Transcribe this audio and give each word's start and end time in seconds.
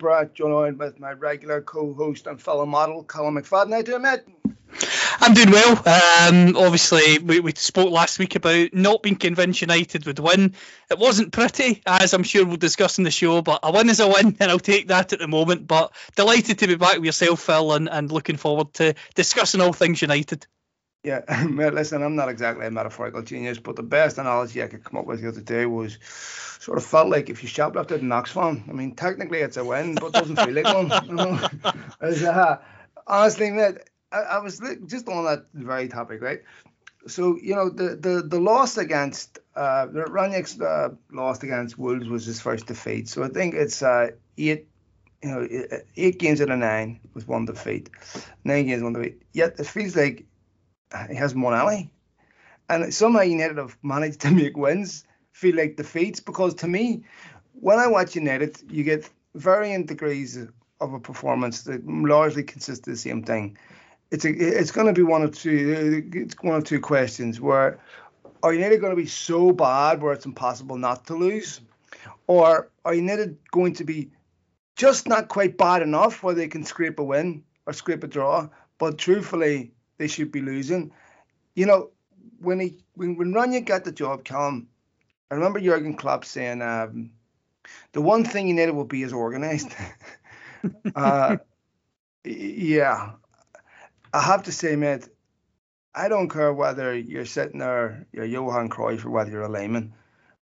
Brad 0.00 0.34
joined 0.34 0.80
with 0.80 0.98
my 0.98 1.12
regular 1.12 1.62
co-host 1.62 2.26
and 2.26 2.42
fellow 2.42 2.66
model, 2.66 3.04
Colin 3.04 3.34
McFadden. 3.34 3.72
How 3.72 3.82
do 3.82 3.92
you, 3.92 3.98
mate? 4.00 4.22
I'm 5.20 5.34
doing 5.34 5.52
well. 5.52 5.76
Um, 5.86 6.56
obviously, 6.56 7.18
we, 7.20 7.38
we 7.38 7.52
spoke 7.54 7.92
last 7.92 8.18
week 8.18 8.34
about 8.34 8.74
not 8.74 9.04
being 9.04 9.14
convinced 9.14 9.60
United 9.60 10.04
would 10.04 10.18
win. 10.18 10.54
It 10.90 10.98
wasn't 10.98 11.30
pretty, 11.30 11.80
as 11.86 12.12
I'm 12.12 12.24
sure 12.24 12.44
we'll 12.44 12.56
discuss 12.56 12.98
in 12.98 13.04
the 13.04 13.12
show, 13.12 13.40
but 13.40 13.60
a 13.62 13.70
win 13.70 13.88
is 13.88 14.00
a 14.00 14.08
win, 14.08 14.36
and 14.40 14.50
I'll 14.50 14.58
take 14.58 14.88
that 14.88 15.12
at 15.12 15.20
the 15.20 15.28
moment. 15.28 15.68
But 15.68 15.92
delighted 16.16 16.58
to 16.58 16.66
be 16.66 16.74
back 16.74 16.96
with 16.96 17.04
yourself, 17.04 17.42
Phil, 17.42 17.74
and, 17.74 17.88
and 17.88 18.10
looking 18.10 18.36
forward 18.36 18.74
to 18.74 18.94
discussing 19.14 19.60
all 19.60 19.72
things 19.72 20.02
United. 20.02 20.44
Yeah, 21.04 21.20
listen, 21.50 22.02
I'm 22.02 22.16
not 22.16 22.30
exactly 22.30 22.66
a 22.66 22.70
metaphorical 22.70 23.20
genius, 23.20 23.58
but 23.58 23.76
the 23.76 23.82
best 23.82 24.16
analogy 24.16 24.62
I 24.62 24.68
could 24.68 24.82
come 24.82 24.98
up 24.98 25.06
with 25.06 25.20
the 25.20 25.28
other 25.28 25.42
day 25.42 25.66
was 25.66 25.98
sort 26.64 26.78
of 26.78 26.84
felt 26.84 27.10
like 27.10 27.28
if 27.28 27.42
you 27.42 27.48
shoplifted 27.48 28.00
an 28.00 28.08
Oxfam. 28.08 28.66
I 28.70 28.72
mean, 28.72 28.94
technically 28.94 29.40
it's 29.40 29.58
a 29.58 29.64
win, 29.64 29.96
but 29.96 30.06
it 30.06 30.12
doesn't 30.14 30.36
feel 30.36 30.54
like 30.54 30.64
one. 30.64 30.90
You 31.06 31.14
know? 31.14 31.48
uh, 32.30 32.56
honestly, 33.06 33.50
mate, 33.50 33.76
I, 34.12 34.20
I, 34.20 34.38
was 34.38 34.62
just 34.86 35.06
on 35.06 35.24
that 35.26 35.44
very 35.52 35.88
topic, 35.88 36.22
right? 36.22 36.40
So 37.06 37.36
you 37.36 37.54
know, 37.54 37.68
the 37.68 37.96
the 37.96 38.22
the 38.22 38.40
loss 38.40 38.78
against 38.78 39.40
uh, 39.56 39.88
Rangnick's 39.88 40.58
uh, 40.58 40.88
loss 41.12 41.42
against 41.42 41.78
Wolves 41.78 42.08
was 42.08 42.24
his 42.24 42.40
first 42.40 42.66
defeat. 42.66 43.10
So 43.10 43.22
I 43.22 43.28
think 43.28 43.54
it's 43.54 43.82
uh, 43.82 44.12
eight. 44.38 44.68
You 45.22 45.30
know, 45.30 45.48
eight 45.96 46.18
games 46.18 46.42
out 46.42 46.50
of 46.50 46.58
nine 46.58 47.00
with 47.14 47.26
one 47.26 47.46
defeat, 47.46 47.88
nine 48.44 48.66
games 48.66 48.82
one 48.82 48.92
defeat. 48.92 49.22
Yet 49.32 49.58
it 49.58 49.66
feels 49.66 49.96
like 49.96 50.26
he 51.08 51.14
hasn't 51.14 51.42
won 51.42 51.68
any. 51.68 51.90
And 52.68 52.92
somehow 52.94 53.20
United 53.20 53.58
have 53.58 53.76
managed 53.82 54.20
to 54.20 54.30
make 54.42 54.56
wins 54.56 55.04
feel 55.32 55.56
like 55.56 55.76
defeats 55.76 56.20
because 56.20 56.54
to 56.54 56.68
me, 56.68 57.04
when 57.60 57.78
I 57.78 57.86
watch 57.88 58.14
United, 58.14 58.56
you 58.70 58.84
get 58.84 59.10
varying 59.34 59.84
degrees 59.84 60.38
of 60.80 60.92
a 60.92 61.00
performance 61.00 61.62
that 61.62 61.86
largely 61.86 62.42
consists 62.42 62.86
of 62.86 62.94
the 62.94 62.98
same 62.98 63.22
thing. 63.22 63.58
It's 64.10 64.24
a, 64.24 64.30
it's 64.30 64.70
going 64.70 64.86
to 64.86 64.92
be 64.92 65.02
one 65.02 65.22
of 65.22 65.36
two 65.36 66.08
it's 66.12 66.36
one 66.40 66.56
of 66.56 66.64
two 66.64 66.80
questions 66.80 67.40
where 67.40 67.80
are 68.42 68.54
United 68.54 68.80
going 68.80 68.92
to 68.92 68.96
be 68.96 69.06
so 69.06 69.50
bad 69.52 70.02
where 70.02 70.12
it's 70.12 70.26
impossible 70.26 70.76
not 70.76 71.06
to 71.06 71.14
lose, 71.14 71.60
or 72.26 72.70
are 72.84 72.94
United 72.94 73.38
going 73.50 73.72
to 73.74 73.84
be 73.84 74.10
just 74.76 75.08
not 75.08 75.28
quite 75.28 75.56
bad 75.56 75.82
enough 75.82 76.22
where 76.22 76.34
they 76.34 76.48
can 76.48 76.64
scrape 76.64 76.98
a 76.98 77.04
win 77.04 77.42
or 77.66 77.72
scrape 77.72 78.04
a 78.04 78.06
draw, 78.06 78.48
but 78.78 78.98
truthfully 78.98 79.72
they 79.98 80.08
should 80.08 80.32
be 80.32 80.40
losing. 80.40 80.92
You 81.54 81.66
know, 81.66 81.90
when 82.40 82.60
he 82.60 82.78
when 82.94 83.16
when 83.16 83.32
Rania 83.32 83.64
got 83.64 83.84
the 83.84 83.92
job, 83.92 84.24
Callum, 84.24 84.68
I 85.30 85.34
remember 85.34 85.60
Jurgen 85.60 85.94
Klopp 85.94 86.24
saying, 86.24 86.62
um, 86.62 87.10
"The 87.92 88.00
one 88.00 88.24
thing 88.24 88.48
United 88.48 88.72
will 88.72 88.84
be 88.84 89.02
is 89.02 89.12
organised." 89.12 89.74
uh, 90.96 91.36
yeah, 92.24 93.12
I 94.12 94.20
have 94.20 94.44
to 94.44 94.52
say, 94.52 94.76
mate, 94.76 95.08
I 95.94 96.08
don't 96.08 96.28
care 96.28 96.52
whether 96.52 96.96
you're 96.96 97.26
sitting 97.26 97.60
there, 97.60 98.06
you're 98.12 98.24
Johan 98.24 98.68
Cruyff, 98.68 99.04
or 99.04 99.10
whether 99.10 99.30
you're 99.30 99.42
a 99.42 99.48
layman. 99.48 99.92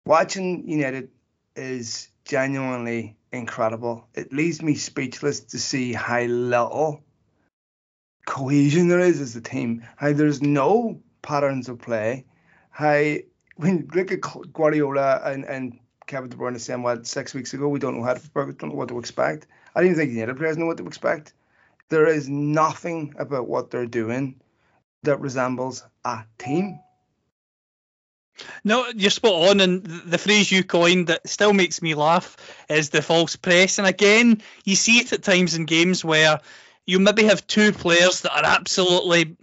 Watching 0.04 0.69
United 0.69 1.10
is 1.56 2.08
genuinely 2.24 3.16
incredible. 3.32 4.08
It 4.14 4.32
leaves 4.32 4.62
me 4.62 4.74
speechless 4.74 5.41
to 5.41 5.58
see 5.58 5.92
how 5.92 6.22
little 6.22 7.02
cohesion 8.28 8.88
there 8.88 9.00
is 9.00 9.20
as 9.22 9.34
a 9.36 9.40
team, 9.40 9.82
how 9.96 10.12
there's 10.12 10.42
no 10.42 11.00
patterns 11.22 11.68
of 11.68 11.80
play, 11.80 12.26
how 12.70 13.14
when 13.56 13.88
look 13.94 14.12
at 14.12 14.20
Guardiola 14.52 15.20
and, 15.24 15.44
and 15.46 15.78
Kevin 16.06 16.28
De 16.28 16.36
Bruyne 16.36 16.60
saying 16.60 16.82
what 16.82 17.06
six 17.06 17.32
weeks 17.32 17.54
ago 17.54 17.68
we 17.68 17.78
don't 17.78 17.96
know 17.96 18.04
how 18.04 18.14
to 18.14 18.20
don't 18.34 18.62
know 18.68 18.74
what 18.74 18.88
to 18.90 18.98
expect. 18.98 19.46
I 19.74 19.82
didn't 19.82 19.96
think 19.96 20.12
the 20.12 20.22
other 20.22 20.34
players 20.34 20.58
know 20.58 20.66
what 20.66 20.76
to 20.76 20.86
expect. 20.86 21.32
There 21.88 22.06
is 22.06 22.28
nothing 22.28 23.14
about 23.18 23.48
what 23.48 23.70
they're 23.70 23.86
doing 23.86 24.38
that 25.04 25.20
resembles 25.20 25.82
a 26.04 26.24
team. 26.36 26.80
No, 28.62 28.86
you're 28.94 29.10
spot 29.10 29.50
on, 29.50 29.60
and 29.60 29.84
the 29.84 30.19
phrase 30.19 30.53
you 30.53 30.62
coined 30.62 31.08
that 31.08 31.26
still 31.28 31.54
makes 31.54 31.80
me 31.80 31.94
laugh 31.94 32.36
is 32.69 32.91
the 32.91 33.03
false 33.03 33.36
press. 33.36 33.78
And 33.78 33.86
again, 33.88 34.42
you 34.64 34.76
see 34.76 34.98
it 34.98 35.12
at 35.12 35.22
times 35.22 35.56
in 35.56 35.64
games 35.64 36.04
where 36.04 36.41
you 36.88 36.99
maybe 36.99 37.25
have 37.25 37.47
two 37.47 37.71
players 37.71 38.22
that 38.22 38.34
are 38.34 38.47
absolutely 38.47 39.37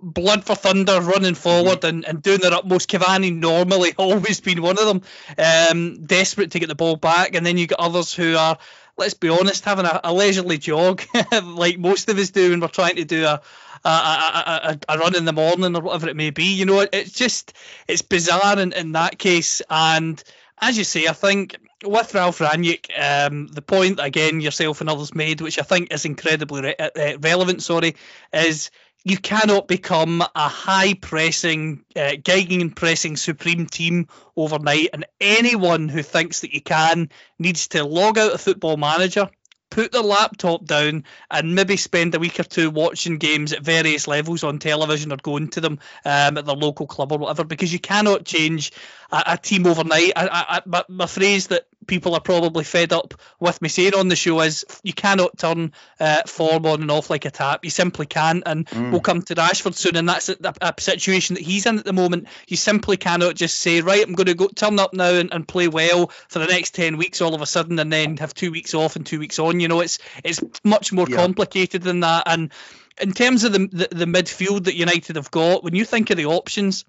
blood 0.00 0.44
for 0.44 0.56
thunder 0.56 1.00
running 1.00 1.36
forward 1.36 1.84
and, 1.84 2.04
and 2.04 2.20
doing 2.20 2.40
their 2.40 2.52
utmost. 2.52 2.90
Cavani 2.90 3.32
normally 3.32 3.94
always 3.96 4.40
been 4.40 4.60
one 4.60 4.76
of 4.76 4.86
them, 4.86 5.02
um, 5.38 6.04
desperate 6.04 6.50
to 6.50 6.58
get 6.58 6.68
the 6.68 6.74
ball 6.74 6.96
back, 6.96 7.36
and 7.36 7.46
then 7.46 7.56
you 7.56 7.68
get 7.68 7.78
others 7.78 8.12
who 8.12 8.36
are, 8.36 8.58
let's 8.98 9.14
be 9.14 9.28
honest, 9.28 9.64
having 9.64 9.86
a, 9.86 10.00
a 10.02 10.12
leisurely 10.12 10.58
jog 10.58 11.02
like 11.44 11.78
most 11.78 12.08
of 12.08 12.18
us 12.18 12.30
do 12.30 12.50
when 12.50 12.58
we're 12.58 12.66
trying 12.66 12.96
to 12.96 13.04
do 13.04 13.24
a 13.24 13.40
a, 13.84 13.88
a, 13.88 14.78
a, 14.90 14.98
run 14.98 15.16
in 15.16 15.24
the 15.24 15.32
morning 15.32 15.74
or 15.74 15.80
whatever 15.80 16.08
it 16.08 16.16
may 16.16 16.28
be. 16.28 16.52
You 16.52 16.66
know, 16.66 16.86
it's 16.92 17.12
just 17.12 17.54
it's 17.88 18.02
bizarre 18.02 18.58
in, 18.58 18.72
in 18.72 18.92
that 18.92 19.18
case. 19.18 19.62
And 19.70 20.22
as 20.60 20.76
you 20.76 20.84
say, 20.84 21.06
I 21.06 21.12
think 21.12 21.56
with 21.84 22.14
Ralf 22.14 22.38
Rangnick, 22.38 22.90
um, 22.98 23.46
the 23.48 23.62
point 23.62 24.00
again 24.00 24.40
yourself 24.40 24.80
and 24.80 24.90
others 24.90 25.14
made, 25.14 25.40
which 25.40 25.58
I 25.58 25.62
think 25.62 25.92
is 25.92 26.04
incredibly 26.04 26.62
re- 26.62 26.76
uh, 26.78 27.18
relevant, 27.20 27.62
sorry, 27.62 27.96
is 28.32 28.70
you 29.04 29.16
cannot 29.16 29.66
become 29.66 30.20
a 30.20 30.48
high 30.48 30.94
pressing, 30.94 31.84
uh, 31.96 32.16
and 32.26 32.76
pressing 32.76 33.16
supreme 33.16 33.66
team 33.66 34.08
overnight. 34.36 34.90
And 34.92 35.06
anyone 35.20 35.88
who 35.88 36.02
thinks 36.02 36.40
that 36.40 36.52
you 36.52 36.60
can 36.60 37.08
needs 37.38 37.68
to 37.68 37.84
log 37.84 38.18
out 38.18 38.32
of 38.32 38.40
Football 38.40 38.76
Manager, 38.76 39.30
put 39.70 39.92
their 39.92 40.02
laptop 40.02 40.64
down 40.64 41.04
and 41.30 41.54
maybe 41.54 41.76
spend 41.76 42.14
a 42.14 42.18
week 42.18 42.40
or 42.40 42.44
two 42.44 42.70
watching 42.70 43.18
games 43.18 43.52
at 43.52 43.62
various 43.62 44.08
levels 44.08 44.42
on 44.42 44.58
television 44.58 45.12
or 45.12 45.16
going 45.16 45.48
to 45.48 45.60
them 45.60 45.78
um, 46.04 46.36
at 46.36 46.44
their 46.44 46.56
local 46.56 46.86
club 46.86 47.12
or 47.12 47.18
whatever 47.18 47.44
because 47.44 47.72
you 47.72 47.78
cannot 47.78 48.24
change 48.24 48.72
a, 49.12 49.22
a 49.28 49.38
team 49.38 49.66
overnight. 49.66 50.12
I, 50.16 50.28
I, 50.48 50.60
my, 50.66 50.84
my, 50.88 51.06
phrase 51.06 51.46
that 51.46 51.66
people 51.86 52.14
are 52.14 52.20
probably 52.20 52.64
fed 52.64 52.92
up 52.92 53.14
with 53.38 53.60
me 53.62 53.68
saying 53.68 53.94
on 53.94 54.08
the 54.08 54.16
show 54.16 54.40
is 54.40 54.64
you 54.82 54.92
cannot 54.92 55.36
turn 55.38 55.72
uh, 55.98 56.22
form 56.26 56.66
on 56.66 56.82
and 56.82 56.90
off 56.90 57.10
like 57.10 57.24
a 57.24 57.30
tap. 57.30 57.64
You 57.64 57.70
simply 57.70 58.06
can't. 58.06 58.42
And 58.46 58.66
mm. 58.66 58.90
we'll 58.90 59.00
come 59.00 59.22
to 59.22 59.34
Rashford 59.34 59.74
soon, 59.74 59.96
and 59.96 60.08
that's 60.08 60.28
a, 60.28 60.36
a, 60.60 60.74
situation 60.78 61.34
that 61.34 61.42
he's 61.42 61.66
in 61.66 61.78
at 61.78 61.84
the 61.84 61.92
moment. 61.92 62.28
You 62.48 62.56
simply 62.56 62.96
cannot 62.96 63.34
just 63.34 63.58
say, 63.58 63.80
right, 63.80 64.06
I'm 64.06 64.14
going 64.14 64.26
to 64.26 64.34
go 64.34 64.48
turn 64.48 64.78
up 64.78 64.94
now 64.94 65.12
and, 65.12 65.32
and 65.32 65.46
play 65.46 65.68
well 65.68 66.08
for 66.28 66.38
the 66.38 66.46
next 66.46 66.74
10 66.74 66.96
weeks 66.96 67.20
all 67.20 67.34
of 67.34 67.42
a 67.42 67.46
sudden 67.46 67.78
and 67.78 67.92
then 67.92 68.16
have 68.18 68.34
two 68.34 68.50
weeks 68.50 68.74
off 68.74 68.96
and 68.96 69.04
two 69.04 69.18
weeks 69.18 69.38
on. 69.38 69.60
You 69.60 69.68
know, 69.68 69.80
it's, 69.80 69.98
it's 70.24 70.40
much 70.64 70.92
more 70.92 71.06
yeah. 71.08 71.16
complicated 71.16 71.82
than 71.82 72.00
that. 72.00 72.24
And 72.26 72.52
in 73.00 73.12
terms 73.12 73.44
of 73.44 73.52
the, 73.52 73.58
the, 73.58 73.88
the 73.90 74.04
midfield 74.04 74.64
that 74.64 74.74
United 74.74 75.16
have 75.16 75.30
got, 75.30 75.64
when 75.64 75.74
you 75.74 75.84
think 75.84 76.10
of 76.10 76.16
the 76.16 76.26
options, 76.26 76.84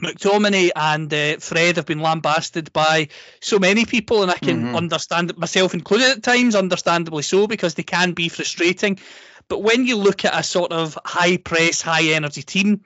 McTominay 0.00 0.70
and 0.74 1.12
uh, 1.12 1.36
Fred 1.38 1.76
have 1.76 1.86
been 1.86 2.00
lambasted 2.00 2.72
by 2.72 3.08
so 3.40 3.58
many 3.58 3.84
people, 3.84 4.22
and 4.22 4.30
I 4.30 4.38
can 4.38 4.64
mm-hmm. 4.64 4.76
understand 4.76 5.30
it 5.30 5.38
myself 5.38 5.74
included 5.74 6.10
at 6.10 6.22
times, 6.22 6.54
understandably 6.54 7.22
so, 7.22 7.46
because 7.46 7.74
they 7.74 7.82
can 7.82 8.12
be 8.12 8.28
frustrating. 8.28 8.98
But 9.48 9.62
when 9.62 9.84
you 9.84 9.96
look 9.96 10.24
at 10.24 10.38
a 10.38 10.42
sort 10.42 10.72
of 10.72 10.98
high 11.04 11.36
press, 11.36 11.82
high 11.82 12.12
energy 12.12 12.42
team, 12.42 12.82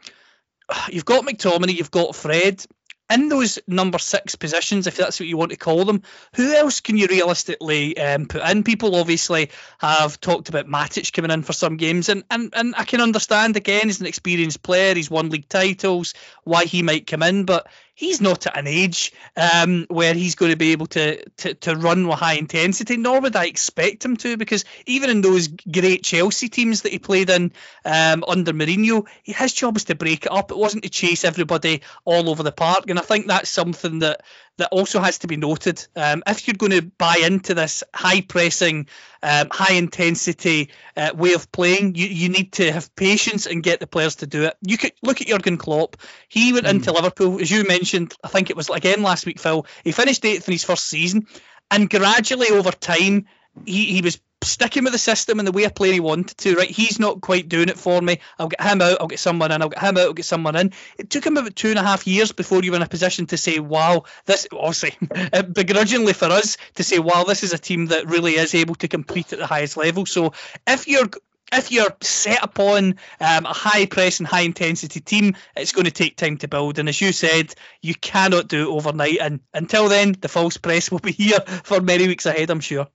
you've 0.91 1.05
got 1.05 1.25
McTominay, 1.25 1.75
you've 1.75 1.91
got 1.91 2.17
Fred, 2.17 2.65
in 3.11 3.29
those 3.29 3.59
number 3.67 3.99
six 3.99 4.35
positions, 4.35 4.87
if 4.87 4.97
that's 4.97 5.21
what 5.21 5.29
you 5.29 5.37
want 5.37 5.51
to 5.51 5.57
call 5.57 5.85
them, 5.85 6.03
who 6.35 6.55
else 6.55 6.81
can 6.81 6.97
you 6.97 7.07
realistically 7.07 7.97
um, 7.99 8.27
put 8.27 8.43
in? 8.49 8.65
People 8.65 8.97
obviously 8.97 9.51
have 9.79 10.21
talked 10.21 10.49
about 10.49 10.67
Matic 10.67 11.13
coming 11.13 11.31
in 11.31 11.43
for 11.43 11.53
some 11.53 11.77
games, 11.77 12.09
and, 12.09 12.25
and, 12.31 12.53
and 12.57 12.75
I 12.77 12.85
can 12.85 13.01
understand 13.01 13.57
again, 13.57 13.87
he's 13.87 14.01
an 14.01 14.07
experienced 14.07 14.63
player, 14.63 14.95
he's 14.95 15.11
won 15.11 15.29
league 15.29 15.49
titles, 15.49 16.15
why 16.45 16.65
he 16.65 16.83
might 16.83 17.07
come 17.07 17.23
in, 17.23 17.45
but 17.45 17.67
he's 17.95 18.21
not 18.21 18.47
at 18.47 18.57
an 18.57 18.67
age 18.67 19.13
um, 19.37 19.87
where 19.89 20.15
he's 20.15 20.35
going 20.35 20.51
to 20.51 20.57
be 20.57 20.73
able 20.73 20.87
to, 20.87 21.25
to, 21.37 21.55
to 21.55 21.77
run 21.77 22.07
with 22.07 22.19
high 22.19 22.35
intensity, 22.35 22.97
nor 22.97 23.21
would 23.21 23.37
I 23.37 23.47
expect 23.47 24.05
him 24.05 24.17
to, 24.19 24.37
because 24.37 24.65
even 24.87 25.11
in 25.11 25.21
those 25.21 25.49
great 25.49 26.03
Chelsea 26.03 26.49
teams 26.49 26.83
that 26.83 26.93
he 26.93 26.99
played 26.99 27.31
in 27.31 27.53
um, 27.85 28.25
under 28.27 28.53
Mourinho, 28.53 29.07
his 29.23 29.53
job 29.53 29.75
was 29.75 29.85
to 29.85 29.95
break 29.95 30.27
it 30.27 30.33
up. 30.33 30.51
It 30.51 30.59
wasn't 30.59 30.85
to 30.85 30.91
chase 30.91 31.25
everybody 31.25 31.83
all 32.05 32.29
over 32.29 32.43
the 32.43 32.53
park. 32.53 32.91
And 32.91 32.99
I 32.99 33.03
think 33.03 33.27
that's 33.27 33.51
something 33.51 34.01
that 34.01 34.23
that 34.59 34.69
also 34.71 35.01
has 35.01 35.19
to 35.19 35.27
be 35.27 35.37
noted. 35.37 35.87
Um, 35.97 36.23
if 36.27 36.47
you're 36.47 36.55
going 36.55 36.73
to 36.73 36.83
buy 36.83 37.17
into 37.25 37.55
this 37.55 37.83
high 37.93 38.21
pressing, 38.21 38.89
um, 39.23 39.49
high 39.51 39.75
intensity 39.75 40.71
uh, 40.97 41.11
way 41.15 41.35
of 41.35 41.51
playing, 41.51 41.95
you, 41.95 42.07
you 42.07 42.29
need 42.29 42.53
to 42.53 42.71
have 42.71 42.95
patience 42.95 43.47
and 43.47 43.63
get 43.63 43.81
the 43.81 43.87
players 43.87 44.17
to 44.17 44.27
do 44.27 44.45
it. 44.45 44.57
You 44.63 44.79
could 44.79 44.93
look 45.03 45.21
at 45.21 45.27
Jurgen 45.27 45.59
Klopp. 45.59 45.97
He 46.29 46.53
went 46.53 46.67
mm. 46.67 46.71
into 46.71 46.93
Liverpool, 46.93 47.41
as 47.41 47.51
you 47.51 47.65
mentioned. 47.65 48.15
I 48.23 48.29
think 48.29 48.51
it 48.51 48.57
was 48.57 48.71
again 48.71 49.03
last 49.03 49.27
week, 49.27 49.41
Phil. 49.41 49.67
He 49.83 49.93
finished 49.93 50.25
eighth 50.25 50.49
in 50.49 50.53
his 50.53 50.65
first 50.65 50.87
season, 50.87 51.27
and 51.71 51.91
gradually 51.91 52.49
over 52.51 52.71
time, 52.71 53.27
he, 53.65 53.87
he 53.87 54.03
was 54.03 54.21
sticking 54.45 54.85
with 54.85 54.93
the 54.93 54.99
system 54.99 55.39
and 55.39 55.49
the 55.49 55.53
way 55.53 55.65
of 55.65 55.75
playing 55.75 55.95
he 55.95 56.01
wanted 56.01 56.37
to. 56.39 56.55
Right, 56.57 56.71
he's 56.71 56.99
not 56.99 57.21
quite 57.21 57.49
doing 57.49 57.69
it 57.69 57.79
for 57.79 58.01
me. 58.01 58.19
I'll 58.39 58.49
get 58.49 58.61
him 58.61 58.83
out. 58.83 58.99
I'll 59.01 59.07
get 59.07 59.19
someone 59.19 59.53
in. 59.53 59.63
I'll 59.63 59.69
get 59.69 59.83
him 59.83 59.97
out. 59.97 60.05
I'll 60.05 60.13
get 60.15 60.25
someone 60.25 60.57
in. 60.57 60.73
It 60.99 61.11
took 61.11 61.27
him 61.27 61.37
about 61.37 61.57
two 61.57 61.71
and 61.71 61.79
a 61.79 61.83
half 61.83 62.07
years 62.07 62.33
before 62.33 62.63
you 62.63 62.71
were 62.71 62.77
in 62.77 62.83
a 62.83 62.89
position 62.89 63.27
to 63.27 63.37
say, 63.37 63.59
"Wow, 63.59 64.05
this." 64.27 64.47
Obviously, 64.53 64.97
begrudgingly 65.53 66.13
for 66.13 66.27
us 66.27 66.57
to 66.75 66.85
say, 66.85 66.99
"Wow, 66.99 67.25
this 67.25 67.43
is 67.43 67.53
a 67.53 67.59
team 67.59 67.87
that 67.87 68.09
really 68.09 68.35
is 68.35 68.55
able 68.55 68.75
to 68.77 68.89
compete 68.89 69.33
at 69.33 69.39
the 69.39 69.47
highest 69.47 69.77
level." 69.77 70.07
So 70.07 70.33
if 70.67 70.87
you're 70.89 71.09
if 71.53 71.71
you're 71.71 71.95
set 72.01 72.43
upon 72.43 72.97
um, 73.21 73.47
a 73.47 73.53
high 73.53 73.87
press 73.87 74.19
and 74.19 74.27
high 74.27 74.41
intensity 74.41 75.01
team, 75.01 75.37
it's 75.57 75.73
going 75.73 75.85
to 75.85 75.91
take 75.91 76.17
time 76.17 76.37
to 76.39 76.49
build. 76.49 76.79
And 76.79 76.89
as 76.89 77.01
you 77.01 77.13
said, 77.13 77.55
you 77.81 77.95
cannot 77.95 78.49
do 78.49 78.63
it 78.63 78.75
overnight. 78.75 79.19
And 79.21 79.41
until 79.53 79.89
then, 79.89 80.17
the 80.21 80.29
false 80.29 80.57
press 80.57 80.91
will 80.91 80.99
be 80.99 81.13
here 81.13 81.41
for 81.65 81.81
many 81.81 82.07
weeks 82.07 82.27
ahead, 82.27 82.51
I'm 82.51 82.61
sure. 82.61 82.89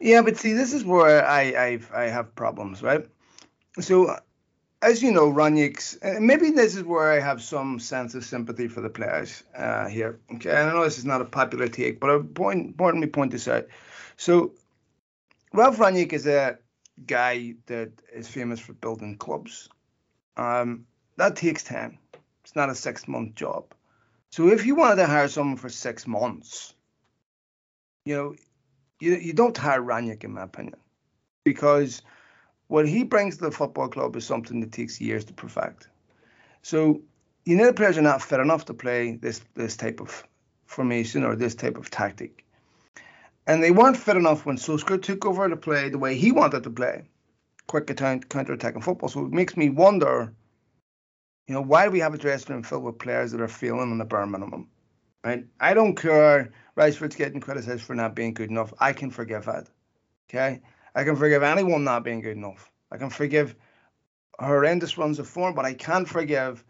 Yeah, 0.00 0.22
but 0.22 0.36
see, 0.36 0.52
this 0.52 0.72
is 0.72 0.84
where 0.84 1.24
I 1.24 1.54
I've, 1.54 1.90
I 1.92 2.04
have 2.04 2.34
problems, 2.34 2.82
right? 2.82 3.06
So, 3.80 4.16
as 4.82 5.02
you 5.02 5.12
know, 5.12 5.32
Rangnick's 5.32 5.98
maybe 6.20 6.50
this 6.50 6.76
is 6.76 6.84
where 6.84 7.12
I 7.12 7.20
have 7.20 7.42
some 7.42 7.78
sense 7.80 8.14
of 8.14 8.24
sympathy 8.24 8.68
for 8.68 8.80
the 8.80 8.90
players 8.90 9.42
uh, 9.56 9.88
here. 9.88 10.20
Okay, 10.34 10.54
I 10.54 10.70
know 10.70 10.84
this 10.84 10.98
is 10.98 11.04
not 11.04 11.20
a 11.20 11.24
popular 11.24 11.68
take, 11.68 12.00
but 12.00 12.10
I 12.10 12.18
point, 12.18 12.66
important 12.66 13.02
me 13.02 13.08
point 13.08 13.32
this 13.32 13.48
out. 13.48 13.66
So, 14.16 14.52
Ralf 15.52 15.78
Rangnick 15.78 16.12
is 16.12 16.26
a 16.26 16.58
guy 17.06 17.54
that 17.66 17.90
is 18.12 18.28
famous 18.28 18.60
for 18.60 18.72
building 18.74 19.16
clubs. 19.16 19.68
Um, 20.36 20.86
that 21.16 21.36
takes 21.36 21.62
time. 21.62 21.98
It's 22.44 22.54
not 22.54 22.70
a 22.70 22.74
six 22.74 23.08
month 23.08 23.34
job. 23.34 23.74
So 24.30 24.48
if 24.48 24.66
you 24.66 24.74
wanted 24.74 24.96
to 24.96 25.06
hire 25.06 25.28
someone 25.28 25.56
for 25.56 25.68
six 25.68 26.06
months, 26.06 26.74
you 28.04 28.14
know, 28.16 28.34
you, 29.00 29.16
you 29.16 29.32
don't 29.32 29.56
hire 29.56 29.82
Rangnick, 29.82 30.24
in 30.24 30.32
my 30.32 30.42
opinion, 30.42 30.76
because 31.44 32.02
what 32.68 32.88
he 32.88 33.04
brings 33.04 33.36
to 33.36 33.44
the 33.44 33.50
football 33.50 33.88
club 33.88 34.16
is 34.16 34.26
something 34.26 34.60
that 34.60 34.72
takes 34.72 35.00
years 35.00 35.24
to 35.26 35.32
perfect. 35.32 35.88
So 36.62 37.00
you 37.44 37.56
know 37.56 37.66
the 37.66 37.72
players 37.72 37.96
are 37.96 38.02
not 38.02 38.22
fit 38.22 38.40
enough 38.40 38.64
to 38.66 38.74
play 38.74 39.16
this 39.16 39.40
this 39.54 39.76
type 39.76 40.00
of 40.00 40.26
formation 40.66 41.22
or 41.24 41.36
this 41.36 41.54
type 41.54 41.76
of 41.76 41.90
tactic. 41.90 42.44
And 43.46 43.62
they 43.62 43.70
weren't 43.70 43.96
fit 43.96 44.16
enough 44.16 44.44
when 44.44 44.56
Solskjaer 44.56 45.00
took 45.00 45.24
over 45.24 45.48
to 45.48 45.56
play 45.56 45.88
the 45.88 45.98
way 45.98 46.16
he 46.16 46.32
wanted 46.32 46.64
to 46.64 46.70
play, 46.70 47.04
quick 47.68 47.86
counter-attacking 47.96 48.82
football. 48.82 49.08
So 49.08 49.24
it 49.24 49.30
makes 49.30 49.56
me 49.56 49.70
wonder, 49.70 50.32
you 51.46 51.54
know, 51.54 51.60
why 51.60 51.84
do 51.84 51.92
we 51.92 52.00
have 52.00 52.14
a 52.14 52.18
dressing 52.18 52.54
room 52.54 52.64
filled 52.64 52.82
with 52.82 52.98
players 52.98 53.30
that 53.30 53.40
are 53.40 53.46
feeling 53.46 53.92
on 53.92 53.98
the 53.98 54.04
bare 54.04 54.26
minimum? 54.26 54.68
Right? 55.22 55.44
I 55.60 55.74
don't 55.74 55.94
care. 55.94 56.50
Rashford's 56.76 57.16
getting 57.16 57.40
criticised 57.40 57.82
for 57.82 57.94
not 57.94 58.14
being 58.14 58.34
good 58.34 58.50
enough. 58.50 58.72
I 58.78 58.92
can 58.92 59.10
forgive 59.10 59.46
that. 59.46 59.68
Okay? 60.28 60.60
I 60.94 61.04
can 61.04 61.16
forgive 61.16 61.42
anyone 61.42 61.84
not 61.84 62.04
being 62.04 62.20
good 62.20 62.36
enough. 62.36 62.70
I 62.90 62.98
can 62.98 63.10
forgive 63.10 63.54
horrendous 64.38 64.98
runs 64.98 65.18
of 65.18 65.26
form, 65.26 65.54
but 65.54 65.64
I 65.64 65.74
can't 65.74 66.08
forgive 66.08 66.64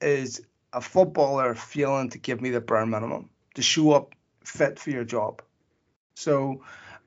is 0.00 0.42
a 0.72 0.80
footballer 0.80 1.54
feeling 1.54 2.10
to 2.10 2.18
give 2.18 2.40
me 2.40 2.50
the 2.50 2.60
bare 2.60 2.86
minimum 2.86 3.30
to 3.54 3.62
show 3.62 3.92
up 3.92 4.14
fit 4.44 4.78
for 4.78 4.90
your 4.90 5.04
job. 5.04 5.42
So 6.14 6.62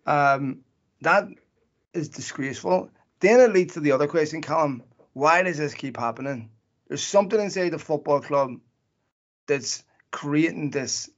um, 0.05 0.59
that 1.01 1.27
is 1.93 2.09
disgraceful. 2.09 2.89
Then 3.19 3.39
it 3.39 3.53
leads 3.53 3.73
to 3.73 3.79
the 3.79 3.91
other 3.91 4.07
question, 4.07 4.41
Callum. 4.41 4.83
Why 5.13 5.43
does 5.43 5.57
this 5.57 5.73
keep 5.73 5.97
happening? 5.97 6.49
There's 6.87 7.03
something 7.03 7.39
inside 7.39 7.69
the 7.69 7.79
football 7.79 8.21
club 8.21 8.59
that's 9.47 9.83
creating 10.11 10.71
this 10.71 11.09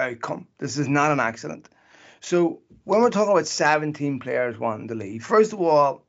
outcome. 0.00 0.48
This 0.58 0.78
is 0.78 0.88
not 0.88 1.12
an 1.12 1.20
accident. 1.20 1.68
So 2.20 2.60
when 2.84 3.00
we're 3.00 3.10
talking 3.10 3.32
about 3.32 3.46
17 3.46 4.20
players 4.20 4.58
wanting 4.58 4.88
to 4.88 4.94
leave, 4.94 5.24
first 5.24 5.52
of 5.52 5.60
all, 5.60 6.04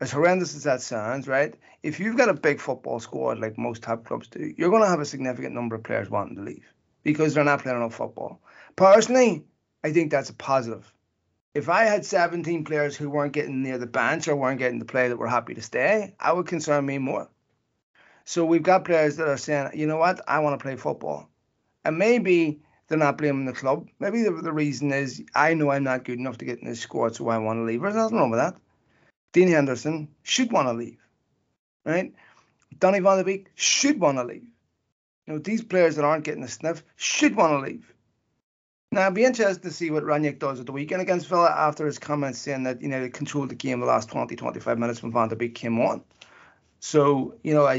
as 0.00 0.10
horrendous 0.10 0.54
as 0.54 0.64
that 0.64 0.80
sounds, 0.80 1.26
right? 1.26 1.54
If 1.82 1.98
you've 1.98 2.16
got 2.16 2.28
a 2.28 2.34
big 2.34 2.60
football 2.60 3.00
squad 3.00 3.38
like 3.38 3.58
most 3.58 3.82
top 3.82 4.04
clubs 4.04 4.28
do, 4.28 4.52
you're 4.56 4.70
going 4.70 4.82
to 4.82 4.88
have 4.88 5.00
a 5.00 5.04
significant 5.04 5.54
number 5.54 5.76
of 5.76 5.82
players 5.82 6.10
wanting 6.10 6.36
to 6.36 6.42
leave 6.42 6.72
because 7.02 7.34
they're 7.34 7.44
not 7.44 7.62
playing 7.62 7.78
enough 7.78 7.94
football. 7.94 8.40
Personally, 8.76 9.44
I 9.82 9.92
think 9.92 10.10
that's 10.10 10.30
a 10.30 10.34
positive. 10.34 10.92
If 11.54 11.68
I 11.68 11.84
had 11.84 12.04
17 12.04 12.64
players 12.64 12.96
who 12.96 13.10
weren't 13.10 13.32
getting 13.32 13.62
near 13.62 13.78
the 13.78 13.86
bench 13.86 14.28
or 14.28 14.36
weren't 14.36 14.58
getting 14.58 14.78
the 14.78 14.84
play 14.84 15.08
that 15.08 15.16
were 15.16 15.26
happy 15.26 15.54
to 15.54 15.62
stay, 15.62 16.14
I 16.20 16.32
would 16.32 16.46
concern 16.46 16.86
me 16.86 16.98
more. 16.98 17.28
So 18.24 18.44
we've 18.44 18.62
got 18.62 18.84
players 18.84 19.16
that 19.16 19.26
are 19.26 19.38
saying, 19.38 19.70
you 19.74 19.86
know 19.86 19.96
what, 19.96 20.20
I 20.28 20.40
want 20.40 20.58
to 20.58 20.62
play 20.62 20.76
football. 20.76 21.30
And 21.84 21.98
maybe 21.98 22.60
they're 22.88 22.98
not 22.98 23.18
blaming 23.18 23.44
the 23.44 23.52
club. 23.52 23.88
Maybe 23.98 24.22
the, 24.22 24.30
the 24.30 24.52
reason 24.52 24.92
is 24.92 25.22
I 25.34 25.54
know 25.54 25.70
I'm 25.70 25.84
not 25.84 26.04
good 26.04 26.18
enough 26.18 26.38
to 26.38 26.44
get 26.44 26.60
in 26.60 26.68
this 26.68 26.80
squad, 26.80 27.14
so 27.14 27.28
I 27.28 27.38
want 27.38 27.58
to 27.58 27.64
leave. 27.64 27.82
There's 27.82 27.94
nothing 27.94 28.18
wrong 28.18 28.30
with 28.30 28.40
that. 28.40 28.56
Dean 29.32 29.48
Henderson 29.48 30.08
should 30.22 30.50
want 30.50 30.68
to 30.68 30.72
leave, 30.72 30.98
right? 31.84 32.14
Donny 32.78 33.00
van 33.00 33.18
de 33.18 33.24
Beek 33.24 33.50
should 33.54 34.00
want 34.00 34.18
to 34.18 34.24
leave. 34.24 34.46
You 35.26 35.34
know, 35.34 35.38
these 35.38 35.62
players 35.62 35.96
that 35.96 36.04
aren't 36.04 36.24
getting 36.24 36.42
a 36.42 36.48
sniff 36.48 36.82
should 36.96 37.36
want 37.36 37.52
to 37.52 37.70
leave. 37.70 37.92
Now, 38.90 39.02
it'd 39.02 39.14
be 39.14 39.24
interesting 39.24 39.68
to 39.68 39.76
see 39.76 39.90
what 39.90 40.04
Rangnick 40.04 40.38
does 40.38 40.60
at 40.60 40.66
the 40.66 40.72
weekend 40.72 41.02
against 41.02 41.28
Villa 41.28 41.50
after 41.50 41.84
his 41.84 41.98
comments 41.98 42.38
saying 42.38 42.62
that, 42.62 42.80
you 42.80 42.88
know, 42.88 43.02
they 43.02 43.10
controlled 43.10 43.50
the 43.50 43.54
game 43.54 43.80
the 43.80 43.86
last 43.86 44.08
20, 44.08 44.34
25 44.34 44.78
minutes 44.78 45.02
when 45.02 45.12
Van 45.12 45.28
de 45.28 45.36
Beek 45.36 45.54
came 45.54 45.78
on. 45.80 46.02
So, 46.80 47.34
you 47.42 47.52
know, 47.52 47.66
I, 47.66 47.76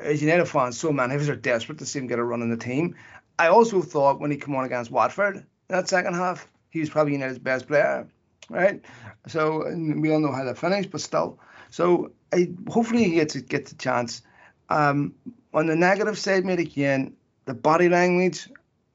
as 0.00 0.20
United 0.20 0.46
fans, 0.46 0.78
so 0.78 0.90
many 0.90 1.14
of 1.14 1.20
us 1.20 1.28
are 1.28 1.36
desperate 1.36 1.78
to 1.78 1.86
see 1.86 2.00
him 2.00 2.08
get 2.08 2.18
a 2.18 2.24
run 2.24 2.42
in 2.42 2.50
the 2.50 2.56
team. 2.56 2.96
I 3.38 3.48
also 3.48 3.82
thought 3.82 4.20
when 4.20 4.30
he 4.30 4.36
came 4.36 4.54
on 4.54 4.64
against 4.64 4.90
Watford 4.90 5.36
in 5.36 5.44
that 5.68 5.88
second 5.88 6.14
half, 6.14 6.48
he 6.70 6.80
was 6.80 6.90
probably 6.90 7.12
United's 7.12 7.38
best 7.38 7.66
player, 7.66 8.06
right? 8.50 8.82
So 9.26 9.64
we 9.66 10.10
all 10.10 10.20
know 10.20 10.32
how 10.32 10.44
that 10.44 10.58
finished, 10.58 10.90
but 10.90 11.00
still. 11.00 11.38
So 11.70 12.12
I, 12.32 12.50
hopefully 12.68 13.04
he 13.04 13.10
gets 13.10 13.36
gets 13.36 13.72
a 13.72 13.76
chance. 13.76 14.22
Um, 14.70 15.14
on 15.54 15.66
the 15.66 15.76
negative 15.76 16.18
side, 16.18 16.44
mate, 16.44 16.58
again, 16.58 17.14
the 17.46 17.54
body 17.54 17.88
language 17.88 18.48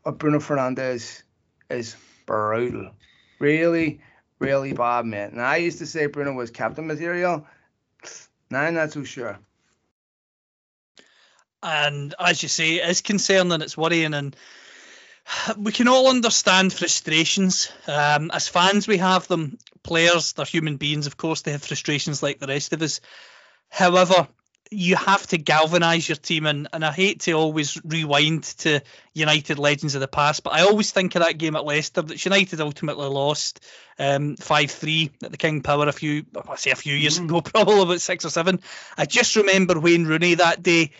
of 0.06 0.18
Bruno 0.18 0.40
Fernandes 0.40 1.24
is 1.70 1.96
brutal. 2.26 2.92
Really, 3.40 4.00
really 4.40 4.74
bad, 4.74 5.06
man. 5.06 5.32
And 5.32 5.42
I 5.42 5.58
used 5.58 5.80
to 5.80 5.86
say 5.86 6.06
Bruno 6.06 6.34
was 6.34 6.52
captain 6.52 6.86
material. 6.86 7.48
Now 8.52 8.62
I'm 8.62 8.76
not 8.76 8.92
so 8.92 9.04
sure. 9.04 9.40
And 11.64 12.14
as 12.20 12.44
you 12.44 12.50
say, 12.50 12.76
it 12.76 12.90
is 12.90 13.02
concerning, 13.02 13.62
it's 13.62 13.78
worrying, 13.78 14.14
and 14.14 14.36
we 15.58 15.72
can 15.72 15.88
all 15.88 16.10
understand 16.10 16.74
frustrations. 16.74 17.72
Um, 17.88 18.30
as 18.32 18.48
fans, 18.50 18.88
we 18.88 18.98
have 18.98 19.28
them. 19.28 19.58
Players, 19.82 20.34
they're 20.34 20.46
human 20.46 20.78
beings, 20.78 21.08
of 21.08 21.18
course, 21.18 21.42
they 21.42 21.52
have 21.52 21.64
frustrations 21.64 22.24
like 22.24 22.40
the 22.40 22.48
rest 22.48 22.72
of 22.72 22.82
us. 22.82 23.02
However, 23.70 24.28
you 24.74 24.96
have 24.96 25.26
to 25.28 25.38
galvanise 25.38 26.08
your 26.08 26.16
team, 26.16 26.46
and, 26.46 26.68
and 26.74 26.84
I 26.84 26.92
hate 26.92 27.22
to 27.22 27.34
always 27.34 27.80
rewind 27.84 28.44
to 28.60 28.82
United 29.14 29.60
legends 29.60 29.96
of 29.96 30.02
the 30.02 30.08
past, 30.08 30.44
but 30.44 30.54
I 30.54 30.62
always 30.62 30.92
think 30.92 31.16
of 31.16 31.24
that 31.24 31.38
game 31.38 31.56
at 31.56 31.66
Leicester 31.66 32.02
that 32.02 32.26
United 32.26 32.60
ultimately 32.60 33.08
lost 33.08 33.60
um, 34.00 34.36
five 34.38 34.64
um, 34.64 34.68
three 34.68 35.12
at 35.22 35.32
the 35.32 35.38
King 35.38 35.62
Power 35.62 35.88
a 35.88 35.92
few, 35.92 36.26
I 36.50 36.56
say 36.56 36.72
a 36.72 36.76
few 36.76 36.96
years 36.96 37.20
mm. 37.20 37.26
ago, 37.26 37.42
probably 37.42 37.82
about 37.82 38.02
six 38.02 38.26
or 38.26 38.30
seven. 38.30 38.62
I 38.98 39.06
just 39.06 39.36
remember 39.36 39.80
Wayne 39.80 40.06
Rooney 40.06 40.36
that 40.36 40.64
day, 40.64 40.92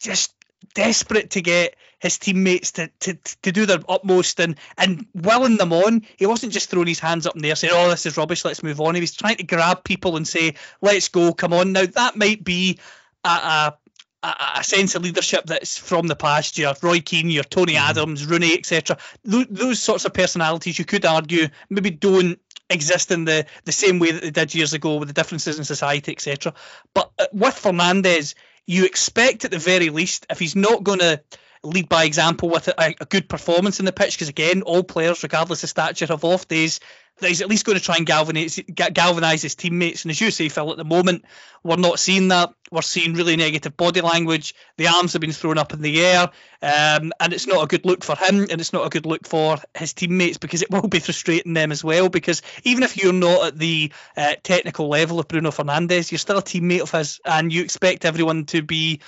just 0.00 0.34
desperate 0.74 1.30
to 1.30 1.40
get 1.40 1.76
his 1.98 2.18
teammates 2.18 2.72
to, 2.72 2.90
to, 3.00 3.14
to 3.42 3.52
do 3.52 3.64
their 3.64 3.78
utmost 3.88 4.38
and, 4.40 4.56
and 4.76 5.06
willing 5.14 5.56
them 5.56 5.72
on. 5.72 6.02
He 6.16 6.26
wasn't 6.26 6.52
just 6.52 6.68
throwing 6.68 6.86
his 6.86 6.98
hands 6.98 7.26
up 7.26 7.34
in 7.34 7.42
the 7.42 7.48
air 7.48 7.56
saying, 7.56 7.72
Oh, 7.74 7.88
this 7.88 8.06
is 8.06 8.16
rubbish, 8.16 8.44
let's 8.44 8.62
move 8.62 8.80
on. 8.80 8.94
He 8.94 9.00
was 9.00 9.14
trying 9.14 9.36
to 9.36 9.44
grab 9.44 9.84
people 9.84 10.16
and 10.16 10.28
say, 10.28 10.54
Let's 10.82 11.08
go, 11.08 11.32
come 11.32 11.52
on. 11.52 11.72
Now, 11.72 11.86
that 11.86 12.16
might 12.16 12.44
be 12.44 12.78
a, 13.24 13.28
a 13.28 13.78
a, 14.22 14.64
sense 14.64 14.94
of 14.94 15.02
leadership 15.02 15.44
that's 15.46 15.78
from 15.78 16.06
the 16.06 16.16
past. 16.16 16.58
Your 16.58 16.74
Roy 16.82 17.00
Keane, 17.00 17.30
your 17.30 17.44
Tony 17.44 17.74
mm-hmm. 17.74 17.90
Adams, 17.90 18.26
Rooney, 18.26 18.54
etc. 18.54 18.98
Those, 19.24 19.46
those 19.48 19.82
sorts 19.82 20.04
of 20.04 20.14
personalities, 20.14 20.78
you 20.78 20.84
could 20.84 21.04
argue, 21.04 21.48
maybe 21.70 21.90
don't 21.90 22.38
exist 22.68 23.10
in 23.12 23.24
the, 23.24 23.46
the 23.64 23.72
same 23.72 23.98
way 23.98 24.12
that 24.12 24.22
they 24.22 24.30
did 24.30 24.54
years 24.54 24.72
ago 24.72 24.96
with 24.96 25.08
the 25.08 25.14
differences 25.14 25.58
in 25.58 25.64
society, 25.64 26.12
etc. 26.12 26.54
But 26.94 27.10
uh, 27.18 27.26
with 27.32 27.54
Fernandes, 27.54 28.34
you 28.66 28.84
expect 28.84 29.44
at 29.44 29.50
the 29.50 29.58
very 29.58 29.90
least, 29.90 30.26
if 30.30 30.38
he's 30.38 30.56
not 30.56 30.84
going 30.84 30.98
to 30.98 31.22
lead 31.62 31.88
by 31.88 32.04
example 32.04 32.48
with 32.48 32.68
a, 32.68 32.94
a 33.00 33.04
good 33.04 33.28
performance 33.28 33.78
in 33.80 33.86
the 33.86 33.92
pitch, 33.92 34.16
because 34.16 34.28
again, 34.28 34.62
all 34.62 34.82
players, 34.82 35.22
regardless 35.22 35.62
of 35.62 35.70
stature, 35.70 36.06
have 36.06 36.24
off 36.24 36.48
days. 36.48 36.80
That 37.18 37.28
he's 37.28 37.40
at 37.40 37.48
least 37.48 37.64
going 37.64 37.78
to 37.78 37.84
try 37.84 37.96
and 37.96 38.06
galvanise, 38.06 38.60
galvanise 38.74 39.40
his 39.40 39.54
teammates. 39.54 40.04
And 40.04 40.10
as 40.10 40.20
you 40.20 40.30
say, 40.30 40.50
Phil, 40.50 40.70
at 40.70 40.76
the 40.76 40.84
moment, 40.84 41.24
we're 41.64 41.76
not 41.76 41.98
seeing 41.98 42.28
that. 42.28 42.52
We're 42.70 42.82
seeing 42.82 43.14
really 43.14 43.36
negative 43.36 43.76
body 43.76 44.02
language. 44.02 44.54
The 44.76 44.88
arms 44.88 45.14
have 45.14 45.20
been 45.20 45.32
thrown 45.32 45.56
up 45.56 45.72
in 45.72 45.80
the 45.80 46.04
air, 46.04 46.28
um, 46.60 47.12
and 47.18 47.32
it's 47.32 47.46
not 47.46 47.64
a 47.64 47.66
good 47.66 47.86
look 47.86 48.04
for 48.04 48.16
him, 48.16 48.46
and 48.50 48.60
it's 48.60 48.72
not 48.72 48.86
a 48.86 48.90
good 48.90 49.06
look 49.06 49.26
for 49.26 49.56
his 49.74 49.94
teammates 49.94 50.36
because 50.36 50.60
it 50.62 50.70
will 50.70 50.88
be 50.88 51.00
frustrating 51.00 51.54
them 51.54 51.72
as 51.72 51.82
well. 51.82 52.10
Because 52.10 52.42
even 52.64 52.82
if 52.82 52.96
you're 52.96 53.12
not 53.12 53.46
at 53.46 53.58
the 53.58 53.92
uh, 54.16 54.34
technical 54.42 54.88
level 54.88 55.18
of 55.18 55.28
Bruno 55.28 55.50
Fernandes, 55.50 56.10
you're 56.10 56.18
still 56.18 56.38
a 56.38 56.42
teammate 56.42 56.82
of 56.82 56.90
his, 56.90 57.20
and 57.24 57.52
you 57.52 57.62
expect 57.62 58.04
everyone 58.04 58.44
to 58.46 58.60
be 58.60 59.00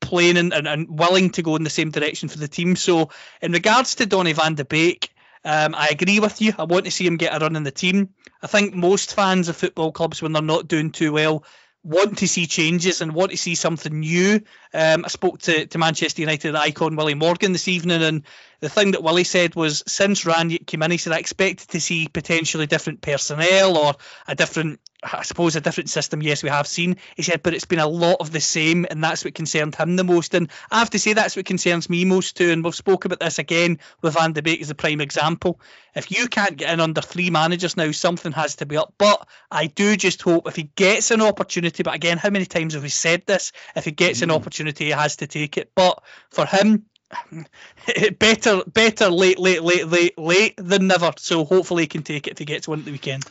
playing 0.00 0.36
and, 0.36 0.52
and, 0.52 0.66
and, 0.66 0.98
willing 0.98 1.30
to 1.30 1.42
go 1.42 1.56
in 1.56 1.62
the 1.62 1.70
same 1.70 1.90
direction 1.90 2.28
for 2.28 2.38
the 2.38 2.48
team. 2.48 2.76
So, 2.76 3.10
in 3.40 3.52
regards 3.52 3.94
to 3.96 4.06
Donny 4.06 4.32
van 4.32 4.56
de 4.56 4.64
Beek, 4.64 5.14
um, 5.44 5.74
I 5.74 5.88
agree 5.88 6.20
with 6.20 6.40
you. 6.40 6.52
I 6.58 6.64
want 6.64 6.84
to 6.84 6.90
see 6.90 7.06
him 7.06 7.16
get 7.16 7.34
a 7.34 7.38
run 7.38 7.56
in 7.56 7.64
the 7.64 7.70
team. 7.70 8.10
I 8.42 8.46
think 8.46 8.74
most 8.74 9.14
fans 9.14 9.48
of 9.48 9.56
football 9.56 9.92
clubs, 9.92 10.22
when 10.22 10.32
they're 10.32 10.42
not 10.42 10.68
doing 10.68 10.90
too 10.90 11.12
well, 11.12 11.44
want 11.84 12.18
to 12.18 12.28
see 12.28 12.46
changes 12.46 13.00
and 13.00 13.12
want 13.12 13.32
to 13.32 13.36
see 13.36 13.54
something 13.56 14.00
new. 14.00 14.40
Um, 14.72 15.04
I 15.04 15.08
spoke 15.08 15.40
to, 15.40 15.66
to 15.66 15.78
Manchester 15.78 16.22
United 16.22 16.54
icon 16.54 16.94
Willie 16.94 17.14
Morgan 17.14 17.52
this 17.52 17.68
evening, 17.68 18.02
and 18.02 18.22
the 18.62 18.68
thing 18.68 18.92
that 18.92 19.02
Willie 19.02 19.24
said 19.24 19.56
was 19.56 19.82
since 19.88 20.22
Rangnick 20.22 20.68
came 20.68 20.84
in, 20.84 20.92
he 20.92 20.96
said 20.96 21.12
I 21.12 21.18
expected 21.18 21.68
to 21.70 21.80
see 21.80 22.06
potentially 22.06 22.68
different 22.68 23.00
personnel 23.00 23.76
or 23.76 23.94
a 24.28 24.36
different, 24.36 24.78
I 25.02 25.24
suppose, 25.24 25.56
a 25.56 25.60
different 25.60 25.90
system. 25.90 26.22
Yes, 26.22 26.44
we 26.44 26.48
have 26.48 26.68
seen. 26.68 26.98
He 27.16 27.24
said, 27.24 27.42
but 27.42 27.54
it's 27.54 27.64
been 27.64 27.80
a 27.80 27.88
lot 27.88 28.18
of 28.20 28.30
the 28.30 28.40
same, 28.40 28.86
and 28.88 29.02
that's 29.02 29.24
what 29.24 29.34
concerned 29.34 29.74
him 29.74 29.96
the 29.96 30.04
most. 30.04 30.34
And 30.34 30.48
I 30.70 30.78
have 30.78 30.90
to 30.90 31.00
say 31.00 31.12
that's 31.12 31.34
what 31.34 31.44
concerns 31.44 31.90
me 31.90 32.04
most 32.04 32.36
too. 32.36 32.52
And 32.52 32.62
we've 32.62 32.72
spoke 32.72 33.04
about 33.04 33.18
this 33.18 33.40
again 33.40 33.80
with 34.00 34.14
Van 34.14 34.32
de 34.32 34.42
Beek 34.42 34.62
as 34.62 34.70
a 34.70 34.76
prime 34.76 35.00
example. 35.00 35.60
If 35.96 36.12
you 36.12 36.28
can't 36.28 36.56
get 36.56 36.72
in 36.72 36.78
under 36.78 37.00
three 37.00 37.30
managers 37.30 37.76
now, 37.76 37.90
something 37.90 38.30
has 38.30 38.54
to 38.56 38.66
be 38.66 38.76
up. 38.76 38.94
But 38.96 39.26
I 39.50 39.66
do 39.66 39.96
just 39.96 40.22
hope 40.22 40.46
if 40.46 40.54
he 40.54 40.70
gets 40.76 41.10
an 41.10 41.20
opportunity, 41.20 41.82
but 41.82 41.96
again, 41.96 42.16
how 42.16 42.30
many 42.30 42.46
times 42.46 42.74
have 42.74 42.84
we 42.84 42.90
said 42.90 43.26
this? 43.26 43.50
If 43.74 43.86
he 43.86 43.90
gets 43.90 44.20
mm-hmm. 44.20 44.30
an 44.30 44.36
opportunity, 44.36 44.84
he 44.84 44.90
has 44.92 45.16
to 45.16 45.26
take 45.26 45.58
it. 45.58 45.72
But 45.74 46.00
for 46.30 46.46
him, 46.46 46.84
better 48.18 48.62
better 48.66 49.08
late, 49.08 49.38
late, 49.38 49.62
late, 49.62 49.88
late, 49.88 50.18
late 50.18 50.54
than 50.56 50.86
never. 50.86 51.12
So 51.18 51.44
hopefully 51.44 51.84
he 51.84 51.86
can 51.86 52.02
take 52.02 52.26
it 52.26 52.38
he 52.38 52.44
gets 52.44 52.68
one 52.68 52.80
at 52.80 52.84
the 52.84 52.92
weekend. 52.92 53.24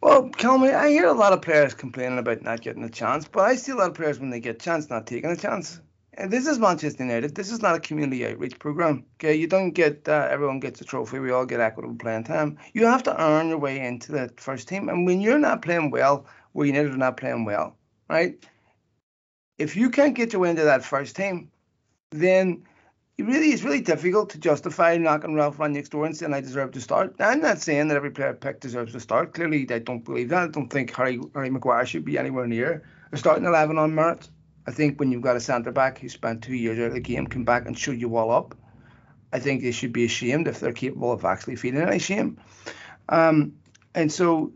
Well, 0.00 0.28
Calmy, 0.30 0.72
I 0.72 0.90
hear 0.90 1.06
a 1.06 1.12
lot 1.12 1.32
of 1.32 1.42
players 1.42 1.74
complaining 1.74 2.18
about 2.18 2.42
not 2.42 2.60
getting 2.60 2.84
a 2.84 2.90
chance, 2.90 3.26
but 3.26 3.40
I 3.44 3.56
see 3.56 3.72
a 3.72 3.76
lot 3.76 3.88
of 3.88 3.94
players 3.94 4.20
when 4.20 4.30
they 4.30 4.40
get 4.40 4.56
a 4.56 4.58
chance 4.58 4.90
not 4.90 5.06
taking 5.06 5.30
a 5.30 5.36
chance. 5.36 5.80
And 6.18 6.30
this 6.30 6.46
is 6.46 6.58
Manchester 6.58 7.02
United. 7.02 7.34
This 7.34 7.50
is 7.50 7.60
not 7.60 7.74
a 7.74 7.80
community 7.80 8.26
outreach 8.26 8.58
program. 8.58 9.04
Okay, 9.16 9.34
you 9.34 9.46
don't 9.46 9.72
get 9.72 10.08
uh, 10.08 10.28
everyone 10.30 10.60
gets 10.60 10.80
a 10.80 10.84
trophy. 10.84 11.18
We 11.18 11.30
all 11.30 11.44
get 11.44 11.60
equitable 11.60 11.96
playing 11.96 12.24
time. 12.24 12.58
You 12.72 12.86
have 12.86 13.02
to 13.04 13.22
earn 13.22 13.48
your 13.48 13.58
way 13.58 13.80
into 13.80 14.12
the 14.12 14.32
first 14.36 14.68
team. 14.68 14.88
And 14.88 15.06
when 15.06 15.20
you're 15.20 15.38
not 15.38 15.60
playing 15.60 15.90
well, 15.90 16.26
where 16.52 16.66
United 16.66 16.94
are 16.94 16.96
not 16.96 17.18
playing 17.18 17.44
well, 17.44 17.76
right? 18.08 18.42
If 19.58 19.76
you 19.76 19.90
can't 19.90 20.14
get 20.14 20.32
your 20.32 20.42
way 20.42 20.50
into 20.50 20.64
that 20.64 20.84
first 20.84 21.16
team, 21.16 21.50
then 22.10 22.64
it 23.18 23.24
really 23.24 23.48
it's 23.48 23.62
really 23.62 23.80
difficult 23.80 24.30
to 24.30 24.38
justify 24.38 24.96
knocking 24.96 25.34
Ralf 25.34 25.56
Rangnick's 25.56 25.88
door 25.88 26.04
and 26.04 26.16
saying 26.16 26.34
I 26.34 26.40
deserve 26.40 26.72
to 26.72 26.80
start. 26.80 27.14
I'm 27.18 27.40
not 27.40 27.60
saying 27.60 27.88
that 27.88 27.96
every 27.96 28.10
player 28.10 28.34
picked 28.34 28.60
deserves 28.60 28.92
to 28.92 29.00
start. 29.00 29.32
Clearly, 29.32 29.66
I 29.70 29.78
don't 29.78 30.04
believe 30.04 30.28
that. 30.28 30.42
I 30.42 30.48
don't 30.48 30.68
think 30.68 30.94
Harry 30.94 31.18
Harry 31.34 31.50
Maguire 31.50 31.86
should 31.86 32.04
be 32.04 32.18
anywhere 32.18 32.46
near 32.46 32.82
a 33.12 33.16
starting 33.16 33.46
eleven 33.46 33.78
on 33.78 33.94
merit. 33.94 34.28
I 34.66 34.72
think 34.72 34.98
when 34.98 35.12
you've 35.12 35.22
got 35.22 35.36
a 35.36 35.40
centre 35.40 35.72
back 35.72 35.98
who 35.98 36.08
spent 36.08 36.42
two 36.42 36.54
years 36.54 36.78
out 36.78 36.86
of 36.86 36.94
the 36.94 37.00
game, 37.00 37.26
come 37.26 37.44
back 37.44 37.66
and 37.66 37.78
showed 37.78 38.00
you 38.00 38.16
all 38.16 38.32
up, 38.32 38.54
I 39.32 39.38
think 39.38 39.62
they 39.62 39.70
should 39.70 39.92
be 39.92 40.04
ashamed 40.04 40.48
if 40.48 40.60
they're 40.60 40.72
capable 40.72 41.12
of 41.12 41.24
actually 41.24 41.56
feeling 41.56 41.82
any 41.82 42.00
shame. 42.00 42.38
Um, 43.08 43.54
and 43.94 44.10
so, 44.10 44.52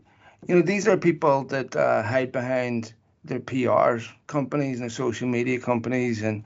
you 0.47 0.55
know, 0.55 0.61
these 0.61 0.87
are 0.87 0.97
people 0.97 1.45
that 1.45 1.75
uh, 1.75 2.03
hide 2.03 2.33
behind 2.33 2.93
their 3.23 3.39
PR 3.39 4.03
companies 4.27 4.81
and 4.81 4.83
their 4.83 4.89
social 4.89 5.29
media 5.29 5.59
companies 5.59 6.21
and 6.21 6.43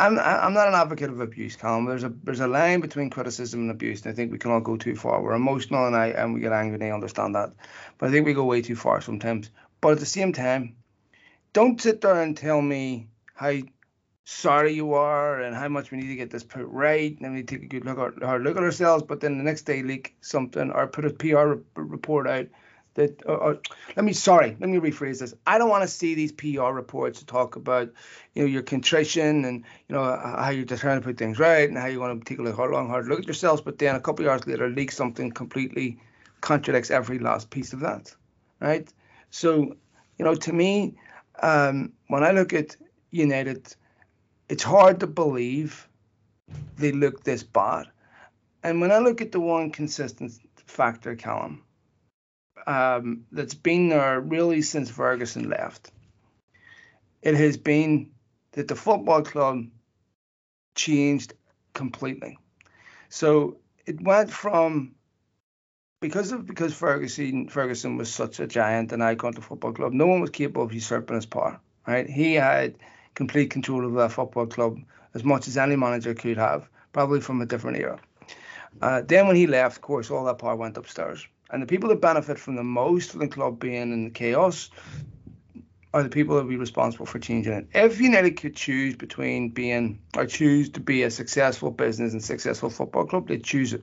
I'm 0.00 0.18
I'm 0.18 0.54
not 0.54 0.68
an 0.68 0.74
advocate 0.74 1.10
of 1.10 1.20
abuse, 1.20 1.56
Colin. 1.56 1.84
There's 1.84 2.04
a 2.04 2.12
there's 2.24 2.40
a 2.40 2.46
line 2.46 2.80
between 2.80 3.10
criticism 3.10 3.60
and 3.60 3.70
abuse, 3.70 4.02
and 4.02 4.12
I 4.12 4.16
think 4.16 4.32
we 4.32 4.38
can 4.38 4.50
all 4.50 4.60
go 4.60 4.78
too 4.78 4.96
far. 4.96 5.22
We're 5.22 5.34
emotional 5.34 5.86
and 5.86 5.94
I 5.94 6.06
and 6.08 6.32
we 6.32 6.40
get 6.40 6.52
angry, 6.52 6.76
and 6.76 6.84
I 6.84 6.90
understand 6.90 7.34
that, 7.34 7.52
but 7.98 8.08
I 8.08 8.12
think 8.12 8.24
we 8.24 8.32
go 8.32 8.44
way 8.44 8.62
too 8.62 8.76
far 8.76 9.02
sometimes. 9.02 9.50
But 9.82 9.92
at 9.92 9.98
the 9.98 10.06
same 10.06 10.32
time, 10.32 10.76
don't 11.52 11.80
sit 11.80 12.00
there 12.00 12.22
and 12.22 12.34
tell 12.34 12.62
me 12.62 13.08
how 13.34 13.52
sorry 14.24 14.72
you 14.72 14.94
are 14.94 15.40
and 15.42 15.54
how 15.54 15.68
much 15.68 15.90
we 15.90 15.98
need 15.98 16.08
to 16.08 16.16
get 16.16 16.30
this 16.30 16.44
put 16.44 16.66
right, 16.66 17.20
and 17.20 17.34
we 17.34 17.42
take 17.42 17.62
a 17.62 17.66
good 17.66 17.84
look 17.84 17.98
at 17.98 18.40
look 18.40 18.56
at 18.56 18.62
ourselves. 18.62 19.04
But 19.06 19.20
then 19.20 19.36
the 19.36 19.44
next 19.44 19.62
day 19.62 19.82
leak 19.82 20.16
something 20.22 20.70
or 20.70 20.86
put 20.86 21.04
a 21.04 21.10
PR 21.10 21.56
report 21.74 22.26
out 22.26 22.46
that 22.94 23.22
uh, 23.26 23.32
uh, 23.32 23.56
let 23.96 24.04
me 24.04 24.12
sorry 24.12 24.56
let 24.60 24.68
me 24.68 24.78
rephrase 24.78 25.20
this. 25.20 25.34
I 25.46 25.58
don't 25.58 25.68
want 25.68 25.82
to 25.82 25.88
see 25.88 26.14
these 26.14 26.32
pr 26.32 26.62
reports 26.62 27.20
to 27.20 27.26
talk 27.26 27.56
about 27.56 27.90
you 28.34 28.42
know 28.42 28.48
your 28.48 28.62
contrition 28.62 29.44
and 29.44 29.64
you 29.88 29.94
know 29.94 30.02
how 30.02 30.50
you're 30.50 30.64
just 30.64 30.82
trying 30.82 31.00
to 31.00 31.04
put 31.04 31.16
things 31.16 31.38
right 31.38 31.68
and 31.68 31.78
how 31.78 31.86
you 31.86 32.00
want 32.00 32.24
to 32.24 32.28
take 32.28 32.38
a 32.38 32.42
look, 32.42 32.58
long 32.58 32.88
hard 32.88 33.06
look 33.06 33.20
at 33.20 33.26
yourselves 33.26 33.62
but 33.62 33.78
then 33.78 33.94
a 33.96 34.00
couple 34.00 34.24
of 34.24 34.30
hours 34.30 34.46
later 34.46 34.68
leak 34.68 34.90
something 34.92 35.30
completely 35.30 36.00
contradicts 36.40 36.90
every 36.90 37.18
last 37.18 37.50
piece 37.50 37.72
of 37.72 37.80
that 37.80 38.14
right? 38.60 38.92
So 39.30 39.76
you 40.18 40.24
know 40.24 40.34
to 40.34 40.52
me 40.52 40.96
um, 41.42 41.92
when 42.08 42.22
i 42.22 42.32
look 42.32 42.52
at 42.52 42.76
united 43.10 43.74
it's 44.48 44.64
hard 44.64 45.00
to 45.00 45.06
believe 45.06 45.88
they 46.76 46.92
look 46.92 47.22
this 47.22 47.42
bad. 47.42 47.86
And 48.62 48.80
when 48.80 48.90
i 48.92 48.98
look 48.98 49.20
at 49.20 49.32
the 49.32 49.40
one 49.40 49.70
consistent 49.70 50.32
factor 50.66 51.14
Callum, 51.14 51.62
um, 52.66 53.24
that's 53.32 53.54
been 53.54 53.88
there 53.88 54.20
really 54.20 54.62
since 54.62 54.90
Ferguson 54.90 55.48
left. 55.48 55.90
It 57.22 57.34
has 57.34 57.56
been 57.56 58.10
that 58.52 58.68
the 58.68 58.76
football 58.76 59.22
club 59.22 59.66
changed 60.74 61.34
completely. 61.74 62.38
So 63.08 63.58
it 63.86 64.00
went 64.00 64.30
from 64.30 64.94
because 66.00 66.32
of 66.32 66.46
because 66.46 66.72
Ferguson 66.72 67.48
Ferguson 67.48 67.96
was 67.96 68.12
such 68.12 68.40
a 68.40 68.46
giant 68.46 68.92
and 68.92 69.02
icon 69.02 69.34
to 69.34 69.42
football 69.42 69.72
club, 69.72 69.92
no 69.92 70.06
one 70.06 70.20
was 70.20 70.30
capable 70.30 70.62
of 70.62 70.72
usurping 70.72 71.16
his 71.16 71.26
power. 71.26 71.60
Right? 71.86 72.08
He 72.08 72.34
had 72.34 72.76
complete 73.14 73.50
control 73.50 73.84
of 73.84 73.94
that 73.94 74.12
football 74.12 74.46
club 74.46 74.78
as 75.14 75.24
much 75.24 75.48
as 75.48 75.56
any 75.56 75.76
manager 75.76 76.14
could 76.14 76.38
have, 76.38 76.68
probably 76.92 77.20
from 77.20 77.42
a 77.42 77.46
different 77.46 77.78
era. 77.78 77.98
Uh, 78.80 79.02
then 79.02 79.26
when 79.26 79.36
he 79.36 79.46
left, 79.46 79.76
of 79.76 79.82
course, 79.82 80.10
all 80.10 80.24
that 80.24 80.38
power 80.38 80.56
went 80.56 80.76
upstairs. 80.76 81.26
And 81.52 81.62
the 81.62 81.66
people 81.66 81.88
that 81.88 82.00
benefit 82.00 82.38
from 82.38 82.56
the 82.56 82.64
most 82.64 83.10
from 83.10 83.20
the 83.20 83.28
club 83.28 83.58
being 83.58 83.92
in 83.92 84.04
the 84.04 84.10
chaos 84.10 84.70
are 85.92 86.02
the 86.02 86.08
people 86.08 86.36
that 86.36 86.42
will 86.44 86.50
be 86.50 86.56
responsible 86.56 87.06
for 87.06 87.18
changing 87.18 87.52
it. 87.52 87.66
If 87.74 88.00
United 88.00 88.36
could 88.36 88.54
choose 88.54 88.94
between 88.94 89.50
being 89.50 90.00
or 90.16 90.26
choose 90.26 90.70
to 90.70 90.80
be 90.80 91.02
a 91.02 91.10
successful 91.10 91.70
business 91.70 92.12
and 92.12 92.22
successful 92.22 92.70
football 92.70 93.06
club, 93.06 93.26
they 93.26 93.38
choose 93.38 93.72
it. 93.72 93.82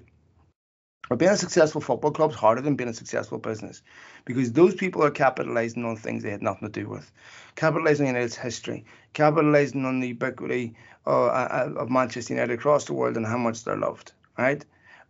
But 1.09 1.19
being 1.19 1.31
a 1.31 1.37
successful 1.37 1.81
football 1.81 2.11
club 2.11 2.31
is 2.31 2.37
harder 2.37 2.61
than 2.61 2.75
being 2.75 2.89
a 2.89 2.93
successful 2.93 3.37
business 3.37 3.81
because 4.25 4.51
those 4.51 4.75
people 4.75 5.03
are 5.03 5.11
capitalizing 5.11 5.85
on 5.85 5.95
things 5.95 6.23
they 6.23 6.31
had 6.31 6.41
nothing 6.41 6.69
to 6.69 6.81
do 6.81 6.89
with, 6.89 7.11
capitalizing 7.55 8.07
on 8.07 8.15
United's 8.15 8.35
history, 8.35 8.85
capitalizing 9.13 9.85
on 9.85 9.99
the 10.01 10.09
ubiquity 10.09 10.75
uh, 11.05 11.27
uh 11.27 11.73
of 11.77 11.89
Manchester 11.89 12.33
United 12.33 12.53
across 12.53 12.85
the 12.85 12.93
world 12.93 13.15
and 13.15 13.25
how 13.25 13.37
much 13.37 13.63
they're 13.63 13.77
loved, 13.77 14.11
right? 14.37 14.65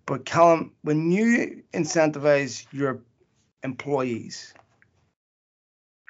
But 0.07 0.25
Callum, 0.25 0.71
when 0.83 1.11
you 1.11 1.63
incentivize 1.73 2.65
your 2.71 3.01
employees, 3.61 4.53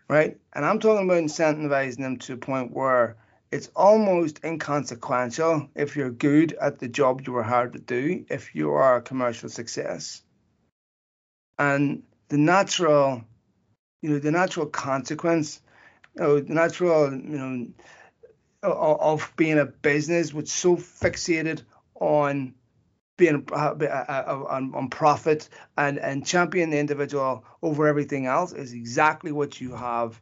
right? 0.07 0.37
And 0.53 0.63
I'm 0.63 0.79
talking 0.79 1.05
about 1.05 1.23
incentivizing 1.23 1.97
them 1.97 2.17
to 2.19 2.33
a 2.33 2.37
point 2.37 2.71
where 2.71 3.17
it's 3.51 3.71
almost 3.75 4.43
inconsequential 4.43 5.69
if 5.73 5.95
you're 5.95 6.11
good 6.11 6.53
at 6.53 6.77
the 6.77 6.87
job 6.87 7.23
you 7.25 7.33
were 7.33 7.43
hired 7.43 7.73
to 7.73 7.79
do, 7.79 8.23
if 8.29 8.53
you 8.53 8.71
are 8.71 8.97
a 8.97 9.01
commercial 9.01 9.49
success. 9.49 10.21
And 11.57 12.03
the 12.29 12.37
natural, 12.37 13.23
you 14.03 14.11
know, 14.11 14.19
the 14.19 14.31
natural 14.31 14.67
consequence, 14.67 15.59
you 16.15 16.21
know, 16.21 16.39
the 16.39 16.53
natural, 16.53 17.11
you 17.11 17.19
know, 17.37 17.67
of 18.61 19.33
being 19.37 19.57
a 19.57 19.65
business 19.65 20.35
which 20.35 20.49
so 20.49 20.75
fixated 20.75 21.63
on 21.95 22.53
being 23.17 23.43
uh, 23.51 24.45
on, 24.49 24.73
on 24.75 24.89
profit 24.89 25.49
and 25.77 25.97
and 25.97 26.25
champion 26.25 26.69
the 26.69 26.77
individual 26.77 27.43
over 27.61 27.87
everything 27.87 28.27
else 28.27 28.53
is 28.53 28.73
exactly 28.73 29.31
what 29.31 29.59
you 29.59 29.73
have 29.75 30.21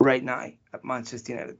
right 0.00 0.22
now 0.22 0.46
at 0.72 0.84
Manchester 0.84 1.32
United. 1.32 1.58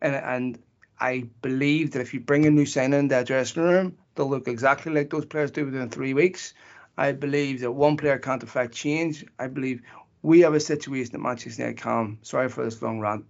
And 0.00 0.14
and 0.14 0.58
I 0.98 1.28
believe 1.42 1.92
that 1.92 2.00
if 2.00 2.14
you 2.14 2.20
bring 2.20 2.46
a 2.46 2.50
new 2.50 2.66
signing 2.66 3.00
in 3.00 3.08
the 3.08 3.22
dressing 3.22 3.62
room, 3.62 3.98
they'll 4.14 4.30
look 4.30 4.48
exactly 4.48 4.92
like 4.92 5.10
those 5.10 5.26
players 5.26 5.50
do 5.50 5.64
within 5.66 5.90
three 5.90 6.14
weeks. 6.14 6.54
I 6.96 7.12
believe 7.12 7.60
that 7.60 7.72
one 7.72 7.96
player 7.96 8.18
can't 8.18 8.42
affect 8.42 8.74
change. 8.74 9.24
I 9.38 9.48
believe 9.48 9.82
we 10.22 10.40
have 10.40 10.54
a 10.54 10.60
situation 10.60 11.14
at 11.14 11.20
Manchester 11.20 11.62
United, 11.62 11.82
Calm, 11.82 12.18
sorry 12.22 12.48
for 12.48 12.64
this 12.64 12.80
long 12.80 13.00
rant, 13.00 13.24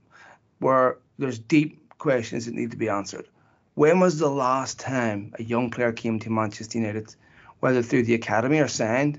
where 0.59 0.99
there's 1.19 1.39
deep 1.39 1.97
questions 1.99 2.47
that 2.47 2.55
need 2.55 2.73
to 2.73 2.77
be 2.77 2.89
answered. 2.89 3.29
When 3.75 4.01
was 4.01 4.19
the 4.19 4.29
last 4.29 4.79
time 4.79 5.33
a 5.39 5.43
young 5.43 5.71
player 5.71 5.93
came 5.93 6.19
to 6.21 6.31
Manchester 6.31 6.79
United, 6.79 7.15
whether 7.61 7.83
through 7.83 8.03
the 8.03 8.15
academy 8.15 8.59
or 8.59 8.69
signed, 8.69 9.19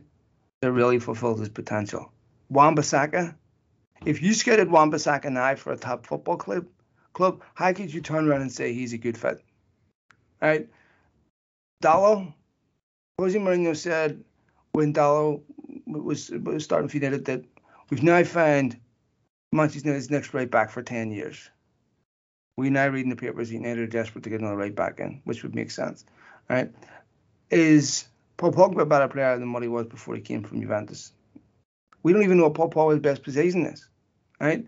that 0.62 0.72
really 0.72 1.00
fulfilled 1.00 1.40
his 1.40 1.50
potential? 1.50 2.12
Wan-Bissaka. 2.50 3.36
If 4.06 4.22
you 4.22 4.34
scouted 4.34 4.70
Wan-Bissaka 4.70 5.32
now 5.32 5.56
for 5.56 5.74
a 5.74 5.78
top 5.78 6.06
football 6.06 6.38
club, 6.38 6.68
club, 7.14 7.42
how 7.56 7.74
could 7.74 7.92
you 7.92 8.02
turn 8.02 8.28
around 8.28 8.42
and 8.42 8.52
say 8.52 8.74
he's 8.74 8.94
a 8.94 8.98
good 8.98 9.18
fit? 9.18 9.44
Right? 10.40 10.70
Dalot. 11.82 12.32
Jose 13.20 13.38
Mourinho 13.38 13.76
said 13.76 14.24
when 14.74 14.94
Dalot 14.94 15.42
was, 15.88 16.30
was 16.30 16.64
starting 16.64 16.90
for 16.90 16.98
United 16.98 17.26
that 17.26 17.44
we've 17.90 18.04
now 18.04 18.24
found 18.24 18.80
Manchester 19.52 19.90
United's 19.90 20.12
next 20.12 20.34
right 20.34 20.50
back 20.50 20.70
for 20.70 20.82
10 20.84 21.12
years. 21.12 21.50
We 22.56 22.70
now 22.70 22.88
read 22.88 23.04
in 23.04 23.10
the 23.10 23.16
papers 23.16 23.52
United 23.52 23.80
are 23.80 23.88
desperate 23.88 24.24
to 24.26 24.30
get 24.30 24.42
another 24.42 24.58
right 24.58 24.76
back 24.76 25.00
in, 25.00 25.22
which 25.24 25.44
would 25.44 25.56
make 25.56 25.72
sense. 25.72 26.06
Right? 26.50 26.72
Is 27.50 28.06
Paul 28.38 28.52
Pogba 28.52 28.82
a 28.82 28.86
better 28.86 29.08
player 29.08 29.38
than 29.40 29.52
what 29.54 29.64
he 29.64 29.70
was 29.70 29.88
before 29.88 30.16
he 30.16 30.22
came 30.22 30.44
from 30.44 30.62
Juventus? 30.62 31.12
We 32.04 32.14
don't 32.14 32.24
even 32.24 32.38
know 32.38 32.44
what 32.44 32.54
Paul 32.54 32.70
Pogba's 32.70 33.00
best 33.00 33.24
position 33.24 33.66
is, 33.66 33.88
right? 34.40 34.68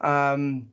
Um, 0.00 0.68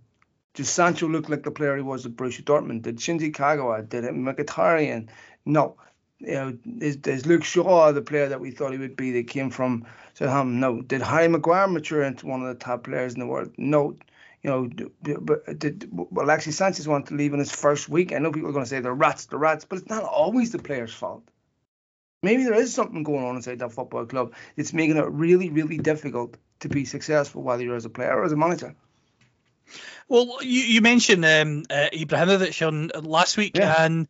does 0.56 0.70
Sancho 0.70 1.08
look 1.08 1.30
like 1.30 1.44
the 1.44 1.51
player 1.51 1.75
he 1.75 1.84
was 1.84 2.06
at 2.06 2.13
Borussia 2.13 2.44
Dortmund? 2.44 2.82
Did 2.82 2.98
Shinji 2.98 3.32
Kagawa? 3.32 3.88
Did 3.88 4.04
Mkhitaryan? 4.04 5.08
No. 5.46 5.78
You 6.20 6.34
know, 6.34 6.58
is, 6.82 6.98
is 7.06 7.25
Luke 7.25 7.46
Shaw 7.46 7.94
the 7.94 8.01
player 8.01 8.28
that 8.28 8.42
we 8.42 8.51
thought 8.51 8.74
he 8.74 8.78
would 8.78 8.98
be 8.98 9.12
that 9.13 9.28
came 9.28 9.50
from 9.51 9.86
Southampton? 10.16 10.60
No. 10.60 10.82
Did 10.82 11.01
Harry 11.01 11.30
Maguire 11.30 11.68
mature 11.68 12.04
into 12.04 12.25
one 12.25 12.42
of 12.42 12.48
the 12.48 12.56
top 12.56 12.84
players 12.84 13.13
in 13.13 13.20
the 13.20 13.25
world? 13.25 13.54
No. 13.58 13.96
You 14.43 14.50
know, 14.50 14.69
but 15.19 15.60
did 15.60 15.89
well, 15.91 16.25
Alexis 16.25 16.55
Sanchez 16.55 16.88
want 16.88 17.08
to 17.08 17.15
leave 17.15 17.34
in 17.34 17.39
his 17.39 17.51
first 17.51 17.89
week? 17.89 18.13
I 18.13 18.19
know 18.19 18.31
people 18.31 18.50
are 18.50 18.53
going 18.53 18.63
to 18.63 18.69
say 18.69 18.79
the 18.79 18.93
rats, 18.93 19.25
the 19.25 19.38
rats, 19.38 19.65
but 19.65 19.79
it's 19.79 19.89
not 19.89 20.03
always 20.03 20.51
the 20.51 20.60
player's 20.60 20.93
fault. 20.93 21.24
Maybe 22.24 22.43
there 22.43 22.53
is 22.53 22.74
something 22.74 23.03
going 23.03 23.25
on 23.25 23.36
inside 23.36 23.60
that 23.60 23.72
football 23.72 24.05
club. 24.05 24.34
It's 24.55 24.74
making 24.74 24.98
it 24.98 25.10
really, 25.10 25.50
really 25.50 25.77
difficult 25.77 26.38
to 26.62 26.69
be 26.69 26.86
successful, 26.86 27.41
whether 27.41 27.63
you're 27.63 27.75
as 27.75 27.86
a 27.86 27.89
player 27.89 28.15
or 28.15 28.25
as 28.25 28.31
a 28.31 28.38
manager. 28.38 28.75
Well, 30.08 30.39
you, 30.41 30.62
you 30.62 30.81
mentioned 30.81 31.24
um, 31.24 31.63
uh, 31.69 31.88
Ibrahimovic 31.93 32.65
on 32.67 32.91
uh, 32.93 33.01
last 33.01 33.38
week, 33.38 33.55
yeah. 33.55 33.84
and 33.84 34.08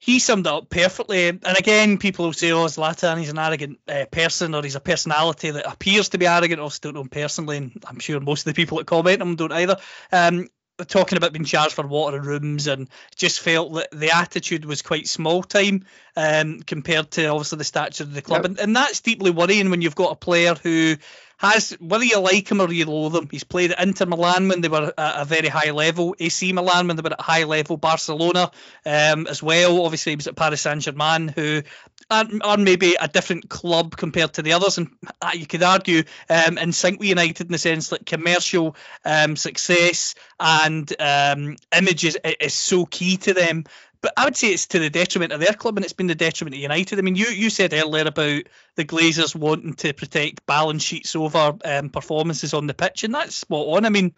he 0.00 0.18
summed 0.18 0.46
it 0.46 0.52
up 0.52 0.70
perfectly. 0.70 1.28
And 1.28 1.44
again, 1.58 1.98
people 1.98 2.24
will 2.24 2.32
say, 2.32 2.50
"Oh, 2.50 2.64
Zlatan, 2.64 3.18
he's 3.18 3.28
an 3.28 3.38
arrogant 3.38 3.78
uh, 3.86 4.06
person, 4.10 4.54
or 4.54 4.62
he's 4.62 4.74
a 4.74 4.80
personality 4.80 5.52
that 5.52 5.70
appears 5.70 6.08
to 6.10 6.18
be 6.18 6.26
arrogant." 6.26 6.58
I 6.58 6.62
also 6.62 6.80
don't 6.82 6.94
know 6.94 7.02
him 7.02 7.10
personally, 7.10 7.58
and 7.58 7.84
I'm 7.86 8.00
sure 8.00 8.18
most 8.18 8.40
of 8.40 8.52
the 8.52 8.60
people 8.60 8.78
that 8.78 8.86
comment 8.86 9.22
on 9.22 9.28
him 9.28 9.36
don't 9.36 9.52
either. 9.52 9.76
Um, 10.10 10.48
talking 10.88 11.18
about 11.18 11.34
being 11.34 11.44
charged 11.44 11.74
for 11.74 11.86
water 11.86 12.16
and 12.16 12.26
rooms 12.26 12.66
and 12.66 12.88
just 13.14 13.40
felt 13.40 13.74
that 13.74 13.90
the 13.92 14.16
attitude 14.16 14.64
was 14.64 14.80
quite 14.80 15.06
small 15.06 15.42
time 15.42 15.84
um, 16.16 16.60
compared 16.60 17.10
to 17.10 17.26
obviously 17.26 17.58
the 17.58 17.64
stature 17.64 18.04
of 18.04 18.14
the 18.14 18.22
club. 18.22 18.42
Yep. 18.42 18.44
And, 18.46 18.60
and 18.60 18.76
that's 18.76 19.00
deeply 19.00 19.30
worrying 19.30 19.68
when 19.68 19.82
you've 19.82 19.94
got 19.94 20.12
a 20.12 20.16
player 20.16 20.54
who 20.54 20.96
has 21.40 21.70
whether 21.80 22.04
you 22.04 22.18
like 22.18 22.50
him 22.50 22.60
or 22.60 22.70
you 22.70 22.84
loathe 22.84 23.16
him, 23.16 23.26
he's 23.30 23.44
played 23.44 23.72
at 23.72 23.80
Inter 23.80 24.04
Milan 24.04 24.46
when 24.48 24.60
they 24.60 24.68
were 24.68 24.92
at 24.96 25.22
a 25.22 25.24
very 25.24 25.48
high 25.48 25.70
level, 25.70 26.14
AC 26.20 26.52
Milan 26.52 26.86
when 26.86 26.96
they 26.96 27.00
were 27.02 27.12
at 27.12 27.20
a 27.20 27.22
high 27.22 27.44
level, 27.44 27.78
Barcelona 27.78 28.50
um, 28.84 29.26
as 29.26 29.42
well. 29.42 29.82
Obviously, 29.82 30.12
he 30.12 30.16
was 30.16 30.26
at 30.26 30.36
Paris 30.36 30.60
Saint 30.60 30.82
Germain, 30.82 31.28
who 31.28 31.62
are, 32.10 32.56
maybe 32.58 32.94
a 33.00 33.08
different 33.08 33.48
club 33.48 33.96
compared 33.96 34.34
to 34.34 34.42
the 34.42 34.52
others, 34.52 34.76
and 34.76 34.90
uh, 35.22 35.30
you 35.32 35.46
could 35.46 35.62
argue 35.62 36.02
um, 36.28 36.58
in 36.58 36.72
sync 36.72 37.00
with 37.00 37.08
United 37.08 37.46
in 37.46 37.52
the 37.52 37.58
sense 37.58 37.88
that 37.88 38.04
commercial 38.04 38.76
um, 39.06 39.34
success 39.34 40.14
and 40.38 40.92
um, 41.00 41.56
image 41.74 42.04
is, 42.04 42.18
is 42.38 42.52
so 42.52 42.84
key 42.84 43.16
to 43.16 43.32
them 43.32 43.64
but 44.02 44.12
I 44.16 44.24
would 44.24 44.36
say 44.36 44.48
it's 44.48 44.66
to 44.68 44.78
the 44.78 44.90
detriment 44.90 45.32
of 45.32 45.40
their 45.40 45.52
club, 45.52 45.76
and 45.76 45.84
it's 45.84 45.92
been 45.92 46.06
the 46.06 46.14
detriment 46.14 46.54
of 46.54 46.60
United. 46.60 46.98
I 46.98 47.02
mean, 47.02 47.16
you 47.16 47.26
you 47.26 47.50
said 47.50 47.74
earlier 47.74 48.06
about 48.06 48.42
the 48.76 48.84
Glazers 48.84 49.34
wanting 49.34 49.74
to 49.74 49.92
protect 49.92 50.46
balance 50.46 50.82
sheets 50.82 51.14
over 51.14 51.56
um, 51.64 51.90
performances 51.90 52.54
on 52.54 52.66
the 52.66 52.74
pitch, 52.74 53.04
and 53.04 53.14
that's 53.14 53.36
spot 53.36 53.66
on. 53.76 53.84
I 53.84 53.90
mean, 53.90 54.14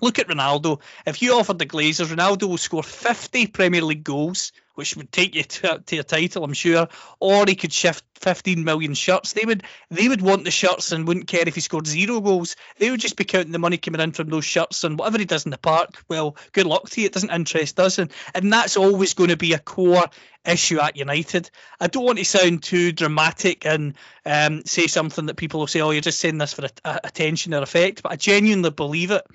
look 0.00 0.18
at 0.18 0.28
Ronaldo. 0.28 0.80
If 1.06 1.20
you 1.20 1.34
offered 1.34 1.58
the 1.58 1.66
Glazers, 1.66 2.14
Ronaldo 2.14 2.48
will 2.48 2.58
score 2.58 2.82
50 2.82 3.48
Premier 3.48 3.82
League 3.82 4.04
goals 4.04 4.52
which 4.74 4.96
would 4.96 5.12
take 5.12 5.34
you 5.34 5.42
to, 5.42 5.82
to 5.86 5.98
a 5.98 6.02
title, 6.02 6.44
I'm 6.44 6.52
sure. 6.52 6.88
Or 7.20 7.44
he 7.46 7.54
could 7.54 7.72
shift 7.72 8.04
15 8.22 8.64
million 8.64 8.94
shirts. 8.94 9.32
They 9.32 9.44
would 9.44 9.64
they 9.90 10.08
would 10.08 10.22
want 10.22 10.44
the 10.44 10.50
shirts 10.50 10.92
and 10.92 11.06
wouldn't 11.06 11.26
care 11.26 11.42
if 11.46 11.54
he 11.54 11.60
scored 11.60 11.86
zero 11.86 12.20
goals. 12.20 12.56
They 12.78 12.90
would 12.90 13.00
just 13.00 13.16
be 13.16 13.24
counting 13.24 13.52
the 13.52 13.58
money 13.58 13.76
coming 13.76 14.00
in 14.00 14.12
from 14.12 14.28
those 14.28 14.44
shirts 14.44 14.84
and 14.84 14.98
whatever 14.98 15.18
he 15.18 15.24
does 15.24 15.44
in 15.44 15.50
the 15.50 15.58
park. 15.58 16.02
Well, 16.08 16.36
good 16.52 16.66
luck 16.66 16.88
to 16.90 17.00
you. 17.00 17.06
It 17.06 17.12
doesn't 17.12 17.30
interest 17.30 17.78
us, 17.80 17.98
and 17.98 18.10
and 18.34 18.52
that's 18.52 18.76
always 18.76 19.14
going 19.14 19.30
to 19.30 19.36
be 19.36 19.52
a 19.52 19.58
core 19.58 20.04
issue 20.46 20.80
at 20.80 20.96
United. 20.96 21.50
I 21.80 21.88
don't 21.88 22.04
want 22.04 22.18
to 22.18 22.24
sound 22.24 22.62
too 22.62 22.92
dramatic 22.92 23.66
and 23.66 23.94
um, 24.24 24.64
say 24.64 24.86
something 24.86 25.26
that 25.26 25.36
people 25.36 25.60
will 25.60 25.66
say, 25.66 25.80
"Oh, 25.80 25.90
you're 25.90 26.00
just 26.00 26.20
saying 26.20 26.38
this 26.38 26.54
for 26.54 26.64
a, 26.64 26.70
a, 26.84 27.00
attention 27.04 27.54
or 27.54 27.62
effect," 27.62 28.02
but 28.02 28.12
I 28.12 28.16
genuinely 28.16 28.70
believe 28.70 29.10
it. 29.10 29.26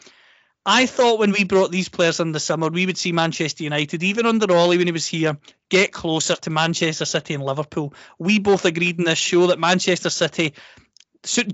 I 0.69 0.85
thought 0.85 1.19
when 1.19 1.31
we 1.31 1.45
brought 1.45 1.71
these 1.71 1.87
players 1.87 2.19
in 2.19 2.33
the 2.33 2.41
summer, 2.41 2.67
we 2.67 2.85
would 2.85 2.97
see 2.97 3.13
Manchester 3.13 3.63
United, 3.63 4.03
even 4.03 4.25
under 4.25 4.53
Ollie 4.53 4.77
when 4.77 4.87
he 4.87 4.91
was 4.91 5.07
here, 5.07 5.37
get 5.69 5.93
closer 5.93 6.35
to 6.35 6.49
Manchester 6.49 7.05
City 7.05 7.33
and 7.33 7.43
Liverpool. 7.43 7.93
We 8.19 8.39
both 8.39 8.65
agreed 8.65 8.99
in 8.99 9.05
this 9.05 9.17
show 9.17 9.47
that 9.47 9.59
Manchester 9.59 10.09
City, 10.09 10.55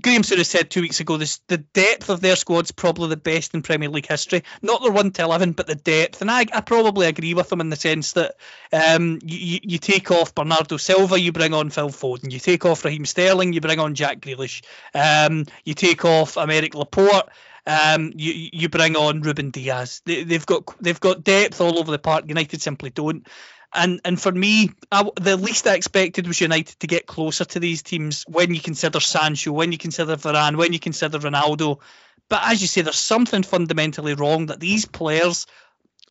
Graham 0.02 0.24
sort 0.24 0.40
of 0.40 0.48
said 0.48 0.68
two 0.68 0.80
weeks 0.80 0.98
ago, 0.98 1.16
this, 1.16 1.38
the 1.46 1.58
depth 1.58 2.10
of 2.10 2.22
their 2.22 2.34
squad's 2.34 2.72
probably 2.72 3.08
the 3.08 3.16
best 3.16 3.54
in 3.54 3.62
Premier 3.62 3.88
League 3.88 4.08
history. 4.08 4.42
Not 4.62 4.82
their 4.82 4.90
1 4.90 5.12
to 5.12 5.22
11, 5.22 5.52
but 5.52 5.68
the 5.68 5.76
depth. 5.76 6.20
And 6.20 6.28
I, 6.28 6.46
I 6.52 6.60
probably 6.60 7.06
agree 7.06 7.34
with 7.34 7.52
him 7.52 7.60
in 7.60 7.70
the 7.70 7.76
sense 7.76 8.14
that 8.14 8.34
um, 8.72 9.20
you, 9.22 9.60
you 9.62 9.78
take 9.78 10.10
off 10.10 10.34
Bernardo 10.34 10.76
Silva, 10.76 11.20
you 11.20 11.30
bring 11.30 11.54
on 11.54 11.70
Phil 11.70 11.90
Foden. 11.90 12.32
You 12.32 12.40
take 12.40 12.66
off 12.66 12.84
Raheem 12.84 13.04
Sterling, 13.04 13.52
you 13.52 13.60
bring 13.60 13.78
on 13.78 13.94
Jack 13.94 14.18
Grealish. 14.18 14.62
Um, 14.92 15.46
you 15.64 15.74
take 15.74 16.04
off 16.04 16.34
Aymeric 16.34 16.74
Laporte 16.74 17.28
um, 17.66 18.12
you 18.14 18.50
you 18.52 18.68
bring 18.68 18.96
on 18.96 19.22
Ruben 19.22 19.50
Dias. 19.50 20.00
They, 20.04 20.24
have 20.24 20.46
got 20.46 20.64
they've 20.80 21.00
got 21.00 21.24
depth 21.24 21.60
all 21.60 21.78
over 21.78 21.90
the 21.90 21.98
park. 21.98 22.24
United 22.28 22.60
simply 22.60 22.90
don't. 22.90 23.26
And 23.72 24.00
and 24.04 24.20
for 24.20 24.30
me, 24.30 24.70
I, 24.92 25.08
the 25.20 25.36
least 25.36 25.66
I 25.66 25.74
expected 25.74 26.26
was 26.26 26.40
United 26.40 26.78
to 26.80 26.86
get 26.86 27.06
closer 27.06 27.44
to 27.44 27.60
these 27.60 27.82
teams 27.82 28.24
when 28.28 28.54
you 28.54 28.60
consider 28.60 29.00
Sancho, 29.00 29.52
when 29.52 29.72
you 29.72 29.78
consider 29.78 30.16
Varane, 30.16 30.56
when 30.56 30.72
you 30.72 30.78
consider 30.78 31.18
Ronaldo. 31.18 31.80
But 32.28 32.42
as 32.44 32.60
you 32.60 32.68
say, 32.68 32.82
there's 32.82 32.96
something 32.96 33.42
fundamentally 33.42 34.14
wrong 34.14 34.46
that 34.46 34.60
these 34.60 34.86
players 34.86 35.46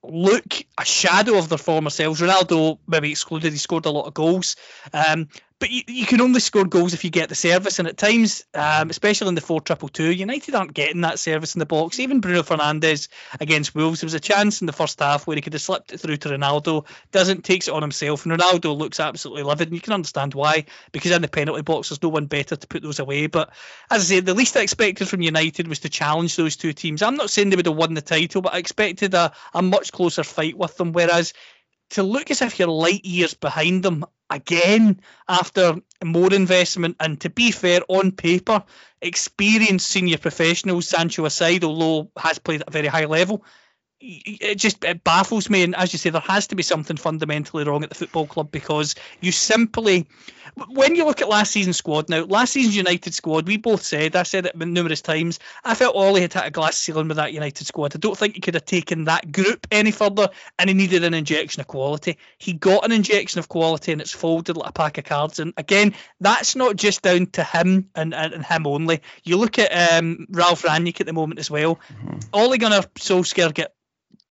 look 0.04 0.66
a 0.78 0.86
shadow 0.86 1.38
of 1.38 1.50
their 1.50 1.58
former 1.58 1.90
selves. 1.90 2.22
Ronaldo, 2.22 2.80
maybe 2.88 3.12
excluded, 3.12 3.54
he 3.54 3.58
scored 3.58 3.86
a 3.86 3.92
lot 3.92 4.06
of 4.06 4.14
goals. 4.14 4.58
Um, 4.94 5.30
but 5.60 5.70
you, 5.70 5.82
you, 5.88 6.06
can 6.06 6.22
only 6.22 6.40
score 6.40 6.66
goals 6.66 6.94
if 6.94 7.04
you 7.04 7.10
get 7.10 7.30
the 7.30 7.36
service, 7.36 7.80
and 7.80 7.88
at 7.88 7.98
times, 7.98 8.46
um, 8.54 8.90
especially 8.90 9.30
in 9.30 9.36
the 9.36 9.42
four 9.42 9.62
triple 9.62 9.90
two, 9.90 10.12
United 10.12 10.56
aren't 10.56 10.74
getting 10.74 11.02
that 11.02 11.20
service 11.20 11.56
in 11.56 11.60
the 11.60 11.66
box. 11.66 12.00
Even 12.00 12.20
Bruno 12.20 12.44
Fernandes 12.44 13.08
against 13.40 13.74
Wolves, 13.76 14.02
there 14.02 14.06
was 14.06 14.14
a 14.14 14.20
chance 14.20 14.62
in 14.62 14.68
the 14.68 14.74
first 14.74 15.00
half 15.00 15.26
where 15.26 15.36
he 15.36 15.42
could 15.42 15.54
have 15.54 15.62
slipped 15.62 15.94
it 15.94 16.00
through 16.00 16.18
to 16.18 16.30
Ronaldo. 16.30 16.86
Doesn't 17.12 17.44
takes 17.44 17.68
it 17.68 17.74
on 17.74 17.82
himself, 17.82 18.26
and 18.26 18.38
Ronaldo 18.38 18.78
looks 18.78 19.00
absolutely 19.00 19.44
livid, 19.44 19.68
and 19.70 19.76
you 19.76 19.82
can 19.82 19.94
understand 19.94 20.34
why 20.34 20.66
because 20.92 21.12
in 21.12 21.22
the 21.22 21.28
penalty 21.28 21.62
box, 21.62 21.90
there's 21.90 22.04
no 22.04 22.10
one 22.10 22.26
better 22.26 22.56
to 22.56 22.68
put 22.68 22.84
those 22.84 23.00
away. 23.00 23.28
But 23.28 23.52
as 23.90 24.02
I 24.02 24.06
say, 24.16 24.20
the 24.20 24.34
least 24.34 24.58
I 24.58 24.62
expected 24.62 25.08
from 25.08 25.22
United 25.22 25.68
was 25.68 25.80
to 25.80 25.90
challenge 25.90 26.36
those 26.36 26.56
two 26.56 26.74
teams. 26.74 27.02
I'm 27.02 27.16
not 27.16 27.30
saying 27.30 27.50
they 27.50 27.56
would 27.56 27.66
have 27.66 27.76
won 27.76 27.94
the 27.94 28.02
title, 28.02 28.42
but 28.42 28.54
I 28.54 28.58
expected 28.58 29.14
a, 29.14 29.32
a 29.54 29.62
much 29.62 29.92
closer 29.92 30.24
fight 30.24 30.58
with 30.58 30.78
them. 30.78 30.94
Whereas 30.94 31.34
to 31.92 32.04
look 32.04 32.32
as 32.32 32.42
if 32.42 32.60
you're 32.60 32.68
light 32.68 33.06
years 33.06 33.34
behind 33.34 33.84
them 33.84 34.06
again 34.34 35.00
after 35.28 35.76
more 36.04 36.34
investment. 36.34 36.98
And 37.00 37.20
to 37.22 37.30
be 37.30 37.52
fair, 37.52 37.82
on 37.88 38.12
paper, 38.12 38.64
experienced 39.02 39.88
senior 39.88 40.18
professionals, 40.18 40.88
Sancho 40.88 41.26
aside, 41.26 41.64
although 41.64 42.12
has 42.18 42.40
played 42.40 42.62
at 42.62 42.68
a 42.68 42.72
very 42.72 42.88
high 42.88 43.06
level, 43.06 43.46
it 44.04 44.56
just 44.56 44.84
it 44.84 45.04
baffles 45.04 45.50
me. 45.50 45.64
And 45.64 45.76
as 45.76 45.94
you 45.94 46.00
say, 46.00 46.10
there 46.10 46.22
has 46.22 46.48
to 46.48 46.56
be 46.56 46.64
something 46.64 46.98
fundamentally 46.98 47.64
wrong 47.64 47.84
at 47.84 47.90
the 47.90 47.96
football 47.96 48.28
club 48.28 48.52
because 48.52 48.96
you 49.22 49.32
simply, 49.32 50.06
when 50.68 50.96
you 50.96 51.06
look 51.06 51.22
at 51.22 51.30
last 51.30 51.52
season's 51.52 51.78
squad 51.78 52.10
now, 52.10 52.26
last 52.26 52.52
season's 52.52 52.76
United 52.76 53.14
squad, 53.14 53.48
we 53.48 53.56
both 53.56 53.82
said, 53.82 54.16
I 54.16 54.24
said 54.24 54.46
it 54.46 54.58
numerous 54.58 55.02
times, 55.02 55.40
I 55.64 55.74
felt 55.76 55.96
Ollie 55.96 56.22
had 56.22 56.34
hit 56.34 56.46
a 56.46 56.52
glass 56.52 56.78
ceiling 56.78 57.08
with 57.08 57.18
that 57.18 57.34
United 57.34 57.66
squad. 57.66 57.96
I 57.96 58.00
don't 58.00 58.18
think 58.18 58.36
he 58.36 58.42
could 58.42 58.56
have 58.56 58.66
taken 58.66 59.06
that 59.06 59.32
group 59.32 59.66
any 59.72 59.92
further 59.92 60.30
and 60.60 60.70
he 60.70 60.74
needed 60.74 61.06
an 61.06 61.14
injection 61.14 61.62
of 61.62 61.68
quality. 61.68 62.18
He 62.38 62.54
got 62.54 62.84
an 62.84 62.92
injection 62.92 63.40
of 63.40 63.48
quality 63.48 63.94
and 63.94 64.02
it's 64.02 64.12
folded 64.12 64.58
like 64.58 64.70
a 64.70 64.74
pack 64.74 64.98
of 64.98 65.06
cards. 65.06 65.40
And 65.40 65.54
again, 65.56 65.94
that's 66.20 66.58
not 66.58 66.76
just 66.76 67.04
down 67.04 67.28
to 67.28 67.44
him 67.44 67.90
and, 67.96 68.14
and, 68.14 68.34
and 68.34 68.46
him 68.46 68.68
only. 68.68 69.02
You 69.24 69.38
look 69.38 69.60
at 69.60 69.72
um, 69.72 70.28
Ralf 70.30 70.64
Rangnick 70.64 71.00
at 71.00 71.06
the 71.06 71.14
moment 71.14 71.40
as 71.40 71.50
well. 71.50 71.76
Mm-hmm. 71.76 72.20
Ole 72.34 72.58
Gunnar 72.58 72.82
Solskjaer 72.96 73.54
get 73.54 73.74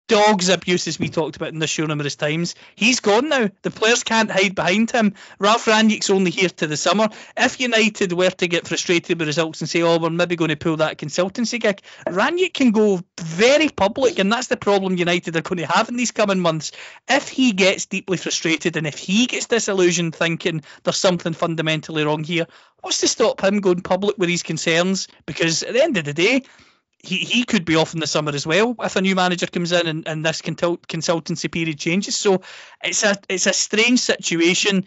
dog's 0.08 0.48
abuse, 0.48 0.88
as 0.88 0.98
we 0.98 1.08
talked 1.08 1.36
about 1.36 1.52
in 1.52 1.58
the 1.58 1.66
show 1.66 1.86
numerous 1.86 2.16
times. 2.16 2.54
He's 2.74 3.00
gone 3.00 3.28
now. 3.28 3.48
The 3.62 3.70
players 3.70 4.04
can't 4.04 4.30
hide 4.30 4.54
behind 4.54 4.90
him. 4.90 5.14
Ralf 5.38 5.64
Rangnick's 5.64 6.10
only 6.10 6.30
here 6.30 6.48
to 6.48 6.66
the 6.66 6.76
summer. 6.76 7.08
If 7.36 7.60
United 7.60 8.12
were 8.12 8.30
to 8.30 8.48
get 8.48 8.68
frustrated 8.68 9.18
with 9.18 9.28
results 9.28 9.60
and 9.60 9.70
say, 9.70 9.82
oh, 9.82 9.98
we're 9.98 10.10
maybe 10.10 10.36
going 10.36 10.50
to 10.50 10.56
pull 10.56 10.76
that 10.76 10.98
consultancy 10.98 11.60
gig, 11.60 11.80
Rangnick 12.06 12.54
can 12.54 12.72
go 12.72 13.00
very 13.20 13.68
public, 13.68 14.18
and 14.18 14.30
that's 14.30 14.48
the 14.48 14.56
problem 14.56 14.96
United 14.96 15.36
are 15.36 15.42
going 15.42 15.58
to 15.58 15.66
have 15.66 15.88
in 15.88 15.96
these 15.96 16.10
coming 16.10 16.40
months. 16.40 16.72
If 17.08 17.28
he 17.28 17.52
gets 17.52 17.86
deeply 17.86 18.16
frustrated 18.16 18.76
and 18.76 18.86
if 18.86 18.98
he 18.98 19.26
gets 19.26 19.46
disillusioned 19.46 20.14
thinking 20.14 20.62
there's 20.84 20.96
something 20.96 21.32
fundamentally 21.32 22.04
wrong 22.04 22.24
here, 22.24 22.46
what's 22.80 23.00
to 23.00 23.08
stop 23.08 23.42
him 23.42 23.60
going 23.60 23.80
public 23.80 24.18
with 24.18 24.28
his 24.28 24.42
concerns? 24.42 25.08
Because 25.26 25.62
at 25.62 25.72
the 25.72 25.82
end 25.82 25.96
of 25.96 26.04
the 26.04 26.14
day, 26.14 26.42
he, 27.02 27.18
he 27.18 27.44
could 27.44 27.64
be 27.64 27.76
off 27.76 27.94
in 27.94 28.00
the 28.00 28.06
summer 28.06 28.32
as 28.32 28.46
well 28.46 28.76
if 28.80 28.96
a 28.96 29.00
new 29.00 29.14
manager 29.14 29.46
comes 29.46 29.72
in 29.72 29.86
and, 29.86 30.08
and 30.08 30.24
this 30.24 30.40
consultancy 30.42 31.50
period 31.50 31.78
changes. 31.78 32.16
So 32.16 32.42
it's 32.82 33.02
a 33.02 33.16
it's 33.28 33.46
a 33.46 33.52
strange 33.52 34.00
situation. 34.00 34.86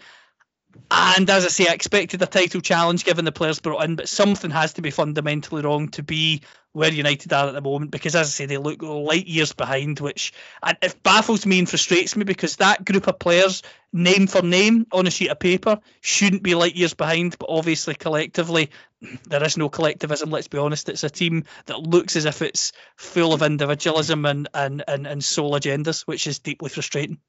And 0.92 1.30
as 1.30 1.46
I 1.46 1.50
say, 1.50 1.68
I 1.68 1.74
expected 1.74 2.22
a 2.22 2.28
title 2.28 2.62
challenge 2.62 3.06
given 3.06 3.26
the 3.26 3.32
players 3.32 3.60
brought 3.60 3.84
in, 3.84 3.96
but 3.96 4.08
something 4.08 4.52
has 4.52 4.74
to 4.74 4.82
be 4.82 4.92
fundamentally 4.92 5.62
wrong 5.62 5.90
to 5.90 6.04
be 6.04 6.42
where 6.74 6.92
United 6.92 7.32
are 7.32 7.48
at 7.48 7.54
the 7.54 7.62
moment 7.62 7.90
because, 7.90 8.16
as 8.16 8.28
I 8.28 8.32
say, 8.32 8.46
they 8.46 8.58
look 8.58 8.82
light 8.82 9.28
years 9.28 9.54
behind, 9.54 10.02
which 10.02 10.34
it 10.82 11.02
baffles 11.04 11.46
me 11.46 11.60
and 11.60 11.70
frustrates 11.70 12.18
me 12.18 12.26
because 12.26 12.58
that 12.58 12.84
group 12.84 13.08
of 13.08 13.18
players, 13.18 13.64
name 13.94 14.28
for 14.28 14.42
name 14.42 14.86
on 14.92 15.08
a 15.08 15.12
sheet 15.12 15.30
of 15.30 15.40
paper, 15.40 15.80
shouldn't 16.02 16.44
be 16.44 16.54
light 16.54 16.76
years 16.76 16.94
behind, 16.94 17.38
but 17.40 17.50
obviously 17.50 17.96
collectively, 17.96 18.72
there 19.26 19.44
is 19.44 19.58
no 19.58 19.70
collectivism. 19.70 20.30
Let's 20.30 20.50
be 20.50 20.58
honest, 20.58 20.90
it's 20.90 21.06
a 21.06 21.10
team 21.10 21.46
that 21.68 21.80
looks 21.80 22.18
as 22.18 22.26
if 22.26 22.42
it's 22.42 22.74
full 22.98 23.34
of 23.34 23.42
individualism 23.42 24.26
and 24.26 24.50
and 24.54 24.84
and, 24.86 25.08
and 25.08 25.24
sole 25.24 25.54
agendas, 25.54 26.02
which 26.02 26.28
is 26.28 26.40
deeply 26.40 26.70
frustrating. 26.70 27.20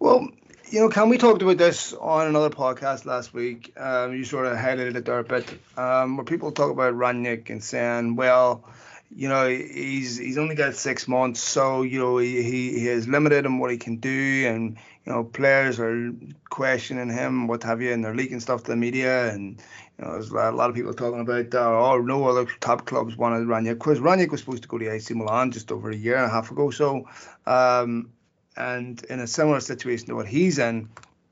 Well, 0.00 0.28
you 0.70 0.80
know, 0.80 0.88
can 0.88 1.08
we 1.08 1.18
talked 1.18 1.42
about 1.42 1.56
this 1.56 1.92
on 1.94 2.26
another 2.26 2.50
podcast 2.50 3.06
last 3.06 3.32
week? 3.32 3.72
Um, 3.76 4.14
you 4.14 4.24
sort 4.24 4.46
of 4.46 4.56
highlighted 4.56 4.96
it 4.96 5.04
there 5.04 5.18
a 5.18 5.24
bit, 5.24 5.46
um, 5.76 6.16
where 6.16 6.24
people 6.24 6.52
talk 6.52 6.70
about 6.70 6.94
Rangnick 6.94 7.50
and 7.50 7.62
saying, 7.62 8.16
well, 8.16 8.64
you 9.10 9.28
know, 9.28 9.48
he's 9.48 10.18
he's 10.18 10.36
only 10.36 10.54
got 10.54 10.74
six 10.74 11.08
months, 11.08 11.40
so 11.40 11.82
you 11.82 11.98
know 11.98 12.18
he, 12.18 12.42
he 12.42 12.88
is 12.88 13.08
limited 13.08 13.46
in 13.46 13.58
what 13.58 13.70
he 13.70 13.78
can 13.78 13.96
do, 13.96 14.46
and 14.46 14.76
you 15.06 15.12
know 15.12 15.24
players 15.24 15.80
are 15.80 16.12
questioning 16.50 17.08
him, 17.08 17.46
what 17.46 17.62
have 17.62 17.80
you, 17.80 17.92
and 17.92 18.04
they're 18.04 18.14
leaking 18.14 18.40
stuff 18.40 18.64
to 18.64 18.72
the 18.72 18.76
media, 18.76 19.32
and 19.32 19.62
you 19.98 20.04
know 20.04 20.12
there's 20.12 20.30
a 20.30 20.52
lot 20.52 20.68
of 20.68 20.76
people 20.76 20.92
talking 20.92 21.20
about, 21.20 21.54
uh, 21.54 21.92
oh, 21.92 21.98
no 22.02 22.26
other 22.26 22.44
top 22.60 22.84
clubs 22.84 23.16
wanted 23.16 23.46
Rangnick, 23.46 23.78
because 23.78 24.00
Rangnick 24.00 24.30
was 24.30 24.40
supposed 24.40 24.62
to 24.64 24.68
go 24.68 24.76
to 24.76 24.92
AC 24.92 25.14
Milan 25.14 25.52
just 25.52 25.72
over 25.72 25.90
a 25.90 25.96
year 25.96 26.16
and 26.16 26.26
a 26.26 26.28
half 26.28 26.50
ago, 26.50 26.70
so 26.70 27.08
um, 27.46 28.10
and 28.58 29.02
in 29.04 29.20
a 29.20 29.26
similar 29.26 29.60
situation 29.60 30.08
to 30.08 30.14
what 30.16 30.26
he's 30.26 30.58
in. 30.58 30.88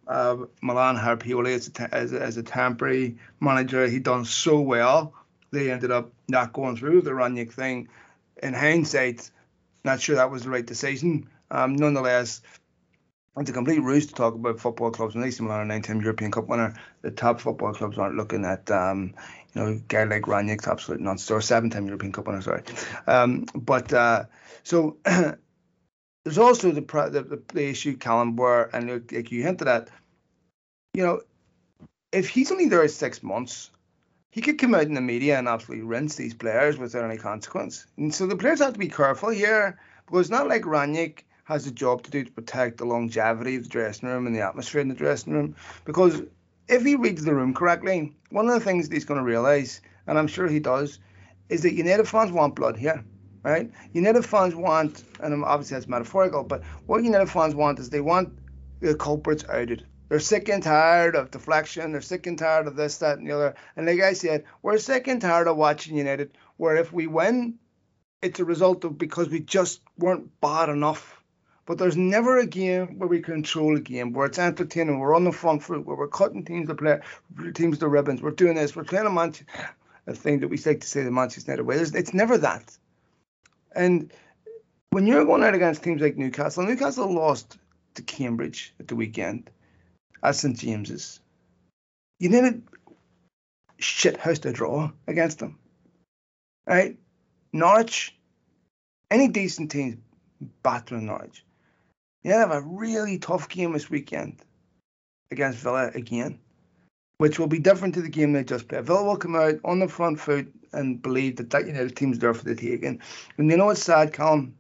Uh, 0.06 0.36
Milan 0.62 0.94
hired 0.94 1.20
Pioli 1.20 1.54
as 1.54 1.68
a, 1.68 1.94
as, 1.94 2.12
as 2.12 2.36
a 2.36 2.42
temporary 2.42 3.16
manager. 3.40 3.86
He 3.88 3.98
done 3.98 4.24
so 4.24 4.60
well. 4.60 5.12
They 5.50 5.70
ended 5.70 5.90
up 5.90 6.12
not 6.28 6.52
going 6.52 6.76
through 6.76 7.02
the 7.02 7.10
Rangnick 7.10 7.52
thing. 7.52 7.88
In 8.42 8.54
hindsight, 8.54 9.30
not 9.84 10.00
sure 10.00 10.16
that 10.16 10.30
was 10.30 10.44
the 10.44 10.50
right 10.50 10.64
decision. 10.64 11.28
Um, 11.50 11.74
nonetheless, 11.74 12.42
it's 13.36 13.50
a 13.50 13.52
complete 13.52 13.82
ruse 13.82 14.06
to 14.06 14.14
talk 14.14 14.34
about 14.34 14.60
football 14.60 14.90
clubs. 14.90 15.14
When 15.14 15.24
AC 15.24 15.42
Milan 15.42 15.60
are 15.60 15.64
nine-time 15.64 16.00
European 16.00 16.30
Cup 16.30 16.46
winner, 16.46 16.74
the 17.02 17.10
top 17.10 17.40
football 17.40 17.74
clubs 17.74 17.98
aren't 17.98 18.16
looking 18.16 18.44
at, 18.44 18.70
um, 18.70 19.14
you 19.54 19.60
know, 19.60 19.66
a 19.68 19.74
guy 19.74 20.04
like 20.04 20.22
Rangnick's 20.22 20.68
absolute 20.68 21.00
nonsense, 21.00 21.30
or 21.30 21.40
seven-time 21.40 21.86
European 21.86 22.12
Cup 22.12 22.26
winner, 22.26 22.42
sorry. 22.42 22.62
Um, 23.06 23.46
but 23.54 23.92
uh, 23.92 24.24
so 24.62 24.96
there's 26.26 26.38
also 26.38 26.72
the, 26.72 26.80
the, 26.80 27.40
the 27.54 27.68
issue, 27.68 27.96
Callum, 27.96 28.34
where 28.34 28.64
and 28.74 28.90
like 29.12 29.30
you 29.30 29.44
hinted 29.44 29.68
at, 29.68 29.90
you 30.92 31.04
know, 31.04 31.20
if 32.10 32.28
he's 32.28 32.50
only 32.50 32.68
there 32.68 32.88
six 32.88 33.22
months, 33.22 33.70
he 34.30 34.40
could 34.40 34.58
come 34.58 34.74
out 34.74 34.82
in 34.82 34.94
the 34.94 35.00
media 35.00 35.38
and 35.38 35.46
absolutely 35.46 35.86
rinse 35.86 36.16
these 36.16 36.34
players 36.34 36.78
without 36.78 37.08
any 37.08 37.16
consequence. 37.16 37.86
And 37.96 38.12
so 38.12 38.26
the 38.26 38.34
players 38.34 38.58
have 38.58 38.72
to 38.72 38.78
be 38.78 38.88
careful 38.88 39.28
here 39.28 39.78
because 40.04 40.22
it's 40.22 40.30
not 40.30 40.48
like 40.48 40.62
Rangnick 40.62 41.20
has 41.44 41.68
a 41.68 41.70
job 41.70 42.02
to 42.02 42.10
do 42.10 42.24
to 42.24 42.32
protect 42.32 42.78
the 42.78 42.86
longevity 42.86 43.54
of 43.54 43.62
the 43.62 43.68
dressing 43.68 44.08
room 44.08 44.26
and 44.26 44.34
the 44.34 44.40
atmosphere 44.40 44.80
in 44.80 44.88
the 44.88 44.96
dressing 44.96 45.32
room. 45.32 45.54
Because 45.84 46.22
if 46.66 46.84
he 46.84 46.96
reads 46.96 47.22
the 47.22 47.36
room 47.36 47.54
correctly, 47.54 48.16
one 48.30 48.48
of 48.48 48.54
the 48.54 48.58
things 48.58 48.88
that 48.88 48.94
he's 48.96 49.04
going 49.04 49.20
to 49.20 49.24
realise, 49.24 49.80
and 50.08 50.18
I'm 50.18 50.26
sure 50.26 50.48
he 50.48 50.58
does, 50.58 50.98
is 51.50 51.62
that 51.62 51.74
United 51.74 52.08
fans 52.08 52.32
want 52.32 52.56
blood 52.56 52.76
here 52.76 53.04
right? 53.50 53.70
United 53.92 54.24
fans 54.24 54.54
want, 54.54 55.04
and 55.20 55.44
obviously 55.44 55.76
that's 55.76 55.86
metaphorical, 55.86 56.42
but 56.42 56.64
what 56.86 57.04
United 57.04 57.30
fans 57.30 57.54
want 57.54 57.78
is 57.78 57.90
they 57.90 58.00
want 58.00 58.36
the 58.80 58.94
culprits 58.94 59.44
outed. 59.48 59.86
They're 60.08 60.20
sick 60.20 60.48
and 60.48 60.62
tired 60.62 61.14
of 61.14 61.30
deflection. 61.30 61.92
They're 61.92 62.00
sick 62.00 62.26
and 62.26 62.38
tired 62.38 62.66
of 62.66 62.76
this, 62.76 62.98
that, 62.98 63.18
and 63.18 63.26
the 63.26 63.34
other. 63.34 63.54
And 63.76 63.86
like 63.86 64.00
I 64.00 64.12
said, 64.12 64.44
we're 64.62 64.78
sick 64.78 65.08
and 65.08 65.20
tired 65.20 65.48
of 65.48 65.56
watching 65.56 65.96
United, 65.96 66.32
where 66.56 66.76
if 66.76 66.92
we 66.92 67.06
win, 67.06 67.58
it's 68.22 68.40
a 68.40 68.44
result 68.44 68.84
of 68.84 68.98
because 68.98 69.28
we 69.28 69.40
just 69.40 69.80
weren't 69.98 70.40
bad 70.40 70.68
enough. 70.68 71.22
But 71.66 71.78
there's 71.78 71.96
never 71.96 72.38
a 72.38 72.46
game 72.46 72.98
where 72.98 73.08
we 73.08 73.20
control 73.20 73.76
a 73.76 73.80
game, 73.80 74.12
where 74.12 74.26
it's 74.26 74.38
entertaining, 74.38 74.98
we're 74.98 75.16
on 75.16 75.24
the 75.24 75.32
front 75.32 75.62
foot, 75.62 75.84
where 75.84 75.96
we're 75.96 76.08
cutting 76.08 76.44
teams 76.44 76.68
to 76.68 76.74
play, 76.76 77.00
teams 77.54 77.78
to 77.78 77.88
ribbons, 77.88 78.22
we're 78.22 78.30
doing 78.30 78.54
this, 78.54 78.76
we're 78.76 78.84
playing 78.84 79.06
a 79.06 79.10
match, 79.10 79.42
a 80.06 80.14
thing 80.14 80.40
that 80.40 80.48
we 80.48 80.56
like 80.58 80.80
to 80.80 80.86
say 80.86 81.02
the 81.02 81.10
Manchester 81.10 81.50
United 81.50 81.64
way. 81.64 81.76
It's 81.76 82.14
never 82.14 82.38
that. 82.38 82.76
And 83.76 84.10
when 84.90 85.06
you're 85.06 85.26
going 85.26 85.44
out 85.44 85.54
against 85.54 85.82
teams 85.82 86.00
like 86.00 86.16
Newcastle, 86.16 86.64
Newcastle 86.64 87.12
lost 87.12 87.58
to 87.94 88.02
Cambridge 88.02 88.74
at 88.80 88.88
the 88.88 88.96
weekend 88.96 89.50
at 90.22 90.34
St 90.34 90.58
James's. 90.58 91.20
You 92.18 92.30
need 92.30 92.44
a 92.44 92.60
shit 93.78 94.16
house 94.16 94.38
to 94.40 94.52
draw 94.52 94.90
against 95.06 95.38
them. 95.38 95.58
Right? 96.66 96.96
Norwich, 97.52 98.16
any 99.10 99.28
decent 99.28 99.70
teams 99.70 99.98
battering 100.62 101.06
Norwich. 101.06 101.44
You 102.24 102.32
have 102.32 102.50
a 102.50 102.62
really 102.62 103.18
tough 103.18 103.48
game 103.48 103.74
this 103.74 103.90
weekend 103.90 104.40
against 105.30 105.58
Villa 105.58 105.90
again, 105.94 106.38
which 107.18 107.38
will 107.38 107.46
be 107.46 107.58
different 107.58 107.94
to 107.94 108.02
the 108.02 108.08
game 108.08 108.32
they 108.32 108.42
just 108.42 108.68
played. 108.68 108.84
Villa 108.84 109.04
will 109.04 109.16
come 109.16 109.36
out 109.36 109.56
on 109.64 109.78
the 109.78 109.88
front 109.88 110.18
foot 110.18 110.50
and 110.76 111.00
believe 111.00 111.36
that 111.36 111.50
that 111.50 111.66
United 111.66 111.96
team's 111.96 112.18
there 112.18 112.34
for 112.34 112.44
the 112.44 112.54
taking. 112.54 113.00
And 113.38 113.50
you 113.50 113.56
know 113.56 113.66
what's 113.66 113.82
sad, 113.82 114.12
Colin? 114.12 114.54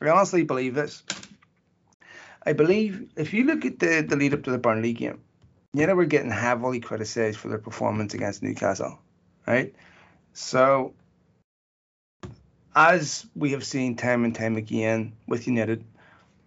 I 0.00 0.08
honestly 0.08 0.44
believe 0.44 0.74
this. 0.74 1.02
I 2.44 2.52
believe 2.52 3.08
if 3.16 3.32
you 3.32 3.44
look 3.44 3.64
at 3.64 3.78
the, 3.78 4.04
the 4.06 4.16
lead 4.16 4.34
up 4.34 4.42
to 4.44 4.50
the 4.50 4.58
Burnley 4.58 4.92
game, 4.92 5.20
United 5.72 5.94
were 5.94 6.04
getting 6.04 6.30
heavily 6.30 6.80
criticised 6.80 7.38
for 7.38 7.48
their 7.48 7.58
performance 7.58 8.14
against 8.14 8.42
Newcastle, 8.42 8.98
right? 9.46 9.74
So, 10.34 10.94
as 12.74 13.26
we 13.34 13.52
have 13.52 13.64
seen 13.64 13.96
time 13.96 14.24
and 14.24 14.34
time 14.34 14.56
again 14.56 15.12
with 15.26 15.46
United, 15.46 15.84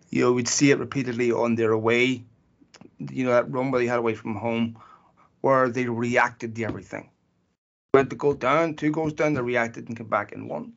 you 0.10 0.22
know, 0.22 0.34
we'd 0.34 0.48
see 0.48 0.72
it 0.72 0.80
repeatedly 0.80 1.32
on 1.32 1.56
their 1.56 1.72
away, 1.72 2.24
you 3.00 3.26
know, 3.26 3.32
that 3.32 3.52
run 3.52 3.72
where 3.72 3.82
they 3.82 3.88
had 3.88 4.00
away 4.00 4.16
from 4.16 4.36
home, 4.36 4.78
where 5.42 5.70
they 5.70 5.86
reacted 5.86 6.56
to 6.56 6.64
everything 6.64 7.10
went 7.96 8.10
to 8.10 8.16
go 8.16 8.34
down, 8.34 8.76
two 8.76 8.92
goals 8.92 9.14
down, 9.14 9.34
they 9.34 9.42
reacted 9.42 9.88
and 9.88 9.98
came 9.98 10.08
back 10.08 10.32
and 10.34 10.50
won. 10.50 10.74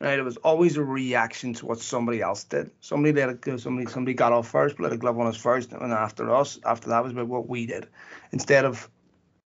Right? 0.00 0.18
It 0.18 0.22
was 0.22 0.36
always 0.38 0.76
a 0.76 0.82
reaction 0.82 1.54
to 1.54 1.66
what 1.66 1.80
somebody 1.80 2.20
else 2.22 2.44
did. 2.44 2.70
Somebody 2.80 3.12
let 3.12 3.28
it 3.28 3.40
go, 3.40 3.56
somebody 3.56 3.86
somebody 3.86 4.14
got 4.14 4.32
off 4.32 4.48
first, 4.48 4.80
let 4.80 4.92
a 4.92 4.96
glove 4.96 5.18
on 5.18 5.26
us 5.26 5.36
first, 5.36 5.72
and 5.72 5.92
after 5.92 6.30
us, 6.34 6.58
after 6.64 6.88
that 6.88 7.02
was 7.04 7.12
about 7.12 7.28
what 7.28 7.48
we 7.48 7.66
did. 7.66 7.88
Instead 8.32 8.64
of 8.64 8.88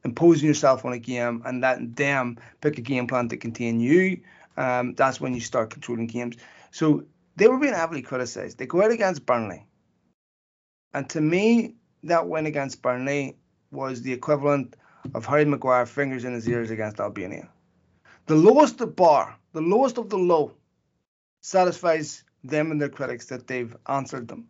imposing 0.04 0.48
yourself 0.48 0.86
on 0.86 0.93
a 0.93 1.00
game 1.00 1.41
and 1.45 1.62
letting 1.62 1.91
them 1.91 2.38
pick 2.62 2.78
a 2.78 2.82
game 2.82 3.06
plan 3.06 3.30
to 3.30 3.38
contain 3.38 3.80
you, 3.80 4.22
um, 4.58 4.95
that's 4.95 5.22
when 5.22 5.34
you 5.34 5.41
start 5.41 5.69
controlling 5.69 6.08
games. 6.08 6.38
So 6.72 7.04
they 7.36 7.48
were 7.48 7.60
being 7.60 7.74
heavily 7.74 8.02
criticised. 8.02 8.58
They 8.58 8.65
go 8.65 8.84
out 8.84 8.91
against 8.91 9.26
Burnley. 9.26 9.65
And 10.93 11.10
to 11.12 11.22
me, 11.22 11.76
that 12.04 12.28
win 12.28 12.45
against 12.45 12.82
Burnley 12.82 13.38
was 13.72 14.02
the 14.02 14.13
equivalent 14.13 14.76
of 15.13 15.25
Harry 15.25 15.45
Maguire 15.45 15.85
fingers 15.85 16.25
in 16.25 16.33
his 16.33 16.47
ears 16.47 16.71
against 16.71 16.99
Albania. 16.99 17.49
The 18.25 18.35
lowest 18.35 18.73
of 18.73 18.79
the 18.79 18.88
bar, 18.88 19.38
the 19.53 19.62
lowest 19.62 19.97
of 19.97 20.09
the 20.09 20.17
low, 20.17 20.53
satisfies 21.41 22.23
them 22.43 22.71
and 22.71 22.81
their 22.81 22.89
critics 22.89 23.27
that 23.27 23.47
they've 23.47 23.75
answered 23.88 24.27
them. 24.27 24.47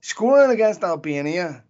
Scoring 0.00 0.50
against 0.50 0.82
Albania, 0.82 1.64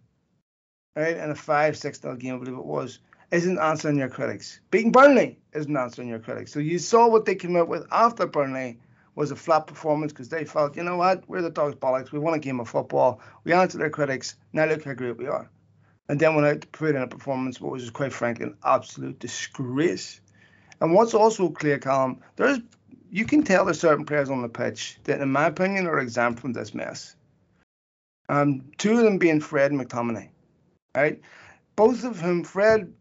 right, 0.95 1.17
in 1.17 1.29
a 1.29 1.35
5 1.35 1.77
6 1.77 2.01
0 2.01 2.15
game, 2.15 2.35
I 2.35 2.37
believe 2.39 2.57
it 2.57 2.65
was, 2.65 2.99
isn't 3.31 3.59
answering 3.59 3.97
your 3.97 4.09
critics. 4.09 4.59
Beating 4.71 4.91
Burnley 4.91 5.39
isn't 5.53 5.75
answering 5.75 6.09
your 6.09 6.19
critics. 6.19 6.51
So 6.51 6.59
you 6.59 6.79
saw 6.79 7.07
what 7.07 7.25
they 7.25 7.35
came 7.35 7.55
out 7.55 7.67
with 7.67 7.85
after 7.91 8.25
Burnley 8.25 8.79
was 9.15 9.31
a 9.31 9.35
flat 9.35 9.67
performance 9.67 10.13
because 10.13 10.29
they 10.29 10.45
felt, 10.45 10.77
you 10.77 10.83
know 10.83 10.97
what, 10.97 11.27
we're 11.27 11.41
the 11.41 11.49
dogs 11.49 11.75
bollocks. 11.75 12.11
We 12.11 12.19
won 12.19 12.35
a 12.35 12.39
game 12.39 12.59
of 12.59 12.69
football. 12.69 13.21
We 13.43 13.53
answered 13.53 13.79
their 13.79 13.89
critics. 13.89 14.35
Now 14.53 14.65
look 14.65 14.83
how 14.83 14.93
great 14.93 15.17
we 15.17 15.27
are 15.27 15.49
and 16.09 16.19
then 16.19 16.45
out 16.45 16.61
to 16.61 16.67
put 16.67 16.95
in 16.95 17.01
a 17.01 17.07
performance 17.07 17.59
what 17.59 17.71
was 17.71 17.89
quite 17.89 18.13
frankly 18.13 18.45
an 18.45 18.57
absolute 18.63 19.19
disgrace. 19.19 20.21
And 20.79 20.93
what's 20.93 21.13
also 21.13 21.49
clear, 21.49 21.79
Colin, 21.79 22.21
there's 22.35 22.59
you 23.09 23.25
can 23.25 23.43
tell 23.43 23.65
there's 23.65 23.79
certain 23.79 24.05
players 24.05 24.29
on 24.29 24.41
the 24.41 24.49
pitch 24.49 24.99
that, 25.05 25.21
in 25.21 25.31
my 25.31 25.45
opinion, 25.45 25.87
are 25.87 25.99
exempt 25.99 26.39
from 26.41 26.53
this 26.53 26.73
mess. 26.73 27.15
Um, 28.29 28.65
two 28.77 28.97
of 28.97 29.03
them 29.03 29.17
being 29.17 29.39
Fred 29.39 29.71
and 29.71 29.79
McTominay, 29.79 30.29
right? 30.93 31.21
Both 31.77 32.03
of 32.03 32.19
whom, 32.19 32.43
Fred 32.43 32.93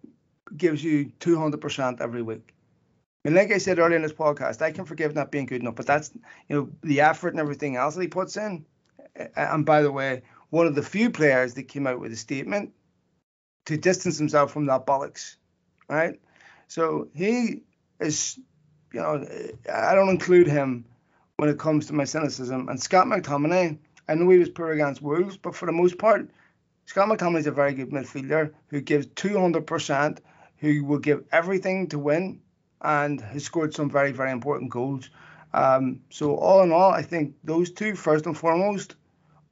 gives 0.57 0.85
you 0.85 1.11
200% 1.19 2.01
every 2.01 2.23
week. 2.23 2.55
And 3.25 3.35
like 3.35 3.51
I 3.51 3.59
said 3.59 3.81
earlier 3.81 3.97
in 3.97 4.03
this 4.03 4.13
podcast, 4.13 4.63
I 4.63 4.71
can 4.71 4.85
forgive 4.85 5.17
not 5.17 5.33
being 5.33 5.47
good 5.47 5.61
enough, 5.61 5.75
but 5.75 5.87
that's 5.87 6.13
you 6.49 6.57
know 6.57 6.71
the 6.85 7.01
effort 7.01 7.31
and 7.31 7.41
everything 7.41 7.75
else 7.75 7.97
that 7.97 8.03
he 8.03 8.09
puts 8.09 8.37
in. 8.37 8.65
And 9.35 9.67
by 9.67 9.83
the 9.83 9.91
way, 9.91 10.23
one 10.51 10.69
of 10.69 10.77
the 10.77 10.83
few 10.83 11.11
players 11.11 11.55
that 11.55 11.65
came 11.65 11.89
out 11.89 11.99
with 11.99 12.13
a 12.13 12.17
statement 12.17 12.73
to 13.67 13.77
distance 13.77 14.19
himself 14.19 14.53
from 14.53 14.67
that 14.67 14.87
bollocks, 14.87 15.37
right? 15.89 16.19
So 16.69 17.09
he 17.15 17.63
is, 18.01 18.39
you 18.93 19.01
know, 19.01 19.27
I 19.73 19.95
don't 19.95 20.09
include 20.09 20.47
him 20.47 20.85
when 21.37 21.49
it 21.49 21.59
comes 21.59 21.87
to 21.87 21.93
my 21.93 22.05
cynicism. 22.05 22.69
And 22.69 22.81
Scott 22.81 23.07
McTominay, 23.07 23.79
I 24.09 24.15
know 24.15 24.29
he 24.31 24.39
was 24.39 24.49
poor 24.49 24.73
against 24.73 25.03
Wolves, 25.03 25.37
but 25.37 25.55
for 25.55 25.67
the 25.67 25.73
most 25.73 25.99
part, 25.99 26.31
Scott 26.87 27.09
McTominay 27.09 27.41
is 27.41 27.47
a 27.47 27.53
very 27.53 27.75
good 27.75 27.91
midfielder 27.91 28.53
who 28.69 28.81
gives 28.81 29.07
200%, 29.09 30.19
who 30.59 30.85
will 30.85 30.99
give 30.99 31.25
everything 31.33 31.89
to 31.89 31.99
win, 31.99 32.41
and 32.81 33.21
has 33.21 33.45
scored 33.45 33.75
some 33.75 33.91
very, 33.91 34.13
very 34.13 34.31
important 34.31 34.71
goals. 34.71 35.11
Um, 35.53 36.01
so 36.11 36.37
all 36.37 36.63
in 36.63 36.71
all, 36.71 36.93
I 36.93 37.03
think 37.03 37.35
those 37.43 37.71
two, 37.71 37.97
first 37.97 38.27
and 38.27 38.37
foremost, 38.37 38.95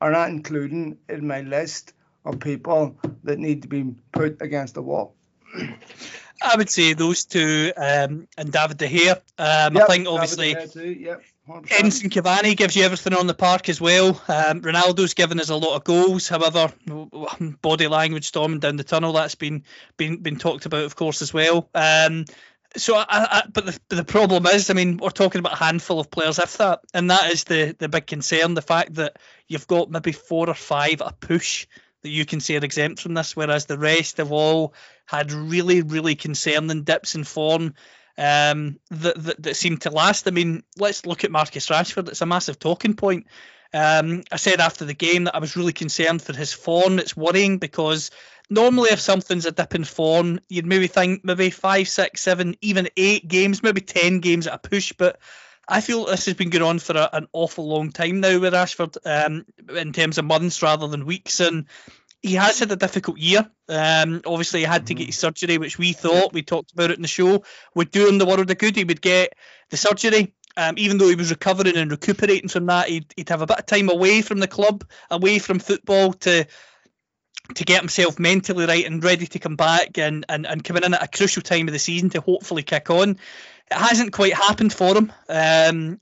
are 0.00 0.12
not 0.12 0.28
including 0.28 0.98
in 1.08 1.26
my 1.26 1.40
list 1.40 1.94
of 2.24 2.40
people 2.40 2.96
that 3.24 3.38
need 3.38 3.62
to 3.62 3.68
be 3.68 3.94
put 4.12 4.40
against 4.40 4.74
the 4.74 4.82
wall. 4.82 5.14
I 6.42 6.56
would 6.56 6.68
say 6.68 6.92
those 6.92 7.24
two 7.24 7.72
um, 7.76 8.28
and 8.36 8.52
David 8.52 8.78
De 8.78 8.88
Gea. 8.88 9.12
Um, 9.38 9.74
yep, 9.74 9.84
I 9.84 9.86
think 9.86 10.08
obviously 10.08 10.50
yep, 10.50 11.22
Cavani 11.48 12.56
gives 12.56 12.76
you 12.76 12.84
everything 12.84 13.14
on 13.14 13.26
the 13.26 13.34
park 13.34 13.68
as 13.68 13.80
well. 13.80 14.08
Um, 14.28 14.60
Ronaldo's 14.60 15.14
given 15.14 15.40
us 15.40 15.48
a 15.48 15.56
lot 15.56 15.76
of 15.76 15.84
goals. 15.84 16.28
However, 16.28 16.72
body 17.62 17.86
language 17.86 18.26
storming 18.26 18.60
down 18.60 18.76
the 18.76 18.84
tunnel 18.84 19.12
that's 19.12 19.34
been 19.34 19.64
been 19.96 20.18
been 20.18 20.36
talked 20.36 20.66
about, 20.66 20.84
of 20.84 20.96
course, 20.96 21.22
as 21.22 21.32
well. 21.32 21.68
Um, 21.74 22.24
so, 22.76 22.96
I, 22.96 23.04
I, 23.08 23.42
but 23.52 23.66
the, 23.66 23.80
the 23.88 24.04
problem 24.04 24.46
is, 24.46 24.68
I 24.68 24.74
mean, 24.74 24.96
we're 24.96 25.10
talking 25.10 25.38
about 25.38 25.52
a 25.52 25.64
handful 25.64 26.00
of 26.00 26.10
players, 26.10 26.40
if 26.40 26.56
that, 26.56 26.80
and 26.92 27.08
that 27.10 27.30
is 27.32 27.44
the 27.44 27.76
the 27.78 27.88
big 27.88 28.06
concern. 28.06 28.54
The 28.54 28.62
fact 28.62 28.94
that 28.94 29.18
you've 29.46 29.68
got 29.68 29.90
maybe 29.90 30.12
four 30.12 30.48
or 30.48 30.54
five 30.54 31.00
a 31.00 31.12
push 31.12 31.66
that 32.04 32.10
you 32.10 32.24
can 32.24 32.38
say 32.38 32.56
are 32.56 32.64
exempt 32.64 33.00
from 33.00 33.14
this, 33.14 33.34
whereas 33.34 33.64
the 33.64 33.78
rest 33.78 34.18
have 34.18 34.30
all 34.30 34.74
had 35.06 35.32
really, 35.32 35.82
really 35.82 36.14
concerning 36.14 36.84
dips 36.84 37.14
in 37.14 37.24
form 37.24 37.74
um, 38.16 38.78
that, 38.90 39.22
that, 39.22 39.42
that 39.42 39.78
to 39.80 39.90
last. 39.90 40.28
I 40.28 40.30
mean, 40.30 40.62
let's 40.78 41.06
look 41.06 41.24
at 41.24 41.32
Marcus 41.32 41.68
Rashford. 41.68 42.08
It's 42.08 42.20
a 42.20 42.26
massive 42.26 42.58
talking 42.58 42.94
point. 42.94 43.26
Um, 43.72 44.22
I 44.30 44.36
said 44.36 44.60
after 44.60 44.84
the 44.84 44.94
game 44.94 45.24
that 45.24 45.34
I 45.34 45.40
was 45.40 45.56
really 45.56 45.72
concerned 45.72 46.22
for 46.22 46.36
his 46.36 46.52
form. 46.52 46.98
It's 46.98 47.16
worrying 47.16 47.58
because 47.58 48.10
normally 48.50 48.90
if 48.90 49.00
something's 49.00 49.46
a 49.46 49.52
dip 49.52 49.74
in 49.74 49.84
form, 49.84 50.40
you'd 50.48 50.66
maybe 50.66 50.86
think 50.86 51.24
maybe 51.24 51.50
five, 51.50 51.88
six, 51.88 52.20
seven, 52.20 52.54
even 52.60 52.88
eight 52.96 53.26
games, 53.26 53.62
maybe 53.62 53.80
ten 53.80 54.20
games 54.20 54.46
at 54.46 54.54
a 54.54 54.58
push. 54.58 54.92
But 54.92 55.18
I 55.66 55.80
feel 55.80 56.04
this 56.04 56.26
has 56.26 56.34
been 56.34 56.50
going 56.50 56.62
on 56.62 56.78
for 56.78 56.96
a, 56.96 57.08
an 57.12 57.26
awful 57.32 57.66
long 57.66 57.90
time 57.90 58.20
now 58.20 58.38
with 58.38 58.52
Rashford 58.52 58.96
um, 59.04 59.44
in 59.76 59.92
terms 59.92 60.18
of 60.18 60.24
months 60.24 60.62
rather 60.62 60.88
than 60.88 61.06
weeks. 61.06 61.40
And 61.40 61.66
he 62.22 62.34
has 62.34 62.58
had 62.58 62.72
a 62.72 62.76
difficult 62.76 63.18
year. 63.18 63.48
Um, 63.68 64.22
obviously, 64.26 64.60
he 64.60 64.66
had 64.66 64.86
to 64.86 64.94
get 64.94 65.02
mm-hmm. 65.02 65.08
his 65.08 65.18
surgery, 65.18 65.58
which 65.58 65.78
we 65.78 65.92
thought, 65.92 66.32
we 66.32 66.42
talked 66.42 66.72
about 66.72 66.90
it 66.90 66.96
in 66.96 67.02
the 67.02 67.08
show, 67.08 67.44
would 67.74 67.90
do 67.90 68.08
him 68.08 68.18
the 68.18 68.26
world 68.26 68.50
of 68.50 68.58
good. 68.58 68.76
He 68.76 68.84
would 68.84 69.02
get 69.02 69.34
the 69.70 69.76
surgery. 69.76 70.34
Um, 70.56 70.74
even 70.78 70.98
though 70.98 71.08
he 71.08 71.16
was 71.16 71.30
recovering 71.30 71.76
and 71.76 71.90
recuperating 71.90 72.48
from 72.48 72.66
that, 72.66 72.88
he'd, 72.88 73.12
he'd 73.16 73.28
have 73.28 73.42
a 73.42 73.46
bit 73.46 73.58
of 73.58 73.66
time 73.66 73.90
away 73.90 74.22
from 74.22 74.38
the 74.38 74.46
club, 74.46 74.84
away 75.10 75.38
from 75.38 75.58
football 75.58 76.12
to 76.12 76.46
to 77.54 77.64
get 77.64 77.80
himself 77.80 78.18
mentally 78.18 78.64
right 78.64 78.86
and 78.86 79.04
ready 79.04 79.26
to 79.26 79.38
come 79.38 79.56
back 79.56 79.98
and, 79.98 80.24
and, 80.30 80.46
and 80.46 80.64
coming 80.64 80.82
in 80.82 80.94
at 80.94 81.02
a 81.02 81.08
crucial 81.08 81.42
time 81.42 81.68
of 81.68 81.72
the 81.72 81.78
season 81.78 82.08
to 82.08 82.20
hopefully 82.20 82.62
kick 82.62 82.88
on. 82.88 83.18
It 83.70 83.76
hasn't 83.76 84.12
quite 84.12 84.34
happened 84.34 84.72
for 84.72 84.96
him. 84.96 85.12
Um, 85.28 86.00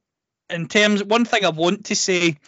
in 0.51 0.69
terms, 0.69 1.03
one 1.03 1.25
thing 1.25 1.45
I 1.45 1.51
want 1.51 1.87
to 1.87 1.97
say 1.97 2.39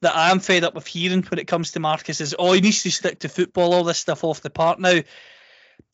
that 0.00 0.16
I 0.16 0.30
am 0.30 0.40
fed 0.40 0.64
up 0.64 0.74
with 0.74 0.86
hearing 0.86 1.22
when 1.22 1.38
it 1.38 1.46
comes 1.46 1.72
to 1.72 1.80
Marcus 1.80 2.20
is, 2.20 2.34
oh, 2.38 2.52
he 2.52 2.60
needs 2.60 2.82
to 2.82 2.90
stick 2.90 3.20
to 3.20 3.28
football, 3.28 3.74
all 3.74 3.84
this 3.84 3.98
stuff 3.98 4.24
off 4.24 4.40
the 4.40 4.50
park. 4.50 4.78
Now, 4.78 5.00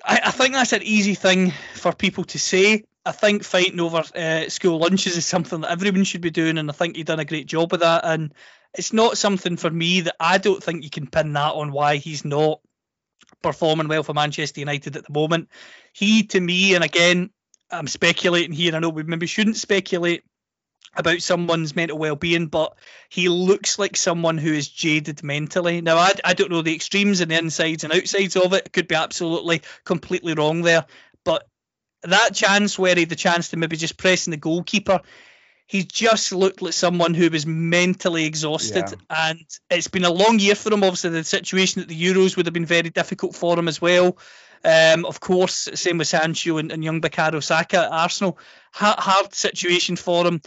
I, 0.04 0.20
I 0.24 0.30
think 0.30 0.54
that's 0.54 0.72
an 0.72 0.82
easy 0.82 1.14
thing 1.14 1.52
for 1.74 1.92
people 1.92 2.24
to 2.24 2.38
say. 2.38 2.84
I 3.04 3.12
think 3.12 3.42
fighting 3.42 3.80
over 3.80 4.02
uh, 4.14 4.48
school 4.48 4.78
lunches 4.78 5.16
is 5.16 5.26
something 5.26 5.62
that 5.62 5.70
everyone 5.70 6.04
should 6.04 6.20
be 6.20 6.30
doing, 6.30 6.58
and 6.58 6.70
I 6.70 6.72
think 6.72 6.96
you've 6.96 7.06
done 7.06 7.20
a 7.20 7.24
great 7.24 7.46
job 7.46 7.72
of 7.72 7.80
that. 7.80 8.04
And 8.04 8.34
it's 8.74 8.92
not 8.92 9.18
something 9.18 9.56
for 9.56 9.70
me 9.70 10.02
that 10.02 10.16
I 10.20 10.38
don't 10.38 10.62
think 10.62 10.84
you 10.84 10.90
can 10.90 11.06
pin 11.06 11.32
that 11.32 11.54
on 11.54 11.72
why 11.72 11.96
he's 11.96 12.24
not 12.24 12.60
performing 13.42 13.88
well 13.88 14.02
for 14.02 14.14
Manchester 14.14 14.60
United 14.60 14.96
at 14.96 15.06
the 15.06 15.12
moment. 15.12 15.48
He, 15.92 16.24
to 16.24 16.40
me, 16.40 16.74
and 16.74 16.84
again, 16.84 17.30
I'm 17.70 17.86
speculating 17.86 18.52
here. 18.52 18.68
And 18.68 18.76
I 18.76 18.78
know 18.80 18.88
we 18.88 19.02
maybe 19.02 19.26
shouldn't 19.26 19.56
speculate 19.56 20.24
about 20.96 21.20
someone's 21.20 21.76
mental 21.76 21.98
well-being, 21.98 22.46
but 22.46 22.76
he 23.08 23.28
looks 23.28 23.78
like 23.78 23.96
someone 23.96 24.38
who 24.38 24.52
is 24.52 24.68
jaded 24.68 25.22
mentally. 25.22 25.80
Now, 25.80 25.96
I, 25.96 26.12
I 26.24 26.34
don't 26.34 26.50
know 26.50 26.62
the 26.62 26.74
extremes 26.74 27.20
and 27.20 27.30
the 27.30 27.38
insides 27.38 27.84
and 27.84 27.92
outsides 27.92 28.36
of 28.36 28.52
it. 28.52 28.66
it 28.66 28.72
could 28.72 28.88
be 28.88 28.94
absolutely, 28.94 29.62
completely 29.84 30.34
wrong 30.34 30.62
there, 30.62 30.86
but 31.24 31.46
that 32.02 32.34
chance 32.34 32.78
where 32.78 32.94
he 32.94 33.02
had 33.02 33.10
the 33.10 33.16
chance 33.16 33.50
to 33.50 33.56
maybe 33.56 33.76
just 33.76 33.98
pressing 33.98 34.30
the 34.30 34.36
goalkeeper, 34.36 35.00
he 35.66 35.84
just 35.84 36.32
looked 36.32 36.62
like 36.62 36.72
someone 36.72 37.12
who 37.12 37.28
was 37.28 37.44
mentally 37.46 38.24
exhausted. 38.24 38.84
Yeah. 38.88 39.30
And 39.30 39.44
it's 39.70 39.88
been 39.88 40.04
a 40.04 40.10
long 40.10 40.38
year 40.38 40.54
for 40.54 40.72
him. 40.72 40.82
Obviously, 40.82 41.10
the 41.10 41.24
situation 41.24 41.82
at 41.82 41.88
the 41.88 42.00
Euros 42.00 42.36
would 42.36 42.46
have 42.46 42.54
been 42.54 42.64
very 42.64 42.88
difficult 42.88 43.34
for 43.34 43.58
him 43.58 43.68
as 43.68 43.80
well. 43.80 44.16
Um, 44.64 45.04
of 45.04 45.20
course, 45.20 45.68
same 45.74 45.98
with 45.98 46.08
Sancho 46.08 46.58
and, 46.58 46.72
and 46.72 46.84
young 46.84 47.00
Bukayo 47.00 47.42
Saka 47.42 47.78
at 47.78 47.92
Arsenal. 47.92 48.38
hard 48.72 49.34
situation 49.34 49.96
for 49.96 50.26
him 50.26 50.40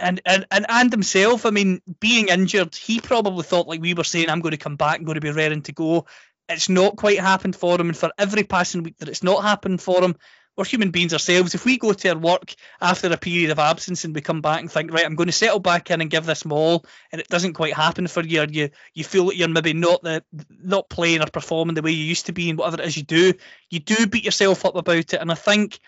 and, 0.00 0.20
and 0.24 0.46
and 0.50 0.66
and 0.68 0.92
himself. 0.92 1.46
I 1.46 1.50
mean, 1.50 1.80
being 2.00 2.28
injured, 2.28 2.74
he 2.74 3.00
probably 3.00 3.44
thought 3.44 3.68
like 3.68 3.80
we 3.80 3.94
were 3.94 4.04
saying, 4.04 4.28
I'm 4.28 4.40
going 4.40 4.52
to 4.52 4.58
come 4.58 4.76
back, 4.76 4.98
I'm 4.98 5.04
going 5.04 5.16
to 5.16 5.20
be 5.20 5.30
ready 5.30 5.60
to 5.60 5.72
go. 5.72 6.06
It's 6.48 6.68
not 6.68 6.96
quite 6.96 7.20
happened 7.20 7.54
for 7.54 7.80
him, 7.80 7.88
and 7.88 7.96
for 7.96 8.10
every 8.18 8.42
passing 8.42 8.82
week 8.82 8.98
that 8.98 9.08
it's 9.08 9.22
not 9.22 9.44
happened 9.44 9.80
for 9.80 10.02
him, 10.02 10.16
we're 10.56 10.64
human 10.64 10.90
beings 10.90 11.12
ourselves. 11.12 11.54
If 11.54 11.64
we 11.64 11.78
go 11.78 11.92
to 11.92 12.08
our 12.10 12.18
work 12.18 12.54
after 12.80 13.12
a 13.12 13.16
period 13.16 13.50
of 13.50 13.58
absence 13.58 14.04
and 14.04 14.14
we 14.14 14.20
come 14.20 14.40
back 14.40 14.60
and 14.60 14.70
think, 14.70 14.92
right, 14.92 15.04
I'm 15.04 15.14
going 15.14 15.28
to 15.28 15.32
settle 15.32 15.58
back 15.58 15.90
in 15.90 16.00
and 16.00 16.10
give 16.10 16.26
this 16.26 16.44
all, 16.44 16.84
and 17.12 17.20
it 17.20 17.28
doesn't 17.28 17.54
quite 17.54 17.74
happen 17.74 18.06
for 18.06 18.22
you, 18.22 18.46
you 18.50 18.70
you 18.94 19.04
feel 19.04 19.26
that 19.26 19.36
you're 19.36 19.48
maybe 19.48 19.72
not 19.72 20.02
the 20.02 20.24
not 20.62 20.88
playing 20.88 21.22
or 21.22 21.26
performing 21.26 21.74
the 21.74 21.82
way 21.82 21.92
you 21.92 22.04
used 22.04 22.26
to 22.26 22.32
be, 22.32 22.50
and 22.50 22.58
whatever 22.58 22.82
it 22.82 22.88
is 22.88 22.96
you 22.96 23.04
do, 23.04 23.32
you 23.70 23.80
do 23.80 24.06
beat 24.06 24.24
yourself 24.24 24.64
up 24.64 24.76
about 24.76 24.96
it. 24.96 25.14
And 25.14 25.30
I 25.30 25.36
think 25.36 25.78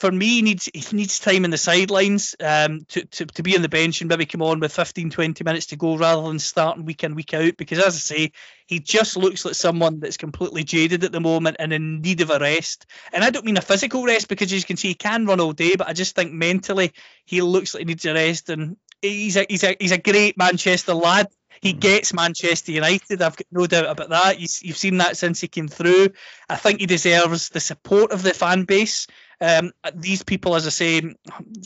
for 0.00 0.10
me, 0.10 0.36
he 0.36 0.42
needs 0.42 0.70
he 0.72 0.96
needs 0.96 1.18
time 1.18 1.44
in 1.44 1.50
the 1.50 1.58
sidelines 1.58 2.34
um, 2.40 2.86
to, 2.88 3.04
to, 3.04 3.26
to 3.26 3.42
be 3.42 3.54
on 3.54 3.60
the 3.60 3.68
bench 3.68 4.00
and 4.00 4.08
maybe 4.08 4.24
come 4.24 4.40
on 4.40 4.58
with 4.58 4.72
15, 4.72 5.10
20 5.10 5.44
minutes 5.44 5.66
to 5.66 5.76
go 5.76 5.96
rather 5.96 6.22
than 6.22 6.38
starting 6.38 6.86
week 6.86 7.04
in, 7.04 7.14
week 7.14 7.34
out. 7.34 7.58
Because 7.58 7.78
as 7.78 7.94
I 7.94 7.98
say, 7.98 8.32
he 8.66 8.80
just 8.80 9.18
looks 9.18 9.44
like 9.44 9.54
someone 9.54 10.00
that's 10.00 10.16
completely 10.16 10.64
jaded 10.64 11.04
at 11.04 11.12
the 11.12 11.20
moment 11.20 11.58
and 11.60 11.72
in 11.72 12.00
need 12.00 12.22
of 12.22 12.30
a 12.30 12.38
rest. 12.38 12.86
And 13.12 13.22
I 13.22 13.28
don't 13.28 13.44
mean 13.44 13.58
a 13.58 13.62
physical 13.62 14.04
rest 14.04 14.28
because 14.28 14.50
as 14.52 14.60
you 14.60 14.64
can 14.64 14.78
see, 14.78 14.88
he 14.88 14.94
can 14.94 15.26
run 15.26 15.38
all 15.38 15.52
day, 15.52 15.76
but 15.76 15.88
I 15.88 15.92
just 15.92 16.16
think 16.16 16.32
mentally 16.32 16.92
he 17.26 17.42
looks 17.42 17.74
like 17.74 17.82
he 17.82 17.84
needs 17.84 18.06
a 18.06 18.14
rest. 18.14 18.48
And 18.48 18.76
he's 19.02 19.36
a 19.36 19.44
he's 19.48 19.64
a 19.64 19.76
he's 19.78 19.92
a 19.92 19.98
great 19.98 20.38
Manchester 20.38 20.94
lad. 20.94 21.28
He 21.60 21.74
mm. 21.74 21.80
gets 21.80 22.14
Manchester 22.14 22.72
United. 22.72 23.20
I've 23.20 23.36
got 23.36 23.46
no 23.52 23.66
doubt 23.66 23.86
about 23.90 24.08
that. 24.08 24.40
You've 24.40 24.78
seen 24.78 24.96
that 24.96 25.18
since 25.18 25.42
he 25.42 25.48
came 25.48 25.68
through. 25.68 26.08
I 26.48 26.56
think 26.56 26.80
he 26.80 26.86
deserves 26.86 27.50
the 27.50 27.60
support 27.60 28.12
of 28.12 28.22
the 28.22 28.32
fan 28.32 28.64
base. 28.64 29.06
Um, 29.40 29.72
these 29.94 30.22
people, 30.22 30.54
as 30.54 30.66
I 30.66 30.70
say, 30.70 31.14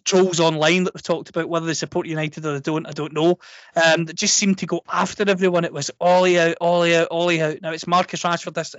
trolls 0.05 0.41
online 0.41 0.85
that 0.85 0.95
we've 0.95 1.03
talked 1.03 1.31
about, 1.31 1.49
whether 1.49 1.67
they 1.67 1.75
support 1.75 2.07
United 2.07 2.47
or 2.47 2.53
they 2.53 2.61
don't, 2.61 2.87
I 2.87 2.93
don't 2.93 3.13
know. 3.13 3.39
Um, 3.75 4.05
that 4.05 4.17
just 4.17 4.35
seem 4.35 4.55
to 4.57 4.67
go 4.67 4.83
after 4.89 5.29
everyone. 5.29 5.65
It 5.65 5.73
was 5.73 5.91
Ollie 6.01 6.39
out, 6.39 6.57
Ollie 6.61 6.97
out, 6.97 7.09
Ollie 7.11 7.43
out. 7.43 7.61
Now 7.63 7.73
it's 7.73 7.87
Marcus 7.87 8.23
Rashford. 8.23 8.55
This 8.55 8.77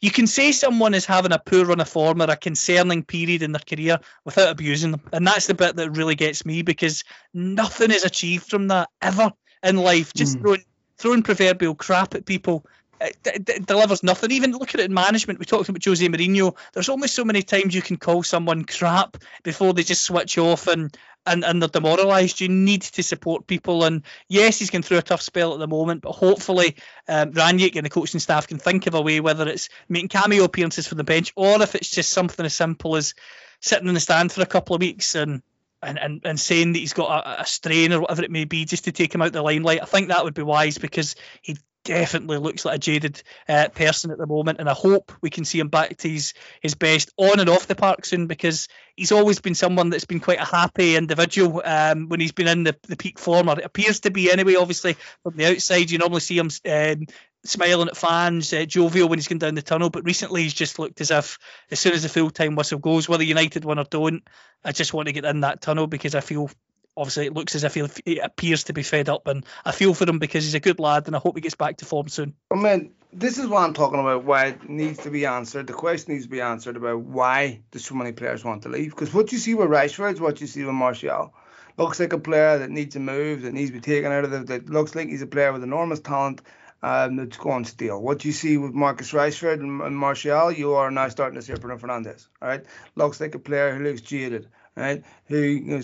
you 0.00 0.10
can 0.10 0.26
say 0.26 0.52
someone 0.52 0.92
is 0.92 1.06
having 1.06 1.32
a 1.32 1.38
poor 1.38 1.64
run 1.64 1.80
of 1.80 1.88
form 1.88 2.20
or 2.20 2.30
a 2.30 2.36
concerning 2.36 3.04
period 3.04 3.42
in 3.42 3.52
their 3.52 3.60
career 3.60 3.98
without 4.24 4.50
abusing 4.50 4.90
them, 4.90 5.02
and 5.12 5.26
that's 5.26 5.46
the 5.46 5.54
bit 5.54 5.76
that 5.76 5.90
really 5.92 6.14
gets 6.14 6.44
me 6.44 6.62
because 6.62 7.04
nothing 7.32 7.90
is 7.90 8.04
achieved 8.04 8.48
from 8.50 8.68
that 8.68 8.90
ever 9.00 9.32
in 9.62 9.76
life. 9.76 10.12
Just 10.12 10.36
mm. 10.36 10.42
throwing 10.42 10.64
throwing 10.98 11.22
proverbial 11.22 11.74
crap 11.74 12.14
at 12.14 12.26
people 12.26 12.66
it, 13.04 13.48
it, 13.48 13.66
delivers 13.66 14.02
nothing. 14.02 14.30
Even 14.30 14.52
look 14.52 14.74
at 14.74 14.80
it 14.80 14.86
in 14.86 14.94
management. 14.94 15.38
We 15.38 15.44
talked 15.44 15.68
about 15.68 15.84
Jose 15.84 16.06
Mourinho. 16.06 16.56
There's 16.72 16.88
only 16.88 17.08
so 17.08 17.24
many 17.24 17.42
times 17.42 17.74
you 17.74 17.82
can 17.82 17.96
call 17.96 18.22
someone 18.22 18.64
crap 18.64 19.16
before 19.42 19.72
they 19.72 19.82
just 19.82 20.02
switch 20.02 20.38
off 20.38 20.66
and 20.66 20.96
and, 21.26 21.44
and 21.44 21.62
they're 21.62 21.68
demoralised. 21.68 22.40
You 22.40 22.48
need 22.48 22.82
to 22.82 23.02
support 23.02 23.46
people. 23.46 23.84
And 23.84 24.02
yes, 24.28 24.58
he's 24.58 24.70
going 24.70 24.82
through 24.82 24.98
a 24.98 25.02
tough 25.02 25.22
spell 25.22 25.54
at 25.54 25.58
the 25.58 25.66
moment, 25.66 26.02
but 26.02 26.12
hopefully 26.12 26.76
um, 27.08 27.32
Rangnick 27.32 27.76
and 27.76 27.86
the 27.86 27.90
coaching 27.90 28.20
staff 28.20 28.46
can 28.46 28.58
think 28.58 28.86
of 28.86 28.94
a 28.94 29.00
way, 29.00 29.20
whether 29.20 29.48
it's 29.48 29.68
making 29.88 30.08
cameo 30.08 30.44
appearances 30.44 30.86
for 30.86 30.96
the 30.96 31.04
bench 31.04 31.32
or 31.36 31.62
if 31.62 31.74
it's 31.74 31.90
just 31.90 32.10
something 32.10 32.44
as 32.44 32.54
simple 32.54 32.96
as 32.96 33.14
sitting 33.60 33.88
in 33.88 33.94
the 33.94 34.00
stand 34.00 34.32
for 34.32 34.42
a 34.42 34.46
couple 34.46 34.76
of 34.76 34.82
weeks 34.82 35.14
and 35.14 35.42
and, 35.82 35.98
and, 35.98 36.20
and 36.24 36.40
saying 36.40 36.72
that 36.72 36.78
he's 36.78 36.94
got 36.94 37.26
a, 37.26 37.42
a, 37.42 37.46
strain 37.46 37.92
or 37.92 38.00
whatever 38.00 38.22
it 38.22 38.30
may 38.30 38.46
be 38.46 38.64
just 38.64 38.84
to 38.84 38.92
take 38.92 39.14
him 39.14 39.20
out 39.20 39.34
the 39.34 39.42
limelight. 39.42 39.82
I 39.82 39.84
think 39.84 40.08
that 40.08 40.24
would 40.24 40.32
be 40.32 40.42
wise 40.42 40.78
because 40.78 41.14
he 41.42 41.58
definitely 41.84 42.38
looks 42.38 42.64
like 42.64 42.76
a 42.76 42.78
jaded 42.78 43.22
uh, 43.48 43.68
person 43.68 44.10
at 44.10 44.18
the 44.18 44.26
moment, 44.26 44.58
and 44.58 44.68
I 44.68 44.72
hope 44.72 45.12
we 45.20 45.30
can 45.30 45.44
see 45.44 45.60
him 45.60 45.68
back 45.68 45.96
to 45.98 46.08
his, 46.08 46.34
his 46.60 46.74
best 46.74 47.12
on 47.16 47.40
and 47.40 47.48
off 47.48 47.66
the 47.66 47.74
park 47.74 48.04
soon 48.04 48.26
because 48.26 48.68
he's 48.96 49.12
always 49.12 49.40
been 49.40 49.54
someone 49.54 49.90
that's 49.90 50.06
been 50.06 50.20
quite 50.20 50.40
a 50.40 50.44
happy 50.44 50.96
individual 50.96 51.62
um, 51.64 52.08
when 52.08 52.20
he's 52.20 52.32
been 52.32 52.48
in 52.48 52.64
the, 52.64 52.76
the 52.88 52.96
peak 52.96 53.18
form, 53.18 53.48
or 53.48 53.58
it 53.58 53.64
appears 53.64 54.00
to 54.00 54.10
be 54.10 54.32
anyway. 54.32 54.54
Obviously, 54.54 54.96
from 55.22 55.36
the 55.36 55.46
outside, 55.46 55.90
you 55.90 55.98
normally 55.98 56.20
see 56.20 56.38
him 56.38 56.50
um, 56.68 57.06
smiling 57.44 57.88
at 57.88 57.96
fans, 57.96 58.52
uh, 58.52 58.64
jovial 58.64 59.08
when 59.08 59.18
he's 59.18 59.28
going 59.28 59.38
down 59.38 59.54
the 59.54 59.62
tunnel, 59.62 59.90
but 59.90 60.04
recently 60.04 60.42
he's 60.42 60.54
just 60.54 60.78
looked 60.78 61.00
as 61.00 61.10
if 61.10 61.38
as 61.70 61.78
soon 61.78 61.92
as 61.92 62.02
the 62.02 62.08
full 62.08 62.30
time 62.30 62.56
whistle 62.56 62.78
goes, 62.78 63.08
whether 63.08 63.22
United 63.22 63.64
win 63.64 63.78
or 63.78 63.84
don't, 63.84 64.26
I 64.64 64.72
just 64.72 64.94
want 64.94 65.06
to 65.08 65.12
get 65.12 65.24
in 65.24 65.40
that 65.40 65.60
tunnel 65.60 65.86
because 65.86 66.14
I 66.14 66.20
feel 66.20 66.50
obviously 66.96 67.26
it 67.26 67.34
looks 67.34 67.54
as 67.54 67.64
if 67.64 67.74
he, 67.74 67.84
he, 68.04 68.18
appears 68.18 68.64
to 68.64 68.72
be 68.72 68.82
fed 68.82 69.08
up, 69.08 69.26
and 69.26 69.44
I 69.64 69.72
feel 69.72 69.94
for 69.94 70.08
him 70.08 70.18
because 70.18 70.44
he's 70.44 70.54
a 70.54 70.60
good 70.60 70.78
lad, 70.78 71.06
and 71.06 71.16
I 71.16 71.18
hope 71.18 71.36
he 71.36 71.40
gets 71.40 71.54
back 71.54 71.78
to 71.78 71.84
form 71.84 72.08
soon. 72.08 72.34
I 72.50 72.56
mean, 72.56 72.92
this 73.12 73.38
is 73.38 73.46
what 73.46 73.62
I'm 73.62 73.74
talking 73.74 74.00
about. 74.00 74.24
Why 74.24 74.46
it 74.46 74.68
needs 74.68 74.98
to 75.00 75.10
be 75.10 75.26
answered. 75.26 75.66
The 75.66 75.72
question 75.72 76.14
needs 76.14 76.24
to 76.24 76.30
be 76.30 76.40
answered 76.40 76.76
about 76.76 77.00
why 77.00 77.60
do 77.70 77.78
so 77.78 77.94
many 77.94 78.12
players 78.12 78.44
want 78.44 78.62
to 78.62 78.68
leave? 78.68 78.90
Because 78.90 79.12
what 79.14 79.32
you 79.32 79.38
see 79.38 79.54
with 79.54 79.68
Rashford 79.68 80.14
is 80.14 80.20
what 80.20 80.40
you 80.40 80.46
see 80.46 80.64
with 80.64 80.74
Martial. 80.74 81.34
Looks 81.76 81.98
like 81.98 82.12
a 82.12 82.18
player 82.18 82.58
that 82.58 82.70
needs 82.70 82.94
to 82.94 83.00
move, 83.00 83.42
that 83.42 83.52
needs 83.52 83.70
to 83.70 83.74
be 83.74 83.80
taken 83.80 84.12
out 84.12 84.24
of 84.24 84.30
the. 84.30 84.40
That 84.44 84.70
looks 84.70 84.94
like 84.94 85.08
he's 85.08 85.22
a 85.22 85.26
player 85.26 85.52
with 85.52 85.62
enormous 85.62 86.00
talent. 86.00 86.42
Um, 86.82 87.16
that's 87.16 87.38
going 87.38 87.64
steel. 87.64 87.98
What 87.98 88.26
you 88.26 88.32
see 88.32 88.58
with 88.58 88.74
Marcus 88.74 89.12
Rashford 89.12 89.60
and, 89.60 89.80
and 89.80 89.96
Martial, 89.96 90.52
you 90.52 90.74
are 90.74 90.90
now 90.90 91.08
starting 91.08 91.40
to 91.40 91.42
see 91.42 91.54
Bruno 91.54 91.78
Fernandes. 91.78 92.26
All 92.42 92.48
right, 92.48 92.62
looks 92.94 93.22
like 93.22 93.34
a 93.34 93.38
player 93.38 93.74
who 93.74 93.82
looks 93.82 94.02
jaded 94.02 94.48
right? 94.76 95.04
Who 95.26 95.80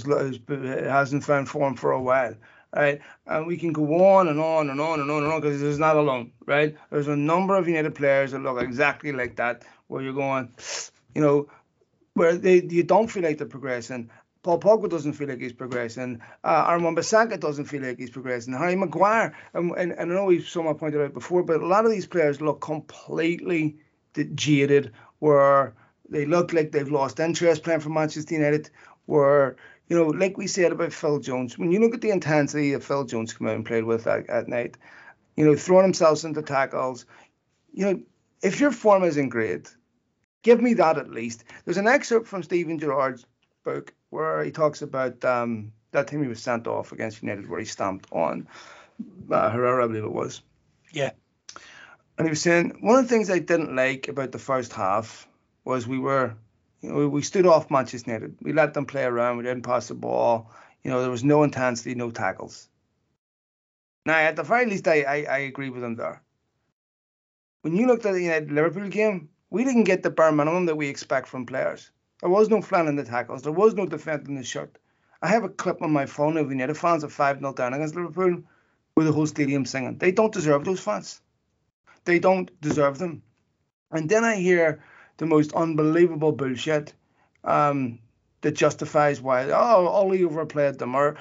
hasn't 0.48 1.24
found 1.24 1.48
form 1.48 1.76
for 1.76 1.92
a 1.92 2.02
while, 2.02 2.34
right? 2.74 3.00
And 3.26 3.46
we 3.46 3.56
can 3.56 3.72
go 3.72 4.04
on 4.16 4.28
and 4.28 4.40
on 4.40 4.70
and 4.70 4.80
on 4.80 5.00
and 5.00 5.10
on 5.10 5.22
and 5.22 5.32
on 5.32 5.40
because 5.40 5.62
it's 5.62 5.78
not 5.78 5.96
alone, 5.96 6.32
right? 6.46 6.76
There's 6.90 7.08
a 7.08 7.16
number 7.16 7.56
of 7.56 7.68
United 7.68 7.94
players 7.94 8.32
that 8.32 8.40
look 8.40 8.62
exactly 8.62 9.12
like 9.12 9.36
that, 9.36 9.64
where 9.88 10.02
you're 10.02 10.12
going, 10.12 10.52
you 11.14 11.22
know, 11.22 11.48
where 12.14 12.36
they 12.36 12.62
you 12.62 12.82
don't 12.82 13.10
feel 13.10 13.22
like 13.22 13.38
they're 13.38 13.46
progressing. 13.46 14.10
Paul 14.42 14.58
Pogba 14.58 14.88
doesn't 14.88 15.12
feel 15.12 15.28
like 15.28 15.40
he's 15.40 15.52
progressing. 15.52 16.20
Uh, 16.42 16.64
Aaron 16.68 16.96
Bissaka 16.96 17.38
doesn't 17.38 17.66
feel 17.66 17.82
like 17.82 17.98
he's 17.98 18.10
progressing. 18.10 18.54
Harry 18.54 18.74
Maguire, 18.74 19.36
and, 19.52 19.70
and, 19.76 19.92
and 19.92 20.10
I 20.10 20.14
know 20.14 20.24
we've 20.24 20.48
someone 20.48 20.76
pointed 20.76 21.02
out 21.02 21.12
before, 21.12 21.42
but 21.42 21.60
a 21.60 21.66
lot 21.66 21.84
of 21.84 21.90
these 21.90 22.06
players 22.06 22.40
look 22.40 22.62
completely 22.62 23.76
jaded, 24.34 24.92
where 25.18 25.74
they 26.10 26.26
look 26.26 26.52
like 26.52 26.72
they've 26.72 26.90
lost 26.90 27.20
interest 27.20 27.62
playing 27.62 27.80
for 27.80 27.88
Manchester 27.88 28.34
United. 28.34 28.70
Where 29.06 29.56
you 29.88 29.96
know, 29.96 30.06
like 30.06 30.38
we 30.38 30.46
said 30.46 30.72
about 30.72 30.92
Phil 30.92 31.18
Jones, 31.18 31.58
when 31.58 31.72
you 31.72 31.80
look 31.80 31.94
at 31.94 32.00
the 32.00 32.10
intensity 32.10 32.72
that 32.72 32.84
Phil 32.84 33.04
Jones 33.04 33.32
came 33.32 33.48
out 33.48 33.56
and 33.56 33.66
played 33.66 33.84
with 33.84 34.06
at, 34.06 34.30
at 34.30 34.48
night, 34.48 34.76
you 35.36 35.44
know, 35.44 35.56
throwing 35.56 35.84
himself 35.84 36.24
into 36.24 36.42
tackles, 36.42 37.06
you 37.72 37.84
know, 37.84 38.00
if 38.42 38.60
your 38.60 38.70
form 38.70 39.02
isn't 39.02 39.30
great, 39.30 39.74
give 40.42 40.60
me 40.62 40.74
that 40.74 40.96
at 40.96 41.10
least. 41.10 41.44
There's 41.64 41.76
an 41.76 41.88
excerpt 41.88 42.28
from 42.28 42.44
Steven 42.44 42.78
Gerrard's 42.78 43.26
book 43.64 43.92
where 44.10 44.44
he 44.44 44.52
talks 44.52 44.80
about 44.82 45.24
um, 45.24 45.72
that 45.90 46.06
time 46.06 46.22
he 46.22 46.28
was 46.28 46.40
sent 46.40 46.66
off 46.66 46.92
against 46.92 47.22
United, 47.22 47.48
where 47.48 47.60
he 47.60 47.66
stamped 47.66 48.06
on 48.12 48.46
uh, 49.30 49.50
Herrera, 49.50 49.84
I 49.84 49.86
believe 49.88 50.04
it 50.04 50.12
was. 50.12 50.42
Yeah. 50.92 51.10
And 52.16 52.26
he 52.26 52.30
was 52.30 52.42
saying 52.42 52.78
one 52.80 52.98
of 52.98 53.04
the 53.04 53.08
things 53.08 53.30
I 53.30 53.38
didn't 53.38 53.74
like 53.74 54.08
about 54.08 54.30
the 54.32 54.38
first 54.38 54.72
half 54.72 55.26
was 55.70 55.86
we 55.86 55.98
were, 55.98 56.34
you 56.80 56.90
know, 56.90 57.08
we 57.08 57.22
stood 57.22 57.46
off 57.46 57.70
Manchester 57.70 58.10
United. 58.10 58.36
We 58.42 58.52
let 58.52 58.74
them 58.74 58.86
play 58.86 59.04
around. 59.04 59.36
We 59.36 59.44
didn't 59.44 59.62
pass 59.62 59.86
the 59.86 59.94
ball. 59.94 60.50
You 60.82 60.90
know, 60.90 61.00
there 61.00 61.10
was 61.10 61.22
no 61.22 61.44
intensity, 61.44 61.94
no 61.94 62.10
tackles. 62.10 62.68
Now, 64.04 64.18
at 64.18 64.34
the 64.34 64.42
very 64.42 64.66
least, 64.66 64.88
I, 64.88 65.02
I, 65.02 65.16
I 65.36 65.38
agree 65.38 65.70
with 65.70 65.84
him 65.84 65.94
there. 65.94 66.22
When 67.62 67.76
you 67.76 67.86
looked 67.86 68.04
at 68.04 68.14
the 68.14 68.22
United 68.22 68.50
Liverpool 68.50 68.88
game, 68.88 69.28
we 69.50 69.62
didn't 69.64 69.84
get 69.84 70.02
the 70.02 70.10
bare 70.10 70.32
minimum 70.32 70.66
that 70.66 70.76
we 70.76 70.88
expect 70.88 71.28
from 71.28 71.46
players. 71.46 71.90
There 72.20 72.30
was 72.30 72.48
no 72.48 72.60
flan 72.62 72.88
in 72.88 72.96
the 72.96 73.04
tackles. 73.04 73.42
There 73.42 73.52
was 73.52 73.74
no 73.74 73.86
defending 73.86 74.34
the 74.34 74.42
shirt. 74.42 74.76
I 75.22 75.28
have 75.28 75.44
a 75.44 75.48
clip 75.48 75.82
on 75.82 75.92
my 75.92 76.06
phone 76.06 76.36
of 76.36 76.50
United 76.50 76.76
fans 76.76 77.04
at 77.04 77.12
5 77.12 77.38
0 77.38 77.52
down 77.52 77.74
against 77.74 77.94
Liverpool 77.94 78.42
with 78.96 79.06
the 79.06 79.12
whole 79.12 79.26
stadium 79.26 79.64
singing. 79.66 79.98
They 79.98 80.10
don't 80.10 80.32
deserve 80.32 80.64
those 80.64 80.80
fans. 80.80 81.20
They 82.04 82.18
don't 82.18 82.50
deserve 82.60 82.98
them. 82.98 83.22
And 83.92 84.08
then 84.08 84.24
I 84.24 84.36
hear 84.36 84.82
the 85.20 85.26
most 85.26 85.52
unbelievable 85.52 86.32
bullshit 86.32 86.94
um, 87.44 87.98
that 88.40 88.52
justifies 88.52 89.20
why 89.20 89.44
oh 89.50 89.86
Ole 89.86 90.24
overplayed 90.24 90.78
them 90.78 90.94
or 90.94 91.16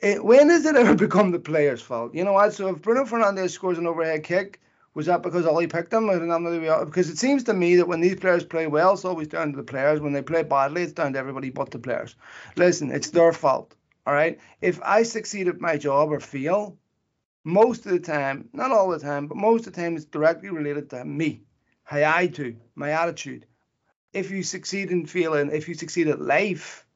it, 0.00 0.24
when 0.24 0.48
has 0.48 0.64
it 0.64 0.76
ever 0.82 0.94
become 0.94 1.30
the 1.30 1.38
player's 1.38 1.82
fault? 1.82 2.14
You 2.14 2.24
know 2.24 2.32
what? 2.32 2.54
So 2.54 2.68
if 2.68 2.80
Bruno 2.80 3.04
Fernandes 3.04 3.50
scores 3.50 3.78
an 3.78 3.86
overhead 3.86 4.24
kick, 4.24 4.60
was 4.94 5.06
that 5.06 5.22
because 5.22 5.44
Ole 5.44 5.66
picked 5.66 5.92
him? 5.92 6.06
Because 6.06 7.10
it 7.10 7.18
seems 7.18 7.44
to 7.44 7.52
me 7.52 7.76
that 7.76 7.88
when 7.88 8.00
these 8.00 8.18
players 8.18 8.44
play 8.44 8.66
well, 8.66 8.94
it's 8.94 9.04
always 9.04 9.28
down 9.28 9.50
to 9.50 9.56
the 9.56 9.62
players. 9.62 10.00
When 10.00 10.14
they 10.14 10.22
play 10.22 10.42
badly, 10.42 10.82
it's 10.82 10.92
down 10.92 11.12
to 11.12 11.18
everybody 11.18 11.50
but 11.50 11.70
the 11.70 11.78
players. 11.78 12.16
Listen, 12.56 12.92
it's 12.92 13.10
their 13.10 13.32
fault. 13.32 13.74
All 14.06 14.14
right. 14.14 14.38
If 14.62 14.80
I 14.82 15.02
succeed 15.02 15.48
at 15.48 15.60
my 15.60 15.76
job 15.76 16.12
or 16.12 16.20
fail, 16.20 16.78
most 17.42 17.84
of 17.84 17.92
the 17.92 17.98
time, 17.98 18.48
not 18.52 18.70
all 18.70 18.88
the 18.88 18.98
time, 18.98 19.26
but 19.26 19.36
most 19.36 19.66
of 19.66 19.74
the 19.74 19.80
time, 19.82 19.96
it's 19.96 20.06
directly 20.06 20.48
related 20.48 20.90
to 20.90 21.04
me 21.04 21.42
how 21.84 21.98
I 21.98 22.26
do, 22.26 22.56
my 22.74 22.90
attitude. 22.90 23.46
If 24.12 24.30
you 24.30 24.42
succeed 24.42 24.90
in 24.90 25.06
feeling, 25.06 25.50
if 25.52 25.68
you 25.68 25.74
succeed 25.74 26.08
at 26.08 26.20
life, 26.20 26.86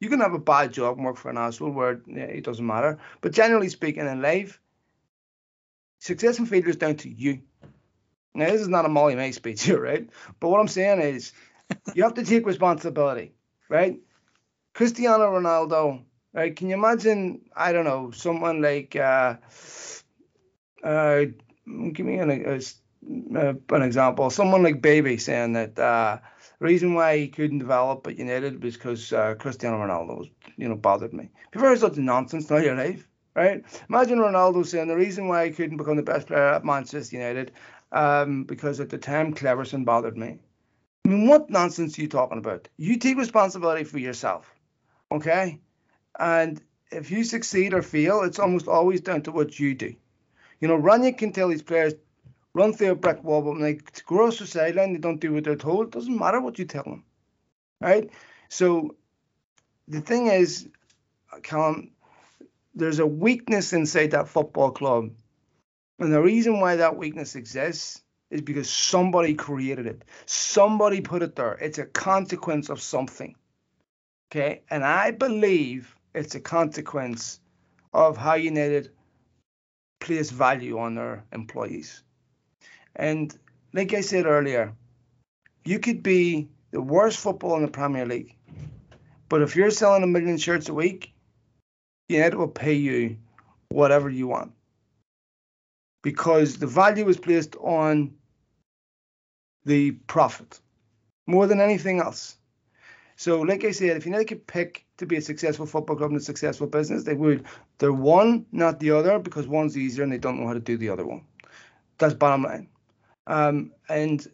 you 0.00 0.10
can 0.10 0.20
have 0.20 0.34
a 0.34 0.38
bad 0.38 0.72
job 0.72 0.96
and 0.96 1.06
work 1.06 1.16
for 1.16 1.30
an 1.30 1.38
asshole 1.38 1.70
where 1.70 2.00
yeah, 2.06 2.24
it 2.24 2.44
doesn't 2.44 2.66
matter. 2.66 2.98
But 3.20 3.32
generally 3.32 3.70
speaking, 3.70 4.06
in 4.06 4.20
life, 4.20 4.60
success 5.98 6.38
and 6.38 6.48
failure 6.48 6.68
is 6.68 6.76
down 6.76 6.96
to 6.96 7.08
you. 7.08 7.40
Now, 8.34 8.50
this 8.50 8.60
is 8.60 8.68
not 8.68 8.84
a 8.84 8.88
Molly-Mae 8.88 9.32
speech 9.32 9.62
here, 9.62 9.80
right? 9.90 10.08
But 10.40 10.48
what 10.48 10.60
I'm 10.60 10.68
saying 10.68 11.00
is, 11.00 11.32
you 11.94 12.02
have 12.02 12.14
to 12.14 12.24
take 12.24 12.46
responsibility, 12.46 13.32
right? 13.68 13.98
Cristiano 14.74 15.30
Ronaldo, 15.30 16.02
right? 16.34 16.54
Can 16.54 16.68
you 16.68 16.74
imagine? 16.74 17.42
I 17.56 17.72
don't 17.72 17.84
know, 17.84 18.10
someone 18.10 18.60
like, 18.60 18.96
uh, 18.96 19.36
uh, 20.82 21.24
give 21.92 22.04
me 22.04 22.18
an, 22.18 22.30
a, 22.30 22.60
uh, 23.36 23.54
an 23.70 23.82
example, 23.82 24.30
someone 24.30 24.62
like 24.62 24.80
Bebé 24.80 25.20
saying 25.20 25.52
that 25.54 25.78
uh, 25.78 26.18
the 26.58 26.64
reason 26.64 26.94
why 26.94 27.18
he 27.18 27.28
couldn't 27.28 27.58
develop 27.58 28.06
at 28.06 28.18
United 28.18 28.62
was 28.62 28.74
because 28.74 29.12
uh, 29.12 29.34
Cristiano 29.34 29.78
Ronaldo 29.78 30.18
was, 30.18 30.28
you 30.56 30.68
know, 30.68 30.76
bothered 30.76 31.12
me. 31.12 31.30
Ever 31.54 31.68
heard 31.68 31.78
such 31.78 31.96
nonsense 31.96 32.50
in 32.50 32.62
your 32.62 32.76
life? 32.76 33.08
Right? 33.34 33.64
Imagine 33.88 34.18
Ronaldo 34.18 34.64
saying 34.64 34.88
the 34.88 34.96
reason 34.96 35.26
why 35.26 35.46
he 35.46 35.52
couldn't 35.52 35.76
become 35.76 35.96
the 35.96 36.02
best 36.02 36.28
player 36.28 36.54
at 36.54 36.64
Manchester 36.64 37.16
United 37.16 37.52
um, 37.90 38.44
because 38.44 38.78
at 38.80 38.90
the 38.90 38.98
time 38.98 39.34
Cleverson 39.34 39.84
bothered 39.84 40.16
me. 40.16 40.38
I 41.04 41.08
mean, 41.08 41.28
what 41.28 41.50
nonsense 41.50 41.98
are 41.98 42.02
you 42.02 42.08
talking 42.08 42.38
about? 42.38 42.68
You 42.76 42.96
take 42.96 43.18
responsibility 43.18 43.84
for 43.84 43.98
yourself, 43.98 44.54
okay? 45.12 45.60
And 46.18 46.62
if 46.90 47.10
you 47.10 47.24
succeed 47.24 47.74
or 47.74 47.82
fail, 47.82 48.22
it's 48.22 48.38
almost 48.38 48.68
always 48.68 49.00
down 49.00 49.22
to 49.22 49.32
what 49.32 49.58
you 49.58 49.74
do. 49.74 49.94
You 50.60 50.68
know, 50.68 50.78
Rangnick 50.78 51.18
can 51.18 51.32
tell 51.32 51.48
his 51.48 51.62
players 51.62 51.94
run 52.54 52.72
through 52.72 52.92
a 52.92 52.94
brick 52.94 53.22
wall, 53.22 53.42
but 53.42 53.52
when 53.52 53.62
they 53.62 53.74
cross 54.04 54.38
the 54.38 54.46
sideline, 54.46 54.92
they 54.92 54.98
don't 54.98 55.20
do 55.20 55.32
what 55.32 55.44
they're 55.44 55.56
told. 55.56 55.86
It 55.86 55.92
doesn't 55.92 56.18
matter 56.18 56.40
what 56.40 56.58
you 56.58 56.64
tell 56.64 56.84
them, 56.84 57.04
right? 57.80 58.08
So 58.48 58.96
the 59.88 60.00
thing 60.00 60.28
is, 60.28 60.68
Callum, 61.42 61.90
there's 62.74 63.00
a 63.00 63.06
weakness 63.06 63.72
inside 63.72 64.12
that 64.12 64.28
football 64.28 64.70
club, 64.70 65.10
and 65.98 66.12
the 66.12 66.22
reason 66.22 66.60
why 66.60 66.76
that 66.76 66.96
weakness 66.96 67.34
exists 67.34 68.02
is 68.30 68.40
because 68.40 68.68
somebody 68.68 69.34
created 69.34 69.86
it. 69.86 70.02
Somebody 70.26 71.00
put 71.00 71.22
it 71.22 71.36
there. 71.36 71.52
It's 71.54 71.78
a 71.78 71.86
consequence 71.86 72.68
of 72.68 72.80
something. 72.80 73.36
Okay, 74.30 74.62
and 74.70 74.84
I 74.84 75.12
believe 75.12 75.94
it's 76.14 76.34
a 76.34 76.40
consequence 76.40 77.40
of 77.92 78.16
how 78.16 78.34
United 78.34 78.90
place 80.00 80.30
value 80.30 80.78
on 80.78 80.94
their 80.96 81.24
employees. 81.32 82.02
And 82.96 83.36
like 83.72 83.92
I 83.92 84.00
said 84.00 84.26
earlier, 84.26 84.74
you 85.64 85.78
could 85.78 86.02
be 86.02 86.48
the 86.70 86.80
worst 86.80 87.18
football 87.18 87.56
in 87.56 87.62
the 87.62 87.68
Premier 87.68 88.06
League, 88.06 88.36
but 89.28 89.42
if 89.42 89.56
you're 89.56 89.70
selling 89.70 90.02
a 90.02 90.06
million 90.06 90.38
shirts 90.38 90.68
a 90.68 90.74
week, 90.74 91.12
United 92.08 92.36
will 92.36 92.48
pay 92.48 92.74
you 92.74 93.16
whatever 93.70 94.10
you 94.10 94.26
want 94.26 94.52
because 96.02 96.58
the 96.58 96.66
value 96.66 97.08
is 97.08 97.16
placed 97.16 97.56
on 97.56 98.14
the 99.64 99.92
profit 100.06 100.60
more 101.26 101.46
than 101.46 101.60
anything 101.60 101.98
else. 101.98 102.36
So, 103.16 103.40
like 103.40 103.64
I 103.64 103.70
said, 103.70 103.96
if 103.96 104.04
United 104.04 104.26
could 104.26 104.46
pick 104.46 104.84
to 104.98 105.06
be 105.06 105.16
a 105.16 105.22
successful 105.22 105.66
football 105.66 105.96
club 105.96 106.10
and 106.10 106.20
a 106.20 106.22
successful 106.22 106.66
business, 106.66 107.04
they 107.04 107.14
would. 107.14 107.44
They're 107.78 107.92
one, 107.92 108.44
not 108.52 108.80
the 108.80 108.90
other, 108.90 109.18
because 109.18 109.46
one's 109.46 109.78
easier 109.78 110.02
and 110.02 110.12
they 110.12 110.18
don't 110.18 110.40
know 110.40 110.46
how 110.46 110.54
to 110.54 110.60
do 110.60 110.76
the 110.76 110.90
other 110.90 111.06
one. 111.06 111.24
That's 111.98 112.14
bottom 112.14 112.42
line. 112.42 112.68
Um, 113.26 113.72
and 113.88 114.26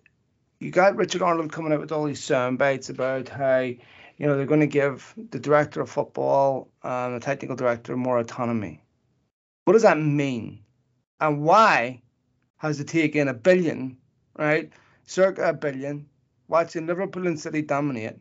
you 0.58 0.70
got 0.70 0.96
Richard 0.96 1.22
Arnold 1.22 1.52
coming 1.52 1.72
out 1.72 1.80
with 1.80 1.92
all 1.92 2.04
these 2.04 2.22
sound 2.22 2.58
bites 2.58 2.90
about 2.90 3.28
how 3.28 3.60
you 3.60 4.26
know 4.26 4.36
they're 4.36 4.46
going 4.46 4.60
to 4.60 4.66
give 4.66 5.14
the 5.30 5.38
director 5.38 5.80
of 5.80 5.90
football 5.90 6.68
and 6.82 7.16
the 7.16 7.20
technical 7.20 7.56
director 7.56 7.96
more 7.96 8.18
autonomy. 8.18 8.82
What 9.64 9.74
does 9.74 9.82
that 9.82 9.98
mean? 9.98 10.62
And 11.20 11.42
why 11.42 12.02
has 12.58 12.80
it 12.80 12.88
taken 12.88 13.28
a 13.28 13.34
billion, 13.34 13.96
right, 14.36 14.70
circa 15.04 15.48
a 15.48 15.52
billion, 15.52 16.06
watching 16.48 16.86
Liverpool 16.86 17.26
and 17.26 17.40
City 17.40 17.62
dominate 17.62 18.16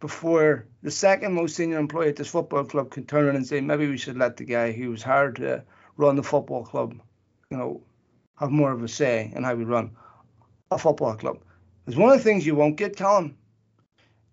before 0.00 0.66
the 0.82 0.90
second 0.90 1.32
most 1.32 1.56
senior 1.56 1.78
employee 1.78 2.10
at 2.10 2.16
this 2.16 2.28
football 2.28 2.64
club 2.64 2.90
can 2.90 3.06
turn 3.06 3.24
around 3.24 3.36
and 3.36 3.46
say 3.46 3.60
maybe 3.60 3.88
we 3.88 3.96
should 3.96 4.18
let 4.18 4.36
the 4.36 4.44
guy 4.44 4.70
who 4.70 4.90
was 4.90 5.02
hired 5.02 5.36
to 5.36 5.64
run 5.96 6.16
the 6.16 6.22
football 6.22 6.64
club, 6.64 6.94
you 7.50 7.56
know, 7.56 7.82
have 8.36 8.50
more 8.50 8.72
of 8.72 8.82
a 8.82 8.88
say 8.88 9.32
in 9.34 9.44
how 9.44 9.54
we 9.54 9.64
run 9.64 9.96
a 10.70 10.78
football 10.78 11.14
club. 11.14 11.38
Because 11.84 11.98
one 11.98 12.10
of 12.10 12.18
the 12.18 12.24
things 12.24 12.46
you 12.46 12.54
won't 12.54 12.76
get, 12.76 12.96
Callum, 12.96 13.36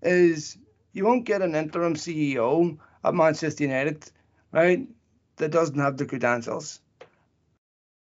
is 0.02 0.58
you 0.93 1.06
won't 1.06 1.26
get 1.26 1.41
an 1.41 1.56
interim 1.56 1.95
CEO 1.95 2.78
at 3.04 3.14
Manchester 3.14 3.64
United 3.64 4.12
right, 4.52 4.88
that 5.38 5.52
doesn't 5.52 5.80
have 5.80 5.97
the 5.97 6.06
credentials, 6.06 6.80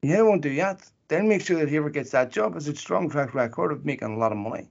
he 0.03 0.15
won't 0.21 0.43
do 0.43 0.55
that. 0.57 0.91
Then 1.09 1.29
make 1.29 1.43
sure 1.43 1.59
that 1.59 1.69
whoever 1.69 1.91
gets 1.91 2.11
that 2.11 2.31
job 2.31 2.55
has 2.55 2.69
a 2.69 2.75
strong 2.75 3.11
track 3.11 3.35
record 3.35 3.73
of 3.73 3.85
making 3.85 4.13
a 4.13 4.19
lot 4.19 4.33
of 4.33 4.39
money. 4.39 4.69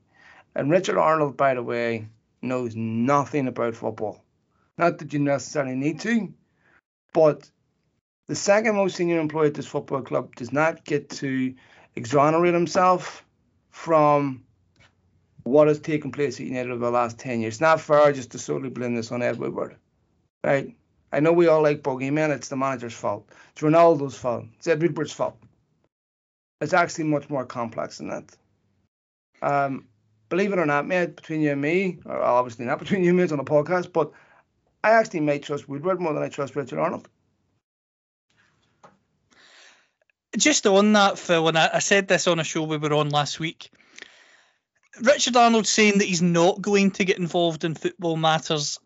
And 0.56 0.70
Richard 0.70 0.98
Arnold, 0.98 1.38
by 1.38 1.54
the 1.54 1.64
way, 1.64 2.08
knows 2.42 2.76
nothing 2.76 3.48
about 3.48 3.76
football. 3.76 4.24
Not 4.78 4.98
that 4.98 5.14
you 5.14 5.20
necessarily 5.20 5.76
need 5.76 6.00
to, 6.02 6.34
but 7.14 7.50
the 8.28 8.36
second 8.36 8.76
most 8.76 8.96
senior 8.96 9.20
employee 9.20 9.48
at 9.48 9.54
this 9.54 9.68
football 9.68 10.02
club 10.02 10.36
does 10.36 10.54
not 10.54 10.86
get 10.86 11.10
to 11.10 11.54
exonerate 11.96 12.54
himself 12.54 13.26
from 13.70 14.44
what 15.44 15.68
has 15.68 15.80
taken 15.80 16.12
place 16.12 16.40
at 16.40 16.46
United 16.46 16.72
over 16.72 16.86
the 16.86 16.92
last 16.92 17.20
10 17.20 17.42
years. 17.42 17.56
It's 17.56 17.62
not 17.62 17.82
fair 17.82 18.14
just 18.14 18.32
to 18.32 18.40
solely 18.40 18.70
blame 18.70 18.96
this 18.96 19.12
on 19.12 19.22
Ed 19.22 19.38
Woodward, 19.38 19.76
right? 20.44 20.74
I 21.12 21.20
know 21.20 21.34
we 21.34 21.48
all 21.48 21.62
like 21.62 21.84
bogeyman. 21.84 22.30
It's 22.30 22.48
the 22.48 22.56
manager's 22.56 22.94
fault. 22.94 23.30
It's 23.52 23.62
Ronaldo's 23.62 24.16
fault. 24.16 24.46
It's 24.58 24.68
Ed 24.68 24.82
Woodward's 24.82 25.14
fault. 25.14 25.38
It's 26.62 26.74
actually 26.74 27.06
much 27.06 27.30
more 27.30 27.46
complex 27.46 27.98
than 27.98 28.08
that. 28.08 28.36
Um, 29.42 29.88
believe 30.30 30.54
it 30.54 30.60
or 30.60 30.66
not, 30.66 30.88
mate, 30.88 31.18
between 31.18 31.42
you 31.42 31.52
and 31.52 31.62
me, 31.62 32.00
or 32.06 32.22
obviously 32.22 32.66
not 32.66 32.80
between 32.80 33.04
you 33.04 33.10
and 33.10 33.18
me, 33.18 33.24
it's 33.24 33.34
on 33.34 33.40
a 33.40 33.44
podcast, 33.44 33.92
but 33.92 34.12
I 34.84 34.92
actually 34.92 35.20
may 35.20 35.40
trust 35.40 35.68
Woodward 35.68 36.00
more 36.00 36.14
than 36.14 36.24
I 36.24 36.30
trust 36.30 36.56
Richard 36.56 36.80
Arnold. 36.80 37.10
Just 40.38 40.66
on 40.66 40.94
that, 40.94 41.20
Phil, 41.20 41.48
and 41.48 41.58
I, 41.58 41.70
I 41.76 41.80
said 41.80 42.08
this 42.08 42.28
on 42.28 42.40
a 42.40 42.44
show 42.44 42.64
we 42.64 42.78
were 42.78 42.94
on 42.94 43.10
last 43.10 43.40
week. 43.40 43.70
Richard 45.02 45.36
Arnold 45.36 45.68
saying 45.68 46.00
that 46.00 46.08
he's 46.08 46.22
not 46.22 46.62
going 46.62 46.92
to 46.92 47.06
get 47.06 47.18
involved 47.18 47.64
in 47.64 47.76
football 47.76 48.16
matters 48.16 48.80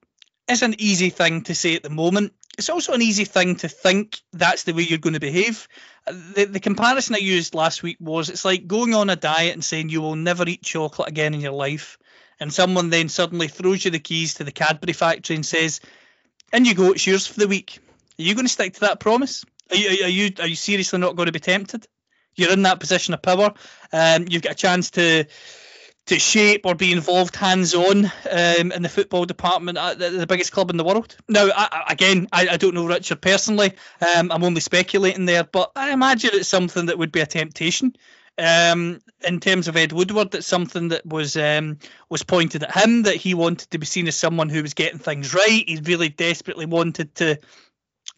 is 0.48 0.62
an 0.62 0.76
easy 0.80 1.10
thing 1.10 1.44
to 1.44 1.56
say 1.56 1.76
at 1.76 1.84
the 1.84 1.90
moment. 1.90 2.34
It's 2.58 2.70
also 2.70 2.94
an 2.94 3.02
easy 3.02 3.26
thing 3.26 3.58
to 3.58 3.68
think 3.68 4.20
that's 4.34 4.64
the 4.64 4.74
way 4.74 4.84
you're 4.84 4.98
going 4.98 5.14
to 5.14 5.20
behave. 5.20 5.68
The, 6.08 6.46
the 6.46 6.60
comparison 6.60 7.16
I 7.16 7.20
used 7.20 7.54
last 7.54 7.84
week 7.84 7.98
was 8.00 8.30
it's 8.30 8.46
like 8.46 8.68
going 8.68 8.96
on 8.96 9.10
a 9.10 9.16
diet 9.16 9.54
and 9.54 9.64
saying 9.64 9.90
you 9.90 10.02
will 10.02 10.16
never 10.16 10.48
eat 10.48 10.64
chocolate 10.64 11.10
again 11.10 11.34
in 11.34 11.42
your 11.42 11.52
life. 11.52 11.98
And 12.40 12.54
someone 12.54 12.90
then 12.90 13.10
suddenly 13.10 13.48
throws 13.48 13.84
you 13.84 13.92
the 13.92 14.00
keys 14.00 14.36
to 14.36 14.44
the 14.44 14.52
Cadbury 14.52 14.94
factory 14.94 15.36
and 15.36 15.46
says, 15.46 15.82
"And 16.54 16.66
you 16.66 16.74
go, 16.74 16.92
it's 16.92 17.06
yours 17.06 17.28
for 17.28 17.40
the 17.40 17.48
week." 17.48 17.80
Are 18.20 18.24
you 18.24 18.34
going 18.34 18.46
to 18.46 18.52
stick 18.52 18.76
to 18.76 18.80
that 18.82 19.00
promise? 19.00 19.44
Are 19.72 19.78
you 19.78 20.06
are 20.06 20.10
you 20.10 20.32
are 20.40 20.48
you 20.48 20.56
seriously 20.56 21.00
not 21.00 21.16
going 21.16 21.28
to 21.28 21.32
be 21.32 21.40
tempted? 21.40 21.88
You're 22.36 22.52
in 22.52 22.64
that 22.64 22.80
position 22.80 23.14
of 23.14 23.22
power. 23.22 23.54
Um, 23.92 24.26
you've 24.30 24.44
got 24.44 24.54
a 24.54 24.56
chance 24.56 24.92
to 24.92 25.26
to 26.08 26.20
shape 26.20 26.66
or 26.66 26.74
be 26.74 26.92
involved 26.92 27.36
hands 27.36 27.74
on 27.74 28.06
um, 28.06 28.72
in 28.72 28.82
the 28.82 28.90
football 28.90 29.26
department 29.26 29.78
at 29.78 30.00
the, 30.00 30.10
the, 30.10 30.28
biggest 30.28 30.54
club 30.54 30.70
in 30.70 30.78
the 30.78 30.84
world. 30.84 31.18
Now, 31.28 31.50
I, 31.54 31.84
again, 31.90 32.30
I, 32.32 32.48
I, 32.48 32.58
don't 32.58 32.74
know 32.74 32.88
Richard 32.88 33.22
personally. 33.22 33.74
Um, 34.16 34.32
I'm 34.32 34.46
only 34.46 34.62
speculating 34.62 35.26
there, 35.26 35.44
but 35.44 35.72
I 35.76 35.92
imagine 35.92 36.32
it's 36.34 36.48
something 36.48 36.86
that 36.86 36.98
would 36.98 37.12
be 37.12 37.20
a 37.20 37.26
temptation. 37.26 37.94
Um, 38.38 39.02
in 39.28 39.40
terms 39.40 39.68
of 39.68 39.76
Ed 39.76 39.92
Woodward, 39.92 40.32
that's 40.32 40.48
something 40.48 40.90
that 40.90 41.06
was 41.06 41.36
um, 41.36 41.80
was 42.08 42.24
pointed 42.24 42.64
at 42.64 42.76
him 42.76 43.04
that 43.04 43.16
he 43.16 43.34
wanted 43.34 43.72
to 43.72 43.80
be 43.80 43.86
seen 43.88 44.08
as 44.08 44.16
someone 44.16 44.48
who 44.48 44.62
was 44.62 44.76
getting 44.76 45.00
things 45.00 45.34
right. 45.34 45.64
He 45.68 45.82
really 45.84 46.10
desperately 46.10 46.68
wanted 46.68 47.16
to 47.16 47.40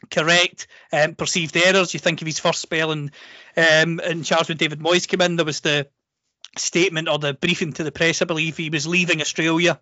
correct 0.10 0.68
um, 0.92 1.16
perceived 1.16 1.56
errors. 1.58 1.94
You 1.94 2.00
think 2.00 2.22
of 2.22 2.26
his 2.26 2.40
first 2.40 2.62
spell 2.62 2.92
in, 2.92 3.12
um, 3.58 4.00
in 4.00 4.24
charge 4.24 4.50
when 4.50 4.58
David 4.58 4.80
Moyes 4.80 5.08
came 5.08 5.22
in, 5.22 5.36
there 5.36 5.46
was 5.46 5.62
the 5.62 5.88
statement 6.58 7.08
or 7.08 7.20
the 7.20 7.34
briefing 7.34 7.74
to 7.74 7.84
the 7.84 7.92
press, 7.92 8.22
I 8.22 8.26
believe 8.26 8.58
he 8.58 8.70
was 8.70 8.88
leaving 8.88 9.22
Australia 9.22 9.80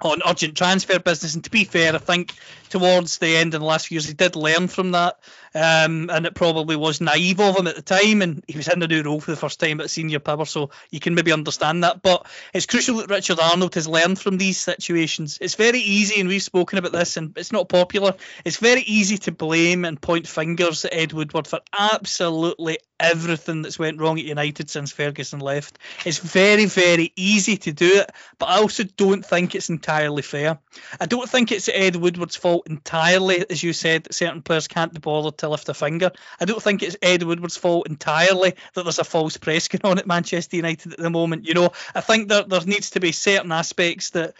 on 0.00 0.20
urgent 0.26 0.56
transfer 0.56 0.98
business. 0.98 1.34
And 1.34 1.44
to 1.44 1.50
be 1.50 1.64
fair, 1.64 1.94
I 1.94 1.98
think 1.98 2.32
towards 2.68 3.18
the 3.18 3.36
end 3.36 3.54
of 3.54 3.60
the 3.60 3.66
last 3.66 3.88
few 3.88 3.96
years, 3.96 4.06
he 4.06 4.14
did 4.14 4.36
learn 4.36 4.68
from 4.68 4.92
that. 4.92 5.18
Um, 5.58 6.08
and 6.10 6.24
it 6.24 6.34
probably 6.34 6.76
was 6.76 7.00
naive 7.00 7.40
of 7.40 7.58
him 7.58 7.66
at 7.66 7.74
the 7.74 7.82
time. 7.82 8.22
And 8.22 8.44
he 8.46 8.56
was 8.56 8.68
in 8.68 8.78
the 8.78 8.86
new 8.86 9.02
role 9.02 9.20
for 9.20 9.32
the 9.32 9.36
first 9.36 9.58
time 9.58 9.80
at 9.80 9.90
senior 9.90 10.20
power. 10.20 10.44
So 10.44 10.70
you 10.90 11.00
can 11.00 11.14
maybe 11.14 11.32
understand 11.32 11.82
that. 11.82 12.00
But 12.02 12.26
it's 12.54 12.66
crucial 12.66 12.98
that 12.98 13.10
Richard 13.10 13.40
Arnold 13.40 13.74
has 13.74 13.88
learned 13.88 14.20
from 14.20 14.38
these 14.38 14.58
situations. 14.58 15.38
It's 15.40 15.56
very 15.56 15.80
easy, 15.80 16.20
and 16.20 16.28
we've 16.28 16.42
spoken 16.42 16.78
about 16.78 16.92
this, 16.92 17.16
and 17.16 17.36
it's 17.36 17.52
not 17.52 17.68
popular. 17.68 18.14
It's 18.44 18.58
very 18.58 18.82
easy 18.82 19.18
to 19.18 19.32
blame 19.32 19.84
and 19.84 20.00
point 20.00 20.28
fingers 20.28 20.84
at 20.84 20.94
Ed 20.94 21.12
Woodward 21.12 21.46
for 21.46 21.60
absolutely 21.76 22.78
everything 23.00 23.62
that's 23.62 23.78
went 23.78 24.00
wrong 24.00 24.18
at 24.18 24.24
United 24.24 24.68
since 24.68 24.92
Ferguson 24.92 25.38
left. 25.38 25.78
It's 26.04 26.18
very, 26.18 26.64
very 26.64 27.12
easy 27.16 27.56
to 27.58 27.72
do 27.72 28.00
it, 28.00 28.10
but 28.38 28.46
I 28.46 28.58
also 28.58 28.84
don't 28.84 29.24
think 29.24 29.54
it's 29.54 29.68
entirely 29.68 30.22
fair. 30.22 30.58
I 31.00 31.06
don't 31.06 31.28
think 31.28 31.52
it's 31.52 31.68
Ed 31.68 31.96
Woodward's 31.96 32.36
fault 32.36 32.66
entirely, 32.68 33.48
as 33.48 33.62
you 33.62 33.72
said, 33.72 34.04
that 34.04 34.14
certain 34.14 34.42
players 34.42 34.68
can't 34.68 34.92
be 34.92 35.00
bothered 35.00 35.38
to 35.38 35.47
lift 35.48 35.68
a 35.68 35.74
finger. 35.74 36.10
I 36.40 36.44
don't 36.44 36.62
think 36.62 36.82
it's 36.82 36.96
Ed 37.02 37.22
Woodward's 37.22 37.56
fault 37.56 37.88
entirely 37.88 38.54
that 38.74 38.82
there's 38.84 38.98
a 38.98 39.04
false 39.04 39.36
press 39.36 39.68
going 39.68 39.90
on 39.90 39.98
at 39.98 40.06
Manchester 40.06 40.56
United 40.56 40.92
at 40.92 40.98
the 40.98 41.10
moment. 41.10 41.46
You 41.46 41.54
know, 41.54 41.72
I 41.94 42.00
think 42.00 42.28
that 42.28 42.48
there 42.48 42.60
needs 42.62 42.90
to 42.90 43.00
be 43.00 43.12
certain 43.12 43.52
aspects 43.52 44.10
that 44.10 44.34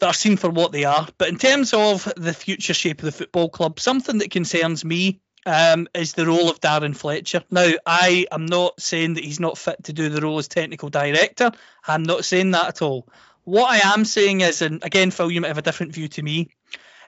that 0.00 0.06
are 0.06 0.14
seen 0.14 0.36
for 0.36 0.50
what 0.50 0.72
they 0.72 0.84
are. 0.84 1.06
But 1.18 1.28
in 1.28 1.38
terms 1.38 1.72
of 1.72 2.12
the 2.16 2.34
future 2.34 2.74
shape 2.74 2.98
of 2.98 3.06
the 3.06 3.12
football 3.12 3.48
club, 3.48 3.78
something 3.78 4.18
that 4.18 4.30
concerns 4.30 4.84
me 4.84 5.20
um, 5.46 5.88
is 5.94 6.14
the 6.14 6.26
role 6.26 6.50
of 6.50 6.60
Darren 6.60 6.96
Fletcher. 6.96 7.42
Now, 7.50 7.70
I 7.86 8.26
am 8.32 8.46
not 8.46 8.80
saying 8.80 9.14
that 9.14 9.24
he's 9.24 9.40
not 9.40 9.58
fit 9.58 9.84
to 9.84 9.92
do 9.92 10.08
the 10.08 10.20
role 10.20 10.38
as 10.38 10.48
technical 10.48 10.88
director. 10.88 11.52
I'm 11.86 12.02
not 12.02 12.24
saying 12.24 12.52
that 12.52 12.68
at 12.68 12.82
all. 12.82 13.06
What 13.44 13.70
I 13.70 13.92
am 13.92 14.04
saying 14.04 14.40
is, 14.40 14.62
and 14.62 14.82
again, 14.82 15.10
Phil, 15.10 15.30
you 15.30 15.40
might 15.40 15.48
have 15.48 15.58
a 15.58 15.62
different 15.62 15.92
view 15.92 16.08
to 16.08 16.22
me. 16.22 16.48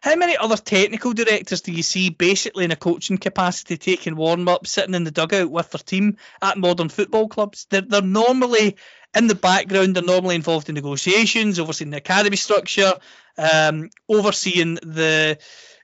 How 0.07 0.15
many 0.15 0.37
other 0.37 0.57
technical 0.57 1.15
directors 1.15 1.63
do 1.63 1.73
you 1.73 1.83
see 1.83 2.11
basically 2.11 2.65
in 2.65 2.71
a 2.71 2.77
coaching 2.77 3.19
capacity 3.19 3.77
taking 3.77 4.15
warm 4.15 4.47
up, 4.47 4.65
sitting 4.65 4.95
in 4.95 5.03
the 5.03 5.11
dugout 5.11 5.51
with 5.51 5.73
their 5.73 5.81
team 5.81 6.19
at 6.41 6.57
modern 6.57 6.89
football 6.91 7.27
clubs? 7.27 7.67
They're, 7.71 7.81
they're 7.81 8.03
normally 8.03 8.77
in 9.17 9.27
the 9.27 9.35
background, 9.35 9.97
they're 9.97 10.05
normally 10.05 10.37
involved 10.37 10.69
in 10.69 10.77
negotiations, 10.77 11.59
overseeing 11.59 11.91
the 11.91 11.97
academy 11.97 12.37
structure, 12.37 12.93
um, 13.37 13.91
overseeing 14.09 14.75
the 14.75 15.39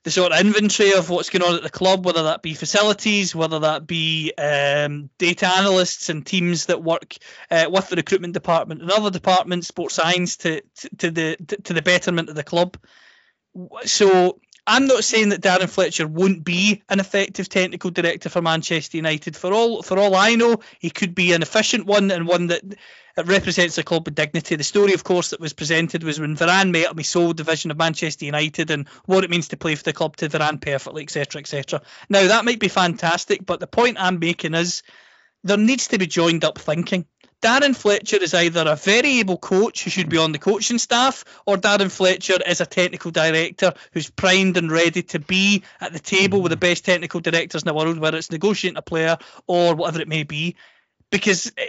the 0.05 0.11
sort 0.13 0.31
of 0.31 0.39
inventory 0.39 0.93
of 0.93 1.11
what's 1.11 1.31
going 1.31 1.43
on 1.43 1.57
at 1.57 1.65
the 1.65 1.71
club, 1.71 2.05
whether 2.05 2.23
that 2.25 2.43
be 2.43 2.55
facilities, 2.55 3.35
whether 3.35 3.59
that 3.59 3.89
be 3.89 4.33
um, 4.39 5.11
data 5.19 5.49
analysts 5.49 6.11
and 6.11 6.25
teams 6.25 6.67
that 6.67 6.83
work 6.83 7.17
uh, 7.51 7.67
with 7.69 7.89
the 7.89 7.97
recruitment 7.97 8.35
department 8.35 8.83
and 8.83 8.91
other 8.93 9.11
departments, 9.11 9.67
sports 9.67 9.97
science, 9.97 10.37
to, 10.37 10.61
to, 10.77 10.97
to 10.99 11.11
the 11.11 11.37
to 11.65 11.73
the 11.73 11.83
betterment 11.83 12.29
of 12.29 12.37
the 12.37 12.45
club. 12.45 12.77
So 13.85 14.39
I'm 14.67 14.87
not 14.87 15.05
saying 15.05 15.31
that 15.31 15.41
Darren 15.41 15.69
Fletcher 15.69 16.07
won't 16.07 16.45
be 16.45 16.83
an 16.89 17.01
effective 17.01 17.49
technical 17.49 17.91
director 17.91 18.29
for 18.29 18.41
Manchester 18.41 18.97
United. 18.97 19.37
For 19.37 19.53
all 19.53 19.83
for 19.83 19.99
all 19.99 20.15
I 20.15 20.37
know, 20.37 20.59
he 20.79 20.91
could 20.91 21.15
be 21.15 21.33
an 21.33 21.43
efficient 21.43 21.87
one 21.87 22.11
and 22.11 22.27
one 22.27 22.47
that 22.47 22.63
represents 23.27 23.77
the 23.77 23.83
club 23.83 24.07
with 24.07 24.15
dignity. 24.15 24.55
The 24.55 24.65
story, 24.65 24.95
of 24.95 25.05
course, 25.05 25.31
that 25.31 25.41
was 25.41 25.53
presented 25.53 26.05
was 26.05 26.21
when 26.21 26.37
Varane 26.37 26.71
met 26.71 26.87
up, 26.87 26.99
he 26.99 27.05
sold 27.05 27.37
the 27.37 27.45
vision 27.45 27.71
of 27.71 27.77
Manchester 27.77 28.25
United 28.25 28.71
and 28.71 28.89
what 29.07 29.25
it 29.25 29.31
means 29.31 29.49
to 29.49 29.57
play 29.57 29.75
for 29.75 29.83
the 29.83 29.93
club 29.93 30.17
to 30.17 30.29
Varane 30.29 30.61
perfectly, 30.61 31.03
etc., 31.03 31.41
etc. 31.41 31.83
Now 32.09 32.27
that 32.29 32.45
might 32.45 32.61
be 32.61 32.69
fantastic, 32.69 33.45
but 33.45 33.59
the 33.59 33.67
point 33.67 33.97
I'm 34.01 34.21
making 34.21 34.55
is 34.55 34.83
there 35.45 35.57
needs 35.57 35.89
to 35.89 35.99
be 35.99 36.07
joined 36.07 36.45
up 36.45 36.59
thinking. 36.59 37.07
Darren 37.43 37.75
Fletcher 37.75 38.23
is 38.23 38.35
either 38.35 38.65
a 38.67 38.77
very 38.77 39.19
able 39.19 39.37
coach 39.37 39.83
who 39.83 39.91
should 39.91 40.09
be 40.09 40.17
on 40.17 40.31
the 40.31 40.39
coaching 40.39 40.79
staff, 40.79 41.25
or 41.45 41.57
Darren 41.57 41.91
Fletcher 41.91 42.39
is 42.47 42.61
a 42.61 42.67
technical 42.67 43.11
director 43.11 43.75
who's 43.93 44.09
primed 44.09 44.57
and 44.57 44.71
ready 44.71 45.03
to 45.03 45.19
be 45.19 45.65
at 45.81 45.93
the 45.93 45.99
table 45.99 46.41
with 46.41 46.51
the 46.51 46.57
best 46.57 46.85
technical 46.85 47.19
directors 47.19 47.63
in 47.63 47.67
the 47.67 47.75
world, 47.75 47.99
whether 47.99 48.17
it's 48.17 48.31
negotiating 48.31 48.79
a 48.79 48.83
player 48.83 49.19
or 49.49 49.75
whatever 49.75 50.01
it 50.01 50.07
may 50.09 50.23
be. 50.23 50.55
Because, 51.11 51.53
eh, 51.59 51.69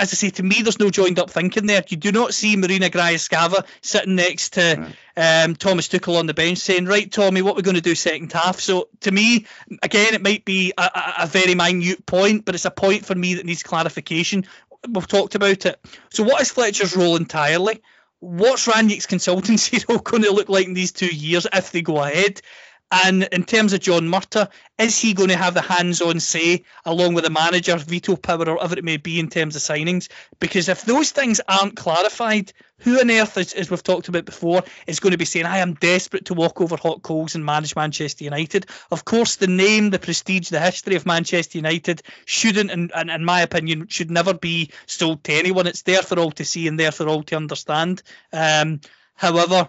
as 0.00 0.12
I 0.12 0.16
say, 0.16 0.30
to 0.30 0.42
me, 0.42 0.62
there's 0.62 0.80
no 0.80 0.90
joined 0.90 1.18
up 1.20 1.30
thinking 1.30 1.66
there. 1.66 1.82
You 1.88 1.96
do 1.96 2.12
not 2.12 2.34
see 2.34 2.56
Marina 2.56 2.90
Granovskaia 2.90 3.64
sitting 3.80 4.16
next 4.16 4.54
to 4.54 4.92
um, 5.16 5.54
Thomas 5.54 5.88
Tuchel 5.88 6.18
on 6.18 6.26
the 6.26 6.34
bench 6.34 6.58
saying, 6.58 6.86
right, 6.86 7.10
Tommy, 7.10 7.42
what 7.42 7.56
we're 7.56 7.62
going 7.62 7.76
to 7.76 7.80
do 7.80 7.94
second 7.94 8.32
half. 8.32 8.60
So 8.60 8.88
to 9.00 9.10
me, 9.10 9.46
again, 9.82 10.14
it 10.14 10.22
might 10.22 10.44
be 10.44 10.72
a, 10.76 10.90
a, 11.20 11.26
very 11.26 11.54
minute 11.54 12.04
point, 12.04 12.44
but 12.44 12.54
it's 12.54 12.64
a 12.64 12.70
point 12.70 13.06
for 13.06 13.14
me 13.14 13.34
that 13.34 13.46
needs 13.46 13.62
clarification 13.62 14.46
we've 14.88 15.08
talked 15.08 15.34
about 15.34 15.66
it. 15.66 15.80
So, 16.10 16.22
what 16.22 16.42
is 16.42 16.50
Fletcher's 16.50 16.96
role 16.96 17.16
entirely? 17.16 17.82
What's 18.20 18.66
Rangnick's 18.66 19.06
consultancy 19.06 19.86
role 19.88 19.98
going 19.98 20.22
to 20.22 20.32
look 20.32 20.48
like 20.48 20.66
in 20.66 20.74
these 20.74 20.92
two 20.92 21.14
years 21.14 21.46
if 21.52 21.72
they 21.72 21.82
go 21.82 22.02
ahead? 22.02 22.40
And 22.90 23.24
in 23.32 23.44
terms 23.44 23.72
of 23.72 23.80
John 23.80 24.08
Murtough, 24.08 24.50
is 24.78 24.98
he 24.98 25.14
going 25.14 25.30
to 25.30 25.36
have 25.36 25.54
the 25.54 25.62
hands-on 25.62 26.20
say 26.20 26.64
along 26.84 27.14
with 27.14 27.24
the 27.24 27.30
manager, 27.30 27.76
veto 27.76 28.14
power, 28.14 28.48
or 28.48 28.54
whatever 28.54 28.78
it 28.78 28.84
may 28.84 28.98
be 28.98 29.18
in 29.18 29.28
terms 29.28 29.56
of 29.56 29.62
signings? 29.62 30.08
Because 30.38 30.68
if 30.68 30.82
those 30.82 31.10
things 31.10 31.40
aren't 31.48 31.76
clarified, 31.76 32.52
who 32.84 33.00
on 33.00 33.10
earth, 33.10 33.36
is, 33.38 33.52
as 33.54 33.70
we've 33.70 33.82
talked 33.82 34.08
about 34.08 34.24
before, 34.24 34.62
is 34.86 35.00
going 35.00 35.12
to 35.12 35.18
be 35.18 35.24
saying, 35.24 35.46
"I 35.46 35.58
am 35.58 35.74
desperate 35.74 36.26
to 36.26 36.34
walk 36.34 36.60
over 36.60 36.76
hot 36.76 37.02
coals 37.02 37.34
and 37.34 37.44
manage 37.44 37.74
Manchester 37.74 38.24
United"? 38.24 38.66
Of 38.90 39.04
course, 39.04 39.36
the 39.36 39.46
name, 39.46 39.90
the 39.90 39.98
prestige, 39.98 40.50
the 40.50 40.60
history 40.60 40.94
of 40.94 41.06
Manchester 41.06 41.58
United 41.58 42.02
shouldn't, 42.26 42.70
and 42.70 43.10
in 43.10 43.24
my 43.24 43.40
opinion, 43.40 43.88
should 43.88 44.10
never 44.10 44.34
be 44.34 44.70
sold 44.86 45.24
to 45.24 45.32
anyone. 45.32 45.66
It's 45.66 45.82
there 45.82 46.02
for 46.02 46.18
all 46.18 46.30
to 46.32 46.44
see 46.44 46.68
and 46.68 46.78
there 46.78 46.92
for 46.92 47.08
all 47.08 47.22
to 47.24 47.36
understand. 47.36 48.02
Um, 48.32 48.80
however 49.14 49.68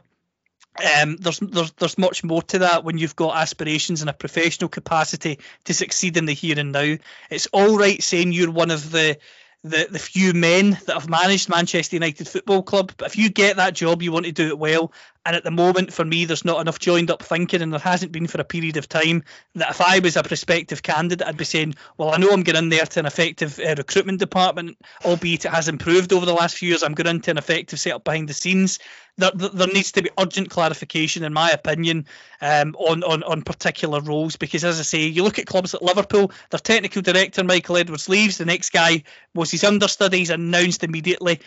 um, 1.01 1.15
there's 1.17 1.39
there's 1.39 1.71
there's 1.73 1.97
much 1.97 2.23
more 2.23 2.41
to 2.43 2.59
that 2.59 2.83
when 2.83 2.97
you've 2.97 3.15
got 3.15 3.37
aspirations 3.37 4.01
in 4.01 4.09
a 4.09 4.13
professional 4.13 4.69
capacity 4.69 5.39
to 5.65 5.73
succeed 5.73 6.17
in 6.17 6.25
the 6.25 6.33
here 6.33 6.59
and 6.59 6.71
now. 6.71 6.97
It's 7.29 7.47
all 7.47 7.77
right 7.77 8.01
saying 8.03 8.33
you're 8.33 8.51
one 8.51 8.71
of 8.71 8.91
the 8.91 9.17
the, 9.65 9.87
the 9.89 9.99
few 9.99 10.33
men 10.33 10.77
that 10.85 10.93
have 10.93 11.09
managed 11.09 11.49
Manchester 11.49 11.95
United 11.95 12.27
Football 12.27 12.61
Club. 12.61 12.93
But 12.97 13.07
if 13.07 13.17
you 13.17 13.29
get 13.29 13.57
that 13.57 13.73
job, 13.73 14.03
you 14.03 14.11
want 14.11 14.25
to 14.25 14.31
do 14.31 14.47
it 14.47 14.59
well. 14.59 14.91
And 15.25 15.35
at 15.35 15.43
the 15.43 15.51
moment, 15.51 15.91
for 15.91 16.05
me, 16.05 16.25
there's 16.25 16.45
not 16.45 16.61
enough 16.61 16.77
joined 16.77 17.09
up 17.09 17.23
thinking, 17.23 17.63
and 17.63 17.73
there 17.73 17.79
hasn't 17.79 18.11
been 18.11 18.27
for 18.27 18.39
a 18.39 18.43
period 18.43 18.77
of 18.77 18.87
time. 18.87 19.23
That 19.55 19.71
if 19.71 19.81
I 19.81 19.97
was 19.97 20.15
a 20.15 20.23
prospective 20.23 20.83
candidate, 20.83 21.27
I'd 21.27 21.35
be 21.35 21.45
saying, 21.45 21.73
well, 21.97 22.11
I 22.11 22.17
know 22.17 22.29
I'm 22.29 22.43
getting 22.43 22.65
in 22.65 22.69
there 22.69 22.85
to 22.85 22.99
an 22.99 23.07
effective 23.07 23.59
uh, 23.59 23.73
recruitment 23.75 24.19
department, 24.19 24.77
albeit 25.03 25.45
it 25.45 25.51
has 25.51 25.67
improved 25.67 26.13
over 26.13 26.27
the 26.27 26.33
last 26.33 26.57
few 26.57 26.69
years. 26.69 26.83
I'm 26.83 26.93
going 26.93 27.07
into 27.07 27.31
an 27.31 27.39
effective 27.39 27.79
setup 27.79 28.03
behind 28.03 28.29
the 28.29 28.33
scenes. 28.33 28.77
There, 29.17 29.31
there 29.31 29.67
needs 29.67 29.93
to 29.93 30.03
be 30.03 30.09
urgent 30.19 30.49
clarification, 30.49 31.23
in 31.23 31.33
my 31.33 31.49
opinion, 31.49 32.05
um, 32.41 32.75
on, 32.75 33.01
on, 33.03 33.23
on 33.23 33.41
particular 33.41 34.01
roles. 34.01 34.35
Because, 34.35 34.63
as 34.63 34.79
I 34.79 34.83
say, 34.83 35.07
you 35.07 35.23
look 35.23 35.39
at 35.39 35.47
clubs 35.47 35.73
like 35.73 35.81
Liverpool, 35.81 36.31
their 36.51 36.59
technical 36.59 37.01
director, 37.01 37.43
Michael 37.43 37.77
Edwards, 37.77 38.09
leaves. 38.09 38.37
The 38.37 38.45
next 38.45 38.71
guy 38.71 39.03
was 39.33 39.49
his 39.49 39.63
understudies, 39.63 40.29
announced 40.29 40.83
immediately 40.83 41.39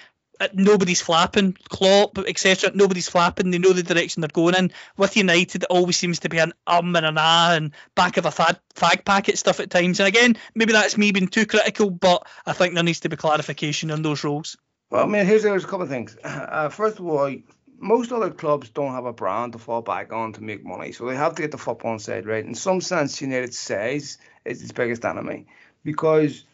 nobody's 0.53 1.01
flapping, 1.01 1.57
Klopp, 1.68 2.18
etc. 2.18 2.70
Nobody's 2.74 3.09
flapping. 3.09 3.51
They 3.51 3.59
know 3.59 3.72
the 3.72 3.82
direction 3.82 4.20
they're 4.20 4.28
going 4.28 4.55
in. 4.55 4.72
With 4.97 5.16
United, 5.16 5.62
it 5.64 5.70
always 5.70 5.97
seems 5.97 6.20
to 6.20 6.28
be 6.28 6.39
an 6.39 6.53
um 6.66 6.95
and 6.97 7.07
an 7.07 7.16
ah 7.18 7.55
and 7.55 7.72
back 7.95 8.16
of 8.16 8.26
a 8.26 8.30
fag, 8.30 8.59
fag 8.74 9.05
packet 9.05 9.39
stuff 9.39 9.61
at 9.61 9.70
times. 9.70 10.01
And 10.01 10.07
again, 10.07 10.36
maybe 10.55 10.72
that's 10.72 10.97
me 10.97 11.12
being 11.12 11.28
too 11.28 11.47
critical, 11.47 11.91
but 11.91 12.26
I 12.47 12.53
think 12.53 12.74
there 12.74 12.84
needs 12.84 13.01
to 13.01 13.09
be 13.09 13.16
clarification 13.16 13.91
on 13.91 14.03
those 14.03 14.24
roles. 14.24 14.57
Well, 14.91 15.05
I 15.05 15.07
mean, 15.07 15.26
here's 15.26 15.43
there's 15.43 15.64
a 15.64 15.68
couple 15.68 15.82
of 15.82 15.89
things. 15.89 16.16
Uh, 16.24 16.68
first 16.70 16.99
of 16.99 17.07
all, 17.07 17.30
most 17.78 18.11
other 18.11 18.30
clubs 18.30 18.70
don't 18.70 18.93
have 18.93 19.05
a 19.05 19.12
brand 19.12 19.53
to 19.53 19.59
fall 19.59 19.82
back 19.82 20.12
on 20.12 20.32
to 20.32 20.43
make 20.43 20.64
money, 20.64 20.93
so 20.93 21.07
they 21.07 21.14
have 21.14 21.34
to 21.34 21.43
get 21.43 21.51
the 21.51 21.59
football 21.59 21.99
side 21.99 22.26
right. 22.26 22.45
In 22.45 22.55
some 22.55 22.80
sense, 22.80 23.20
United 23.20 23.55
size 23.55 24.18
is 24.45 24.62
its 24.62 24.72
biggest 24.72 25.05
enemy 25.05 25.47
because 25.84 26.45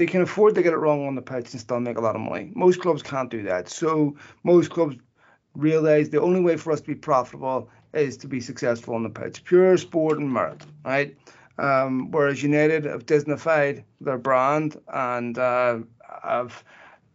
they 0.00 0.06
can 0.06 0.22
afford 0.22 0.54
to 0.54 0.62
get 0.62 0.72
it 0.72 0.78
wrong 0.78 1.06
on 1.06 1.14
the 1.14 1.20
pitch 1.20 1.52
and 1.52 1.60
still 1.60 1.78
make 1.78 1.98
a 1.98 2.00
lot 2.00 2.14
of 2.14 2.22
money. 2.22 2.50
Most 2.54 2.80
clubs 2.80 3.02
can't 3.02 3.28
do 3.28 3.42
that. 3.42 3.68
So 3.68 4.16
most 4.44 4.70
clubs 4.70 4.96
realize 5.54 6.08
the 6.08 6.22
only 6.22 6.40
way 6.40 6.56
for 6.56 6.72
us 6.72 6.80
to 6.80 6.86
be 6.86 6.94
profitable 6.94 7.68
is 7.92 8.16
to 8.16 8.26
be 8.26 8.40
successful 8.40 8.94
on 8.94 9.02
the 9.02 9.10
pitch. 9.10 9.44
Pure 9.44 9.76
sport 9.76 10.18
and 10.18 10.32
merit, 10.32 10.64
right? 10.86 11.14
Um, 11.58 12.10
whereas 12.12 12.42
United 12.42 12.86
have 12.86 13.04
Disneyfied 13.04 13.84
their 14.00 14.16
brand 14.16 14.80
and 14.90 15.36
uh, 15.36 15.80
have 16.22 16.64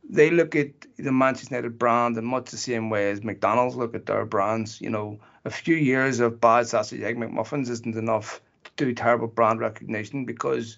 they 0.07 0.29
look 0.29 0.55
at 0.55 0.69
the 0.97 1.11
Manchester 1.11 1.55
United 1.55 1.79
brand 1.79 2.17
in 2.17 2.25
much 2.25 2.51
the 2.51 2.57
same 2.57 2.91
way 2.91 3.09
as 3.09 3.23
McDonald's 3.23 3.75
look 3.75 3.95
at 3.95 4.05
their 4.05 4.27
brands. 4.27 4.79
You 4.79 4.91
know, 4.91 5.19
a 5.43 5.49
few 5.49 5.75
years 5.75 6.19
of 6.19 6.39
bad 6.39 6.67
sausage 6.67 7.01
egg 7.01 7.17
McMuffins 7.17 7.67
isn't 7.67 7.95
enough 7.95 8.41
to 8.77 8.85
do 8.85 8.93
terrible 8.93 9.25
brand 9.25 9.59
recognition 9.59 10.23
because 10.23 10.77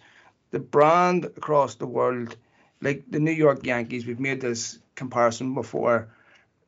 the 0.52 0.60
brand 0.60 1.26
across 1.26 1.76
the 1.76 1.88
world, 1.88 2.36
like 2.82 3.04
the 3.10 3.20
New 3.20 3.32
York 3.32 3.66
Yankees, 3.66 4.06
we've 4.06 4.20
made 4.20 4.42
this 4.42 4.80
comparison 4.96 5.54
before, 5.54 6.08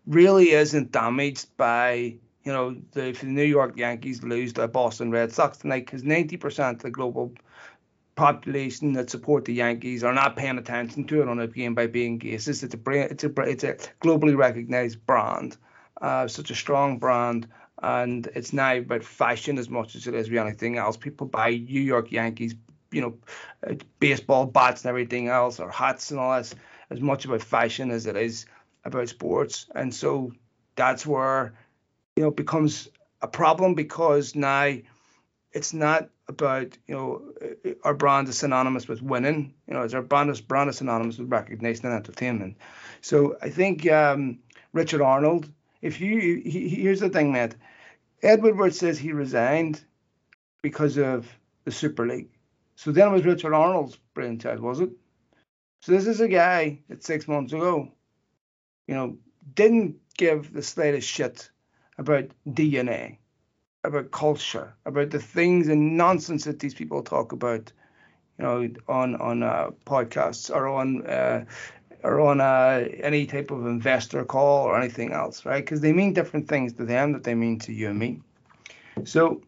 really 0.06 0.52
isn't 0.52 0.92
damaged 0.92 1.48
by 1.58 2.16
you 2.44 2.54
know 2.54 2.76
the 2.92 3.10
if 3.10 3.22
the 3.22 3.28
New 3.28 3.44
York 3.44 3.78
Yankees 3.78 4.24
lose 4.24 4.54
the 4.54 4.68
Boston 4.68 5.12
Red 5.12 5.32
Sox 5.32 5.58
tonight 5.58 5.86
because 5.86 6.04
90% 6.04 6.72
of 6.72 6.80
the 6.80 6.90
global 6.90 7.34
population 8.16 8.94
that 8.94 9.10
support 9.10 9.46
the 9.46 9.54
Yankees 9.54 10.04
are 10.04 10.14
not 10.14 10.36
paying 10.36 10.58
attention 10.58 11.06
to 11.06 11.22
it 11.22 11.30
on 11.30 11.40
a 11.40 11.48
game 11.48 11.74
by 11.74 11.88
being 11.88 12.18
basis. 12.18 12.64
It's 12.64 12.76
a 12.76 12.80
it's 12.86 13.24
a 13.24 13.32
it's 13.42 13.64
a 13.64 13.78
globally 14.02 14.36
recognized 14.36 15.06
brand, 15.06 15.58
uh, 16.02 16.28
such 16.28 16.52
a 16.52 16.56
strong 16.56 16.98
brand, 16.98 17.48
and 17.82 18.28
it's 18.36 18.52
now 18.52 18.76
about 18.76 19.04
fashion 19.04 19.58
as 19.58 19.70
much 19.70 19.96
as 19.96 20.08
it 20.08 20.16
is 20.16 20.30
anything 20.32 20.78
else. 20.78 20.98
People 20.98 21.28
buy 21.28 21.52
New 21.52 21.82
York 21.82 22.12
Yankees 22.12 22.56
you 22.92 23.02
know, 23.02 23.18
uh, 23.68 23.76
baseball 24.00 24.46
bats 24.46 24.84
and 24.84 24.90
everything 24.90 25.28
else, 25.28 25.60
or 25.60 25.70
hats 25.70 26.12
and 26.12 26.20
all 26.20 26.32
that, 26.32 26.54
as 26.90 27.00
much 27.00 27.26
about 27.26 27.42
fashion 27.42 27.92
as 27.92 28.06
it 28.06 28.16
is 28.16 28.46
about 28.84 29.10
sports. 29.10 29.68
And 29.76 29.94
so 29.94 30.34
that's 30.76 31.06
where, 31.06 31.54
you 32.16 32.24
know, 32.24 32.30
it 32.30 32.36
becomes 32.36 32.90
a 33.22 33.28
problem 33.28 33.76
because 33.76 34.36
now 34.36 34.74
it's 35.52 35.74
not 35.74 36.10
about, 36.28 36.78
you 36.88 36.96
know, 36.96 37.22
uh, 37.66 37.72
our 37.84 37.94
brand 37.94 38.28
is 38.30 38.38
synonymous 38.38 38.88
with 38.88 39.02
winning. 39.02 39.54
You 39.68 39.74
know, 39.74 39.82
it's 39.82 39.94
our 39.94 40.02
brand 40.02 40.30
is, 40.30 40.42
brand 40.42 40.70
is 40.70 40.78
synonymous 40.78 41.18
with 41.18 41.32
recognition 41.32 41.88
and 41.88 41.96
entertainment. 41.96 42.58
So 43.02 43.38
I 43.42 43.50
think 43.50 43.90
um, 43.92 44.40
Richard 44.74 45.02
Arnold, 45.02 45.50
if 45.82 46.00
you, 46.00 46.42
he, 46.46 46.70
here's 46.70 47.00
the 47.00 47.10
thing, 47.10 47.32
Matt. 47.32 47.56
Ed 48.22 48.42
Woodward 48.42 48.76
says 48.76 49.00
he 49.00 49.12
resigned 49.14 49.82
because 50.62 50.98
of 50.98 51.28
the 51.66 51.72
Super 51.72 52.06
League. 52.06 52.30
So 52.80 52.94
then 52.94 53.10
it 53.10 53.12
was 53.12 53.26
Richard 53.26 53.54
Arnold's 53.54 53.98
brainchild, 54.14 54.62
was 54.62 54.80
it? 54.80 54.90
So 55.82 55.92
this 55.92 56.08
is 56.08 56.22
a 56.22 56.30
guy 56.30 56.80
that 56.88 57.04
six 57.04 57.28
months 57.28 57.52
ago, 57.52 57.92
you 58.88 58.96
know, 58.96 59.18
didn't 59.54 59.98
give 60.18 60.54
the 60.54 60.64
slightest 60.64 61.06
shit 61.06 61.52
about 61.98 62.32
DNA, 62.48 63.18
about 63.84 64.12
culture, 64.12 64.74
about 64.86 65.10
the 65.10 65.20
things 65.20 65.68
and 65.68 65.98
nonsense 65.98 66.46
that 66.46 66.60
these 66.60 66.74
people 66.74 67.04
talk 67.04 67.34
about, 67.34 67.70
you 68.38 68.46
know, 68.46 68.70
on 68.88 69.18
on 69.18 69.44
uh, 69.44 69.72
podcasts 69.86 70.50
or 70.50 70.70
on 70.70 71.06
uh, 71.06 71.44
or 72.06 72.22
on 72.22 72.40
uh, 72.40 72.88
any 73.04 73.26
type 73.26 73.52
of 73.52 73.68
investor 73.68 74.24
call 74.24 74.64
or 74.64 74.80
anything 74.80 75.12
else, 75.12 75.46
right? 75.46 75.66
Because 75.66 75.82
they 75.82 75.92
mean 75.92 76.14
different 76.14 76.48
things 76.48 76.72
to 76.74 76.86
them 76.86 77.12
that 77.12 77.26
they 77.26 77.36
mean 77.36 77.60
to 77.60 77.74
you 77.74 77.90
and 77.90 78.00
me. 78.00 78.22
So 79.04 79.42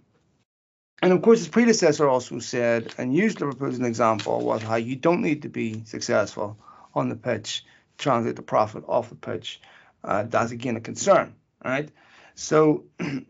and 1.01 1.11
of 1.11 1.21
course, 1.21 1.39
his 1.39 1.47
predecessor 1.47 2.07
also 2.07 2.39
said 2.39 2.93
and 2.97 3.15
used 3.15 3.41
Liverpool 3.41 3.69
as 3.69 3.79
an 3.79 3.85
example 3.85 4.39
was 4.39 4.61
how 4.61 4.75
you 4.75 4.95
don't 4.95 5.21
need 5.21 5.41
to 5.41 5.49
be 5.49 5.83
successful 5.85 6.57
on 6.93 7.09
the 7.09 7.15
pitch, 7.15 7.65
translate 7.97 8.35
the 8.35 8.43
profit 8.43 8.83
off 8.87 9.09
the 9.09 9.15
pitch. 9.15 9.61
Uh, 10.03 10.23
that's 10.23 10.51
again 10.51 10.77
a 10.77 10.81
concern, 10.81 11.33
right? 11.63 11.89
So, 12.35 12.85
and 12.99 13.25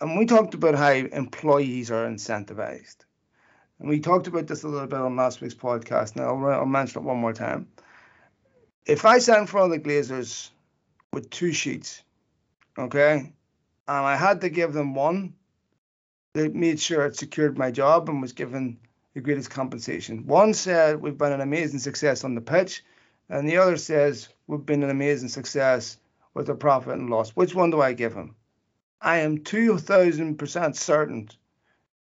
we 0.00 0.26
talked 0.26 0.54
about 0.54 0.74
how 0.74 0.90
employees 0.90 1.90
are 1.90 2.06
incentivized. 2.06 2.96
And 3.78 3.88
we 3.88 4.00
talked 4.00 4.26
about 4.26 4.46
this 4.46 4.62
a 4.62 4.68
little 4.68 4.86
bit 4.86 4.98
on 4.98 5.16
last 5.16 5.40
week's 5.40 5.54
podcast. 5.54 6.16
Now, 6.16 6.28
I'll, 6.28 6.60
I'll 6.60 6.66
mention 6.66 7.02
it 7.02 7.06
one 7.06 7.18
more 7.18 7.32
time. 7.32 7.68
If 8.86 9.04
I 9.04 9.18
sat 9.18 9.38
in 9.38 9.46
front 9.46 9.72
of 9.72 9.82
the 9.82 9.88
Glazers 9.88 10.50
with 11.12 11.30
two 11.30 11.52
sheets, 11.52 12.02
okay, 12.78 13.32
and 13.88 14.06
I 14.06 14.16
had 14.16 14.42
to 14.42 14.50
give 14.50 14.72
them 14.72 14.94
one, 14.94 15.34
that 16.34 16.54
made 16.54 16.80
sure 16.80 17.06
it 17.06 17.16
secured 17.16 17.56
my 17.56 17.70
job 17.70 18.08
and 18.08 18.20
was 18.20 18.32
given 18.32 18.76
the 19.14 19.20
greatest 19.20 19.50
compensation. 19.50 20.26
One 20.26 20.52
said 20.52 21.00
we've 21.00 21.16
been 21.16 21.32
an 21.32 21.40
amazing 21.40 21.78
success 21.78 22.24
on 22.24 22.34
the 22.34 22.40
pitch, 22.40 22.84
and 23.28 23.48
the 23.48 23.56
other 23.56 23.76
says 23.76 24.28
we've 24.46 24.66
been 24.66 24.82
an 24.82 24.90
amazing 24.90 25.28
success 25.28 25.96
with 26.34 26.46
the 26.46 26.54
profit 26.54 26.94
and 26.94 27.08
loss. 27.08 27.30
Which 27.30 27.54
one 27.54 27.70
do 27.70 27.80
I 27.80 27.92
give 27.92 28.14
him? 28.14 28.34
I 29.00 29.18
am 29.18 29.38
2,000% 29.38 30.76
certain 30.76 31.28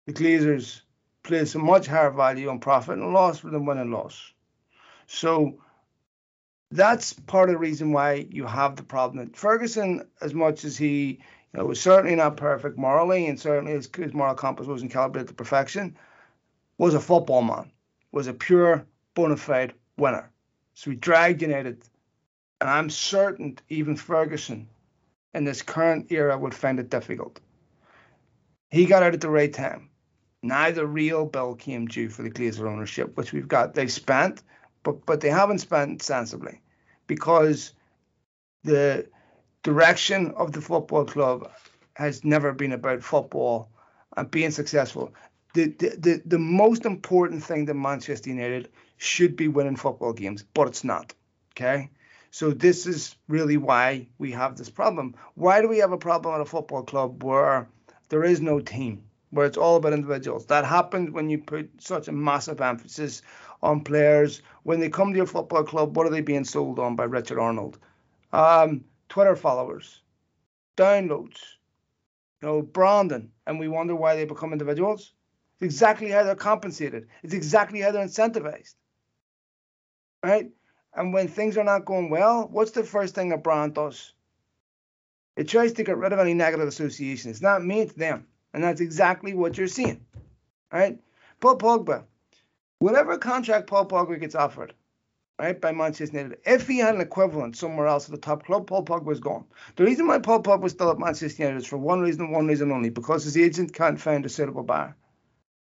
the 0.06 0.12
Glazers 0.12 0.82
place 1.22 1.54
a 1.54 1.58
much 1.58 1.86
higher 1.86 2.10
value 2.10 2.48
on 2.48 2.60
profit 2.60 2.98
and 2.98 3.12
loss 3.12 3.40
than 3.40 3.66
win 3.66 3.78
and 3.78 3.90
loss. 3.90 4.32
So 5.06 5.58
that's 6.70 7.12
part 7.12 7.48
of 7.48 7.54
the 7.54 7.58
reason 7.58 7.92
why 7.92 8.26
you 8.30 8.46
have 8.46 8.76
the 8.76 8.84
problem. 8.84 9.30
Ferguson, 9.30 10.06
as 10.20 10.34
much 10.34 10.64
as 10.64 10.76
he 10.76 11.20
it 11.54 11.66
was 11.66 11.80
certainly 11.80 12.14
not 12.14 12.36
perfect 12.36 12.78
morally, 12.78 13.26
and 13.26 13.38
certainly 13.38 13.72
his, 13.72 13.88
his 13.94 14.14
moral 14.14 14.34
compass 14.34 14.66
wasn't 14.66 14.92
calibrated 14.92 15.28
to 15.28 15.34
perfection. 15.34 15.96
Was 16.78 16.94
a 16.94 17.00
football 17.00 17.42
man, 17.42 17.70
was 18.12 18.26
a 18.26 18.32
pure 18.32 18.86
bona 19.14 19.36
fide 19.36 19.74
winner. 19.96 20.30
So 20.74 20.90
he 20.90 20.96
dragged 20.96 21.42
United, 21.42 21.84
and 22.60 22.70
I'm 22.70 22.88
certain 22.88 23.58
even 23.68 23.96
Ferguson 23.96 24.68
in 25.34 25.44
this 25.44 25.62
current 25.62 26.10
era 26.10 26.38
would 26.38 26.54
find 26.54 26.78
it 26.78 26.90
difficult. 26.90 27.40
He 28.70 28.86
got 28.86 29.02
out 29.02 29.14
at 29.14 29.20
the 29.20 29.28
right 29.28 29.52
time. 29.52 29.90
Now 30.42 30.70
the 30.70 30.86
real 30.86 31.26
bill 31.26 31.54
came 31.54 31.86
due 31.86 32.08
for 32.08 32.22
the 32.22 32.30
Glazer 32.30 32.66
ownership, 32.66 33.16
which 33.16 33.32
we've 33.32 33.48
got. 33.48 33.74
They've 33.74 33.92
spent, 33.92 34.42
but 34.82 35.04
but 35.04 35.20
they 35.20 35.28
haven't 35.28 35.58
spent 35.58 36.02
sensibly, 36.02 36.60
because 37.06 37.74
the 38.62 39.06
direction 39.62 40.32
of 40.36 40.52
the 40.52 40.60
football 40.60 41.04
club 41.04 41.50
has 41.94 42.24
never 42.24 42.52
been 42.52 42.72
about 42.72 43.02
football 43.02 43.70
and 44.16 44.30
being 44.30 44.50
successful. 44.50 45.12
The, 45.54 45.66
the, 45.66 45.88
the, 45.98 46.22
the 46.24 46.38
most 46.38 46.86
important 46.86 47.42
thing 47.42 47.64
that 47.66 47.74
Manchester 47.74 48.30
United 48.30 48.70
should 48.96 49.36
be 49.36 49.48
winning 49.48 49.76
football 49.76 50.12
games, 50.12 50.44
but 50.54 50.68
it's 50.68 50.84
not. 50.84 51.12
Okay. 51.52 51.90
So 52.30 52.52
this 52.52 52.86
is 52.86 53.16
really 53.28 53.56
why 53.56 54.06
we 54.18 54.30
have 54.32 54.56
this 54.56 54.70
problem. 54.70 55.16
Why 55.34 55.60
do 55.60 55.68
we 55.68 55.78
have 55.78 55.92
a 55.92 55.98
problem 55.98 56.34
at 56.34 56.40
a 56.40 56.44
football 56.44 56.84
club 56.84 57.24
where 57.24 57.68
there 58.08 58.24
is 58.24 58.40
no 58.40 58.60
team, 58.60 59.02
where 59.30 59.46
it's 59.46 59.56
all 59.56 59.76
about 59.76 59.92
individuals? 59.92 60.46
That 60.46 60.64
happens 60.64 61.10
when 61.10 61.28
you 61.28 61.38
put 61.38 61.68
such 61.82 62.06
a 62.06 62.12
massive 62.12 62.60
emphasis 62.60 63.22
on 63.62 63.82
players. 63.82 64.42
When 64.62 64.78
they 64.78 64.88
come 64.88 65.10
to 65.10 65.16
your 65.16 65.26
football 65.26 65.64
club, 65.64 65.96
what 65.96 66.06
are 66.06 66.10
they 66.10 66.20
being 66.20 66.44
sold 66.44 66.78
on 66.78 66.94
by 66.94 67.04
Richard 67.04 67.40
Arnold? 67.40 67.78
Um, 68.32 68.84
Twitter 69.10 69.36
followers, 69.36 70.00
downloads, 70.76 71.40
you 72.40 72.48
know, 72.48 72.62
branding, 72.62 73.30
and 73.46 73.58
we 73.58 73.68
wonder 73.68 73.94
why 73.94 74.16
they 74.16 74.24
become 74.24 74.52
individuals. 74.52 75.12
It's 75.54 75.62
exactly 75.74 76.10
how 76.10 76.22
they're 76.22 76.36
compensated. 76.36 77.08
It's 77.22 77.34
exactly 77.34 77.80
how 77.80 77.90
they're 77.90 78.06
incentivized. 78.06 78.76
Right? 80.24 80.50
And 80.94 81.12
when 81.12 81.28
things 81.28 81.58
are 81.58 81.64
not 81.64 81.84
going 81.84 82.08
well, 82.08 82.48
what's 82.50 82.70
the 82.70 82.84
first 82.84 83.14
thing 83.14 83.32
a 83.32 83.36
brand 83.36 83.74
does? 83.74 84.14
It 85.36 85.48
tries 85.48 85.72
to 85.74 85.84
get 85.84 85.98
rid 85.98 86.12
of 86.12 86.18
any 86.18 86.34
negative 86.34 86.68
association. 86.68 87.30
It's 87.30 87.42
not 87.42 87.64
me, 87.64 87.80
it's 87.80 87.94
them. 87.94 88.26
And 88.54 88.62
that's 88.62 88.80
exactly 88.80 89.34
what 89.34 89.58
you're 89.58 89.66
seeing. 89.66 90.04
Right? 90.72 91.00
Paul 91.40 91.58
Pogba, 91.58 92.04
whatever 92.78 93.18
contract 93.18 93.66
Paul 93.66 93.86
Pogba 93.86 94.20
gets 94.20 94.34
offered, 94.34 94.72
right, 95.40 95.60
by 95.60 95.72
Manchester 95.72 96.16
United, 96.16 96.38
if 96.44 96.66
he 96.66 96.78
had 96.78 96.94
an 96.94 97.00
equivalent 97.00 97.56
somewhere 97.56 97.86
else 97.86 98.06
at 98.06 98.12
the 98.12 98.20
top 98.20 98.44
club, 98.44 98.66
Paul 98.66 98.84
Pogba 98.84 99.04
was 99.04 99.20
gone. 99.20 99.44
The 99.76 99.84
reason 99.84 100.06
why 100.06 100.18
Paul 100.18 100.42
Pogba 100.42 100.62
was 100.62 100.72
still 100.72 100.90
at 100.90 100.98
Manchester 100.98 101.42
United 101.42 101.58
is 101.58 101.66
for 101.66 101.78
one 101.78 102.00
reason 102.00 102.30
one 102.30 102.46
reason 102.46 102.70
only, 102.72 102.90
because 102.90 103.24
his 103.24 103.36
agent 103.36 103.72
can't 103.72 104.00
find 104.00 104.24
a 104.24 104.28
suitable 104.28 104.62
buyer. 104.62 104.96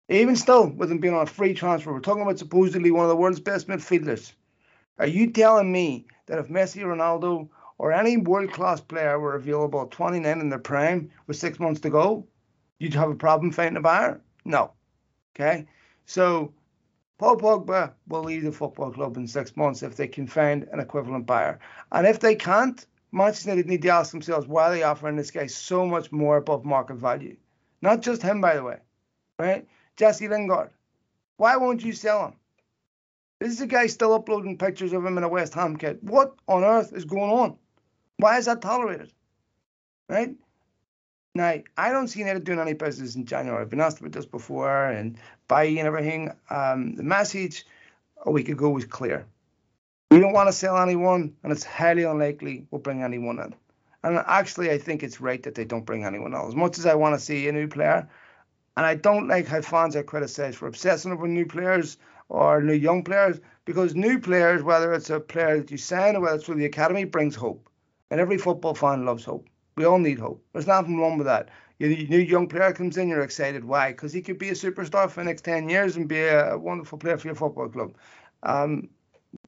Even 0.08 0.34
still, 0.34 0.68
with 0.68 0.90
him 0.90 0.98
being 0.98 1.14
on 1.14 1.22
a 1.22 1.26
free 1.26 1.54
transfer, 1.54 1.92
we're 1.92 2.00
talking 2.00 2.22
about 2.22 2.38
supposedly 2.38 2.90
one 2.90 3.04
of 3.04 3.08
the 3.08 3.16
world's 3.16 3.40
best 3.40 3.68
midfielders. 3.68 4.32
Are 4.98 5.06
you 5.06 5.30
telling 5.30 5.70
me 5.70 6.06
that 6.26 6.38
if 6.38 6.48
Messi, 6.48 6.82
Ronaldo, 6.82 7.48
or 7.78 7.92
any 7.92 8.16
world 8.16 8.52
class 8.52 8.80
player 8.80 9.18
were 9.18 9.36
available 9.36 9.82
at 9.82 9.90
29 9.90 10.40
in 10.40 10.48
their 10.50 10.58
prime 10.58 11.10
with 11.26 11.36
six 11.36 11.58
months 11.58 11.80
to 11.80 11.90
go, 11.90 12.26
you'd 12.78 12.94
have 12.94 13.10
a 13.10 13.14
problem 13.14 13.52
finding 13.52 13.76
a 13.78 13.80
buyer? 13.80 14.20
No. 14.44 14.72
Okay. 15.34 15.66
So 16.06 16.52
Paul 17.20 17.36
Pogba 17.36 17.92
will 18.08 18.22
leave 18.22 18.44
the 18.44 18.50
football 18.50 18.90
club 18.90 19.18
in 19.18 19.26
six 19.26 19.54
months 19.54 19.82
if 19.82 19.94
they 19.94 20.08
can 20.08 20.26
find 20.26 20.66
an 20.72 20.80
equivalent 20.80 21.26
buyer. 21.26 21.58
And 21.92 22.06
if 22.06 22.18
they 22.18 22.34
can't, 22.34 22.86
Manchester 23.12 23.50
United 23.50 23.68
need 23.68 23.82
to 23.82 23.90
ask 23.90 24.10
themselves 24.10 24.46
why 24.46 24.68
are 24.68 24.70
they 24.70 24.84
offering 24.84 25.16
this 25.16 25.30
guy 25.30 25.46
so 25.46 25.86
much 25.86 26.10
more 26.10 26.38
above 26.38 26.64
market 26.64 26.94
value? 26.94 27.36
Not 27.82 28.00
just 28.00 28.22
him, 28.22 28.40
by 28.40 28.54
the 28.54 28.62
way, 28.62 28.78
right? 29.38 29.68
Jesse 29.98 30.28
Lingard. 30.28 30.70
Why 31.36 31.56
won't 31.56 31.84
you 31.84 31.92
sell 31.92 32.28
him? 32.28 32.34
This 33.38 33.52
is 33.52 33.60
a 33.60 33.66
guy 33.66 33.88
still 33.88 34.14
uploading 34.14 34.56
pictures 34.56 34.94
of 34.94 35.04
him 35.04 35.18
in 35.18 35.24
a 35.24 35.28
West 35.28 35.52
Ham 35.52 35.76
kit. 35.76 36.02
What 36.02 36.36
on 36.48 36.64
earth 36.64 36.94
is 36.94 37.04
going 37.04 37.30
on? 37.30 37.58
Why 38.16 38.38
is 38.38 38.46
that 38.46 38.62
tolerated? 38.62 39.12
Right? 40.08 40.36
Now, 41.34 41.54
I 41.76 41.92
don't 41.92 42.08
see 42.08 42.20
United 42.20 42.42
doing 42.42 42.58
any 42.58 42.72
business 42.72 43.14
in 43.14 43.24
January. 43.24 43.62
I've 43.62 43.70
been 43.70 43.80
asked 43.80 44.00
about 44.00 44.12
this 44.12 44.26
before 44.26 44.86
and 44.86 45.16
buying 45.46 45.78
and 45.78 45.86
everything. 45.86 46.32
Um, 46.50 46.96
the 46.96 47.04
message 47.04 47.64
a 48.26 48.32
week 48.32 48.48
ago 48.48 48.70
was 48.70 48.84
clear. 48.84 49.26
We 50.10 50.18
don't 50.18 50.32
want 50.32 50.48
to 50.48 50.52
sell 50.52 50.76
anyone, 50.76 51.36
and 51.44 51.52
it's 51.52 51.62
highly 51.62 52.02
unlikely 52.02 52.66
we'll 52.70 52.80
bring 52.80 53.04
anyone 53.04 53.38
in. 53.38 53.54
And 54.02 54.18
actually, 54.26 54.72
I 54.72 54.78
think 54.78 55.04
it's 55.04 55.20
right 55.20 55.40
that 55.44 55.54
they 55.54 55.64
don't 55.64 55.86
bring 55.86 56.04
anyone 56.04 56.34
else. 56.34 56.48
As 56.48 56.56
much 56.56 56.78
as 56.78 56.86
I 56.86 56.96
want 56.96 57.14
to 57.14 57.24
see 57.24 57.46
a 57.46 57.52
new 57.52 57.68
player, 57.68 58.08
and 58.76 58.84
I 58.84 58.96
don't 58.96 59.28
like 59.28 59.46
how 59.46 59.60
fans 59.60 59.94
are 59.94 60.02
criticised 60.02 60.56
for 60.56 60.66
obsessing 60.66 61.12
over 61.12 61.28
new 61.28 61.46
players 61.46 61.98
or 62.28 62.60
new 62.60 62.72
young 62.72 63.04
players, 63.04 63.38
because 63.66 63.94
new 63.94 64.18
players, 64.18 64.64
whether 64.64 64.92
it's 64.94 65.10
a 65.10 65.20
player 65.20 65.58
that 65.58 65.70
you 65.70 65.76
sign 65.76 66.16
or 66.16 66.22
whether 66.22 66.36
it's 66.36 66.46
through 66.46 66.56
the 66.56 66.64
academy, 66.64 67.04
brings 67.04 67.36
hope. 67.36 67.68
And 68.10 68.20
every 68.20 68.38
football 68.38 68.74
fan 68.74 69.04
loves 69.04 69.24
hope. 69.24 69.48
We 69.80 69.86
all 69.86 69.98
need 69.98 70.18
hope. 70.18 70.44
There's 70.52 70.66
nothing 70.66 70.98
wrong 70.98 71.16
with 71.16 71.26
that. 71.26 71.48
Your 71.78 71.88
new 71.88 72.18
young 72.18 72.48
player 72.48 72.70
comes 72.74 72.98
in, 72.98 73.08
you're 73.08 73.22
excited. 73.22 73.64
Why? 73.64 73.92
Because 73.92 74.12
he 74.12 74.20
could 74.20 74.36
be 74.36 74.50
a 74.50 74.52
superstar 74.52 75.08
for 75.08 75.22
the 75.22 75.24
next 75.24 75.40
10 75.40 75.70
years 75.70 75.96
and 75.96 76.06
be 76.06 76.20
a 76.20 76.58
wonderful 76.58 76.98
player 76.98 77.16
for 77.16 77.28
your 77.28 77.34
football 77.34 77.70
club. 77.70 77.94
Um, 78.42 78.90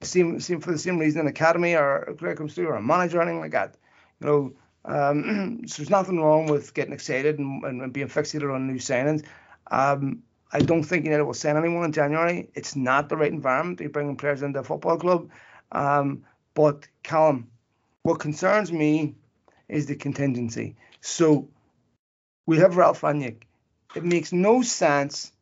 same, 0.01 0.41
same 0.41 0.63
for 0.63 0.73
the 0.73 0.79
same 0.79 0.99
reason 0.99 1.21
an 1.21 1.27
academy 1.27 1.75
or 1.75 1.97
a 1.97 2.15
player 2.15 2.35
comes 2.35 2.55
through 2.55 2.69
or 2.69 2.77
a 2.77 2.83
manager 2.83 3.19
or 3.19 3.23
anything 3.25 3.41
like 3.41 3.51
that. 3.51 3.77
You 4.23 4.27
know, 4.27 4.53
um, 4.87 5.61
so 5.67 5.83
there's 5.83 5.91
nothing 5.91 6.19
wrong 6.19 6.47
with 6.47 6.73
getting 6.73 6.95
excited 6.95 7.39
and, 7.39 7.63
and 7.63 7.93
being 7.93 8.09
fixated 8.09 8.55
on 8.55 8.67
new 8.67 8.79
signings. 8.79 9.27
Um, 9.71 10.23
I 10.51 10.61
don't 10.61 10.83
think 10.83 11.05
United 11.05 11.25
will 11.25 11.35
sign 11.35 11.59
anyone 11.59 11.85
in 11.85 11.93
January. 11.93 12.49
It's 12.55 12.75
not 12.75 13.11
the 13.11 13.19
right 13.19 13.31
environment 13.31 13.77
to 13.81 13.85
be 13.85 13.89
bringing 13.89 14.17
players 14.17 14.41
into 14.41 14.61
a 14.61 14.65
football 14.65 14.97
club. 14.97 15.29
Um, 15.73 16.25
but 16.55 16.89
Callum, 17.03 17.49
what 18.05 18.19
concerns 18.19 18.73
me 18.73 19.15
is 19.73 19.87
the 19.87 19.97
contingency. 19.97 20.77
So 21.01 21.49
we 22.47 22.59
have 22.59 22.77
Ralf 22.77 23.01
Rangnick. 23.01 23.43
It 23.97 24.05
makes 24.05 24.33
no 24.33 24.63
sense 24.63 25.33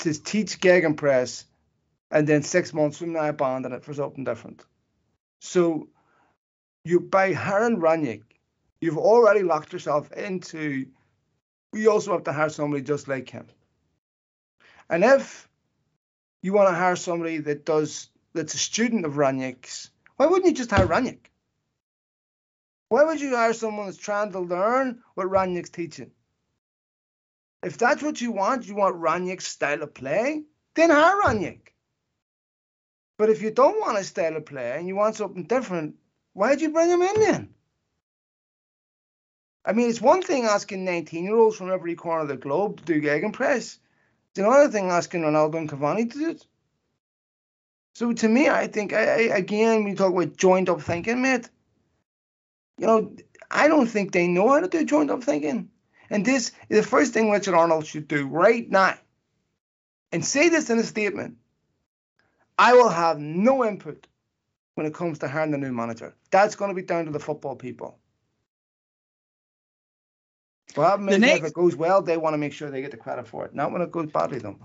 to 0.00 0.12
teach 0.12 0.60
Gegenpress 0.60 1.44
and 2.10 2.26
then 2.26 2.42
six 2.42 2.74
months 2.74 2.98
from 2.98 3.12
now 3.12 3.28
abandon 3.28 3.72
it 3.72 3.84
for 3.84 3.94
something 3.94 4.24
different. 4.24 4.64
So 5.40 5.88
you 6.84 7.00
by 7.00 7.32
hiring 7.32 7.78
Rangnick, 7.78 8.22
you've 8.80 8.98
already 8.98 9.42
locked 9.42 9.72
yourself 9.72 10.10
into 10.12 10.86
we 11.72 11.86
also 11.86 12.12
have 12.12 12.24
to 12.24 12.32
hire 12.32 12.48
somebody 12.48 12.82
just 12.82 13.08
like 13.08 13.28
him. 13.28 13.46
And 14.90 15.04
if 15.04 15.48
you 16.42 16.54
want 16.54 16.70
to 16.70 16.74
hire 16.74 16.96
somebody 16.96 17.38
that 17.38 17.64
does 17.64 18.08
that's 18.34 18.54
a 18.54 18.58
student 18.58 19.04
of 19.04 19.14
Rangnick's, 19.14 19.90
why 20.16 20.26
wouldn't 20.26 20.46
you 20.46 20.54
just 20.54 20.70
hire 20.70 20.86
Rangnick? 20.86 21.28
Why 22.88 23.04
would 23.04 23.20
you 23.20 23.36
hire 23.36 23.52
someone 23.52 23.86
that's 23.86 23.98
trying 23.98 24.32
to 24.32 24.40
learn 24.40 25.02
what 25.14 25.28
Rangnick's 25.28 25.70
teaching? 25.70 26.10
If 27.62 27.76
that's 27.76 28.02
what 28.02 28.20
you 28.20 28.32
want, 28.32 28.66
you 28.66 28.76
want 28.76 28.96
Rangnick's 28.96 29.46
style 29.46 29.82
of 29.82 29.92
play, 29.92 30.44
then 30.74 30.90
hire 30.90 31.20
Rangnick. 31.22 31.72
But 33.18 33.30
if 33.30 33.42
you 33.42 33.50
don't 33.50 33.80
want 33.80 33.98
a 33.98 34.04
style 34.04 34.36
of 34.36 34.46
play 34.46 34.78
and 34.78 34.86
you 34.86 34.94
want 34.94 35.16
something 35.16 35.44
different, 35.44 35.96
why'd 36.32 36.60
you 36.60 36.70
bring 36.70 36.88
him 36.88 37.02
in 37.02 37.20
then? 37.20 37.54
I 39.64 39.72
mean, 39.72 39.90
it's 39.90 40.00
one 40.00 40.22
thing 40.22 40.44
asking 40.44 40.84
19 40.84 41.24
year 41.24 41.36
olds 41.36 41.56
from 41.56 41.70
every 41.70 41.94
corner 41.94 42.22
of 42.22 42.28
the 42.28 42.36
globe 42.36 42.78
to 42.78 42.84
do 42.84 43.02
Gegenpress. 43.02 43.78
It's 44.30 44.38
another 44.38 44.70
thing 44.70 44.88
asking 44.90 45.22
Ronaldo 45.22 45.56
and 45.56 45.68
Cavani 45.68 46.10
to 46.10 46.18
do 46.18 46.30
it. 46.30 46.46
So 47.96 48.12
to 48.12 48.28
me, 48.28 48.48
I 48.48 48.68
think, 48.68 48.92
I, 48.92 49.02
I, 49.02 49.36
again, 49.36 49.84
we 49.84 49.94
talk 49.94 50.14
about 50.14 50.36
joined 50.36 50.68
up 50.70 50.80
thinking, 50.80 51.20
mate 51.20 51.50
you 52.78 52.86
know, 52.86 53.12
I 53.50 53.68
don't 53.68 53.86
think 53.86 54.12
they 54.12 54.26
know 54.28 54.48
how 54.48 54.60
to 54.60 54.68
do 54.68 54.84
joined 54.84 55.10
up 55.10 55.22
thinking. 55.22 55.70
And 56.10 56.24
this 56.24 56.52
is 56.68 56.82
the 56.82 56.88
first 56.88 57.12
thing 57.12 57.30
Richard 57.30 57.54
Arnold 57.54 57.86
should 57.86 58.08
do 58.08 58.26
right 58.26 58.68
now. 58.70 58.94
And 60.10 60.24
say 60.24 60.48
this 60.48 60.70
in 60.70 60.78
a 60.78 60.82
statement. 60.82 61.36
I 62.58 62.72
will 62.72 62.88
have 62.88 63.18
no 63.18 63.64
input 63.64 64.06
when 64.74 64.86
it 64.86 64.94
comes 64.94 65.18
to 65.18 65.28
hiring 65.28 65.50
the 65.50 65.58
new 65.58 65.72
manager. 65.72 66.14
That's 66.30 66.56
going 66.56 66.70
to 66.70 66.74
be 66.74 66.82
down 66.82 67.04
to 67.04 67.10
the 67.10 67.20
football 67.20 67.56
people. 67.56 67.98
Well, 70.76 70.98
next... 70.98 71.40
if 71.40 71.44
it 71.46 71.54
goes 71.54 71.76
well, 71.76 72.02
they 72.02 72.16
want 72.16 72.34
to 72.34 72.38
make 72.38 72.52
sure 72.52 72.70
they 72.70 72.82
get 72.82 72.90
the 72.90 72.96
credit 72.96 73.26
for 73.26 73.44
it. 73.44 73.54
Not 73.54 73.72
when 73.72 73.82
it 73.82 73.90
goes 73.90 74.10
badly, 74.10 74.38
though. 74.38 74.58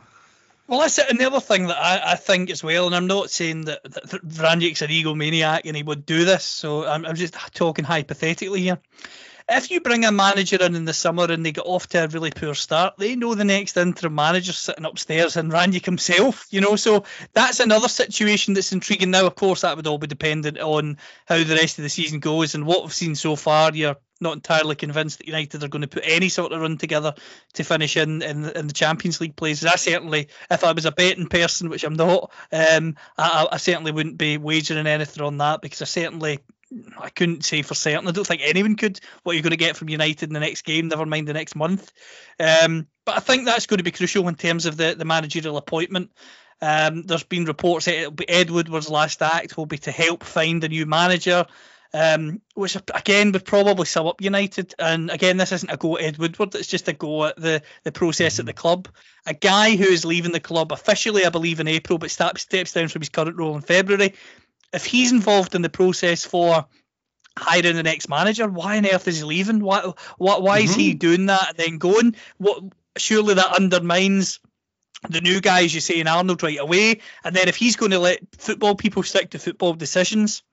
Well, 0.74 0.82
that's 0.82 0.98
it. 0.98 1.08
Another 1.08 1.40
thing 1.40 1.68
that 1.68 1.78
I, 1.78 2.14
I 2.14 2.16
think 2.16 2.50
as 2.50 2.64
well, 2.64 2.88
and 2.88 2.96
I'm 2.96 3.06
not 3.06 3.30
saying 3.30 3.66
that, 3.66 3.84
that 3.84 4.28
Rangnick's 4.28 4.82
an 4.82 4.90
egomaniac 4.90 5.62
and 5.66 5.78
he 5.78 5.84
would 5.84 6.04
do 6.04 6.26
this, 6.26 6.44
so 6.44 6.84
I'm, 6.84 7.06
I'm 7.06 7.14
just 7.14 7.36
talking 7.54 7.86
hypothetically 7.86 8.62
here. 8.62 8.80
If 9.50 9.72
you 9.72 9.82
bring 9.82 10.06
a 10.06 10.12
manager 10.12 10.58
in 10.62 10.76
in 10.76 10.86
the 10.86 10.94
summer 10.94 11.26
and 11.26 11.46
they 11.46 11.52
get 11.52 11.66
off 11.66 11.88
to 11.88 12.04
a 12.04 12.08
really 12.08 12.32
poor 12.32 12.54
start, 12.54 12.96
they 12.98 13.16
know 13.16 13.36
the 13.36 13.44
next 13.44 13.78
interim 13.78 14.16
manager's 14.16 14.58
sitting 14.58 14.86
upstairs 14.86 15.36
and 15.36 15.52
Rangnick 15.52 15.86
himself, 15.86 16.48
you 16.50 16.62
know. 16.62 16.76
So 16.76 17.04
that's 17.34 17.60
another 17.60 17.88
situation 17.88 18.54
that's 18.54 18.72
intriguing. 18.72 19.12
Now, 19.12 19.26
of 19.26 19.36
course, 19.36 19.62
that 19.62 19.76
would 19.76 19.88
all 19.88 19.98
be 19.98 20.08
dependent 20.08 20.60
on 20.60 20.98
how 21.26 21.44
the 21.44 21.56
rest 21.56 21.78
of 21.78 21.84
the 21.84 21.90
season 21.90 22.20
goes 22.20 22.56
and 22.56 22.66
what 22.66 22.84
we've 22.84 22.94
seen 22.94 23.16
so 23.16 23.36
far. 23.36 23.72
You're 23.74 23.98
not 24.22 24.34
entirely 24.34 24.76
convinced 24.76 25.20
that 25.20 25.28
United 25.28 25.64
are 25.64 25.68
going 25.68 25.82
to 25.82 25.88
put 25.88 26.04
any 26.06 26.30
sort 26.30 26.52
of 26.52 26.62
run 26.62 26.78
together 26.78 27.14
to 27.54 27.64
finish 27.64 27.98
in 27.98 28.22
in, 28.22 28.46
in 28.46 28.68
the 28.68 28.74
Champions 28.74 29.22
League 29.22 29.36
places. 29.36 29.66
I 29.66 29.76
certainly, 29.76 30.30
if 30.50 30.64
I 30.64 30.72
was 30.72 30.86
a 30.86 30.92
betting 30.92 31.28
person, 31.28 31.70
which 31.70 31.84
I'm 31.84 31.96
not, 31.96 32.32
um, 32.52 32.96
I, 33.18 33.48
I 33.52 33.58
certainly 33.58 33.92
wouldn't 33.92 34.18
be 34.18 34.38
wagering 34.38 34.88
anything 34.88 35.24
on 35.24 35.38
that 35.38 35.62
because 35.62 35.82
I 35.82 35.86
certainly 35.86 36.40
I 36.98 37.10
couldn't 37.10 37.46
say 37.46 37.62
for 37.62 37.76
certain. 37.76 38.08
I 38.08 38.12
don't 38.12 38.26
think 38.26 38.42
anyone 38.44 38.76
could 38.76 39.00
what 39.24 39.34
you're 39.34 39.44
going 39.44 39.52
to 39.52 39.58
get 39.58 39.78
from 39.78 39.90
United 39.90 40.30
in 40.30 40.34
the 40.34 40.40
next 40.40 40.64
game, 40.64 40.88
never 40.88 41.06
mind 41.06 41.28
the 41.28 41.34
next 41.34 41.56
month. 41.56 41.92
Um, 42.40 42.88
but 43.06 43.18
I 43.18 43.20
think 43.20 43.46
that's 43.46 43.66
going 43.66 43.80
to 43.80 43.84
be 43.84 43.92
crucial 43.92 44.28
in 44.28 44.36
terms 44.36 44.66
of 44.66 44.78
the, 44.78 44.96
the 44.98 45.06
managerial 45.06 45.58
appointment. 45.58 46.12
Um, 46.62 47.04
there's 47.04 47.24
been 47.24 47.46
reports 47.46 47.86
that 47.86 48.14
Ed 48.28 48.50
Woodward's 48.50 48.90
last 48.90 49.22
act 49.22 49.58
will 49.58 49.66
be 49.66 49.78
to 49.80 49.92
help 49.92 50.24
find 50.24 50.64
a 50.64 50.70
new 50.70 50.86
manager 50.86 51.46
um, 51.94 52.42
which 52.56 52.76
again 52.94 53.32
would 53.32 53.46
probably 53.46 53.86
sum 53.86 54.08
up 54.08 54.22
United. 54.22 54.74
And 54.80 55.12
again, 55.12 55.38
this 55.38 55.52
isn't 55.52 55.72
a 55.72 55.78
go 55.78 55.98
at 55.98 56.04
Ed 56.04 56.18
Woodward; 56.18 56.56
it's 56.56 56.68
just 56.68 56.88
a 56.88 56.94
go 56.94 57.26
at 57.26 57.36
the 57.38 57.62
the 57.84 57.92
process 57.92 58.40
at 58.40 58.46
the 58.46 58.54
club. 58.54 58.88
A 59.26 59.34
guy 59.34 59.76
who 59.76 59.86
is 59.86 60.04
leaving 60.04 60.32
the 60.32 60.40
club 60.40 60.72
officially, 60.72 61.26
I 61.26 61.30
believe, 61.30 61.60
in 61.60 61.68
April, 61.68 62.00
but 62.00 62.12
steps 62.12 62.46
down 62.46 62.88
from 62.88 63.02
his 63.02 63.10
current 63.10 63.38
role 63.38 63.56
in 63.56 63.62
February. 63.62 64.16
If 64.74 64.86
he's 64.86 65.12
involved 65.12 65.56
in 65.56 65.62
the 65.62 65.70
process 65.70 66.26
for 66.26 66.66
hiring 67.38 67.76
the 67.76 67.84
next 67.84 68.10
manager, 68.10 68.48
why 68.48 68.78
on 68.78 68.86
earth 68.86 69.08
is 69.08 69.18
he 69.18 69.24
leaving? 69.24 69.60
Why 69.60 69.94
why, 70.18 70.38
why 70.38 70.60
mm-hmm. 70.60 70.70
is 70.70 70.76
he 70.76 70.92
mm-hmm. 70.92 70.98
doing 70.98 71.26
that 71.28 71.50
and 71.50 71.58
then 71.58 71.78
going? 71.78 72.16
What 72.38 72.64
surely 72.98 73.36
that 73.36 73.56
undermines 73.56 74.40
the 75.10 75.22
new 75.22 75.42
guys 75.42 75.74
you 75.74 75.82
say 75.82 76.00
in 76.00 76.08
Arnold 76.08 76.44
right 76.44 76.60
away. 76.60 77.02
And 77.26 77.36
then 77.36 77.50
if 77.50 77.58
he's 77.58 77.76
going 77.76 77.92
to 77.92 78.00
let 78.00 78.20
football 78.38 78.76
people 78.76 79.04
stick 79.04 79.32
to 79.32 79.40
football 79.40 79.74
decisions 79.74 80.44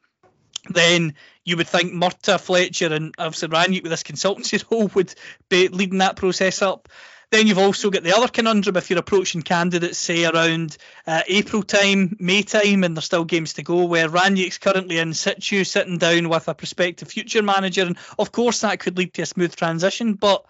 then 0.68 1.14
you 1.44 1.56
would 1.56 1.68
think 1.68 1.92
Murtough, 1.92 2.40
Fletcher, 2.40 2.92
and 2.92 3.14
obviously 3.18 3.48
Rangnick 3.48 3.82
with 3.82 3.90
this 3.90 4.02
consultancy 4.02 4.62
role 4.70 4.88
would 4.94 5.14
be 5.48 5.68
leading 5.68 5.98
that 5.98 6.16
process 6.16 6.62
up. 6.62 6.88
Then 7.30 7.46
you've 7.46 7.58
also 7.58 7.90
got 7.90 8.02
the 8.02 8.16
other 8.16 8.26
conundrum 8.26 8.76
if 8.76 8.90
you're 8.90 8.98
approaching 8.98 9.42
candidates, 9.42 9.98
say 9.98 10.24
around 10.24 10.76
uh, 11.06 11.22
April 11.28 11.62
time, 11.62 12.16
May 12.18 12.42
time, 12.42 12.82
and 12.82 12.96
there's 12.96 13.04
still 13.04 13.24
games 13.24 13.52
to 13.54 13.62
go, 13.62 13.84
where 13.84 14.08
Rangnick's 14.08 14.58
currently 14.58 14.98
in 14.98 15.14
situ, 15.14 15.62
sitting 15.62 15.98
down 15.98 16.28
with 16.28 16.48
a 16.48 16.54
prospective 16.54 17.08
future 17.08 17.42
manager, 17.42 17.82
and 17.82 17.96
of 18.18 18.32
course 18.32 18.62
that 18.62 18.80
could 18.80 18.98
lead 18.98 19.14
to 19.14 19.22
a 19.22 19.26
smooth 19.26 19.54
transition, 19.54 20.14
but 20.14 20.44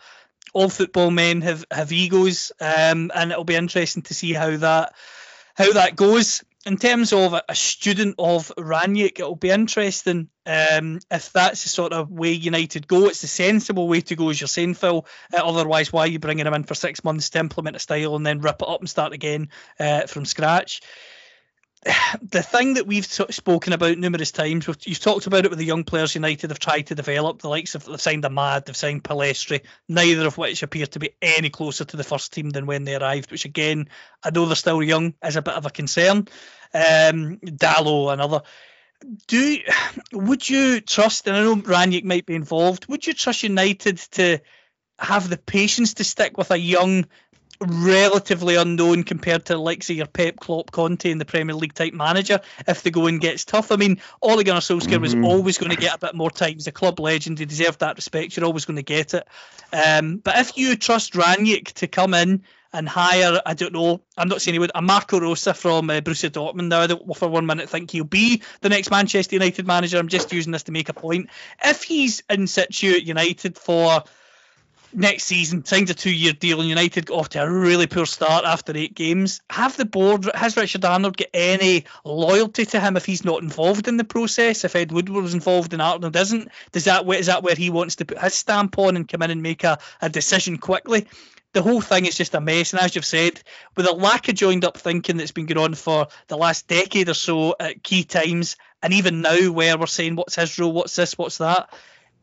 all 0.55 0.70
football 0.70 1.11
men 1.11 1.43
have 1.43 1.66
have 1.70 1.93
egos, 1.93 2.51
um, 2.61 3.11
and 3.14 3.31
it'll 3.31 3.45
be 3.45 3.57
interesting 3.57 4.03
to 4.05 4.14
see 4.14 4.33
how 4.33 4.57
that 4.57 4.95
how 5.55 5.72
that 5.74 5.97
goes 5.97 6.43
in 6.67 6.77
terms 6.77 7.13
of 7.13 7.35
a 7.49 7.55
student 7.55 8.17
of 8.19 8.53
Rangnick, 8.59 9.19
it'll 9.19 9.35
be 9.35 9.51
interesting 9.51 10.29
um, 10.45 11.01
if 11.11 11.33
that's 11.33 11.63
the 11.63 11.69
sort 11.71 11.93
of 11.93 12.11
way 12.11 12.33
United 12.33 12.87
go. 12.87 13.07
It's 13.07 13.23
the 13.23 13.29
sensible 13.29 13.89
way 13.89 14.03
to 14.03 14.17
go, 14.17 14.29
as 14.29 14.41
you're 14.41 14.49
saying, 14.49 14.75
Phil. 14.75 15.07
Uh, 15.33 15.41
otherwise, 15.43 15.93
why 15.93 16.03
are 16.03 16.09
you 16.09 16.19
bringing 16.19 16.47
him 16.47 16.55
in 16.55 16.65
for 16.65 16.75
six 16.75 17.03
months 17.03 17.31
to 17.31 17.39
implement 17.39 17.77
a 17.77 17.79
style 17.79 18.15
and 18.15 18.27
then 18.27 18.41
rip 18.41 18.61
it 18.61 18.69
up 18.69 18.81
and 18.81 18.91
start 18.91 19.15
again 19.15 19.49
uh, 19.79 20.07
from 20.07 20.27
scratch? 20.27 20.83
the 22.22 22.43
thing 22.43 22.74
that 22.74 22.87
we've 22.87 23.11
t- 23.11 23.24
spoken 23.31 23.72
about 23.72 23.97
numerous 23.97 24.33
times, 24.33 24.66
you've 24.85 25.01
talked 25.01 25.26
about 25.26 25.45
it 25.45 25.51
with 25.51 25.59
the 25.59 25.64
young 25.64 25.85
players 25.85 26.14
United 26.14 26.51
have 26.51 26.59
tried 26.59 26.83
to 26.83 26.95
develop. 26.95 27.41
The 27.41 27.49
likes 27.49 27.74
of 27.74 27.85
they've 27.85 28.01
signed 28.01 28.24
Amad, 28.24 28.66
they've 28.66 28.76
signed 28.76 29.03
Pellistri, 29.03 29.62
neither 29.89 30.26
of 30.26 30.37
which 30.37 30.62
appear 30.62 30.87
to 30.87 30.99
be 30.99 31.14
any 31.22 31.49
closer 31.49 31.85
to 31.87 31.97
the 31.97 32.05
first 32.05 32.33
team 32.33 32.51
than 32.51 32.66
when 32.66 32.85
they 32.85 32.97
arrived. 32.97 33.31
Which 33.31 33.47
again, 33.47 33.89
I 34.22 34.31
know 34.31 34.47
they're 34.47 34.57
still 34.57 34.83
young, 34.83 35.14
is 35.24 35.37
a 35.37 35.43
bit 35.43 35.55
of 35.55 35.66
a 35.66 35.70
concern. 35.70 36.28
Um, 36.74 37.39
Dalot, 37.39 38.12
another. 38.12 38.43
Do 39.26 39.59
would 40.12 40.49
you 40.49 40.83
trust? 40.83 41.26
And 41.26 41.37
I 41.37 41.43
know 41.43 41.57
Rangnick 41.57 42.05
might 42.05 42.26
be 42.26 42.35
involved. 42.35 42.87
Would 42.89 43.07
you 43.07 43.14
trust 43.14 43.43
United 43.43 43.99
to 44.12 44.41
have 44.99 45.31
the 45.31 45.39
patience 45.39 45.95
to 45.95 46.05
stick 46.05 46.37
with 46.37 46.51
a 46.51 46.59
young 46.59 47.07
relatively 47.61 48.57
unknown 48.57 49.05
compared 49.05 49.45
to 49.47 49.59
like 49.59 49.83
say 49.83 49.95
your 49.95 50.07
Pep 50.07 50.37
Klopp 50.37 50.71
Conte 50.71 51.11
in 51.11 51.19
the 51.19 51.25
Premier 51.25 51.55
League 51.55 51.75
type 51.75 51.93
manager 51.93 52.41
if 52.67 52.83
the 52.83 52.91
going 52.91 53.19
gets 53.19 53.45
tough. 53.45 53.71
I 53.71 53.77
mean, 53.77 54.01
Ole 54.23 54.43
Gunnar 54.43 54.61
Solskjaer 54.61 54.99
mm-hmm. 54.99 55.03
was 55.03 55.15
always 55.15 55.59
going 55.59 55.71
to 55.71 55.77
get 55.77 55.95
a 55.95 55.99
bit 55.99 56.15
more 56.15 56.31
time. 56.31 56.55
He's 56.55 56.67
a 56.67 56.73
club 56.73 56.99
legend. 57.01 57.39
He 57.39 57.45
deserved 57.45 57.81
that 57.81 57.97
respect. 57.97 58.37
You're 58.37 58.47
always 58.47 58.65
going 58.65 58.77
to 58.77 58.83
get 58.83 59.15
it. 59.15 59.27
Um, 59.73 60.17
but 60.17 60.39
if 60.39 60.57
you 60.57 60.77
trust 60.77 61.13
Rangnick 61.13 61.73
to 61.75 61.87
come 61.87 62.15
in 62.15 62.43
and 62.73 62.89
hire, 62.89 63.41
I 63.45 63.55
don't 63.55 63.73
know, 63.73 64.01
I'm 64.17 64.29
not 64.29 64.41
saying 64.41 64.55
he 64.55 64.59
would, 64.59 64.71
a 64.75 64.81
Marco 64.81 65.21
Rose 65.21 65.49
from 65.55 65.91
uh, 65.91 66.01
Borussia 66.01 66.31
Dortmund 66.31 66.69
now, 66.69 66.81
I 66.81 66.87
don't 66.87 67.17
for 67.17 67.29
one 67.29 67.47
minute 67.47 67.69
think 67.69 67.91
he'll 67.91 68.05
be 68.05 68.43
the 68.61 68.69
next 68.69 68.91
Manchester 68.91 69.35
United 69.35 69.67
manager. 69.67 69.99
I'm 69.99 70.09
just 70.09 70.33
using 70.33 70.53
this 70.53 70.63
to 70.65 70.73
make 70.73 70.89
a 70.89 70.95
point. 70.95 71.31
If 71.65 71.83
he's 71.83 72.23
in 72.31 72.47
situ 72.47 72.93
at 72.93 73.03
United 73.03 73.59
for 73.59 74.05
next 74.93 75.24
season, 75.24 75.64
signs 75.64 75.91
a 75.91 75.95
two 75.95 76.12
year 76.12 76.32
deal, 76.32 76.61
and 76.61 76.68
United 76.68 77.07
got 77.07 77.18
off 77.18 77.28
to 77.30 77.43
a 77.43 77.51
really 77.51 77.86
poor 77.86 78.07
start 78.07 78.45
after 78.45 78.76
eight 78.76 78.95
games. 78.95 79.41
Have 79.51 79.76
the 79.76 79.84
board, 79.84 80.28
has 80.34 80.57
Richard 80.57 80.84
Arnold 80.84 81.16
got 81.16 81.28
any 81.32 81.84
loyalty 82.05 82.64
to 82.66 82.80
him 82.80 82.97
if 82.97 83.07
he's 83.07 83.24
not 83.24 83.43
involved 83.43 83.88
in 83.88 83.97
the 83.97 84.05
process? 84.05 84.64
If 84.64 84.76
Ed 84.76 84.93
Woodward 84.93 85.22
was 85.22 85.34
involved 85.34 85.72
and 85.72 85.82
Arnold 85.82 86.16
isn't, 86.16 86.49
does 86.72 86.84
that 86.84 87.09
is 87.09 87.26
that 87.26 87.43
where 87.43 87.55
he 87.55 87.70
wants 87.70 87.97
to 87.97 88.05
put 88.05 88.18
his 88.18 88.34
stamp 88.34 88.78
on 88.78 88.97
and 88.97 89.09
come 89.09 89.22
in 89.22 89.30
and 89.30 89.43
make 89.43 89.64
a, 89.64 89.78
a 90.01 90.09
decision 90.09 90.59
quickly? 90.59 91.07
The 91.53 91.62
whole 91.62 91.80
thing 91.80 92.07
is 92.07 92.16
just 92.16 92.34
a 92.34 92.41
mess, 92.41 92.72
and 92.72 92.80
as 92.80 92.95
you've 92.95 93.05
said, 93.05 93.43
with 93.76 93.86
a 93.86 93.93
lack 93.93 94.28
of 94.28 94.36
joined 94.36 94.64
up 94.64 94.76
thinking 94.76 95.16
that's 95.16 95.32
been 95.32 95.47
going 95.47 95.64
on 95.64 95.74
for 95.74 96.07
the 96.28 96.36
last 96.36 96.68
decade 96.68 97.09
or 97.09 97.14
so 97.14 97.57
at 97.59 97.82
key 97.82 98.05
times, 98.05 98.57
and 98.84 98.93
even 98.93 99.20
now 99.20 99.51
where 99.51 99.76
we're 99.76 99.86
saying 99.86 100.14
what's 100.14 100.36
his 100.36 100.57
role, 100.61 100.72
what's 100.72 100.95
this, 100.95 101.18
what's 101.18 101.38
that, 101.38 101.68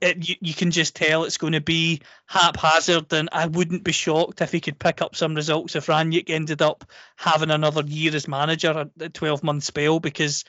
it, 0.02 0.28
you, 0.28 0.36
you, 0.40 0.54
can 0.54 0.72
just 0.72 0.96
tell 0.96 1.24
it's 1.24 1.38
going 1.38 1.54
to 1.54 1.62
be 1.62 2.02
haphazard, 2.26 3.12
and 3.14 3.30
I 3.32 3.48
wouldn't 3.48 3.84
be 3.84 3.92
shocked 3.92 4.42
if 4.42 4.52
he 4.52 4.60
could 4.60 4.80
pick 4.80 5.02
up 5.02 5.16
some 5.16 5.36
results 5.36 5.76
if 5.76 5.88
Rangnick 5.88 6.30
ended 6.30 6.62
up 6.62 6.86
having 7.16 7.52
another 7.52 7.84
year 7.84 8.16
as 8.16 8.28
manager, 8.28 8.90
a 9.00 9.10
12 9.10 9.44
month 9.44 9.64
spell, 9.64 10.00
because 10.00 10.44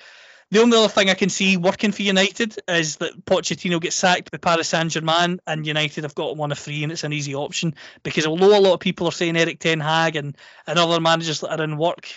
the 0.51 0.61
only 0.61 0.79
other 0.79 0.89
thing 0.89 1.11
I 1.11 1.15
can 1.15 1.29
see 1.29 1.59
working 1.59 1.93
for 1.93 2.03
United 2.03 2.57
is 2.69 2.97
that 2.97 3.25
Pochettino 3.27 3.81
gets 3.81 3.97
sacked 3.97 4.31
by 4.31 4.39
Paris 4.39 4.69
Saint 4.69 4.93
Germain, 4.93 5.41
and 5.47 5.67
United 5.67 6.05
have 6.05 6.15
got 6.15 6.37
one 6.37 6.53
of 6.53 6.59
three, 6.59 6.83
and 6.83 6.93
it's 6.93 7.05
an 7.05 7.13
easy 7.13 7.35
option. 7.35 7.75
Because 8.03 8.27
although 8.27 8.59
a 8.59 8.61
lot 8.61 8.75
of 8.75 8.81
people 8.81 9.07
are 9.09 9.13
saying 9.13 9.37
Erik 9.37 9.59
Ten 9.59 9.81
Hag 9.81 10.17
and, 10.17 10.37
and 10.67 10.79
other 10.79 11.01
managers 11.01 11.41
that 11.41 11.61
are 11.61 11.65
in 11.65 11.77
work 11.77 12.09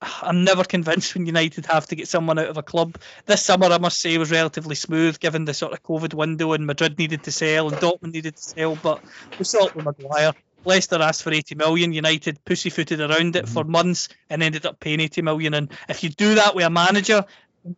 I'm 0.00 0.44
never 0.44 0.64
convinced 0.64 1.14
when 1.14 1.26
United 1.26 1.66
have 1.66 1.86
to 1.86 1.96
get 1.96 2.08
someone 2.08 2.38
out 2.38 2.48
of 2.48 2.56
a 2.56 2.62
club. 2.62 2.98
This 3.26 3.44
summer, 3.44 3.66
I 3.66 3.78
must 3.78 4.00
say, 4.00 4.16
was 4.16 4.30
relatively 4.30 4.74
smooth 4.74 5.18
given 5.18 5.44
the 5.44 5.54
sort 5.54 5.72
of 5.72 5.82
COVID 5.82 6.14
window 6.14 6.52
and 6.52 6.66
Madrid 6.66 6.98
needed 6.98 7.24
to 7.24 7.32
sell 7.32 7.68
and 7.68 7.76
Dortmund 7.78 8.12
needed 8.12 8.36
to 8.36 8.42
sell. 8.42 8.76
But 8.76 9.02
we 9.38 9.44
saw 9.44 9.66
it 9.66 9.74
with 9.74 9.84
Maguire. 9.84 10.34
Leicester 10.64 11.00
asked 11.00 11.22
for 11.22 11.32
80 11.32 11.54
million. 11.56 11.92
United 11.92 12.44
pussyfooted 12.44 13.00
around 13.00 13.34
it 13.36 13.44
mm-hmm. 13.44 13.54
for 13.54 13.64
months 13.64 14.08
and 14.30 14.42
ended 14.42 14.66
up 14.66 14.78
paying 14.80 15.00
80 15.00 15.22
million. 15.22 15.54
And 15.54 15.70
if 15.88 16.04
you 16.04 16.10
do 16.10 16.36
that 16.36 16.54
with 16.54 16.64
a 16.64 16.70
manager, 16.70 17.24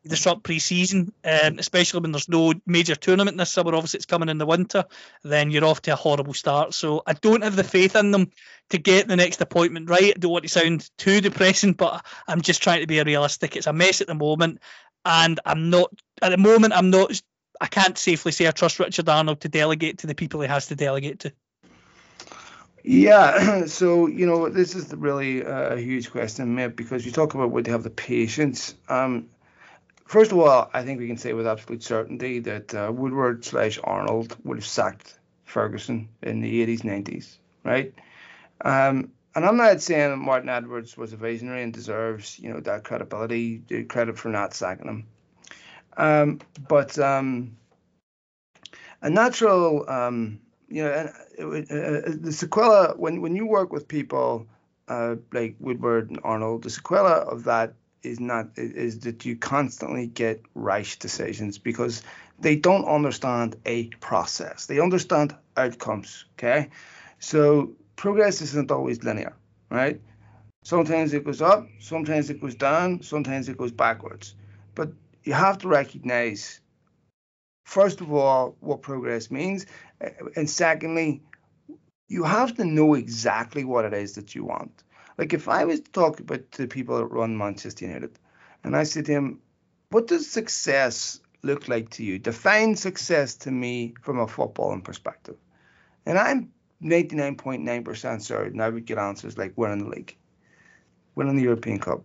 disrupt 0.07 0.43
pre-season, 0.43 1.13
um, 1.25 1.59
especially 1.59 2.01
when 2.01 2.13
there's 2.13 2.29
no 2.29 2.55
major 2.67 2.95
tournament 2.95 3.37
this 3.37 3.51
summer. 3.51 3.75
Obviously, 3.75 3.99
it's 3.99 4.07
coming 4.07 4.29
in 4.29 4.39
the 4.39 4.47
winter. 4.47 4.85
Then 5.23 5.51
you're 5.51 5.65
off 5.65 5.83
to 5.83 5.93
a 5.93 5.97
horrible 5.97 6.35
start. 6.35 6.75
So 6.75 7.03
I 7.07 7.13
don't 7.15 7.43
have 7.43 7.57
the 7.57 7.65
faith 7.65 7.97
in 7.97 8.11
them 8.11 8.31
to 8.71 8.79
get 8.79 9.09
the 9.09 9.17
next 9.17 9.41
appointment 9.41 9.91
right. 9.91 10.15
I 10.17 10.19
don't 10.19 10.33
want 10.33 10.45
to 10.45 10.49
sound 10.49 10.89
too 10.97 11.21
depressing, 11.21 11.73
but 11.75 12.05
I'm 12.27 12.41
just 12.41 12.63
trying 12.63 12.81
to 12.81 12.87
be 12.87 13.03
realistic. 13.03 13.57
It's 13.57 13.67
a 13.67 13.73
mess 13.73 14.01
at 14.01 14.07
the 14.07 14.15
moment, 14.15 14.61
and 15.05 15.39
I'm 15.45 15.71
not 15.71 15.91
at 16.23 16.31
the 16.31 16.39
moment. 16.39 16.73
I'm 16.75 16.91
not. 16.91 17.21
I 17.61 17.67
can't 17.67 17.99
safely 17.99 18.33
say 18.33 18.49
I 18.49 18.53
trust 18.53 18.79
Richard 18.79 19.09
Arnold 19.09 19.43
to 19.43 19.49
delegate 19.49 19.99
to 19.99 20.07
the 20.07 20.15
people 20.15 20.41
he 20.41 20.49
has 20.49 20.69
to 20.69 20.77
delegate 20.77 21.21
to. 21.21 21.33
Yeah, 22.83 23.65
so 23.67 24.07
you 24.07 24.27
know 24.27 24.49
this 24.49 24.75
is 24.75 24.95
really 24.95 25.43
a 25.43 25.77
huge 25.77 26.11
question, 26.11 26.55
mate, 26.55 26.77
because 26.77 27.05
you 27.05 27.13
talk 27.13 27.35
about 27.35 27.51
would 27.51 27.65
they 27.65 27.73
have 27.73 27.83
the 27.83 27.91
patience. 27.91 28.75
Um, 28.89 29.29
First 30.11 30.33
of 30.33 30.39
all, 30.39 30.69
I 30.75 30.83
think 30.83 30.99
we 30.99 31.07
can 31.07 31.19
say 31.19 31.35
with 31.35 31.47
absolute 31.47 31.85
certainty 31.85 32.41
that 32.41 32.75
uh, 32.75 32.91
Woodward 32.93 33.45
slash 33.45 33.79
Arnold 33.85 34.37
would 34.43 34.57
have 34.57 34.67
sacked 34.67 35.17
Ferguson 35.45 36.09
in 36.21 36.41
the 36.41 36.67
80s, 36.67 36.81
90s, 36.81 37.37
right? 37.63 37.95
Um, 38.65 39.13
and 39.37 39.45
I'm 39.45 39.57
not 39.57 39.81
saying 39.81 40.19
Martin 40.19 40.49
Edwards 40.49 40.97
was 40.97 41.13
a 41.13 41.17
visionary 41.17 41.63
and 41.63 41.73
deserves, 41.73 42.41
you 42.41 42.53
know, 42.53 42.59
that 42.59 42.83
credibility, 42.83 43.63
credit 43.89 44.19
for 44.19 44.31
not 44.31 44.53
sacking 44.53 44.89
him. 44.89 45.07
Um, 45.97 46.41
but 46.67 46.99
um, 46.99 47.57
a 49.03 49.11
natural, 49.11 49.89
um, 49.89 50.41
you 50.69 50.83
know, 50.83 50.91
uh, 50.91 51.45
uh, 51.45 51.61
the 51.69 52.33
sequela 52.33 52.99
when 52.99 53.21
when 53.21 53.37
you 53.37 53.47
work 53.47 53.73
with 53.73 53.87
people 53.87 54.49
uh, 54.89 55.15
like 55.33 55.55
Woodward 55.61 56.11
and 56.11 56.19
Arnold, 56.25 56.65
the 56.65 56.69
sequela 56.69 57.33
of 57.33 57.45
that 57.45 57.75
is 58.03 58.21
not 58.21 58.51
is 58.57 59.01
that 59.01 59.25
you 59.25 59.37
constantly 59.37 60.07
get 60.07 60.43
rash 60.55 60.99
decisions 60.99 61.59
because 61.59 62.03
they 62.39 62.57
don't 62.57 62.87
understand 62.87 63.57
a 63.67 63.89
process. 64.01 64.67
They 64.67 64.81
understand 64.81 65.37
outcomes. 65.57 66.25
Okay, 66.35 66.71
so 67.19 67.73
progress 67.97 68.41
isn't 68.41 68.71
always 68.71 69.05
linear, 69.05 69.35
right? 69.71 70.01
Sometimes 70.63 71.15
it 71.15 71.25
goes 71.25 71.41
up, 71.41 71.67
sometimes 71.79 72.31
it 72.31 72.41
goes 72.41 72.55
down, 72.55 73.03
sometimes 73.03 73.49
it 73.49 73.57
goes 73.57 73.73
backwards. 73.73 74.35
But 74.75 74.93
you 75.25 75.33
have 75.33 75.59
to 75.59 75.69
recognize, 75.69 76.61
first 77.65 78.01
of 78.01 78.13
all, 78.13 78.57
what 78.61 78.83
progress 78.83 79.31
means, 79.31 79.67
and 80.37 80.49
secondly, 80.49 81.23
you 82.09 82.25
have 82.25 82.57
to 82.57 82.65
know 82.65 82.95
exactly 82.95 83.65
what 83.65 83.85
it 83.85 83.95
is 83.95 84.15
that 84.15 84.35
you 84.35 84.45
want. 84.45 84.83
Like 85.21 85.35
if 85.35 85.49
I 85.49 85.67
was 85.67 85.81
talking 85.81 85.93
talk 85.93 86.21
about 86.21 86.51
the 86.53 86.67
people 86.67 86.97
that 86.97 87.05
run 87.05 87.37
Manchester 87.37 87.85
United, 87.85 88.19
and 88.65 88.75
I 88.75 88.85
said 88.85 89.05
to 89.05 89.13
him, 89.13 89.41
"What 89.91 90.07
does 90.07 90.27
success 90.27 91.21
look 91.43 91.69
like 91.69 91.91
to 91.91 92.03
you? 92.03 92.19
Define 92.19 92.75
success 92.75 93.35
to 93.45 93.51
me 93.51 93.93
from 94.01 94.19
a 94.19 94.27
footballing 94.27 94.83
perspective." 94.83 95.37
And 96.07 96.19
I'm 96.19 96.51
99.9% 96.81 98.23
certain 98.23 98.63
I 98.63 98.71
would 98.71 98.87
get 98.87 98.97
answers 98.97 99.37
like 99.37 99.53
winning 99.57 99.85
the 99.85 99.91
league, 99.91 100.17
winning 101.15 101.37
the 101.37 101.43
European 101.43 101.81
Cup. 101.81 102.03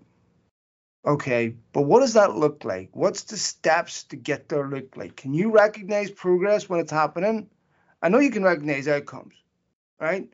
Okay, 1.06 1.56
but 1.72 1.84
what 1.84 2.02
does 2.02 2.16
that 2.16 2.36
look 2.36 2.66
like? 2.66 2.90
What's 2.92 3.24
the 3.24 3.38
steps 3.38 4.04
to 4.10 4.18
get 4.18 4.50
there 4.50 4.68
look 4.68 4.98
like? 4.98 5.16
Can 5.16 5.34
you 5.34 5.52
recognize 5.52 6.12
progress 6.12 6.68
when 6.68 6.82
it's 6.82 6.92
happening? 6.92 7.50
I 8.02 8.10
know 8.10 8.20
you 8.20 8.32
can 8.32 8.44
recognize 8.44 8.90
outcomes, 8.90 9.36
right? 10.02 10.30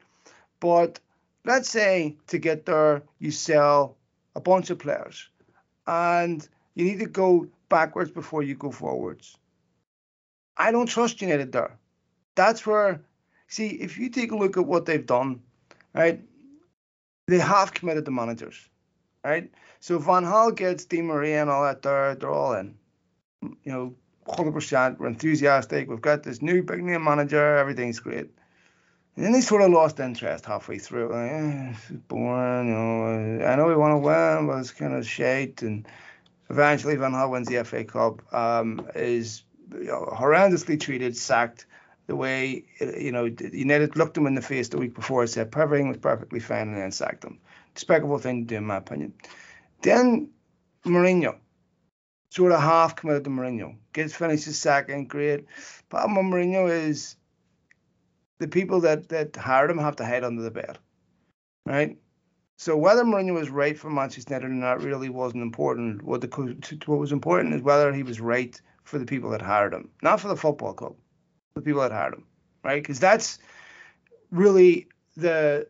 But 0.59 0.99
let's 1.45 1.69
say 1.69 2.17
to 2.27 2.37
get 2.37 2.65
there, 2.65 3.03
you 3.19 3.31
sell 3.31 3.97
a 4.35 4.41
bunch 4.41 4.69
of 4.69 4.79
players 4.79 5.29
and 5.87 6.47
you 6.75 6.85
need 6.85 6.99
to 6.99 7.07
go 7.07 7.47
backwards 7.69 8.11
before 8.11 8.43
you 8.43 8.55
go 8.55 8.71
forwards. 8.71 9.37
I 10.57 10.71
don't 10.71 10.87
trust 10.87 11.21
United 11.21 11.51
there. 11.51 11.77
That's 12.35 12.65
where, 12.65 13.01
see, 13.47 13.67
if 13.67 13.97
you 13.97 14.09
take 14.09 14.31
a 14.31 14.37
look 14.37 14.57
at 14.57 14.65
what 14.65 14.85
they've 14.85 15.05
done, 15.05 15.41
right, 15.93 16.21
they 17.27 17.39
have 17.39 17.73
committed 17.73 18.05
the 18.05 18.11
managers, 18.11 18.69
right? 19.23 19.49
So 19.79 19.97
Van 19.97 20.23
Gaal 20.23 20.55
gets 20.55 20.85
Di 20.85 21.01
Maria 21.01 21.41
and 21.41 21.49
all 21.49 21.63
that 21.63 21.81
there, 21.81 22.15
they're 22.15 22.29
all 22.29 22.53
in. 22.53 22.75
You 23.41 23.71
know, 23.71 23.95
100%. 24.27 24.99
We're 24.99 25.07
enthusiastic. 25.07 25.89
We've 25.89 26.01
got 26.01 26.23
this 26.23 26.41
new 26.41 26.61
big 26.61 26.83
name 26.83 27.03
manager. 27.03 27.57
Everything's 27.57 27.99
great. 27.99 28.29
And 29.15 29.25
then 29.25 29.33
they 29.33 29.41
sort 29.41 29.61
of 29.61 29.71
lost 29.71 29.99
interest 29.99 30.45
halfway 30.45 30.77
through. 30.77 31.09
Like, 31.09 31.31
eh, 31.31 31.73
boring. 32.07 32.67
You 32.69 32.73
know, 32.73 33.45
I 33.45 33.55
know 33.55 33.67
we 33.67 33.75
want 33.75 33.93
to 33.93 33.97
win, 33.97 34.47
but 34.47 34.59
it's 34.59 34.71
kind 34.71 34.93
of 34.93 35.07
shite. 35.07 35.61
And 35.63 35.87
eventually, 36.49 36.95
Van 36.95 37.11
Gaal 37.11 37.29
wins 37.29 37.47
the 37.47 37.63
FA 37.63 37.83
Cup. 37.83 38.21
Um, 38.33 38.87
is 38.95 39.43
you 39.73 39.85
know, 39.85 40.07
horrendously 40.13 40.79
treated, 40.79 41.17
sacked. 41.17 41.65
The 42.07 42.15
way 42.15 42.65
you 42.79 43.11
know 43.11 43.25
United 43.25 43.95
looked 43.95 44.17
him 44.17 44.27
in 44.27 44.35
the 44.35 44.41
face 44.41 44.69
the 44.69 44.77
week 44.77 44.95
before, 44.95 45.25
said 45.27 45.53
everything 45.55 45.87
was 45.87 45.97
perfectly 45.97 46.39
fine, 46.39 46.69
and 46.69 46.77
then 46.77 46.91
sacked 46.91 47.23
him. 47.23 47.39
Despicable 47.75 48.17
thing 48.17 48.41
to 48.41 48.47
do, 48.47 48.55
in 48.55 48.65
my 48.65 48.77
opinion. 48.77 49.13
Then 49.81 50.29
Mourinho, 50.85 51.37
sort 52.29 52.51
of 52.51 52.59
half 52.59 52.95
committed 52.95 53.23
to 53.25 53.29
Mourinho, 53.29 53.77
gets 53.93 54.13
finishes 54.13 54.59
second, 54.59 55.09
great. 55.09 55.45
Problem 55.89 56.15
with 56.15 56.33
Mourinho 56.33 56.69
is 56.69 57.15
the 58.41 58.47
people 58.47 58.81
that 58.81 59.09
that 59.09 59.35
hired 59.35 59.69
him 59.69 59.77
have 59.77 59.95
to 59.97 60.05
hide 60.05 60.23
under 60.23 60.41
the 60.41 60.49
bed, 60.49 60.79
right? 61.65 61.95
So 62.57 62.75
whether 62.75 63.03
Mourinho 63.03 63.35
was 63.35 63.51
right 63.51 63.77
for 63.77 63.91
Manchester 63.91 64.33
United 64.33 64.47
or 64.47 64.55
not 64.55 64.81
really 64.81 65.09
wasn't 65.09 65.43
important. 65.43 66.01
What 66.01 66.21
the 66.21 66.79
what 66.87 66.99
was 66.99 67.11
important 67.11 67.53
is 67.53 67.61
whether 67.61 67.93
he 67.93 68.01
was 68.01 68.19
right 68.19 68.59
for 68.83 68.97
the 68.97 69.05
people 69.05 69.29
that 69.29 69.43
hired 69.43 69.73
him, 69.75 69.89
not 70.01 70.19
for 70.19 70.27
the 70.27 70.35
football 70.35 70.73
club, 70.73 70.95
the 71.53 71.61
people 71.61 71.81
that 71.81 71.91
hired 71.91 72.15
him, 72.15 72.25
right? 72.63 72.81
Because 72.81 72.99
that's 72.99 73.37
really 74.31 74.87
the 75.15 75.67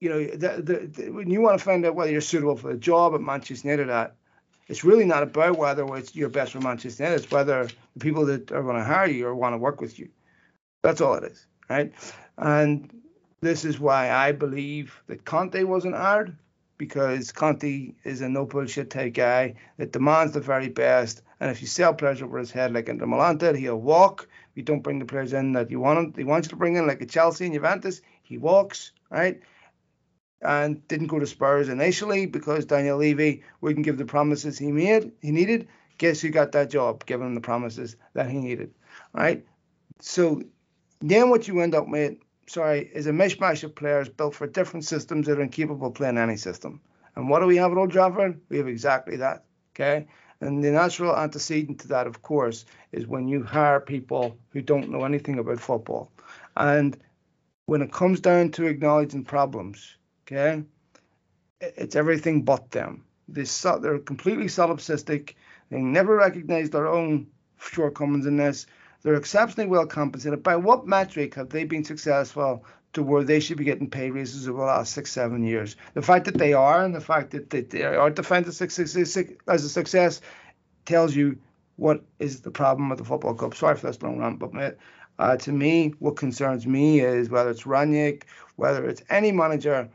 you 0.00 0.08
know 0.08 0.24
the, 0.24 0.62
the, 0.62 0.86
the, 0.86 1.10
when 1.10 1.30
you 1.30 1.40
want 1.40 1.58
to 1.60 1.64
find 1.64 1.86
out 1.86 1.94
whether 1.94 2.10
you're 2.10 2.20
suitable 2.20 2.56
for 2.56 2.72
the 2.72 2.78
job 2.78 3.14
at 3.14 3.20
Manchester 3.20 3.68
United 3.68 3.88
at 3.88 4.16
it's 4.66 4.82
really 4.82 5.04
not 5.04 5.22
about 5.22 5.58
whether 5.58 5.84
it's 5.96 6.16
your 6.16 6.28
best 6.28 6.52
for 6.52 6.60
Manchester 6.60 7.04
United. 7.04 7.22
It's 7.22 7.32
whether 7.32 7.68
the 7.94 8.00
people 8.00 8.26
that 8.26 8.50
are 8.50 8.64
going 8.64 8.76
to 8.76 8.84
hire 8.84 9.08
you 9.08 9.28
or 9.28 9.34
want 9.36 9.52
to 9.52 9.58
work 9.58 9.80
with 9.80 9.96
you. 9.98 10.08
That's 10.82 11.00
all 11.00 11.14
it 11.14 11.24
is 11.24 11.46
right? 11.70 11.92
And 12.36 12.90
this 13.40 13.64
is 13.64 13.78
why 13.78 14.10
I 14.10 14.32
believe 14.32 15.00
that 15.06 15.24
Conte 15.24 15.62
wasn't 15.62 15.94
hired 15.94 16.36
because 16.76 17.32
Conte 17.32 17.92
is 18.04 18.20
a 18.20 18.28
no 18.28 18.44
bullshit 18.44 18.90
type 18.90 19.14
guy 19.14 19.54
that 19.78 19.92
demands 19.92 20.32
the 20.32 20.40
very 20.40 20.68
best. 20.68 21.22
And 21.38 21.50
if 21.50 21.62
you 21.62 21.68
sell 21.68 21.94
players 21.94 22.20
over 22.20 22.38
his 22.38 22.50
head 22.50 22.74
like 22.74 22.88
Inter 22.88 23.06
Milan 23.06 23.38
did, 23.38 23.56
he'll 23.56 23.80
walk. 23.80 24.28
If 24.50 24.56
you 24.56 24.62
don't 24.62 24.82
bring 24.82 24.98
the 24.98 25.04
players 25.06 25.32
in 25.32 25.52
that 25.52 25.70
you 25.70 25.80
want 25.80 25.98
him, 25.98 26.14
he 26.16 26.24
wants 26.24 26.46
you 26.46 26.50
to 26.50 26.56
bring 26.56 26.76
in 26.76 26.86
like 26.86 27.00
a 27.00 27.06
Chelsea 27.06 27.44
and 27.44 27.54
Juventus, 27.54 28.02
he 28.22 28.36
walks, 28.36 28.92
right? 29.10 29.40
And 30.42 30.86
didn't 30.88 31.06
go 31.06 31.18
to 31.18 31.26
Spurs 31.26 31.68
initially 31.68 32.26
because 32.26 32.64
Daniel 32.64 32.98
Levy 32.98 33.42
wouldn't 33.60 33.84
give 33.84 33.98
the 33.98 34.06
promises 34.06 34.58
he 34.58 34.72
made, 34.72 35.12
he 35.20 35.30
needed. 35.30 35.68
Guess 35.98 36.22
who 36.22 36.30
got 36.30 36.52
that 36.52 36.70
job, 36.70 37.04
giving 37.04 37.26
him 37.26 37.34
the 37.34 37.42
promises 37.42 37.96
that 38.14 38.30
he 38.30 38.38
needed, 38.38 38.72
right? 39.12 39.44
So 40.00 40.42
then 41.00 41.30
what 41.30 41.48
you 41.48 41.60
end 41.60 41.74
up 41.74 41.88
with, 41.88 42.16
sorry, 42.46 42.90
is 42.92 43.06
a 43.06 43.12
mishmash 43.12 43.64
of 43.64 43.74
players 43.74 44.08
built 44.08 44.34
for 44.34 44.46
different 44.46 44.84
systems 44.84 45.26
that 45.26 45.38
are 45.38 45.42
incapable 45.42 45.88
of 45.88 45.94
playing 45.94 46.18
any 46.18 46.36
system. 46.36 46.80
And 47.16 47.28
what 47.28 47.40
do 47.40 47.46
we 47.46 47.56
have 47.56 47.72
at 47.72 47.78
Old 47.78 47.92
Trafford? 47.92 48.40
We 48.48 48.58
have 48.58 48.68
exactly 48.68 49.16
that. 49.16 49.44
Okay. 49.74 50.06
And 50.40 50.64
the 50.64 50.70
natural 50.70 51.16
antecedent 51.16 51.80
to 51.80 51.88
that, 51.88 52.06
of 52.06 52.22
course, 52.22 52.64
is 52.92 53.06
when 53.06 53.28
you 53.28 53.42
hire 53.42 53.80
people 53.80 54.38
who 54.50 54.62
don't 54.62 54.90
know 54.90 55.04
anything 55.04 55.38
about 55.38 55.60
football. 55.60 56.10
And 56.56 56.96
when 57.66 57.82
it 57.82 57.92
comes 57.92 58.20
down 58.20 58.50
to 58.52 58.66
acknowledging 58.66 59.24
problems, 59.24 59.96
okay, 60.26 60.64
it's 61.60 61.94
everything 61.94 62.42
but 62.42 62.70
them. 62.70 63.04
They, 63.28 63.44
they're 63.80 63.98
completely 63.98 64.46
solipsistic. 64.46 65.34
They 65.70 65.80
never 65.80 66.16
recognize 66.16 66.70
their 66.70 66.88
own 66.88 67.28
shortcomings 67.58 68.26
in 68.26 68.36
this. 68.36 68.66
They're 69.02 69.14
exceptionally 69.14 69.68
well 69.68 69.86
compensated. 69.86 70.42
By 70.42 70.56
what 70.56 70.86
metric 70.86 71.34
have 71.34 71.50
they 71.50 71.64
been 71.64 71.84
successful 71.84 72.64
to 72.92 73.02
where 73.02 73.24
they 73.24 73.40
should 73.40 73.56
be 73.56 73.64
getting 73.64 73.88
pay 73.88 74.10
raises 74.10 74.48
over 74.48 74.58
the 74.58 74.64
last 74.64 74.92
six, 74.92 75.12
seven 75.12 75.42
years? 75.42 75.76
The 75.94 76.02
fact 76.02 76.26
that 76.26 76.38
they 76.38 76.52
are 76.52 76.84
and 76.84 76.94
the 76.94 77.00
fact 77.00 77.30
that 77.30 77.50
they 77.50 77.82
are 77.82 78.10
defined 78.10 78.46
as 78.46 78.60
a 78.60 79.68
success 79.68 80.20
tells 80.84 81.14
you 81.14 81.38
what 81.76 82.04
is 82.18 82.42
the 82.42 82.50
problem 82.50 82.90
with 82.90 82.98
the 82.98 83.04
football 83.04 83.34
club. 83.34 83.54
Sorry 83.54 83.76
for 83.76 83.86
this 83.86 84.02
long 84.02 84.18
rant, 84.18 84.38
but 84.38 84.76
uh, 85.18 85.36
to 85.36 85.52
me, 85.52 85.94
what 85.98 86.16
concerns 86.16 86.66
me 86.66 87.00
is 87.00 87.30
whether 87.30 87.50
it's 87.50 87.64
Rangnick, 87.64 88.24
whether 88.56 88.88
it's 88.88 89.02
any 89.08 89.32
manager, 89.32 89.88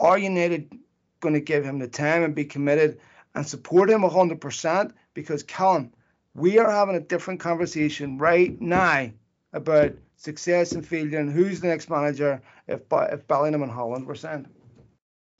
are 0.00 0.18
United 0.18 0.72
going 1.20 1.34
to 1.34 1.40
give 1.40 1.64
him 1.64 1.78
the 1.78 1.88
time 1.88 2.22
and 2.22 2.34
be 2.34 2.44
committed 2.44 2.98
and 3.34 3.46
support 3.46 3.90
him 3.90 4.02
100%? 4.02 4.92
Because, 5.14 5.42
Callum, 5.42 5.92
we 6.34 6.58
are 6.58 6.70
having 6.70 6.96
a 6.96 7.00
different 7.00 7.40
conversation 7.40 8.18
right 8.18 8.60
now 8.60 9.10
about 9.52 9.92
success 10.16 10.72
and 10.72 10.86
failure 10.86 11.18
and 11.18 11.32
who's 11.32 11.60
the 11.60 11.68
next 11.68 11.90
manager 11.90 12.40
if 12.68 12.80
if 12.90 13.26
Bellingham 13.26 13.62
and 13.62 13.72
Haaland 13.72 14.06
were 14.06 14.14
signed. 14.14 14.48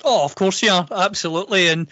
Oh, 0.05 0.25
of 0.25 0.35
course, 0.35 0.63
yeah, 0.63 0.85
absolutely, 0.91 1.69
and 1.69 1.89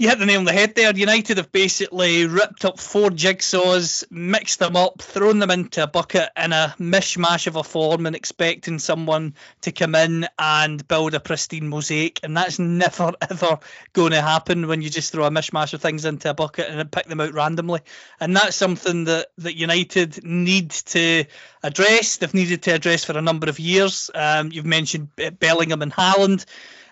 you 0.00 0.08
hit 0.08 0.18
the 0.18 0.24
nail 0.24 0.38
on 0.38 0.46
the 0.46 0.52
head 0.52 0.74
there. 0.74 0.96
United 0.96 1.36
have 1.36 1.52
basically 1.52 2.26
ripped 2.26 2.64
up 2.64 2.80
four 2.80 3.10
jigsaws, 3.10 4.02
mixed 4.10 4.58
them 4.58 4.74
up, 4.74 5.02
thrown 5.02 5.40
them 5.40 5.50
into 5.50 5.82
a 5.82 5.86
bucket 5.86 6.30
in 6.42 6.54
a 6.54 6.74
mishmash 6.80 7.46
of 7.46 7.56
a 7.56 7.62
form, 7.62 8.06
and 8.06 8.16
expecting 8.16 8.78
someone 8.78 9.34
to 9.60 9.72
come 9.72 9.94
in 9.94 10.26
and 10.38 10.88
build 10.88 11.12
a 11.12 11.20
pristine 11.20 11.68
mosaic. 11.68 12.18
And 12.22 12.34
that's 12.34 12.58
never 12.58 13.12
ever 13.30 13.58
going 13.92 14.12
to 14.12 14.22
happen 14.22 14.68
when 14.68 14.80
you 14.80 14.88
just 14.88 15.12
throw 15.12 15.26
a 15.26 15.30
mishmash 15.30 15.74
of 15.74 15.82
things 15.82 16.06
into 16.06 16.30
a 16.30 16.34
bucket 16.34 16.70
and 16.70 16.90
pick 16.90 17.04
them 17.04 17.20
out 17.20 17.34
randomly. 17.34 17.80
And 18.20 18.34
that's 18.34 18.56
something 18.56 19.04
that 19.04 19.26
that 19.36 19.58
United 19.58 20.24
need 20.24 20.70
to 20.70 21.26
address. 21.62 22.16
They've 22.16 22.32
needed 22.32 22.62
to 22.62 22.70
address 22.70 23.04
for 23.04 23.18
a 23.18 23.22
number 23.22 23.50
of 23.50 23.60
years. 23.60 24.10
Um, 24.14 24.50
you've 24.50 24.64
mentioned 24.64 25.08
Bellingham 25.38 25.82
and 25.82 25.92
Haaland. 25.92 26.46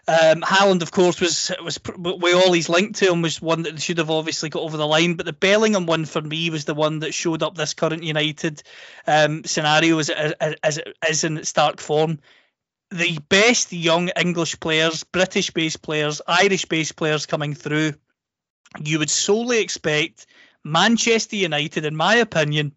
Um, 0.09 0.41
Haaland, 0.41 0.81
of 0.81 0.91
course, 0.91 1.21
was 1.21 1.53
was 1.63 1.79
with 1.99 2.35
all 2.35 2.55
he's 2.55 2.71
linked 2.71 2.99
to 3.01 3.13
him 3.13 3.21
was 3.21 3.43
one 3.43 3.65
that 3.65 3.83
should 3.83 3.99
have 3.99 4.09
obviously 4.11 4.49
got 4.49 4.63
over 4.63 4.79
the 4.79 4.87
line. 4.87 5.15
But 5.15 5.27
the 5.27 5.35
Bellingham 5.35 5.85
one 5.85 6.07
for 6.07 6.23
me 6.23 6.49
was 6.49 6.65
the 6.65 6.75
one 6.75 7.01
that 7.01 7.13
showed 7.13 7.43
up 7.43 7.57
this 7.57 7.75
current 7.75 8.03
United 8.03 8.63
um, 9.07 9.45
scenario 9.45 9.99
as, 9.99 10.09
as, 10.09 10.81
as 11.07 11.25
in 11.25 11.45
stark 11.45 11.79
form. 11.79 12.21
The 12.91 13.19
best 13.29 13.71
young 13.71 14.09
English 14.19 14.59
players, 14.61 15.05
British-based 15.05 15.83
players, 15.83 16.23
Irish-based 16.27 16.97
players 16.97 17.27
coming 17.27 17.53
through, 17.53 17.93
you 18.83 19.01
would 19.01 19.11
solely 19.11 19.61
expect 19.61 20.25
Manchester 20.65 21.37
United, 21.37 21.85
in 21.85 21.95
my 21.95 22.15
opinion, 22.15 22.73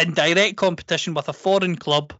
in 0.00 0.14
direct 0.14 0.56
competition 0.56 1.12
with 1.12 1.28
a 1.28 1.34
foreign 1.34 1.76
club 1.76 2.14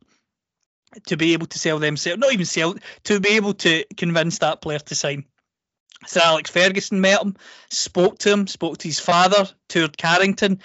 to 1.06 1.16
be 1.16 1.32
able 1.32 1.46
to 1.46 1.58
sell 1.58 1.78
themselves, 1.78 2.18
not 2.18 2.32
even 2.32 2.46
sell, 2.46 2.74
to 3.04 3.20
be 3.20 3.30
able 3.30 3.54
to 3.54 3.84
convince 3.96 4.38
that 4.38 4.60
player 4.60 4.78
to 4.78 4.94
sign. 4.94 5.24
Sir 6.06 6.20
Alex 6.22 6.50
Ferguson 6.50 7.00
met 7.00 7.22
him, 7.22 7.36
spoke 7.70 8.18
to 8.18 8.32
him, 8.32 8.46
spoke 8.46 8.78
to 8.78 8.88
his 8.88 9.00
father, 9.00 9.48
toured 9.68 9.96
Carrington, 9.96 10.60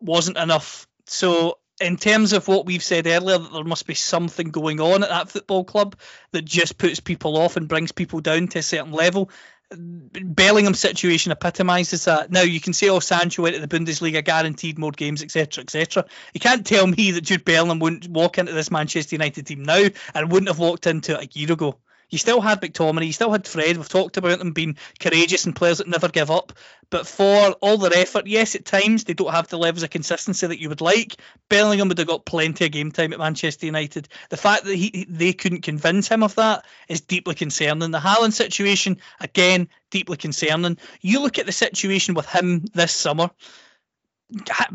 wasn't 0.00 0.36
enough. 0.36 0.86
So, 1.06 1.58
in 1.80 1.96
terms 1.96 2.32
of 2.32 2.46
what 2.46 2.66
we've 2.66 2.82
said 2.82 3.06
earlier, 3.06 3.38
that 3.38 3.52
there 3.52 3.64
must 3.64 3.86
be 3.86 3.94
something 3.94 4.50
going 4.50 4.80
on 4.80 5.02
at 5.02 5.08
that 5.08 5.30
football 5.30 5.64
club 5.64 5.96
that 6.30 6.44
just 6.44 6.78
puts 6.78 7.00
people 7.00 7.36
off 7.36 7.56
and 7.56 7.68
brings 7.68 7.90
people 7.90 8.20
down 8.20 8.46
to 8.48 8.60
a 8.60 8.62
certain 8.62 8.92
level. 8.92 9.30
Bellingham 9.76 10.74
situation 10.74 11.32
epitomises 11.32 12.04
that. 12.04 12.30
Now 12.30 12.42
you 12.42 12.60
can 12.60 12.72
say, 12.72 12.88
"Oh, 12.88 13.00
Sancho 13.00 13.42
went 13.42 13.54
to 13.54 13.60
the 13.64 13.68
Bundesliga, 13.68 14.24
guaranteed 14.24 14.78
more 14.78 14.92
games, 14.92 15.22
etc., 15.22 15.62
etc." 15.62 16.04
You 16.32 16.40
can't 16.40 16.66
tell 16.66 16.86
me 16.86 17.12
that 17.12 17.22
Jude 17.22 17.44
Bellingham 17.44 17.78
wouldn't 17.78 18.08
walk 18.08 18.38
into 18.38 18.52
this 18.52 18.70
Manchester 18.70 19.16
United 19.16 19.46
team 19.46 19.62
now 19.62 19.86
and 20.14 20.32
wouldn't 20.32 20.48
have 20.48 20.58
walked 20.58 20.86
into 20.86 21.20
it 21.20 21.36
a 21.36 21.38
year 21.38 21.52
ago. 21.52 21.78
You 22.10 22.18
still 22.18 22.40
had 22.40 22.60
McTominay, 22.60 23.06
you 23.06 23.12
still 23.12 23.32
had 23.32 23.46
Fred. 23.46 23.76
We've 23.76 23.88
talked 23.88 24.16
about 24.16 24.38
them 24.38 24.52
being 24.52 24.76
courageous 25.00 25.46
and 25.46 25.56
players 25.56 25.78
that 25.78 25.88
never 25.88 26.08
give 26.08 26.30
up. 26.30 26.52
But 26.90 27.06
for 27.06 27.52
all 27.60 27.78
their 27.78 27.94
effort, 27.94 28.26
yes, 28.26 28.54
at 28.54 28.64
times 28.64 29.04
they 29.04 29.14
don't 29.14 29.32
have 29.32 29.48
the 29.48 29.58
levels 29.58 29.82
of 29.82 29.90
consistency 29.90 30.46
that 30.46 30.60
you 30.60 30.68
would 30.68 30.80
like. 30.80 31.16
Bellingham 31.48 31.88
would 31.88 31.98
have 31.98 32.06
got 32.06 32.24
plenty 32.24 32.66
of 32.66 32.72
game 32.72 32.92
time 32.92 33.12
at 33.12 33.18
Manchester 33.18 33.66
United. 33.66 34.08
The 34.30 34.36
fact 34.36 34.64
that 34.64 34.74
he 34.76 35.06
they 35.08 35.32
couldn't 35.32 35.62
convince 35.62 36.08
him 36.08 36.22
of 36.22 36.34
that 36.36 36.64
is 36.88 37.00
deeply 37.00 37.34
concerning. 37.34 37.90
The 37.90 37.98
Haaland 37.98 38.32
situation, 38.32 38.98
again, 39.20 39.68
deeply 39.90 40.16
concerning. 40.16 40.78
You 41.00 41.20
look 41.20 41.38
at 41.38 41.46
the 41.46 41.52
situation 41.52 42.14
with 42.14 42.26
him 42.26 42.64
this 42.74 42.92
summer. 42.92 43.30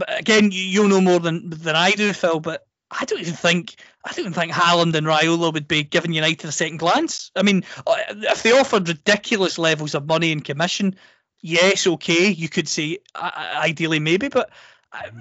Again, 0.07 0.49
you'll 0.51 0.87
know 0.87 1.01
more 1.01 1.19
than 1.19 1.49
than 1.49 1.75
I 1.75 1.91
do, 1.91 2.13
Phil. 2.13 2.39
But 2.39 2.65
I 2.91 3.05
don't 3.05 3.19
even 3.19 3.33
think 3.33 3.75
I 4.03 4.11
don't 4.11 4.19
even 4.21 4.33
think 4.33 4.51
Haaland 4.51 4.95
and 4.95 5.05
Raiola 5.05 5.53
would 5.53 5.67
be 5.67 5.83
giving 5.83 6.13
United 6.13 6.47
a 6.47 6.51
second 6.51 6.77
glance. 6.77 7.31
I 7.35 7.43
mean, 7.43 7.63
uh, 7.85 7.95
if 8.09 8.43
they 8.43 8.51
offered 8.51 8.87
ridiculous 8.87 9.57
levels 9.57 9.93
of 9.93 10.07
money 10.07 10.31
and 10.31 10.43
commission, 10.43 10.95
yes, 11.41 11.85
okay, 11.85 12.29
you 12.29 12.49
could 12.49 12.67
say 12.67 12.99
ideally 13.15 13.99
maybe, 13.99 14.29
but 14.29 14.49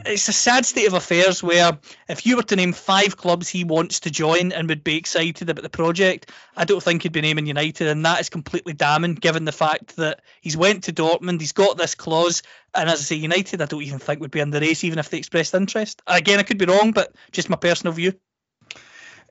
it's 0.07 0.29
a 0.29 0.33
sad 0.33 0.65
state 0.65 0.87
of 0.87 0.95
affairs 0.95 1.43
where 1.43 1.79
if 2.09 2.25
you 2.25 2.37
were 2.37 2.43
to 2.43 2.57
name 2.57 2.73
five 2.73 3.17
clubs 3.17 3.49
he 3.49 3.65
wants 3.65 4.01
to 4.01 4.11
join 4.11 4.53
and 4.53 4.69
would 4.69 4.83
be 4.83 4.97
excited 4.97 5.49
about 5.49 5.63
the 5.63 5.69
project, 5.69 6.31
I 6.57 6.65
don't 6.65 6.83
think 6.83 7.03
he'd 7.03 7.13
be 7.13 7.21
naming 7.21 7.47
United, 7.47 7.87
and 7.89 8.05
that 8.05 8.21
is 8.21 8.31
completely 8.31 8.73
damning 8.73 9.15
given 9.15 9.45
the 9.45 9.53
fact 9.53 9.97
that 9.97 10.23
he's 10.41 10.57
went 10.57 10.85
to 10.85 10.93
Dortmund, 10.93 11.41
he's 11.41 11.53
got 11.53 11.77
this 11.77 11.95
clause, 11.95 12.43
and 12.75 12.89
as 12.89 13.01
I 13.01 13.03
say, 13.03 13.17
United 13.17 13.61
I 13.61 13.67
don't 13.67 13.83
even 13.83 13.99
think 13.99 14.21
would 14.21 14.31
be 14.31 14.41
in 14.41 14.51
the 14.51 14.61
race 14.61 14.85
even 14.85 14.99
if 14.99 15.11
they 15.11 15.19
expressed 15.19 15.55
interest. 15.55 16.03
Again, 16.07 16.39
I 16.39 16.45
could 16.45 16.59
be 16.59 16.67
wrong, 16.67 16.93
but 16.93 17.15
just 17.33 17.51
my 17.51 17.57
personal 17.57 17.93
view. 17.93 18.15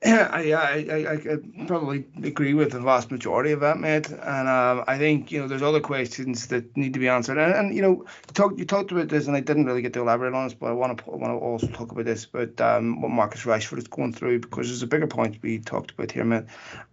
Yeah, 0.04 0.28
I, 0.32 0.52
I, 0.52 0.94
I, 0.94 1.12
I 1.14 1.66
probably 1.66 2.04
agree 2.22 2.54
with 2.54 2.70
the 2.70 2.78
vast 2.78 3.10
majority 3.10 3.50
of 3.50 3.60
that, 3.60 3.78
mate. 3.78 4.08
And 4.10 4.48
um, 4.48 4.84
I 4.86 4.96
think 4.96 5.32
you 5.32 5.40
know 5.40 5.48
there's 5.48 5.62
other 5.62 5.80
questions 5.80 6.46
that 6.48 6.76
need 6.76 6.92
to 6.92 7.00
be 7.00 7.08
answered. 7.08 7.36
And, 7.36 7.52
and 7.52 7.74
you 7.74 7.82
know, 7.82 8.04
you 8.28 8.32
talked 8.32 8.58
you 8.60 8.64
talked 8.64 8.92
about 8.92 9.08
this, 9.08 9.26
and 9.26 9.36
I 9.36 9.40
didn't 9.40 9.66
really 9.66 9.82
get 9.82 9.94
to 9.94 10.00
elaborate 10.00 10.34
on 10.34 10.46
this, 10.46 10.54
but 10.54 10.68
I 10.68 10.72
want 10.72 10.98
to 10.98 11.10
want 11.10 11.32
to 11.32 11.44
also 11.44 11.66
talk 11.66 11.90
about 11.90 12.04
this, 12.04 12.26
about 12.26 12.60
um, 12.60 13.00
what 13.00 13.10
Marcus 13.10 13.44
Rashford 13.44 13.78
is 13.78 13.88
going 13.88 14.12
through 14.12 14.38
because 14.38 14.68
there's 14.68 14.82
a 14.82 14.86
bigger 14.86 15.08
point 15.08 15.42
we 15.42 15.58
talked 15.58 15.90
about 15.90 16.12
here, 16.12 16.24
mate. 16.24 16.44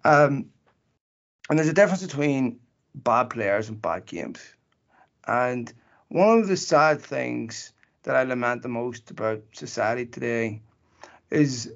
Um, 0.03 0.49
and 1.47 1.59
there's 1.59 1.69
a 1.69 1.73
difference 1.73 2.03
between 2.03 2.59
bad 2.95 3.29
players 3.29 3.69
and 3.69 3.79
bad 3.79 4.07
games. 4.07 4.39
And 5.27 5.71
one 6.07 6.39
of 6.39 6.47
the 6.47 6.57
sad 6.57 7.01
things 7.01 7.71
that 8.01 8.15
I 8.15 8.23
lament 8.23 8.63
the 8.63 8.69
most 8.69 9.11
about 9.11 9.43
society 9.53 10.07
today 10.07 10.61
is 11.29 11.71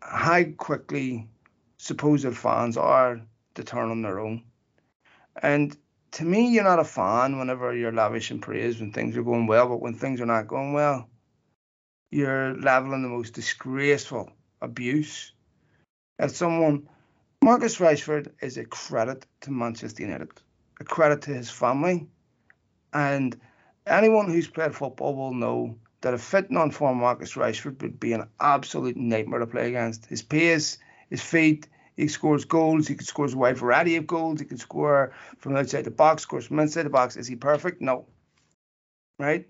how 0.00 0.42
quickly 0.56 1.28
supposed 1.76 2.36
fans 2.36 2.76
are 2.76 3.20
to 3.54 3.64
turn 3.64 3.90
on 3.90 4.02
their 4.02 4.20
own. 4.20 4.42
And 5.42 5.76
to 6.12 6.24
me, 6.24 6.48
you're 6.48 6.64
not 6.64 6.78
a 6.78 6.84
fan 6.84 7.38
whenever 7.38 7.74
you're 7.74 7.92
lavish 7.92 8.30
in 8.30 8.40
praise 8.40 8.80
when 8.80 8.92
things 8.92 9.16
are 9.16 9.22
going 9.22 9.46
well, 9.46 9.68
but 9.68 9.80
when 9.80 9.94
things 9.94 10.20
are 10.20 10.26
not 10.26 10.48
going 10.48 10.72
well, 10.72 11.08
you're 12.10 12.56
leveling 12.56 13.02
the 13.02 13.08
most 13.08 13.34
disgraceful 13.34 14.30
abuse 14.60 15.32
at 16.18 16.32
someone. 16.32 16.88
Marcus 17.42 17.78
Rashford 17.78 18.32
is 18.42 18.58
a 18.58 18.64
credit 18.64 19.24
to 19.42 19.50
Manchester 19.50 20.02
United, 20.02 20.28
a 20.80 20.84
credit 20.84 21.22
to 21.22 21.30
his 21.32 21.50
family, 21.50 22.08
and 22.92 23.40
anyone 23.86 24.28
who's 24.30 24.48
played 24.48 24.74
football 24.74 25.14
will 25.14 25.32
know 25.32 25.76
that 26.00 26.14
a 26.14 26.18
fit 26.18 26.50
non-form 26.50 26.98
Marcus 26.98 27.34
Rashford 27.34 27.82
would 27.82 28.00
be 28.00 28.12
an 28.12 28.28
absolute 28.40 28.96
nightmare 28.96 29.40
to 29.40 29.46
play 29.46 29.68
against. 29.68 30.06
His 30.06 30.22
pace, 30.22 30.78
his 31.10 31.20
feet, 31.20 31.68
he 31.96 32.08
scores 32.08 32.46
goals. 32.46 32.88
He 32.88 32.94
can 32.94 33.06
score 33.06 33.26
a 33.26 33.36
wide 33.36 33.58
variety 33.58 33.96
of 33.96 34.06
goals. 34.06 34.40
He 34.40 34.46
can 34.46 34.56
score 34.56 35.12
from 35.38 35.56
outside 35.56 35.84
the 35.84 35.90
box, 35.90 36.22
scores 36.22 36.46
from 36.46 36.58
inside 36.60 36.84
the 36.84 36.90
box. 36.90 37.16
Is 37.16 37.26
he 37.26 37.36
perfect? 37.36 37.82
No. 37.82 38.06
Right? 39.18 39.46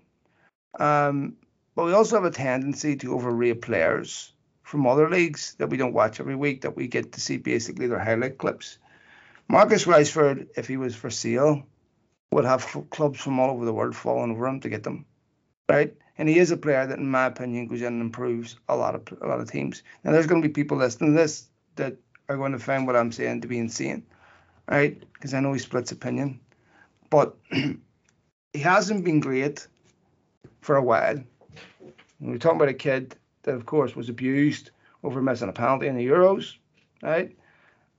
Um, 0.77 1.37
but 1.75 1.85
we 1.85 1.93
also 1.93 2.17
have 2.17 2.25
a 2.25 2.31
tendency 2.31 2.97
to 2.97 3.13
overrate 3.15 3.61
players 3.61 4.33
from 4.63 4.85
other 4.85 5.09
leagues 5.09 5.55
that 5.55 5.69
we 5.69 5.77
don't 5.77 5.93
watch 5.93 6.19
every 6.19 6.35
week, 6.35 6.61
that 6.61 6.75
we 6.75 6.87
get 6.87 7.13
to 7.13 7.21
see 7.21 7.37
basically 7.37 7.87
their 7.87 7.99
highlight 7.99 8.37
clips. 8.37 8.77
Marcus 9.47 9.85
Rashford, 9.85 10.47
if 10.57 10.67
he 10.67 10.77
was 10.77 10.95
for 10.95 11.09
sale, 11.09 11.63
would 12.31 12.45
have 12.45 12.65
clubs 12.89 13.19
from 13.19 13.39
all 13.39 13.51
over 13.51 13.65
the 13.65 13.73
world 13.73 13.95
falling 13.95 14.31
over 14.31 14.47
him 14.47 14.59
to 14.61 14.69
get 14.69 14.83
them. 14.83 15.05
Right? 15.69 15.95
And 16.21 16.29
he 16.29 16.37
is 16.37 16.51
a 16.51 16.57
player 16.57 16.85
that, 16.85 16.99
in 16.99 17.09
my 17.09 17.25
opinion, 17.25 17.65
goes 17.65 17.81
in 17.81 17.87
and 17.87 18.01
improves 18.01 18.55
a 18.69 18.75
lot 18.75 18.93
of 18.93 19.01
a 19.23 19.25
lot 19.25 19.39
of 19.39 19.49
teams. 19.49 19.81
Now, 20.03 20.11
there's 20.11 20.27
going 20.27 20.39
to 20.39 20.47
be 20.47 20.53
people 20.53 20.77
listening 20.77 21.15
to 21.15 21.17
this 21.17 21.47
that 21.77 21.97
are 22.29 22.37
going 22.37 22.51
to 22.51 22.59
find 22.59 22.85
what 22.85 22.95
I'm 22.95 23.11
saying 23.11 23.41
to 23.41 23.47
be 23.47 23.57
insane, 23.57 24.05
right? 24.69 25.01
Because 25.13 25.33
I 25.33 25.39
know 25.39 25.51
he 25.51 25.57
splits 25.57 25.91
opinion, 25.91 26.39
but 27.09 27.35
he 27.51 28.59
hasn't 28.59 29.03
been 29.03 29.19
great 29.19 29.67
for 30.59 30.75
a 30.75 30.83
while. 30.83 31.17
we're 32.19 32.37
talking 32.37 32.57
about 32.57 32.69
a 32.69 32.75
kid 32.75 33.15
that, 33.41 33.55
of 33.55 33.65
course, 33.65 33.95
was 33.95 34.07
abused 34.07 34.69
over 35.03 35.23
missing 35.23 35.49
a 35.49 35.53
penalty 35.53 35.87
in 35.87 35.95
the 35.95 36.05
Euros, 36.05 36.53
right? 37.01 37.35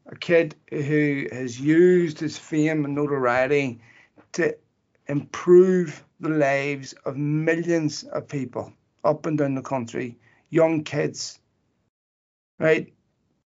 A 0.06 0.14
kid 0.14 0.54
who 0.70 1.26
has 1.32 1.60
used 1.60 2.20
his 2.20 2.38
fame 2.38 2.84
and 2.84 2.94
notoriety 2.94 3.80
to 4.34 4.56
improve 5.06 6.04
the 6.20 6.28
lives 6.28 6.94
of 7.04 7.16
millions 7.16 8.04
of 8.04 8.28
people 8.28 8.72
up 9.04 9.26
and 9.26 9.38
down 9.38 9.54
the 9.54 9.62
country, 9.62 10.18
young 10.50 10.84
kids, 10.84 11.38
right? 12.58 12.92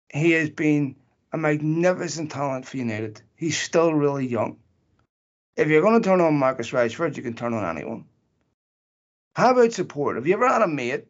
He 0.09 0.31
has 0.31 0.49
been 0.49 0.95
a 1.31 1.37
magnificent 1.37 2.31
talent 2.31 2.65
for 2.65 2.77
United. 2.77 3.21
He's 3.35 3.57
still 3.57 3.93
really 3.93 4.27
young. 4.27 4.57
If 5.55 5.69
you're 5.69 5.81
going 5.81 6.01
to 6.01 6.07
turn 6.07 6.21
on 6.21 6.35
Marcus 6.35 6.71
Rashford, 6.71 7.15
you 7.15 7.23
can 7.23 7.33
turn 7.33 7.53
on 7.53 7.77
anyone. 7.77 8.05
How 9.35 9.51
about 9.51 9.73
support? 9.73 10.15
Have 10.15 10.27
you 10.27 10.33
ever 10.33 10.47
had 10.47 10.61
a 10.61 10.67
mate 10.67 11.07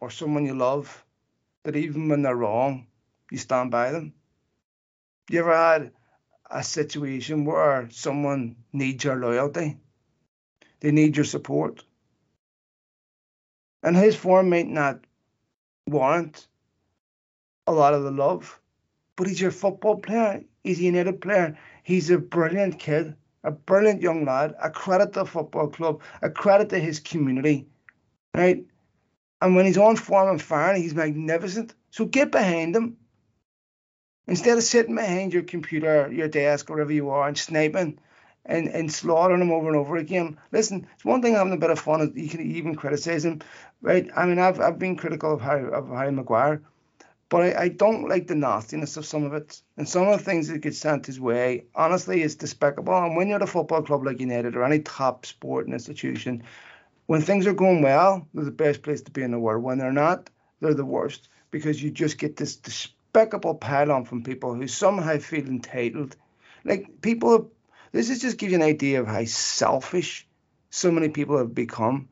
or 0.00 0.10
someone 0.10 0.46
you 0.46 0.54
love 0.54 1.04
that 1.64 1.76
even 1.76 2.08
when 2.08 2.22
they're 2.22 2.36
wrong, 2.36 2.86
you 3.30 3.38
stand 3.38 3.70
by 3.70 3.92
them? 3.92 4.14
You 5.30 5.40
ever 5.40 5.56
had 5.56 5.92
a 6.50 6.62
situation 6.62 7.44
where 7.44 7.88
someone 7.90 8.56
needs 8.72 9.04
your 9.04 9.16
loyalty? 9.16 9.78
They 10.80 10.90
need 10.92 11.16
your 11.16 11.24
support. 11.24 11.84
And 13.82 13.96
his 13.96 14.16
form 14.16 14.50
might 14.50 14.68
not 14.68 15.00
warrant 15.86 16.46
a 17.66 17.72
lot 17.72 17.94
of 17.94 18.02
the 18.02 18.10
love, 18.10 18.58
but 19.16 19.26
he's 19.26 19.40
your 19.40 19.50
football 19.50 19.96
player. 19.96 20.42
He's 20.64 20.80
a 20.80 20.84
United 20.84 21.20
player. 21.20 21.58
He's 21.82 22.10
a 22.10 22.18
brilliant 22.18 22.78
kid, 22.78 23.16
a 23.44 23.50
brilliant 23.50 24.02
young 24.02 24.24
lad, 24.24 24.54
a 24.62 24.70
credit 24.70 25.12
to 25.14 25.20
the 25.20 25.26
football 25.26 25.68
club, 25.68 26.02
a 26.22 26.30
credit 26.30 26.68
to 26.70 26.78
his 26.78 27.00
community, 27.00 27.66
right? 28.34 28.64
And 29.40 29.56
when 29.56 29.64
he's 29.64 29.78
on 29.78 29.96
form 29.96 30.28
and 30.28 30.42
firing, 30.42 30.82
he's 30.82 30.94
magnificent. 30.94 31.74
So 31.90 32.04
get 32.04 32.30
behind 32.30 32.76
him. 32.76 32.96
Instead 34.26 34.58
of 34.58 34.64
sitting 34.64 34.94
behind 34.94 35.32
your 35.32 35.42
computer, 35.42 36.10
your 36.12 36.28
desk, 36.28 36.68
wherever 36.68 36.92
you 36.92 37.10
are, 37.10 37.26
and 37.26 37.36
sniping 37.36 37.98
and, 38.46 38.68
and 38.68 38.92
slaughtering 38.92 39.40
him 39.40 39.52
over 39.52 39.68
and 39.68 39.76
over 39.76 39.96
again. 39.96 40.38
Listen, 40.52 40.86
it's 40.94 41.04
one 41.04 41.22
thing 41.22 41.34
having 41.34 41.52
a 41.52 41.58
bit 41.58 41.70
of 41.70 41.78
fun. 41.78 42.12
You 42.14 42.28
can 42.28 42.40
even 42.40 42.74
criticize 42.74 43.24
him, 43.24 43.40
right? 43.82 44.08
I 44.16 44.26
mean, 44.26 44.38
I've 44.38 44.60
I've 44.60 44.78
been 44.78 44.96
critical 44.96 45.34
of 45.34 45.40
Harry 45.40 45.70
of 45.70 45.88
Harry 45.88 46.12
Maguire, 46.12 46.62
but 47.28 47.42
I, 47.42 47.62
I 47.62 47.68
don't 47.68 48.08
like 48.08 48.26
the 48.26 48.34
nastiness 48.34 48.96
of 48.96 49.06
some 49.06 49.24
of 49.24 49.34
it. 49.34 49.60
And 49.76 49.88
some 49.88 50.08
of 50.08 50.18
the 50.18 50.24
things 50.24 50.48
that 50.48 50.58
get 50.58 50.74
sent 50.74 51.06
his 51.06 51.20
way, 51.20 51.64
honestly, 51.74 52.22
is 52.22 52.34
despicable. 52.34 52.96
And 52.96 53.16
when 53.16 53.28
you're 53.28 53.36
at 53.36 53.42
a 53.42 53.46
football 53.46 53.82
club 53.82 54.04
like 54.04 54.20
United 54.20 54.56
or 54.56 54.64
any 54.64 54.80
top 54.80 55.26
sporting 55.26 55.72
institution, 55.72 56.42
when 57.06 57.20
things 57.22 57.46
are 57.46 57.52
going 57.52 57.82
well, 57.82 58.26
they're 58.34 58.44
the 58.44 58.50
best 58.50 58.82
place 58.82 59.02
to 59.02 59.10
be 59.10 59.22
in 59.22 59.30
the 59.30 59.38
world. 59.38 59.62
When 59.62 59.78
they're 59.78 59.92
not, 59.92 60.30
they're 60.60 60.74
the 60.74 60.84
worst 60.84 61.28
because 61.50 61.82
you 61.82 61.90
just 61.90 62.18
get 62.18 62.36
this 62.36 62.56
despicable 62.56 63.54
pile 63.54 63.90
on 63.92 64.04
from 64.04 64.22
people 64.22 64.54
who 64.54 64.66
somehow 64.66 65.18
feel 65.18 65.46
entitled. 65.46 66.16
Like 66.64 67.00
people 67.00 67.50
this 67.92 68.10
is 68.10 68.20
just 68.20 68.38
gives 68.38 68.52
you 68.52 68.58
an 68.58 68.64
idea 68.64 69.00
of 69.00 69.06
how 69.06 69.24
selfish 69.24 70.26
so 70.70 70.90
many 70.90 71.08
people 71.08 71.38
have 71.38 71.54
become. 71.54 72.08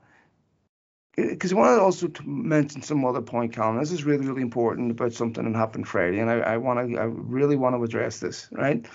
Because 1.17 1.53
I 1.53 1.57
want 1.57 1.77
to 1.77 1.83
also 1.83 2.11
mention 2.25 2.83
some 2.83 3.05
other 3.05 3.23
point, 3.23 3.53
Callum. 3.53 3.79
This 3.79 3.91
is 3.91 4.05
really, 4.05 4.27
really 4.27 4.43
important 4.43 4.93
about 4.93 5.13
something 5.13 5.51
that 5.51 5.59
happened 5.59 5.89
Friday, 5.89 6.21
and 6.21 6.31
I, 6.31 6.39
I 6.39 6.57
want 6.59 6.93
to, 6.93 6.99
I 6.99 7.05
really 7.05 7.57
want 7.57 7.75
to 7.75 7.83
address 7.83 8.21
this. 8.21 8.49
Right? 8.53 8.87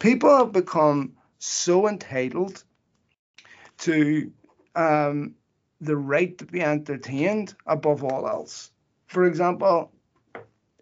People 0.00 0.36
have 0.36 0.50
become 0.50 1.12
so 1.38 1.88
entitled 1.88 2.64
to 3.78 4.32
um, 4.74 5.34
the 5.80 5.96
right 5.96 6.36
to 6.38 6.46
be 6.46 6.62
entertained 6.62 7.54
above 7.66 8.02
all 8.02 8.28
else. 8.28 8.70
For 9.06 9.24
example, 9.24 9.92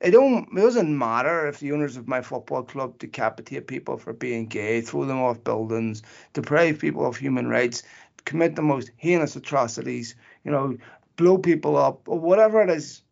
it 0.01 0.11
don't 0.11 0.49
it 0.53 0.61
doesn't 0.61 0.97
matter 0.97 1.47
if 1.47 1.61
the 1.61 1.73
owners 1.73 1.97
of 1.97 2.07
my 2.07 2.21
football 2.21 2.63
club 2.63 2.99
decapitate 2.99 3.67
people 3.67 3.97
for 3.97 4.13
being 4.13 4.47
gay, 4.47 4.81
throw 4.81 5.05
them 5.05 5.21
off 5.21 5.43
buildings, 5.43 6.03
deprive 6.35 6.79
people 6.79 7.07
of 7.07 7.17
human 7.17 7.49
rights, 7.49 7.83
commit 8.25 8.57
the 8.57 8.63
most 8.63 8.91
heinous 8.97 9.37
atrocities, 9.37 10.15
you 10.45 10.51
know, 10.51 10.77
blow 11.17 11.39
people 11.39 11.77
up 11.77 12.09
or 12.09 12.19
whatever 12.19 12.61
it 12.63 12.71
is. 12.71 13.03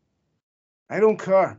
I 0.91 1.01
don't 1.01 1.19
care 1.19 1.59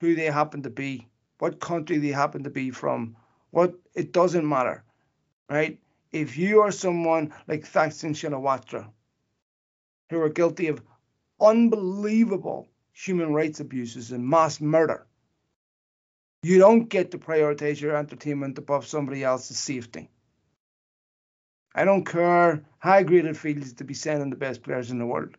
who 0.00 0.14
they 0.14 0.26
happen 0.26 0.62
to 0.62 0.70
be, 0.70 1.08
what 1.38 1.60
country 1.60 1.96
they 1.98 2.08
happen 2.08 2.44
to 2.44 2.50
be 2.50 2.70
from, 2.70 3.16
what 3.50 3.74
it 3.94 4.12
doesn't 4.12 4.46
matter, 4.46 4.84
right? 5.48 5.78
If 6.12 6.36
you 6.36 6.60
are 6.60 6.70
someone 6.70 7.32
like 7.48 7.64
Thaksin 7.64 8.14
Shinawatra, 8.14 8.86
who 10.10 10.20
are 10.20 10.28
guilty 10.28 10.68
of 10.68 10.82
unbelievable 11.40 12.68
human 12.94 13.32
rights 13.32 13.60
abuses 13.60 14.12
and 14.12 14.26
mass 14.26 14.60
murder. 14.60 15.06
You 16.42 16.58
don't 16.58 16.88
get 16.88 17.10
to 17.10 17.18
prioritize 17.18 17.80
your 17.80 17.96
entertainment 17.96 18.56
above 18.58 18.86
somebody 18.86 19.24
else's 19.24 19.58
safety. 19.58 20.08
I 21.74 21.84
don't 21.84 22.06
care 22.06 22.64
how 22.78 23.02
great 23.02 23.26
it 23.26 23.36
feels 23.36 23.72
to 23.74 23.84
be 23.84 23.94
sending 23.94 24.30
the 24.30 24.36
best 24.36 24.62
players 24.62 24.90
in 24.90 24.98
the 24.98 25.06
world, 25.06 25.36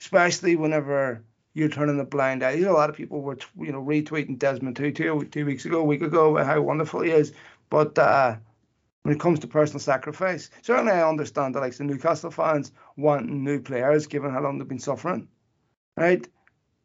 especially 0.00 0.56
whenever 0.56 1.22
you're 1.52 1.68
turning 1.68 2.00
a 2.00 2.04
blind 2.04 2.42
eye. 2.42 2.52
a 2.52 2.72
lot 2.72 2.88
of 2.88 2.96
people 2.96 3.20
were, 3.20 3.38
you 3.60 3.72
know, 3.72 3.82
retweeting 3.82 4.38
Desmond 4.38 4.76
Tutu 4.76 5.24
two, 5.24 5.44
weeks 5.44 5.66
ago, 5.66 5.80
a 5.80 5.84
week 5.84 6.02
ago, 6.02 6.42
how 6.42 6.62
wonderful 6.62 7.02
he 7.02 7.10
is. 7.10 7.32
But 7.68 7.98
uh, 7.98 8.36
when 9.02 9.14
it 9.14 9.20
comes 9.20 9.40
to 9.40 9.46
personal 9.46 9.80
sacrifice. 9.80 10.50
Certainly, 10.62 10.92
I 10.92 11.08
understand 11.08 11.54
that, 11.54 11.60
like 11.60 11.74
the 11.74 11.84
Newcastle 11.84 12.30
fans 12.30 12.72
wanting 12.96 13.44
new 13.44 13.60
players, 13.60 14.06
given 14.06 14.30
how 14.30 14.42
long 14.42 14.58
they've 14.58 14.68
been 14.68 14.78
suffering, 14.78 15.28
right? 15.98 16.26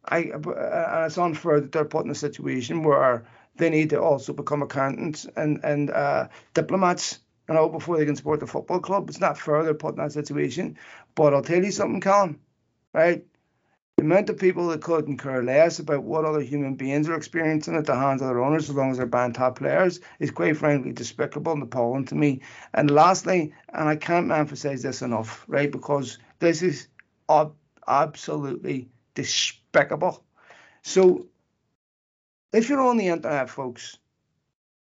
I 0.05 0.18
and 0.34 1.05
it's 1.05 1.18
unfair 1.18 1.61
that 1.61 1.72
they're 1.72 1.86
put 1.86 2.05
in 2.05 2.11
a 2.11 2.16
situation 2.16 2.84
where 2.84 3.26
they 3.57 3.70
need 3.70 3.91
to 3.91 4.01
also 4.01 4.34
become 4.34 4.61
accountants 4.61 5.26
and 5.38 5.59
and 5.64 5.89
uh, 5.91 6.28
diplomats, 6.53 7.20
you 7.47 7.55
know, 7.55 7.70
before 7.70 7.97
they 7.97 8.05
can 8.05 8.16
support 8.16 8.39
the 8.41 8.47
football 8.47 8.80
club. 8.80 9.09
It's 9.09 9.20
not 9.20 9.38
fair 9.38 9.64
they're 9.64 9.74
put 9.74 9.95
in 9.95 10.03
that 10.03 10.11
situation. 10.11 10.78
But 11.16 11.34
I'll 11.34 11.41
tell 11.43 11.64
you 11.64 11.72
something, 11.72 12.01
Callum, 12.01 12.39
right? 12.93 13.26
The 13.97 14.03
amount 14.03 14.30
of 14.30 14.39
people 14.39 14.68
that 14.70 14.82
couldn't 14.82 15.20
care 15.20 15.43
less 15.43 15.80
about 15.80 16.03
what 16.03 16.26
other 16.26 16.41
human 16.41 16.76
beings 16.76 17.07
are 17.07 17.16
experiencing 17.16 17.76
at 17.76 17.86
the 17.86 17.95
hands 17.95 18.22
of 18.22 18.28
their 18.28 18.43
owners, 18.43 18.70
as 18.70 18.76
long 18.76 18.91
as 18.91 18.97
they're 18.97 19.05
band 19.05 19.36
top 19.36 19.59
players, 19.59 19.99
is 20.20 20.32
quite 20.32 20.57
frankly 20.57 20.93
despicable 20.93 21.53
and 21.53 21.64
appalling 21.64 22.05
to 22.05 22.16
me. 22.16 22.41
And 22.74 22.91
lastly, 22.91 23.53
and 23.74 23.88
I 23.88 23.95
can't 23.95 24.32
emphasize 24.32 24.82
this 24.82 25.01
enough, 25.03 25.45
right? 25.47 25.72
Because 25.72 26.18
this 26.39 26.64
is 26.64 26.88
ab- 27.30 27.55
absolutely 27.88 28.89
despicable. 29.14 30.24
So, 30.82 31.28
if 32.51 32.70
you're 32.70 32.82
on 32.82 32.97
the 32.97 33.07
internet, 33.07 33.49
folks, 33.49 33.97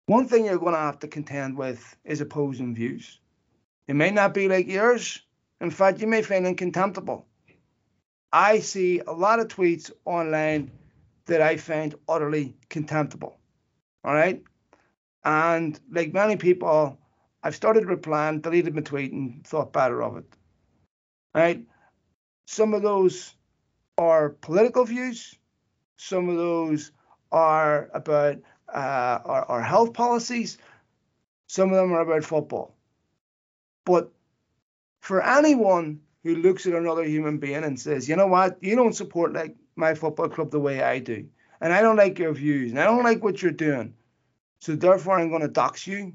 one 0.06 0.26
thing 0.26 0.44
you're 0.44 0.58
going 0.58 0.74
to 0.74 0.80
have 0.80 0.98
to 1.00 1.08
contend 1.08 1.56
with 1.56 1.96
is 2.04 2.20
opposing 2.20 2.74
views. 2.74 3.20
It 3.86 3.94
may 3.94 4.10
not 4.10 4.34
be 4.34 4.48
like 4.48 4.66
yours. 4.66 5.20
In 5.60 5.70
fact, 5.70 6.00
you 6.00 6.06
may 6.06 6.22
find 6.22 6.46
them 6.46 6.56
contemptible. 6.56 7.26
I 8.32 8.60
see 8.60 9.00
a 9.00 9.12
lot 9.12 9.40
of 9.40 9.48
tweets 9.48 9.90
online 10.04 10.70
that 11.26 11.42
I 11.42 11.56
find 11.56 11.94
utterly 12.08 12.56
contemptible. 12.68 13.38
All 14.04 14.14
right. 14.14 14.42
And 15.24 15.78
like 15.90 16.12
many 16.12 16.36
people, 16.36 16.98
I've 17.42 17.54
started 17.54 17.86
replying, 17.86 18.40
deleted 18.40 18.74
my 18.74 18.82
tweet, 18.82 19.12
and 19.12 19.46
thought 19.46 19.72
better 19.72 20.02
of 20.02 20.16
it. 20.16 20.36
All 21.34 21.42
right. 21.42 21.62
Some 22.46 22.74
of 22.74 22.82
those 22.82 23.34
are 24.00 24.30
political 24.30 24.86
views. 24.86 25.36
Some 25.98 26.30
of 26.30 26.36
those 26.36 26.90
are 27.30 27.90
about 27.92 28.38
uh, 28.74 29.18
our, 29.24 29.44
our 29.44 29.62
health 29.62 29.92
policies. 29.92 30.56
Some 31.48 31.68
of 31.68 31.76
them 31.76 31.92
are 31.92 32.00
about 32.00 32.24
football. 32.24 32.74
But 33.84 34.10
for 35.00 35.22
anyone 35.22 36.00
who 36.24 36.36
looks 36.36 36.66
at 36.66 36.72
another 36.72 37.04
human 37.04 37.36
being 37.36 37.62
and 37.62 37.78
says, 37.78 38.08
you 38.08 38.16
know 38.16 38.26
what, 38.26 38.56
you 38.62 38.74
don't 38.74 38.94
support 38.94 39.34
like 39.34 39.54
my 39.76 39.94
football 39.94 40.30
club 40.30 40.50
the 40.50 40.60
way 40.60 40.82
I 40.82 40.98
do, 40.98 41.26
and 41.60 41.72
I 41.72 41.82
don't 41.82 41.96
like 41.96 42.18
your 42.18 42.32
views, 42.32 42.70
and 42.70 42.80
I 42.80 42.84
don't 42.84 43.04
like 43.04 43.22
what 43.22 43.42
you're 43.42 43.52
doing, 43.52 43.94
so 44.60 44.76
therefore 44.76 45.18
I'm 45.18 45.28
going 45.28 45.42
to 45.42 45.48
dox 45.48 45.86
you, 45.86 46.14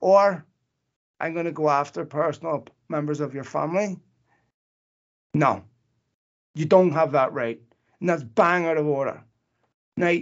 or 0.00 0.44
I'm 1.20 1.34
going 1.34 1.46
to 1.46 1.52
go 1.52 1.68
after 1.68 2.04
personal 2.04 2.66
members 2.88 3.20
of 3.20 3.34
your 3.34 3.44
family. 3.44 3.98
No, 5.34 5.64
you 6.54 6.64
don't 6.66 6.92
have 6.92 7.12
that 7.12 7.32
right, 7.32 7.60
and 8.00 8.08
that's 8.08 8.22
bang 8.22 8.66
out 8.66 8.76
of 8.76 8.86
order. 8.86 9.22
Now, 9.96 10.14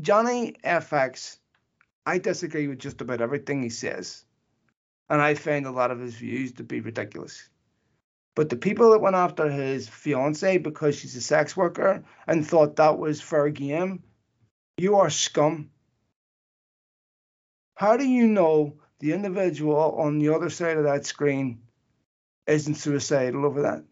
Johnny 0.00 0.54
FX, 0.64 1.38
I 2.06 2.18
disagree 2.18 2.68
with 2.68 2.78
just 2.78 3.00
about 3.00 3.20
everything 3.20 3.62
he 3.62 3.68
says, 3.68 4.24
and 5.10 5.20
I 5.20 5.34
find 5.34 5.66
a 5.66 5.70
lot 5.70 5.90
of 5.90 6.00
his 6.00 6.14
views 6.14 6.52
to 6.52 6.62
be 6.62 6.80
ridiculous. 6.80 7.48
But 8.34 8.50
the 8.50 8.56
people 8.56 8.92
that 8.92 9.00
went 9.00 9.16
after 9.16 9.50
his 9.50 9.88
fiance 9.88 10.58
because 10.58 10.96
she's 10.96 11.16
a 11.16 11.20
sex 11.20 11.56
worker 11.56 12.04
and 12.26 12.46
thought 12.46 12.76
that 12.76 12.96
was 12.96 13.20
fair 13.20 13.50
game, 13.50 14.04
you 14.76 14.96
are 14.96 15.10
scum. 15.10 15.70
How 17.74 17.96
do 17.96 18.06
you 18.06 18.28
know 18.28 18.78
the 19.00 19.12
individual 19.12 19.96
on 19.98 20.20
the 20.20 20.32
other 20.32 20.50
side 20.50 20.76
of 20.76 20.84
that 20.84 21.04
screen 21.04 21.62
isn't 22.46 22.76
suicidal 22.76 23.44
over 23.44 23.62
that? 23.62 23.84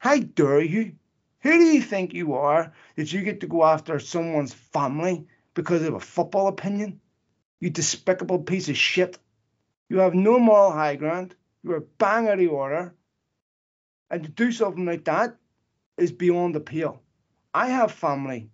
How 0.00 0.18
dare 0.18 0.62
you? 0.62 0.94
Who 1.42 1.52
do 1.52 1.64
you 1.64 1.82
think 1.82 2.14
you 2.14 2.32
are 2.32 2.72
that 2.96 3.12
you 3.12 3.22
get 3.22 3.40
to 3.40 3.46
go 3.46 3.62
after 3.64 3.98
someone's 3.98 4.54
family 4.54 5.26
because 5.52 5.82
of 5.82 5.92
a 5.92 6.00
football 6.00 6.48
opinion? 6.48 7.02
You 7.60 7.68
despicable 7.68 8.38
piece 8.38 8.70
of 8.70 8.78
shit. 8.78 9.18
You 9.90 9.98
have 9.98 10.14
no 10.14 10.38
moral 10.38 10.72
high 10.72 10.96
ground. 10.96 11.34
You 11.62 11.72
are 11.72 11.84
bang 11.98 12.28
out 12.28 12.40
of 12.40 12.50
order. 12.50 12.94
And 14.10 14.24
to 14.24 14.30
do 14.30 14.50
something 14.52 14.86
like 14.86 15.04
that 15.04 15.36
is 15.98 16.12
beyond 16.12 16.56
appeal. 16.56 17.02
I 17.52 17.68
have 17.68 17.92
family. 17.92 18.48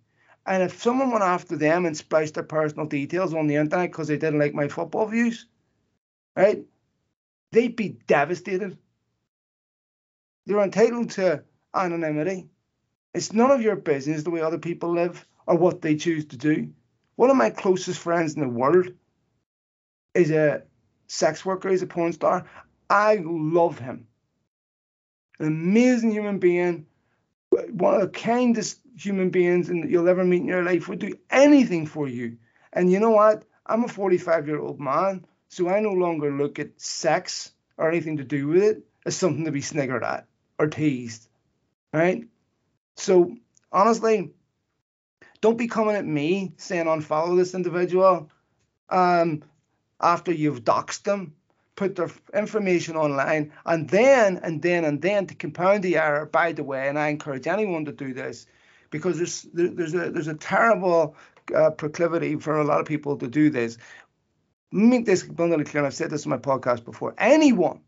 And 0.45 0.61
if 0.63 0.81
someone 0.81 1.11
went 1.11 1.23
after 1.23 1.55
them 1.55 1.85
and 1.85 1.95
spliced 1.95 2.33
their 2.33 2.43
personal 2.43 2.87
details 2.87 3.33
on 3.33 3.47
the 3.47 3.55
internet 3.55 3.89
because 3.91 4.09
they 4.09 4.17
didn't 4.17 4.39
like 4.39 4.53
my 4.53 4.67
football 4.67 5.05
views, 5.05 5.45
right, 6.35 6.65
they'd 7.53 7.77
be 7.77 7.99
devastated. 8.05 8.77
They're 10.47 10.63
entitled 10.63 11.11
to 11.11 11.43
anonymity. 11.75 12.47
It's 13.13 13.33
none 13.33 13.51
of 13.51 13.61
your 13.61 13.75
business 13.75 14.23
the 14.23 14.31
way 14.31 14.41
other 14.41 14.57
people 14.57 14.93
live 14.93 15.25
or 15.45 15.57
what 15.57 15.81
they 15.81 15.95
choose 15.95 16.25
to 16.27 16.37
do. 16.37 16.71
One 17.17 17.29
of 17.29 17.35
my 17.35 17.49
closest 17.49 17.99
friends 17.99 18.35
in 18.35 18.41
the 18.41 18.47
world 18.47 18.87
is 20.13 20.31
a 20.31 20.63
sex 21.07 21.45
worker, 21.45 21.69
he's 21.69 21.81
a 21.81 21.87
porn 21.87 22.13
star. 22.13 22.45
I 22.89 23.21
love 23.21 23.77
him 23.77 24.07
an 25.39 25.47
amazing 25.47 26.11
human 26.11 26.39
being, 26.39 26.85
one 27.49 27.93
of 27.93 28.01
the 28.01 28.07
kindest 28.07 28.79
human 28.97 29.29
beings 29.29 29.67
that 29.67 29.89
you'll 29.89 30.09
ever 30.09 30.23
meet 30.23 30.41
in 30.41 30.47
your 30.47 30.63
life, 30.63 30.87
would 30.87 30.99
do 30.99 31.17
anything 31.29 31.85
for 31.85 32.07
you. 32.07 32.37
And 32.73 32.91
you 32.91 32.99
know 32.99 33.11
what? 33.11 33.43
I'm 33.65 33.83
a 33.83 33.87
45 33.87 34.47
year 34.47 34.59
old 34.59 34.79
man, 34.79 35.25
so 35.49 35.69
I 35.69 35.79
no 35.79 35.91
longer 35.91 36.31
look 36.31 36.57
at 36.57 36.79
sex 36.81 37.51
or 37.77 37.89
anything 37.89 38.17
to 38.17 38.23
do 38.23 38.47
with 38.47 38.63
it 38.63 38.83
as 39.05 39.15
something 39.15 39.45
to 39.45 39.51
be 39.51 39.61
sniggered 39.61 40.03
at 40.03 40.25
or 40.59 40.67
teased. 40.67 41.27
Right? 41.93 42.27
So 42.95 43.35
honestly, 43.71 44.31
don't 45.41 45.57
be 45.57 45.67
coming 45.67 45.95
at 45.95 46.05
me 46.05 46.53
saying 46.57 46.85
unfollow 46.85 47.37
this 47.37 47.53
individual 47.53 48.29
um, 48.89 49.43
after 49.99 50.31
you've 50.31 50.63
doxed 50.63 51.03
them 51.03 51.33
put 51.77 51.95
their 51.95 52.09
information 52.33 52.97
online, 52.97 53.53
and 53.65 53.89
then 53.89 54.37
and 54.43 54.61
then 54.61 54.83
and 54.83 55.01
then 55.01 55.27
to 55.27 55.35
compound 55.35 55.83
the 55.83 55.95
error. 55.95 56.25
By 56.25 56.51
the 56.51 56.63
way, 56.63 56.89
and 56.89 56.99
I 56.99 57.07
encourage 57.07 57.47
anyone 57.47 57.85
to 57.85 57.93
do 57.93 58.13
this 58.13 58.45
because 58.89 59.17
there's 59.17 59.47
there's 59.53 59.93
a 59.93 60.11
there's 60.11 60.27
a 60.27 60.33
terrible 60.33 61.15
uh, 61.55 61.69
proclivity 61.69 62.35
for 62.35 62.59
a 62.59 62.65
lot 62.65 62.81
of 62.81 62.85
people 62.85 63.15
to 63.17 63.27
do 63.29 63.49
this. 63.49 63.77
Make 64.73 65.05
this 65.05 65.23
abundantly 65.23 65.63
clear. 65.63 65.79
And 65.79 65.87
I've 65.87 65.93
said 65.93 66.09
this 66.09 66.25
in 66.25 66.31
my 66.31 66.37
podcast 66.37 66.83
before. 66.83 67.13
Anyone, 67.17 67.79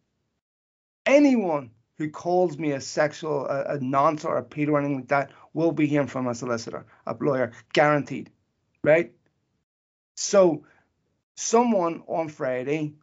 anyone 1.05 1.71
who 1.99 2.09
calls 2.09 2.57
me 2.57 2.71
a 2.71 2.81
sexual, 2.81 3.45
a, 3.45 3.75
a 3.75 3.79
nonce 3.79 4.23
or 4.23 4.37
a 4.37 4.43
pedo 4.43 4.69
or 4.69 4.79
anything 4.79 4.95
like 4.95 5.09
that 5.09 5.31
will 5.53 5.73
be 5.73 5.85
hearing 5.85 6.07
from 6.07 6.27
a 6.27 6.33
solicitor, 6.33 6.85
a 7.05 7.15
lawyer, 7.19 7.51
guaranteed, 7.73 8.31
right? 8.83 9.11
So, 10.15 10.63
someone 11.35 12.03
on 12.07 12.29
Friday 12.29 12.93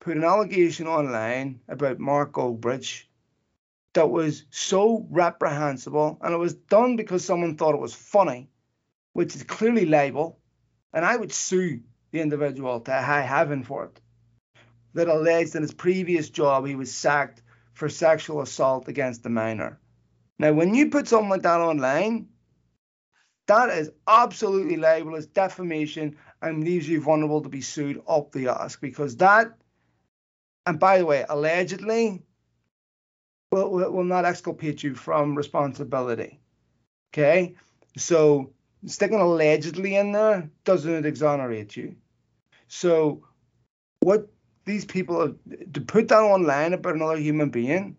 put 0.00 0.16
an 0.16 0.24
allegation 0.24 0.88
online 0.88 1.60
about 1.68 2.00
Mark 2.00 2.32
Goldbridge 2.32 3.04
that 3.94 4.10
was 4.10 4.44
so 4.50 5.06
reprehensible, 5.08 6.18
and 6.20 6.34
it 6.34 6.38
was 6.38 6.54
done 6.54 6.96
because 6.96 7.24
someone 7.24 7.56
thought 7.56 7.76
it 7.76 7.80
was 7.80 7.94
funny, 7.94 8.48
which 9.12 9.36
is 9.36 9.44
clearly 9.44 9.86
libel, 9.86 10.40
and 10.92 11.04
I 11.04 11.16
would 11.16 11.32
sue 11.32 11.80
the 12.10 12.20
individual 12.20 12.80
to 12.80 12.92
high 12.92 13.22
heaven 13.22 13.62
for 13.62 13.84
it. 13.84 14.00
That 14.94 15.08
alleged 15.08 15.54
in 15.54 15.62
his 15.62 15.74
previous 15.74 16.28
job 16.28 16.66
he 16.66 16.74
was 16.74 16.92
sacked 16.92 17.42
for 17.76 17.88
sexual 17.88 18.40
assault 18.40 18.88
against 18.88 19.24
a 19.26 19.28
minor. 19.28 19.78
Now, 20.38 20.52
when 20.52 20.74
you 20.74 20.90
put 20.90 21.08
something 21.08 21.30
like 21.30 21.42
that 21.42 21.60
online, 21.60 22.28
that 23.46 23.68
is 23.68 23.90
absolutely 24.08 24.76
libelous, 24.76 25.26
defamation, 25.26 26.16
and 26.42 26.64
leaves 26.64 26.88
you 26.88 27.00
vulnerable 27.00 27.42
to 27.42 27.48
be 27.48 27.60
sued 27.60 28.02
up 28.08 28.32
the 28.32 28.48
ass 28.48 28.76
because 28.76 29.16
that 29.18 29.56
and 30.66 30.80
by 30.80 30.98
the 30.98 31.06
way, 31.06 31.24
allegedly 31.28 32.22
will, 33.52 33.70
will 33.70 34.04
not 34.04 34.24
exculpate 34.24 34.82
you 34.82 34.94
from 34.94 35.36
responsibility. 35.36 36.40
Okay? 37.12 37.54
So 37.96 38.50
sticking 38.84 39.20
allegedly 39.20 39.94
in 39.94 40.12
there 40.12 40.50
doesn't 40.64 41.06
exonerate 41.06 41.76
you. 41.76 41.94
So 42.66 43.24
what 44.00 44.28
these 44.66 44.84
people 44.84 45.34
to 45.72 45.80
put 45.80 46.08
that 46.08 46.20
online 46.20 46.72
about 46.74 46.96
another 46.96 47.16
human 47.16 47.50
being 47.50 47.96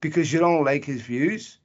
because 0.00 0.32
you 0.32 0.38
don't 0.38 0.64
like 0.64 0.84
his 0.84 1.02
views 1.02 1.58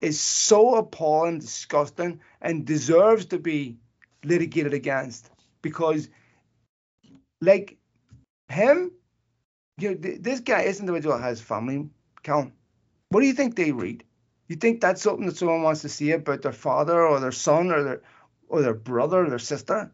is 0.00 0.20
so 0.20 0.76
appalling, 0.76 1.40
disgusting, 1.40 2.20
and 2.40 2.64
deserves 2.66 3.26
to 3.26 3.38
be 3.38 3.78
litigated 4.24 4.74
against 4.74 5.30
because 5.62 6.08
like 7.40 7.78
him 8.48 8.92
you 9.78 9.90
know, 9.90 9.96
this 9.96 10.40
guy, 10.40 10.64
this 10.64 10.80
individual 10.80 11.18
has 11.18 11.40
family, 11.40 11.88
Cal. 12.22 12.50
What 13.10 13.20
do 13.20 13.26
you 13.26 13.32
think 13.32 13.54
they 13.54 13.72
read? 13.72 14.04
You 14.48 14.56
think 14.56 14.80
that's 14.80 15.02
something 15.02 15.26
that 15.26 15.36
someone 15.36 15.62
wants 15.62 15.82
to 15.82 15.88
see 15.88 16.10
about 16.10 16.42
their 16.42 16.52
father 16.52 17.06
or 17.06 17.20
their 17.20 17.32
son 17.32 17.70
or 17.70 17.82
their 17.82 18.02
or 18.48 18.62
their 18.62 18.74
brother 18.74 19.24
or 19.24 19.30
their 19.30 19.38
sister? 19.38 19.92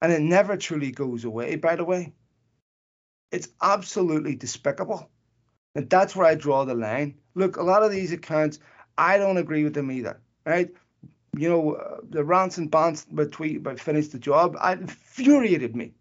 And 0.00 0.12
it 0.12 0.20
never 0.20 0.56
truly 0.56 0.90
goes 0.90 1.24
away, 1.24 1.56
by 1.56 1.76
the 1.76 1.84
way. 1.84 2.12
It's 3.30 3.48
absolutely 3.62 4.34
despicable. 4.34 5.10
And 5.74 5.88
that's 5.90 6.16
where 6.16 6.26
I 6.26 6.34
draw 6.34 6.64
the 6.64 6.74
line. 6.74 7.16
Look, 7.34 7.56
a 7.56 7.62
lot 7.62 7.82
of 7.82 7.90
these 7.90 8.12
accounts, 8.12 8.58
I 8.96 9.18
don't 9.18 9.36
agree 9.36 9.64
with 9.64 9.74
them 9.74 9.90
either, 9.90 10.20
right? 10.46 10.70
You 11.36 11.48
know, 11.50 11.72
uh, 11.74 11.98
the 12.08 12.24
rants 12.24 12.56
and 12.56 12.72
bants 12.72 13.10
about 13.10 13.32
tweet 13.32 13.58
about 13.58 13.78
finish 13.78 14.08
the 14.08 14.18
job, 14.18 14.56
it 14.64 14.80
infuriated 14.80 15.76
me 15.76 15.92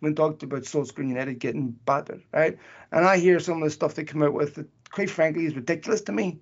when 0.00 0.14
talked 0.14 0.42
about 0.42 0.62
Solskjaer 0.62 1.08
United 1.08 1.38
getting 1.38 1.70
battered, 1.84 2.22
right? 2.32 2.58
And 2.92 3.04
I 3.04 3.16
hear 3.18 3.40
some 3.40 3.60
of 3.60 3.64
the 3.64 3.70
stuff 3.70 3.94
they 3.94 4.04
come 4.04 4.22
out 4.22 4.34
with 4.34 4.54
that, 4.54 4.68
quite 4.90 5.10
frankly, 5.10 5.46
is 5.46 5.56
ridiculous 5.56 6.02
to 6.02 6.12
me. 6.12 6.38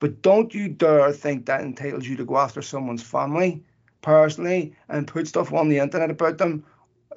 But 0.00 0.20
don't 0.22 0.52
you 0.52 0.68
dare 0.68 1.12
think 1.12 1.46
that 1.46 1.60
entitles 1.60 2.06
you 2.06 2.16
to 2.16 2.24
go 2.24 2.38
after 2.38 2.62
someone's 2.62 3.02
family 3.02 3.64
personally 4.02 4.74
and 4.88 5.06
put 5.06 5.28
stuff 5.28 5.52
on 5.52 5.68
the 5.68 5.78
internet 5.78 6.10
about 6.10 6.38
them 6.38 6.64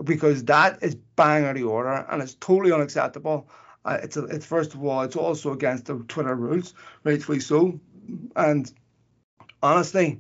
because 0.03 0.45
that 0.45 0.80
is 0.82 0.95
bang 0.95 1.45
out 1.45 1.57
of 1.57 1.65
order 1.65 2.06
and 2.10 2.22
it's 2.22 2.36
totally 2.36 2.72
unacceptable. 2.72 3.49
Uh, 3.86 3.99
it's, 4.02 4.18
a, 4.18 4.26
it's 4.26 4.45
first 4.45 4.74
of 4.74 4.84
all, 4.84 5.02
it's 5.02 5.15
also 5.15 5.52
against 5.52 5.86
the 5.86 5.98
Twitter 6.07 6.36
rules, 6.36 6.74
rightfully 7.03 7.40
so. 7.40 7.80
And 8.36 8.72
honestly, 9.61 10.20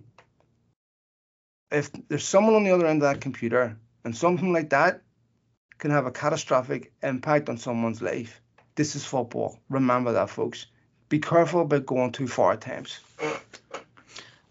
if 1.71 1.89
there's 2.07 2.25
someone 2.25 2.55
on 2.55 2.63
the 2.63 2.71
other 2.71 2.85
end 2.85 3.01
of 3.01 3.09
that 3.09 3.21
computer 3.21 3.77
and 4.03 4.15
something 4.15 4.53
like 4.53 4.69
that 4.71 5.01
can 5.79 5.91
have 5.91 6.05
a 6.05 6.11
catastrophic 6.11 6.93
impact 7.01 7.49
on 7.49 7.57
someone's 7.57 8.01
life, 8.01 8.41
this 8.75 8.95
is 8.95 9.05
football. 9.05 9.59
Remember 9.69 10.11
that, 10.13 10.29
folks. 10.29 10.67
Be 11.09 11.19
careful 11.19 11.61
about 11.61 11.85
going 11.85 12.11
too 12.11 12.27
far 12.27 12.53
at 12.53 12.61
times. 12.61 12.99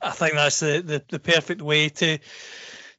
I 0.00 0.10
think 0.10 0.34
that's 0.34 0.60
the, 0.60 0.82
the, 0.84 1.02
the 1.08 1.18
perfect 1.18 1.62
way 1.62 1.88
to 1.88 2.18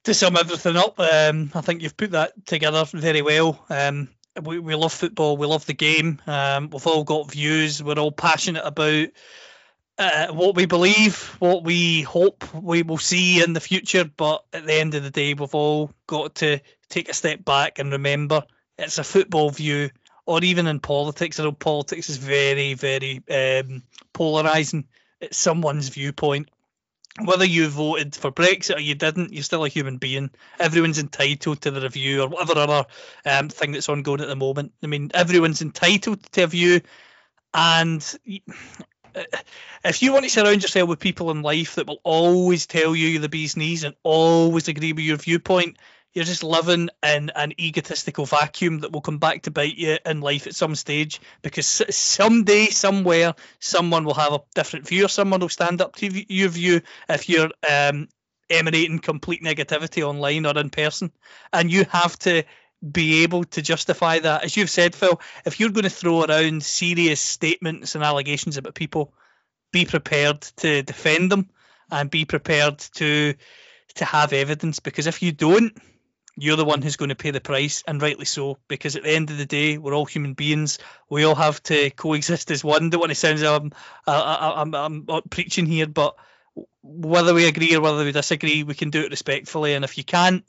to 0.04 0.14
sum 0.14 0.38
everything 0.38 0.76
up. 0.76 1.00
Um, 1.00 1.52
I 1.54 1.62
think 1.62 1.82
you've 1.82 1.98
put 1.98 2.12
that 2.12 2.46
together 2.46 2.86
very 2.86 3.22
well. 3.22 3.64
Um, 3.70 4.10
we, 4.42 4.60
we 4.60 4.76
love 4.76 4.94
football. 4.94 5.38
We 5.38 5.48
love 5.48 5.66
the 5.66 5.74
game. 5.74 6.22
Um, 6.28 6.70
we've 6.70 6.88
all 6.88 7.04
got 7.04 7.32
views. 7.32 7.82
We're 7.82 8.00
all 8.00 8.12
passionate 8.12 8.66
about 8.66 9.10
uh, 9.98 10.28
what 10.34 10.56
we 10.56 10.66
believe, 10.66 11.36
what 11.40 11.64
we 11.64 12.02
hope 12.02 12.54
we 12.54 12.84
will 12.84 12.98
see 12.98 13.44
in 13.44 13.54
the 13.54 13.60
future. 13.60 14.06
But 14.06 14.44
at 14.52 14.66
the 14.66 14.74
end 14.74 14.96
of 14.96 15.04
the 15.04 15.12
day, 15.12 15.34
we've 15.34 15.56
all 15.56 15.92
got 16.08 16.36
to 16.36 16.60
take 16.90 17.10
a 17.10 17.14
step 17.14 17.46
back 17.46 17.80
and 17.80 17.92
remember 17.92 18.44
it's 18.78 18.98
a 18.98 19.04
football 19.04 19.52
view, 19.52 19.92
or 20.26 20.44
even 20.44 20.68
in 20.68 20.80
politics. 20.80 21.40
I 21.40 21.44
know 21.44 21.52
politics 21.52 22.10
is 22.10 22.18
very, 22.18 22.74
very 22.74 23.22
um, 23.30 23.84
polarizing. 24.14 24.86
It's 25.22 25.38
someone's 25.38 25.90
viewpoint 25.90 26.50
whether 27.22 27.46
you 27.46 27.68
voted 27.68 28.16
for 28.16 28.32
Brexit 28.32 28.78
or 28.78 28.80
you 28.80 28.96
didn't, 28.96 29.34
you're 29.34 29.44
still 29.44 29.66
a 29.66 29.70
human 29.70 29.98
being. 29.98 30.32
Everyone's 30.60 31.00
entitled 31.00 31.62
to 31.62 31.72
the 31.72 31.82
review 31.82 32.24
or 32.24 32.28
whatever 32.28 32.60
other 32.60 32.86
um, 33.26 33.50
thing 33.50 33.72
that's 33.72 33.90
ongoing 33.90 34.22
at 34.22 34.28
the 34.28 34.36
moment. 34.36 34.74
I 34.84 34.88
mean, 34.88 35.12
everyone's 35.14 35.62
entitled 35.62 36.24
to 36.32 36.44
a 36.44 36.48
view, 36.48 36.82
and 37.54 38.04
if 39.86 40.02
you 40.02 40.12
want 40.12 40.24
to 40.24 40.30
surround 40.30 40.64
yourself 40.64 40.90
with 40.90 41.00
people 41.00 41.30
in 41.32 41.42
life 41.42 41.76
that 41.76 41.88
will 41.88 42.02
always 42.04 42.66
tell 42.66 42.96
you 42.96 43.20
the 43.20 43.30
bee's 43.30 43.56
knees 43.56 43.84
and 43.84 43.96
always 44.04 44.68
agree 44.68 44.94
with 44.94 45.04
your 45.04 45.18
viewpoint, 45.18 45.78
you're 46.14 46.26
just 46.26 46.44
living 46.44 46.90
in 47.02 47.32
an 47.32 47.54
egotistical 47.60 48.26
vacuum 48.26 48.80
that 48.80 48.92
will 48.92 49.02
come 49.02 49.18
back 49.18 49.44
to 49.44 49.52
bite 49.52 49.76
you 49.76 49.98
in 50.06 50.22
life 50.22 50.46
at 50.46 50.56
some 50.56 50.76
stage 50.76 51.20
because 51.42 51.82
someday, 51.90 52.68
somewhere, 52.68 53.34
someone 53.60 54.06
will 54.06 54.14
have 54.14 54.34
a 54.34 54.42
different 54.54 54.88
view 54.88 55.06
or 55.06 55.10
someone 55.10 55.40
will 55.40 55.50
stand 55.50 55.82
up 55.82 55.96
to 55.96 56.34
your 56.34 56.50
view 56.50 56.82
if 57.10 57.30
you're 57.30 57.50
um, 57.70 58.08
emanating 58.50 59.00
complete 59.00 59.44
negativity 59.44 60.04
online 60.04 60.46
or 60.46 60.58
in 60.58 60.70
person. 60.70 61.12
And 61.52 61.72
you 61.72 61.86
have 61.90 62.18
to 62.20 62.44
be 62.92 63.24
able 63.24 63.46
to 63.46 63.62
justify 63.62 64.20
that. 64.20 64.44
As 64.44 64.56
you've 64.56 64.70
said, 64.70 64.94
Phil, 64.94 65.20
if 65.46 65.60
you're 65.60 65.70
going 65.70 65.84
to 65.84 65.90
throw 65.90 66.24
around 66.24 66.64
serious 66.64 67.22
statements 67.22 67.96
and 67.96 68.04
allegations 68.04 68.58
about 68.58 68.76
people, 68.76 69.14
be 69.72 69.86
prepared 69.86 70.42
to 70.58 70.84
defend 70.84 71.32
them 71.32 71.50
and 71.90 72.10
be 72.10 72.26
prepared 72.26 72.78
to 72.78 73.34
to 73.96 74.06
have 74.06 74.34
evidence 74.34 74.80
because 74.80 75.06
if 75.06 75.22
you 75.22 75.32
don't 75.32 75.78
you're 76.36 76.56
the 76.58 76.66
one 76.66 76.82
who's 76.82 76.96
going 76.96 77.10
to 77.10 77.16
pay 77.16 77.32
the 77.32 77.42
price, 77.42 77.84
and 77.88 78.02
rightly 78.02 78.26
so, 78.26 78.58
because 78.68 78.96
at 78.96 79.04
the 79.04 79.12
end 79.12 79.30
of 79.30 79.38
the 79.38 79.46
day, 79.46 79.78
we're 79.78 79.94
all 79.94 80.06
human 80.06 80.34
beings. 80.34 80.80
We 81.10 81.24
all 81.24 81.36
have 81.36 81.62
to 81.64 81.92
coexist 81.92 82.50
as 82.52 82.64
one. 82.64 82.90
Don't 82.90 83.00
want 83.00 83.12
to 83.12 83.16
sound 83.16 83.44
I'm, 83.44 83.72
I'm, 84.08 84.74
I'm, 84.74 85.06
I'm 85.08 85.22
preaching 85.30 85.66
here, 85.66 85.88
but 85.88 86.16
whether 86.82 87.34
we 87.34 87.48
agree 87.48 87.76
or 87.76 87.82
whether 87.82 88.04
we 88.04 88.12
disagree, 88.12 88.64
we 88.64 88.74
can 88.74 88.90
do 88.90 89.02
it 89.02 89.12
respectfully. 89.12 89.74
And 89.74 89.86
if 89.86 89.98
you 89.98 90.04
can't, 90.04 90.44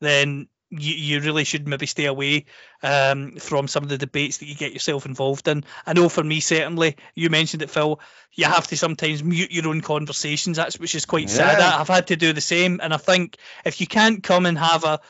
then 0.00 0.48
you, 0.70 0.94
you 0.94 1.20
really 1.20 1.44
should 1.44 1.68
maybe 1.68 1.86
stay 1.86 2.06
away 2.06 2.46
um, 2.82 3.36
from 3.36 3.68
some 3.68 3.82
of 3.82 3.88
the 3.88 3.98
debates 3.98 4.38
that 4.38 4.46
you 4.46 4.54
get 4.54 4.72
yourself 4.72 5.06
involved 5.06 5.48
in. 5.48 5.64
I 5.86 5.92
know 5.92 6.08
for 6.08 6.24
me, 6.24 6.40
certainly, 6.40 6.96
you 7.14 7.30
mentioned 7.30 7.62
it, 7.62 7.70
Phil, 7.70 8.00
you 8.32 8.46
have 8.46 8.66
to 8.68 8.76
sometimes 8.76 9.22
mute 9.22 9.52
your 9.52 9.68
own 9.68 9.80
conversations, 9.80 10.56
that's 10.56 10.78
which 10.78 10.94
is 10.94 11.06
quite 11.06 11.28
yeah. 11.28 11.36
sad. 11.36 11.60
I've 11.60 11.88
had 11.88 12.08
to 12.08 12.16
do 12.16 12.32
the 12.32 12.40
same. 12.40 12.80
And 12.82 12.92
I 12.92 12.96
think 12.96 13.36
if 13.64 13.80
you 13.80 13.86
can't 13.86 14.22
come 14.22 14.46
and 14.46 14.58
have 14.58 14.84
a 14.84 15.00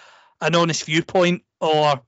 an 0.40 0.54
honest 0.54 0.84
viewpoint 0.84 1.42
or 1.60 2.02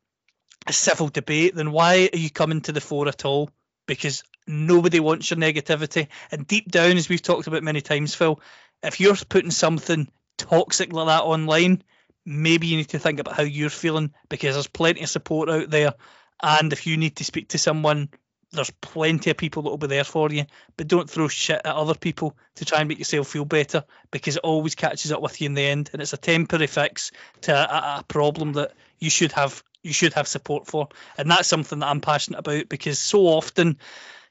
a 0.66 0.72
civil 0.72 1.08
debate, 1.08 1.54
then 1.54 1.72
why 1.72 2.08
are 2.12 2.18
you 2.18 2.30
coming 2.30 2.60
to 2.62 2.72
the 2.72 2.80
fore 2.80 3.08
at 3.08 3.24
all? 3.24 3.50
Because 3.86 4.22
nobody 4.46 5.00
wants 5.00 5.30
your 5.30 5.38
negativity. 5.38 6.08
And 6.30 6.46
deep 6.46 6.70
down, 6.70 6.96
as 6.96 7.08
we've 7.08 7.22
talked 7.22 7.46
about 7.46 7.62
many 7.62 7.80
times, 7.80 8.14
Phil, 8.14 8.40
if 8.82 9.00
you're 9.00 9.16
putting 9.16 9.50
something 9.50 10.08
toxic 10.36 10.92
like 10.92 11.06
that 11.06 11.22
online, 11.22 11.82
maybe 12.24 12.66
you 12.66 12.76
need 12.76 12.88
to 12.90 12.98
think 12.98 13.20
about 13.20 13.34
how 13.36 13.42
you're 13.42 13.70
feeling 13.70 14.12
because 14.28 14.54
there's 14.54 14.66
plenty 14.66 15.02
of 15.02 15.08
support 15.08 15.48
out 15.48 15.70
there. 15.70 15.94
And 16.42 16.72
if 16.72 16.86
you 16.86 16.96
need 16.96 17.16
to 17.16 17.24
speak 17.24 17.48
to 17.48 17.58
someone, 17.58 18.10
there's 18.52 18.70
plenty 18.70 19.30
of 19.30 19.36
people 19.36 19.62
that 19.62 19.70
will 19.70 19.76
be 19.76 19.86
there 19.86 20.04
for 20.04 20.30
you. 20.30 20.44
But 20.76 20.88
don't 20.88 21.08
throw 21.08 21.28
shit 21.28 21.60
at 21.64 21.74
other 21.74 21.94
people 21.94 22.36
to 22.56 22.64
try 22.64 22.80
and 22.80 22.88
make 22.88 22.98
yourself 22.98 23.28
feel 23.28 23.44
better 23.44 23.84
because 24.10 24.36
it 24.36 24.44
always 24.44 24.74
catches 24.74 25.12
up 25.12 25.20
with 25.20 25.40
you 25.40 25.46
in 25.46 25.54
the 25.54 25.66
end, 25.66 25.90
and 25.92 26.00
it's 26.00 26.12
a 26.12 26.18
temporary 26.18 26.66
fix 26.66 27.10
to 27.42 27.52
a, 27.52 27.98
a 27.98 28.04
problem 28.08 28.54
that 28.54 28.72
you 28.98 29.10
should 29.10 29.32
have 29.32 29.62
you 29.82 29.92
should 29.92 30.14
have 30.14 30.26
support 30.26 30.66
for, 30.66 30.88
and 31.16 31.30
that's 31.30 31.48
something 31.48 31.78
that 31.78 31.86
I'm 31.86 32.00
passionate 32.00 32.38
about 32.38 32.68
because 32.68 32.98
so 32.98 33.20
often 33.20 33.78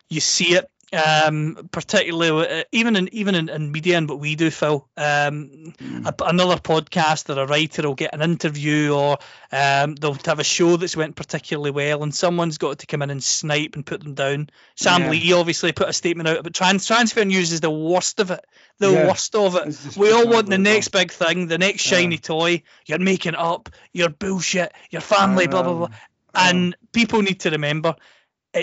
you 0.10 0.19
see 0.19 0.56
it 0.56 0.69
um, 0.93 1.68
particularly 1.72 2.47
uh, 2.47 2.64
even 2.72 2.95
in 2.95 3.09
even 3.14 3.35
in, 3.35 3.49
in 3.49 3.72
media 3.72 3.97
and 3.97 4.09
what 4.09 4.19
we 4.19 4.35
do, 4.35 4.49
Phil. 4.49 4.88
Um, 4.95 5.73
mm. 5.77 6.05
a, 6.05 6.23
another 6.26 6.55
podcast 6.55 7.35
or 7.35 7.41
a 7.41 7.45
writer 7.45 7.84
will 7.84 7.95
get 7.95 8.14
an 8.14 8.22
interview, 8.22 8.93
or 8.93 9.18
um, 9.51 9.95
they'll 9.95 10.18
have 10.26 10.39
a 10.39 10.45
show 10.45 10.77
that's 10.77 10.95
went 10.95 11.15
particularly 11.15 11.72
well, 11.72 12.03
and 12.03 12.15
someone's 12.15 12.57
got 12.57 12.80
to 12.80 12.88
come 12.88 13.01
in 13.01 13.09
and 13.09 13.23
snipe 13.23 13.76
and 13.76 13.85
put 13.85 14.01
them 14.01 14.14
down. 14.14 14.49
Sam 14.76 15.03
yeah. 15.03 15.09
Lee 15.09 15.34
obviously 15.34 15.73
put 15.73 15.89
a 15.89 15.93
statement 15.93 16.30
out, 16.30 16.43
but 16.43 16.53
trans 16.53 16.85
transfer 16.85 17.26
news 17.26 17.51
is 17.51 17.61
the 17.61 17.72
worst 17.72 18.19
of 18.19 18.31
it. 18.31 18.45
The 18.80 18.91
yeah. 18.91 19.07
worst 19.07 19.35
of 19.35 19.55
it. 19.55 19.97
We 19.97 20.11
all 20.11 20.27
want 20.27 20.49
the 20.49 20.57
next 20.57 20.89
big 20.89 21.11
thing, 21.11 21.47
the 21.47 21.57
next 21.57 21.81
shiny 21.81 22.15
yeah. 22.15 22.22
toy. 22.22 22.64
You're 22.85 22.99
making 22.99 23.35
up. 23.35 23.69
You're 23.91 24.09
bullshit. 24.09 24.72
Your 24.89 25.01
family, 25.01 25.47
blah 25.47 25.64
blah 25.64 25.73
blah. 25.73 25.89
And 26.34 26.76
people 26.93 27.23
need 27.23 27.39
to 27.41 27.49
remember 27.49 27.95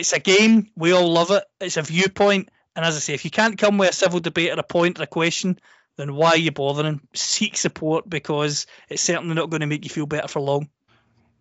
it's 0.01 0.12
a 0.12 0.21
game. 0.21 0.71
We 0.77 0.93
all 0.93 1.11
love 1.11 1.31
it. 1.31 1.45
It's 1.61 1.77
a 1.77 1.83
viewpoint. 1.83 2.51
And 2.77 2.85
as 2.85 2.97
I 2.97 2.99
say, 2.99 3.15
if 3.15 3.25
you 3.25 3.31
can't 3.31 3.59
come 3.59 3.79
with 3.79 3.91
a 3.91 3.95
civil 3.95 4.21
debate 4.21 4.51
or 4.51 4.59
a 4.59 4.65
point 4.65 4.99
or 4.99 5.05
a 5.05 5.07
question, 5.07 5.59
then 5.97 6.15
why 6.15 6.31
are 6.31 6.37
you 6.37 6.51
bothering? 6.51 7.01
Seek 7.15 7.57
support 7.57 8.09
because 8.09 8.66
it's 8.89 9.03
certainly 9.03 9.35
not 9.35 9.51
going 9.51 9.61
to 9.61 9.66
make 9.66 9.85
you 9.85 9.91
feel 9.91 10.07
better 10.07 10.29
for 10.29 10.41
long. 10.41 10.69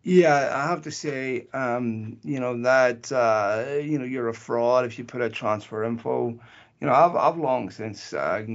Yeah, 0.03 0.51
I 0.53 0.67
have 0.67 0.81
to 0.83 0.91
say, 0.91 1.47
um, 1.53 2.17
you 2.23 2.41
know 2.41 2.61
that 2.63 3.09
uh, 3.11 3.79
you 3.81 3.97
know 3.97 4.05
you're 4.05 4.27
a 4.27 4.33
fraud 4.33 4.85
if 4.85 4.99
you 4.99 5.05
put 5.05 5.21
a 5.21 5.29
transfer 5.29 5.85
info. 5.85 6.37
You 6.81 6.87
know, 6.87 6.93
I've 6.93 7.15
I've 7.15 7.37
long 7.37 7.69
since 7.69 8.13
uh, 8.13 8.45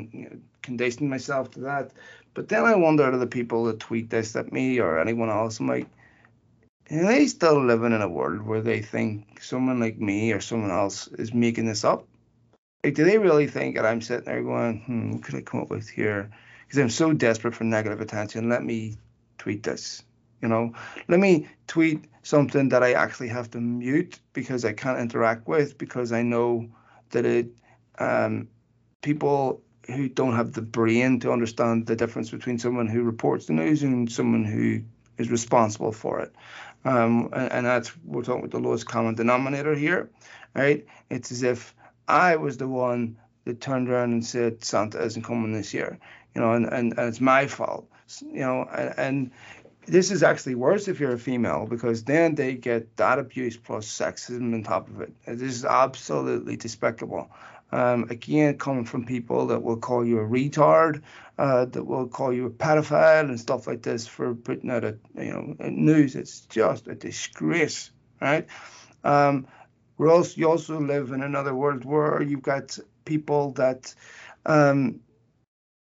conditioned 0.61 1.09
myself 1.09 1.51
to 1.53 1.61
that. 1.61 1.93
But 2.35 2.49
then 2.49 2.65
I 2.65 2.77
wonder 2.77 3.11
to 3.11 3.17
the 3.17 3.27
people 3.27 3.65
that 3.65 3.81
tweet 3.81 4.11
this 4.11 4.37
at 4.37 4.53
me 4.53 4.79
or 4.79 5.01
anyone 5.01 5.31
else, 5.31 5.59
I'm 5.59 5.67
like, 5.67 5.89
and 6.91 7.07
they 7.07 7.27
still 7.27 7.65
living 7.65 7.93
in 7.93 8.03
a 8.03 8.09
world 8.09 8.43
where 8.43 8.63
they 8.63 8.81
think 8.81 9.43
someone 9.43 9.81
like 9.81 9.99
me 9.99 10.33
or 10.33 10.41
someone 10.41 10.71
else 10.71 11.07
is 11.09 11.35
making 11.35 11.67
this 11.67 11.85
up. 11.85 12.07
Like, 12.83 12.95
do 12.95 13.05
they 13.05 13.19
really 13.19 13.47
think 13.47 13.77
that 13.77 13.85
I'm 13.85 14.01
sitting 14.01 14.25
there 14.25 14.43
going, 14.43 14.81
hmm, 14.81 15.13
what 15.13 15.23
could 15.23 15.35
I 15.35 15.43
come 15.43 15.61
up 15.61 15.71
with 15.71 15.89
here? 15.89 16.31
Because 16.67 16.79
I'm 16.79 16.91
so 16.91 17.13
desperate 17.13 17.55
for 17.55 17.65
negative 17.65 18.01
attention. 18.01 18.49
Let 18.49 18.65
me 18.65 18.97
tweet 19.37 19.63
this. 19.63 20.03
You 20.41 20.49
know, 20.49 20.73
let 21.09 21.19
me 21.19 21.49
tweet 21.67 22.05
something 22.23 22.69
that 22.69 22.83
I 22.85 22.93
actually 22.93 23.29
have 23.29 23.51
to 23.51 23.61
mute 23.61 24.21
because 24.33 24.65
I 24.65 24.73
can't 24.73 25.01
interact 25.01 25.49
with 25.49 25.77
because 25.77 26.13
I 26.13 26.23
know 26.23 26.69
that 27.11 27.27
it 27.27 27.49
um, 27.99 28.49
people 29.03 29.63
who 29.87 30.09
don't 30.09 30.37
have 30.37 30.53
the 30.53 30.63
brain 30.63 31.19
to 31.21 31.33
understand 31.33 31.87
the 31.87 31.97
difference 31.97 32.31
between 32.31 32.59
someone 32.59 32.87
who 32.87 33.03
reports 33.03 33.47
the 33.47 33.55
news 33.55 33.83
and 33.83 34.11
someone 34.11 34.45
who 34.45 34.83
is 35.19 35.31
responsible 35.31 35.93
for 35.93 36.21
it. 36.21 36.33
Um, 36.85 37.31
and, 37.33 37.67
that's 37.67 37.93
we're 38.05 38.23
talking 38.23 38.45
about 38.45 38.53
the 38.53 38.61
lowest 38.61 38.87
common 38.87 39.15
denominator 39.15 39.75
here, 39.75 40.11
right? 40.55 40.87
It's 41.11 41.33
as 41.33 41.43
if 41.43 41.75
I 42.07 42.37
was 42.37 42.57
the 42.57 42.69
one 42.69 43.19
that 43.45 43.61
turned 43.61 43.89
around 43.89 44.13
and 44.13 44.25
said 44.25 44.65
Santa 44.65 45.03
isn't 45.03 45.23
coming 45.23 45.53
this 45.53 45.75
year, 45.75 45.99
you 46.35 46.41
know, 46.41 46.53
and, 46.53 46.67
and, 46.67 46.97
and 46.97 47.09
it's 47.09 47.21
my 47.21 47.47
fault, 47.47 47.89
you 48.23 48.41
know, 48.41 48.63
and, 48.73 48.95
and 48.99 49.31
this 49.87 50.11
is 50.11 50.23
actually 50.23 50.55
worse 50.55 50.87
if 50.87 51.01
you're 51.01 51.15
a 51.15 51.19
female 51.19 51.67
because 51.67 52.05
then 52.05 52.35
they 52.35 52.55
get 52.55 52.97
that 52.97 53.19
abuse 53.19 53.57
plus 53.57 53.87
sexism 53.87 54.55
on 54.55 54.63
top 54.63 54.89
of 54.89 55.01
it. 55.01 55.13
This 55.27 55.55
is 55.55 55.65
absolutely 55.65 56.57
despicable. 56.57 57.31
Um, 57.71 58.05
again, 58.11 58.57
coming 58.57 58.85
from 58.85 59.05
people 59.05 59.47
that 59.49 59.63
will 59.63 59.77
call 59.77 60.05
you 60.05 60.21
a 60.21 60.27
retard, 60.27 61.03
uh, 61.39 61.67
that 61.67 61.85
will 61.85 62.09
call 62.09 62.33
you 62.33 62.47
a 62.47 62.51
pedophile 62.51 63.29
and 63.29 63.39
stuff 63.39 63.67
like 63.67 63.83
this 63.83 64.07
for 64.07 64.35
putting 64.35 64.71
out 64.71 64.85
a 64.85 64.99
you 65.17 65.33
know 65.33 65.55
news. 65.69 66.17
It's 66.17 66.41
just 66.41 66.89
a 66.89 66.95
disgrace, 66.95 67.91
right? 68.21 68.47
Um, 69.05 69.47
we 69.99 70.09
also 70.09 70.35
you 70.37 70.49
also 70.49 70.81
live 70.81 71.13
in 71.13 71.23
another 71.23 71.55
world 71.55 71.85
where 71.85 72.23
you've 72.23 72.43
got 72.43 72.79
people 73.05 73.53
that 73.53 73.95
um, 74.47 75.01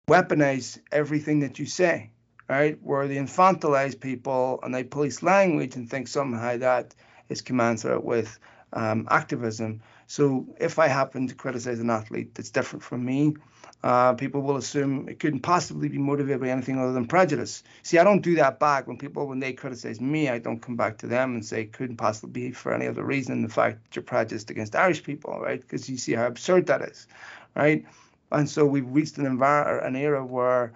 weaponize 0.09 0.79
everything 0.93 1.41
that 1.41 1.59
you 1.59 1.67
say, 1.67 2.11
right? 2.49 2.79
Where 2.83 3.09
they 3.09 3.17
infantilize 3.17 3.99
people 3.99 4.61
and 4.63 4.75
they 4.75 4.85
police 4.85 5.23
language 5.23 5.77
and 5.77 5.89
think 5.89 6.09
somehow 6.09 6.57
that 6.59 6.95
is 7.29 7.43
commensurate 7.43 8.05
with 8.05 8.39
um, 8.73 9.09
activism. 9.11 9.83
So 10.07 10.47
if 10.61 10.78
I 10.78 10.89
happen 10.89 11.27
to 11.28 11.35
criticize 11.35 11.81
an 11.81 11.91
athlete 11.91 12.35
that's 12.35 12.51
different 12.51 12.83
from 12.83 13.05
me, 13.05 13.35
uh, 13.83 14.15
people 14.15 14.43
will 14.43 14.57
assume 14.57 15.09
it 15.09 15.19
couldn't 15.19 15.41
possibly 15.41 15.89
be 15.89 15.99
motivated 15.99 16.41
by 16.41 16.49
anything 16.49 16.78
other 16.78 16.93
than 16.93 17.07
prejudice. 17.07 17.62
See, 17.83 17.99
I 17.99 18.05
don't 18.05 18.23
do 18.23 18.37
that 18.37 18.59
back. 18.59 18.87
When 18.87 18.99
people, 18.99 19.27
when 19.27 19.41
they 19.41 19.53
criticize 19.53 20.01
me, 20.01 20.28
I 20.28 20.39
don't 20.39 20.61
come 20.61 20.77
back 20.77 20.99
to 20.99 21.07
them 21.07 21.35
and 21.35 21.45
say 21.45 21.66
couldn't 21.66 21.97
possibly 21.97 22.49
be 22.49 22.53
for 22.53 22.73
any 22.73 22.87
other 22.87 23.05
reason 23.05 23.35
than 23.35 23.43
the 23.43 23.55
fact 23.55 23.85
that 23.85 23.97
you're 23.97 24.03
prejudiced 24.03 24.51
against 24.51 24.74
Irish 24.74 25.03
people, 25.03 25.39
right? 25.41 25.61
Because 25.61 25.89
you 25.89 25.99
see 25.99 26.15
how 26.15 26.27
absurd 26.27 26.66
that 26.66 26.83
is, 26.83 27.07
right? 27.55 27.85
And 28.33 28.49
so 28.49 28.65
we've 28.65 28.89
reached 28.89 29.19
an, 29.19 29.24
envir- 29.24 29.85
an 29.87 29.95
era 29.95 30.24
where 30.24 30.73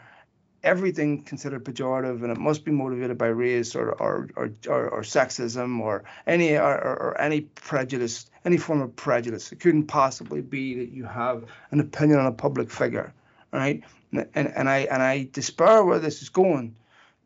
everything 0.62 1.22
considered 1.22 1.64
pejorative 1.64 2.22
and 2.22 2.30
it 2.30 2.38
must 2.38 2.64
be 2.64 2.70
motivated 2.70 3.16
by 3.16 3.26
race 3.26 3.74
or 3.74 3.90
or 3.92 4.28
or, 4.36 4.52
or, 4.68 4.88
or 4.90 5.00
sexism 5.00 5.80
or 5.80 6.04
any 6.26 6.56
or, 6.56 6.74
or, 6.74 7.20
any 7.20 7.40
prejudice 7.40 8.29
any 8.44 8.56
form 8.56 8.80
of 8.80 8.94
prejudice. 8.96 9.52
It 9.52 9.60
couldn't 9.60 9.86
possibly 9.86 10.40
be 10.40 10.74
that 10.76 10.90
you 10.92 11.04
have 11.04 11.44
an 11.70 11.80
opinion 11.80 12.18
on 12.18 12.26
a 12.26 12.32
public 12.32 12.70
figure 12.70 13.12
right? 13.52 13.82
And 14.12 14.28
and 14.34 14.68
i 14.68 14.78
and 14.78 15.02
i 15.02 15.28
despair 15.32 15.84
where 15.84 15.98
this 15.98 16.22
is 16.22 16.28
going 16.28 16.74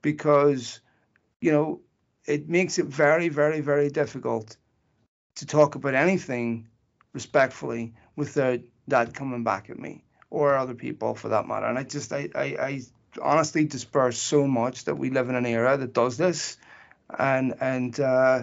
because 0.03 0.81
you 1.41 1.53
know 1.53 1.81
it 2.27 2.49
makes 2.49 2.79
it 2.79 2.87
very 2.87 3.29
very 3.29 3.61
very 3.61 3.89
difficult 3.91 4.57
to 5.37 5.47
talk 5.47 5.75
about 5.75 5.95
anything 5.95 6.69
respectfully 7.13 7.95
without 8.17 8.61
that 8.89 9.15
coming 9.15 9.45
back 9.45 9.71
at 9.71 9.79
me 9.79 10.05
or 10.31 10.57
other 10.57 10.75
people 10.75 11.15
for 11.15 11.29
that 11.31 11.49
matter. 11.49 11.67
And 11.67 11.79
i 11.79 11.85
just 11.85 12.13
i 12.13 12.29
i, 12.35 12.45
I 12.45 12.83
honestly 13.23 13.65
despair 13.65 14.13
so 14.13 14.47
much 14.47 14.85
that 14.85 14.97
we 14.97 15.11
live 15.11 15.29
in 15.29 15.37
an 15.37 15.47
era 15.47 15.77
that 15.77 15.95
does 15.95 16.17
this, 16.19 16.59
and 17.19 17.55
and 17.61 17.99
uh, 17.99 18.43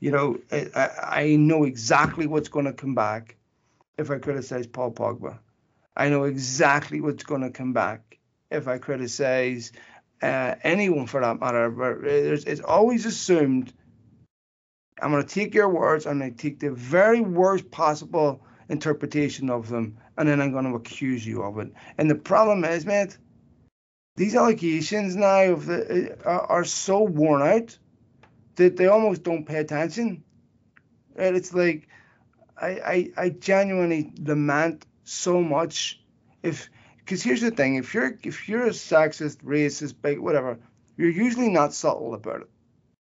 you 0.00 0.10
know 0.10 0.38
I, 0.50 0.90
I 1.02 1.36
know 1.36 1.64
exactly 1.64 2.26
what's 2.26 2.48
going 2.48 2.66
to 2.66 2.72
come 2.72 2.94
back 2.94 3.36
if 3.96 4.10
I 4.10 4.18
criticize 4.18 4.66
Paul 4.66 4.92
Pogba. 4.92 5.38
I 5.96 6.08
know 6.08 6.24
exactly 6.24 7.00
what's 7.00 7.24
going 7.24 7.42
to 7.42 7.50
come 7.50 7.72
back 7.72 8.18
if 8.50 8.66
I 8.66 8.78
criticize 8.78 9.72
uh, 10.22 10.54
anyone 10.62 11.06
for 11.06 11.20
that 11.20 11.38
matter. 11.38 11.70
But 11.70 12.04
it's 12.04 12.60
always 12.60 13.06
assumed 13.06 13.72
I'm 15.00 15.10
going 15.10 15.24
to 15.24 15.34
take 15.34 15.54
your 15.54 15.68
words 15.68 16.06
and 16.06 16.22
I 16.22 16.30
take 16.30 16.60
the 16.60 16.70
very 16.70 17.20
worst 17.20 17.70
possible 17.70 18.42
interpretation 18.68 19.50
of 19.50 19.68
them, 19.68 19.98
and 20.16 20.28
then 20.28 20.40
I'm 20.40 20.52
going 20.52 20.64
to 20.64 20.76
accuse 20.76 21.26
you 21.26 21.42
of 21.42 21.58
it. 21.58 21.72
And 21.98 22.08
the 22.08 22.14
problem 22.14 22.64
is, 22.64 22.86
mate 22.86 23.18
these 24.20 24.36
allegations 24.36 25.16
now 25.16 25.54
the, 25.54 26.14
uh, 26.26 26.46
are 26.48 26.64
so 26.64 27.02
worn 27.02 27.40
out 27.40 27.78
they 28.68 28.86
almost 28.86 29.22
don't 29.22 29.44
pay 29.44 29.58
attention. 29.58 30.22
And 31.16 31.36
it's 31.36 31.52
like 31.52 31.88
I, 32.60 32.68
I, 32.68 33.10
I 33.16 33.28
genuinely 33.30 34.12
lament 34.20 34.86
so 35.04 35.42
much 35.42 36.00
if 36.42 36.68
because 36.98 37.22
here's 37.22 37.40
the 37.40 37.50
thing 37.50 37.76
if 37.76 37.94
you're 37.94 38.18
if 38.22 38.48
you're 38.48 38.66
a 38.66 38.70
sexist, 38.70 39.38
racist, 39.38 39.94
big 40.00 40.18
whatever, 40.18 40.58
you're 40.96 41.10
usually 41.10 41.48
not 41.48 41.72
subtle 41.72 42.14
about 42.14 42.42
it. 42.42 42.48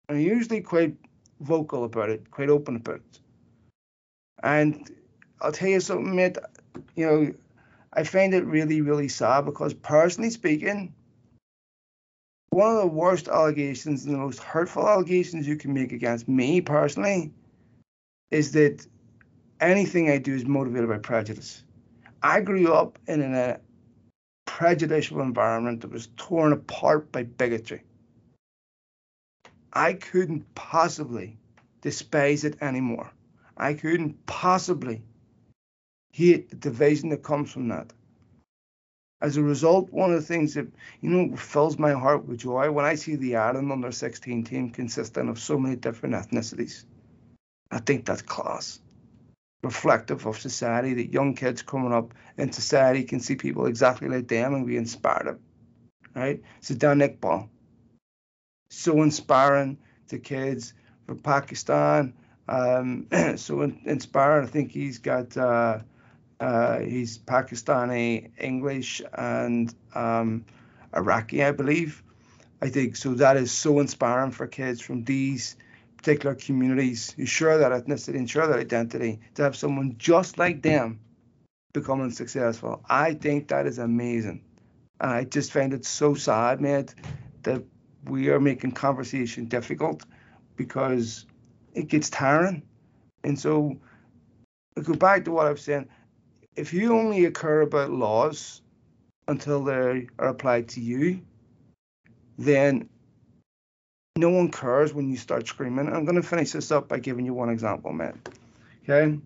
And 0.09 0.23
you're 0.23 0.37
usually 0.37 0.61
quite 0.61 0.97
vocal 1.41 1.85
about 1.85 2.11
it, 2.11 2.31
quite 2.31 2.51
open 2.51 2.77
about 2.77 2.97
it. 2.97 3.21
And 4.43 4.91
I'll 5.41 5.53
tell 5.53 5.69
you 5.69 5.81
something, 5.81 6.15
mate, 6.15 6.39
you 6.95 7.07
know, 7.07 7.35
I 7.93 8.05
find 8.05 8.35
it 8.35 8.45
really, 8.45 8.81
really 8.81 9.09
sad 9.09 9.45
because 9.45 9.75
personally 9.75 10.31
speaking, 10.31 10.95
one 12.51 12.77
of 12.77 12.81
the 12.81 12.87
worst 12.87 13.29
allegations 13.29 14.05
and 14.05 14.15
the 14.15 14.19
most 14.19 14.41
hurtful 14.41 14.89
allegations 14.89 15.47
you 15.47 15.57
can 15.57 15.73
make 15.73 15.93
against 15.93 16.29
me 16.29 16.61
personally 16.61 17.33
is 18.31 18.53
that 18.53 18.87
anything 19.61 20.11
I 20.11 20.19
do 20.19 20.35
is 20.35 20.45
motivated 20.45 20.89
by 20.89 20.99
prejudice. 20.99 21.63
I 22.23 22.41
grew 22.41 22.73
up 22.73 22.99
in 23.07 23.23
a 23.23 23.61
prejudicial 24.47 25.21
environment 25.21 25.81
that 25.81 25.91
was 25.91 26.09
torn 26.17 26.53
apart 26.53 27.11
by 27.13 27.23
bigotry. 27.23 27.83
I 29.73 29.95
couldn't 29.95 30.53
possibly 30.55 31.39
despise 31.81 32.45
it 32.45 32.61
anymore. 32.61 33.11
I 33.57 33.75
couldn't 33.75 34.27
possibly 34.27 35.03
hate 36.13 36.51
the 36.51 36.57
division 36.57 37.11
that 37.11 37.23
comes 37.23 37.53
from 37.53 37.69
that. 37.69 37.93
As 39.23 39.37
a 39.37 39.43
result, 39.43 39.93
one 39.93 40.13
of 40.13 40.21
the 40.21 40.27
things 40.27 40.55
that 40.55 40.67
you 41.03 41.11
know 41.11 41.37
fills 41.37 41.79
my 41.79 41.93
heart 41.93 42.27
with 42.27 42.39
joy 42.39 42.71
when 42.71 42.87
I 42.87 42.95
see 42.95 43.17
the 43.17 43.37
Ireland 43.37 43.71
under 43.71 43.93
16 43.93 44.45
team 44.45 44.71
consisting 44.71 45.29
of 45.29 45.39
so 45.39 45.59
many 45.59 45.77
different 45.77 46.15
ethnicities. 46.15 46.85
I 47.71 47.79
think 47.81 48.05
that's 48.05 48.23
class. 48.23 48.81
Reflective 49.63 50.25
of 50.25 50.41
society 50.41 50.95
that 50.95 51.13
young 51.13 51.35
kids 51.35 51.61
coming 51.61 51.93
up 51.93 52.15
in 52.39 52.51
society 52.51 53.05
can 53.05 53.21
see 53.21 53.37
people 53.37 53.67
exactly 53.67 54.09
like 54.09 54.27
them 54.27 54.55
and 54.55 54.67
be 54.67 54.79
inspired. 54.79 55.39
Right? 56.15 56.43
Zidane 56.63 57.07
Iqbal. 57.07 57.49
So 58.71 59.03
inspiring 59.03 59.77
to 60.09 60.19
kids 60.19 60.73
from 61.05 61.19
Pakistan. 61.19 62.15
Um, 62.49 63.07
so 63.37 63.61
in, 63.61 63.81
inspiring. 63.85 64.47
I 64.47 64.51
think 64.51 64.73
he's 64.73 64.99
got 64.99 65.37
uh, 65.37 65.81
uh, 66.41 66.79
he's 66.79 67.19
Pakistani, 67.19 68.31
English, 68.39 69.03
and 69.13 69.75
um, 69.95 70.45
Iraqi, 70.97 71.45
I 71.45 71.53
believe. 71.53 72.03
I 72.63 72.69
think 72.69 72.97
so. 72.97 73.15
That 73.15 73.37
is 73.37 73.53
so 73.53 73.79
inspiring 73.79 74.33
for 74.33 74.47
kids 74.47 74.81
from 74.81 75.05
these 75.05 75.57
particular 75.99 76.35
communities 76.35 77.11
who 77.13 77.27
share 77.27 77.59
that 77.59 77.73
ethnicity 77.73 78.17
and 78.17 78.29
share 78.29 78.47
that 78.47 78.59
identity 78.59 79.21
to 79.35 79.43
have 79.43 79.55
someone 79.55 79.97
just 79.99 80.39
like 80.39 80.63
them 80.63 81.01
becoming 81.73 82.11
successful. 82.11 82.83
I 82.89 83.15
think 83.15 83.49
that 83.49 83.67
is 83.67 83.79
amazing. 83.79 84.43
And 85.01 85.11
I 85.11 85.25
just 85.25 85.53
find 85.53 85.73
it 85.73 85.85
so 85.85 86.15
sad, 86.15 86.61
mate, 86.61 86.95
that 87.43 87.63
we 88.07 88.31
are 88.31 88.41
making 88.41 88.73
conversation 88.73 89.45
difficult 89.45 90.05
because 90.57 91.27
it 91.75 91.89
gets 91.89 92.11
tiring. 92.11 92.63
And 93.25 93.39
so 93.39 93.79
I 94.77 94.81
go 94.81 94.95
back 94.95 95.25
to 95.27 95.33
what 95.33 95.47
I 95.47 95.51
was 95.51 95.63
saying 95.63 95.89
if 96.61 96.75
you 96.75 96.95
only 96.95 97.31
care 97.31 97.63
about 97.63 97.91
laws 97.91 98.61
until 99.27 99.65
they 99.65 100.09
are 100.19 100.29
applied 100.29 100.69
to 100.69 100.81
you, 100.83 101.23
then 102.37 102.91
no 104.15 104.29
one 104.29 104.51
cares 104.51 104.93
when 104.93 105.09
you 105.09 105.17
start 105.17 105.47
screaming. 105.47 105.89
I'm 105.89 106.05
going 106.05 106.21
to 106.21 106.23
finish 106.23 106.53
this 106.53 106.71
up 106.71 106.87
by 106.87 106.99
giving 106.99 107.25
you 107.25 107.33
one 107.33 107.49
example, 107.49 107.95
man. 107.95 108.21
Okay? 108.83 109.19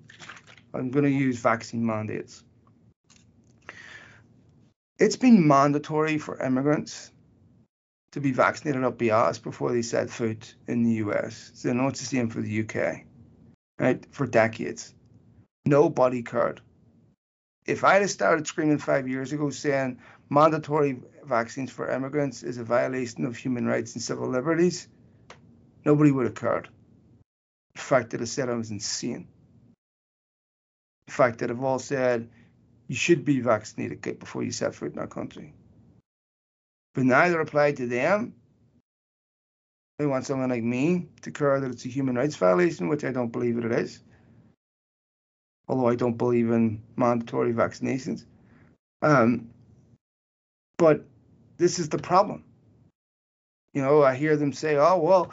I'm 0.72 0.90
going 0.90 1.04
to 1.04 1.10
use 1.10 1.38
vaccine 1.38 1.84
mandates. 1.84 2.44
It's 5.00 5.16
been 5.16 5.48
mandatory 5.48 6.18
for 6.18 6.40
immigrants 6.40 7.10
to 8.12 8.20
be 8.20 8.30
vaccinated 8.30 8.84
up 8.84 8.96
the 8.98 9.10
ass 9.10 9.38
before 9.38 9.72
they 9.72 9.82
set 9.82 10.08
foot 10.08 10.54
in 10.68 10.84
the 10.84 10.92
US. 11.06 11.50
So 11.54 11.70
I 11.70 11.88
it's 11.88 11.98
the 11.98 12.06
same 12.06 12.30
for 12.30 12.40
the 12.40 12.60
UK, 12.60 13.02
right? 13.80 14.06
For 14.12 14.24
decades. 14.24 14.94
Nobody 15.66 16.22
cared 16.22 16.60
if 17.66 17.82
I 17.84 17.94
had 17.94 18.10
started 18.10 18.46
screaming 18.46 18.78
five 18.78 19.08
years 19.08 19.32
ago 19.32 19.50
saying 19.50 19.98
mandatory 20.28 21.00
vaccines 21.24 21.70
for 21.70 21.90
immigrants 21.90 22.42
is 22.42 22.58
a 22.58 22.64
violation 22.64 23.24
of 23.24 23.36
human 23.36 23.66
rights 23.66 23.94
and 23.94 24.02
civil 24.02 24.28
liberties, 24.28 24.88
nobody 25.84 26.10
would 26.10 26.26
have 26.26 26.34
cared. 26.34 26.68
The 27.74 27.80
fact 27.80 28.10
that 28.10 28.20
I 28.20 28.24
said 28.24 28.50
I 28.50 28.54
was 28.54 28.70
insane. 28.70 29.28
The 31.06 31.12
fact 31.12 31.38
that 31.38 31.50
I've 31.50 31.62
all 31.62 31.78
said 31.78 32.28
you 32.86 32.96
should 32.96 33.24
be 33.24 33.40
vaccinated 33.40 34.18
before 34.18 34.42
you 34.42 34.52
set 34.52 34.74
foot 34.74 34.92
in 34.92 34.98
our 34.98 35.06
country. 35.06 35.54
But 36.94 37.04
neither 37.04 37.40
applied 37.40 37.78
to 37.78 37.86
them. 37.86 38.34
They 39.98 40.06
want 40.06 40.26
someone 40.26 40.50
like 40.50 40.62
me 40.62 41.08
to 41.22 41.30
care 41.30 41.60
that 41.60 41.70
it's 41.70 41.84
a 41.84 41.88
human 41.88 42.16
rights 42.16 42.36
violation, 42.36 42.88
which 42.88 43.04
I 43.04 43.12
don't 43.12 43.32
believe 43.32 43.58
it 43.58 43.72
is 43.72 44.00
although 45.68 45.88
I 45.88 45.94
don't 45.94 46.18
believe 46.18 46.50
in 46.50 46.82
mandatory 46.96 47.52
vaccinations. 47.52 48.24
Um, 49.02 49.50
but 50.76 51.04
this 51.56 51.78
is 51.78 51.88
the 51.88 51.98
problem. 51.98 52.44
You 53.72 53.82
know, 53.82 54.02
I 54.02 54.14
hear 54.14 54.36
them 54.36 54.52
say, 54.52 54.76
"Oh 54.76 54.98
well, 54.98 55.32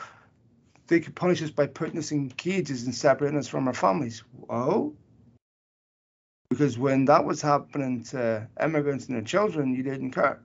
they 0.88 1.00
could 1.00 1.16
punish 1.16 1.42
us 1.42 1.52
by 1.52 1.68
putting 1.68 1.98
us 1.98 2.12
in 2.12 2.30
cages 2.30 2.86
and 2.86 2.94
separating 2.94 3.40
us 3.40 3.48
from 3.48 3.68
our 3.68 3.74
families." 3.74 4.24
Oh, 4.50 4.96
because 6.50 6.78
when 6.78 7.06
that 7.06 7.24
was 7.24 7.42
happening 7.42 8.04
to 8.04 8.48
immigrants 8.62 9.06
and 9.06 9.16
their 9.16 9.24
children, 9.24 9.74
you 9.74 9.84
didn't 9.84 10.12
care. 10.12 10.42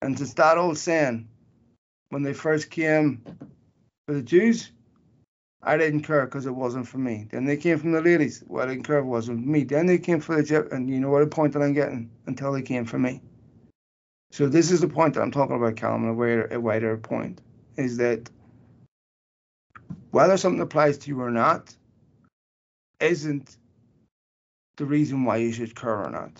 And 0.00 0.18
it's 0.18 0.32
that 0.34 0.56
old 0.56 0.78
saying, 0.78 1.28
when 2.08 2.22
they 2.22 2.32
first 2.32 2.70
came 2.70 3.22
for 4.06 4.14
the 4.14 4.22
Jews, 4.22 4.72
I 5.62 5.76
didn't 5.76 6.02
care 6.02 6.24
because 6.24 6.46
it 6.46 6.54
wasn't 6.54 6.88
for 6.88 6.98
me. 6.98 7.26
Then 7.30 7.44
they 7.44 7.56
came 7.56 7.78
from 7.78 7.92
the 7.92 8.00
ladies. 8.00 8.42
Well, 8.46 8.64
I 8.64 8.68
didn't 8.68 8.84
care 8.84 8.98
it 8.98 9.04
wasn't 9.04 9.46
me. 9.46 9.64
Then 9.64 9.86
they 9.86 9.98
came 9.98 10.20
for 10.20 10.34
the 10.34 10.42
Egypt, 10.42 10.72
and 10.72 10.88
you 10.88 11.00
know 11.00 11.10
what 11.10 11.20
the 11.20 11.26
point 11.26 11.52
that 11.52 11.62
I'm 11.62 11.74
getting 11.74 12.10
until 12.26 12.52
they 12.52 12.62
came 12.62 12.86
for 12.86 12.98
me. 12.98 13.20
So 14.30 14.48
this 14.48 14.70
is 14.70 14.80
the 14.80 14.88
point 14.88 15.14
that 15.14 15.22
I'm 15.22 15.32
talking 15.32 15.56
about, 15.56 15.76
Callum, 15.76 16.08
a 16.08 16.14
wider, 16.14 16.48
a 16.50 16.60
wider 16.60 16.96
point, 16.96 17.42
is 17.76 17.98
that 17.98 18.30
whether 20.12 20.36
something 20.36 20.60
applies 20.62 20.98
to 20.98 21.08
you 21.08 21.20
or 21.20 21.30
not 21.30 21.74
isn't 23.00 23.56
the 24.76 24.86
reason 24.86 25.24
why 25.24 25.36
you 25.36 25.52
should 25.52 25.74
care 25.74 25.96
or 25.96 26.10
not. 26.10 26.32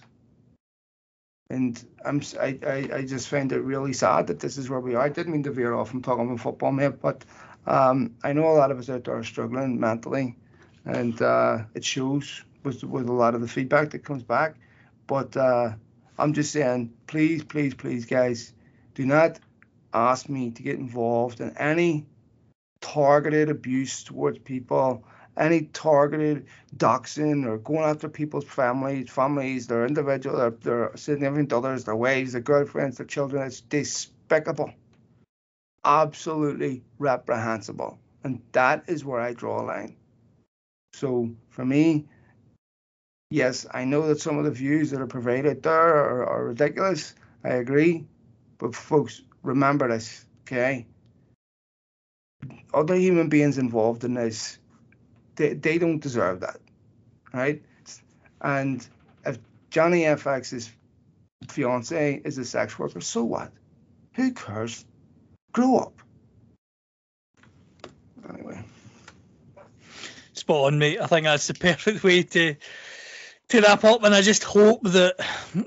And 1.51 1.85
I'm 2.05 2.23
I, 2.41 2.59
I, 2.65 2.89
I 2.95 3.05
just 3.05 3.29
find 3.29 3.51
it 3.51 3.61
really 3.61 3.93
sad 3.93 4.29
that 4.29 4.39
this 4.39 4.57
is 4.57 4.71
where 4.71 4.79
we 4.79 4.95
are. 4.95 5.03
I 5.03 5.09
didn't 5.09 5.33
mean 5.33 5.43
to 5.43 5.51
veer 5.51 5.75
off 5.75 5.91
from 5.91 6.01
talking 6.01 6.27
about 6.27 6.41
football, 6.41 6.71
mate, 6.71 7.01
but 7.03 7.25
um, 7.67 8.15
I 8.23 8.33
know 8.33 8.49
a 8.49 8.57
lot 8.57 8.71
of 8.71 8.79
us 8.79 8.89
out 8.89 9.05
there 9.05 9.17
are 9.17 9.25
struggling 9.25 9.79
mentally, 9.79 10.37
and 10.85 11.21
uh, 11.21 11.65
it 11.75 11.85
shows 11.85 12.43
with 12.63 12.83
with 12.85 13.09
a 13.09 13.13
lot 13.13 13.35
of 13.35 13.41
the 13.41 13.49
feedback 13.49 13.91
that 13.91 14.05
comes 14.05 14.23
back. 14.23 14.57
But 15.07 15.37
uh, 15.37 15.73
I'm 16.19 16.33
just 16.33 16.53
saying, 16.53 16.93
please, 17.07 17.45
please, 17.45 17.75
please, 17.75 18.07
guys, 18.07 18.53
do 18.95 19.05
not 19.07 19.39
ask 19.93 20.29
me 20.29 20.51
to 20.53 20.63
get 20.63 20.79
involved 20.79 21.41
in 21.41 21.57
any 21.57 22.07
targeted 22.81 23.51
abuse 23.51 24.05
towards 24.05 24.39
people 24.39 25.05
any 25.37 25.63
targeted 25.63 26.47
doxing 26.77 27.47
or 27.47 27.59
going 27.59 27.85
after 27.85 28.09
people's 28.09 28.45
families, 28.45 29.11
families, 29.11 29.67
their 29.67 29.87
individual, 29.87 30.37
their, 30.37 30.51
their 30.51 30.93
significant 30.97 31.53
others, 31.53 31.85
their 31.85 31.97
wives, 31.97 32.33
their 32.33 32.43
girlfriends, 32.43 32.99
their 32.99 33.07
children. 33.07 33.43
It's 33.47 33.61
despicable, 33.63 34.73
absolutely 35.85 36.83
reprehensible, 36.99 37.99
and 38.25 38.41
that 38.53 38.85
is 38.89 39.05
where 39.05 39.21
I 39.21 39.33
draw 39.33 39.63
a 39.63 39.65
line. 39.65 39.97
So 40.93 41.31
for 41.49 41.65
me, 41.65 42.07
yes, 43.31 43.67
I 43.73 43.85
know 43.85 44.09
that 44.09 44.21
some 44.21 44.39
of 44.39 44.45
the 44.45 44.51
views 44.51 44.91
that 44.91 45.01
are 45.01 45.07
provided 45.07 45.63
there 45.63 45.73
are, 45.73 46.27
are 46.27 46.45
ridiculous. 46.47 47.15
I 47.45 47.51
agree, 47.51 48.07
but 48.59 48.75
folks, 48.75 49.23
remember 49.43 49.89
this, 49.89 50.25
okay? 50.43 50.87
Other 52.75 52.97
human 52.97 53.29
beings 53.29 53.59
involved 53.59 54.05
in 54.05 54.15
this 54.15 54.59
they, 55.41 55.55
they 55.55 55.79
don't 55.79 56.01
deserve 56.01 56.41
that, 56.41 56.59
right? 57.33 57.63
And 58.43 58.87
if 59.25 59.39
Johnny 59.71 60.03
FX's 60.03 60.71
fiance 61.49 62.21
is 62.23 62.37
a 62.37 62.45
sex 62.45 62.79
worker, 62.79 63.01
so 63.01 63.25
what? 63.25 63.51
Who 64.17 64.33
cares? 64.33 64.85
Grow 65.53 65.79
up. 65.79 65.93
Anyway. 68.33 68.63
Spot 70.33 70.67
on, 70.67 70.79
mate. 70.79 71.01
I 71.01 71.07
think 71.07 71.25
that's 71.25 71.47
the 71.47 71.55
perfect 71.61 72.05
way 72.05 72.23
to 72.23 72.57
to 73.49 73.61
wrap 73.61 73.83
up, 73.83 74.05
and 74.05 74.15
I 74.15 74.23
just 74.23 74.45
hope 74.45 74.83
that 74.85 75.17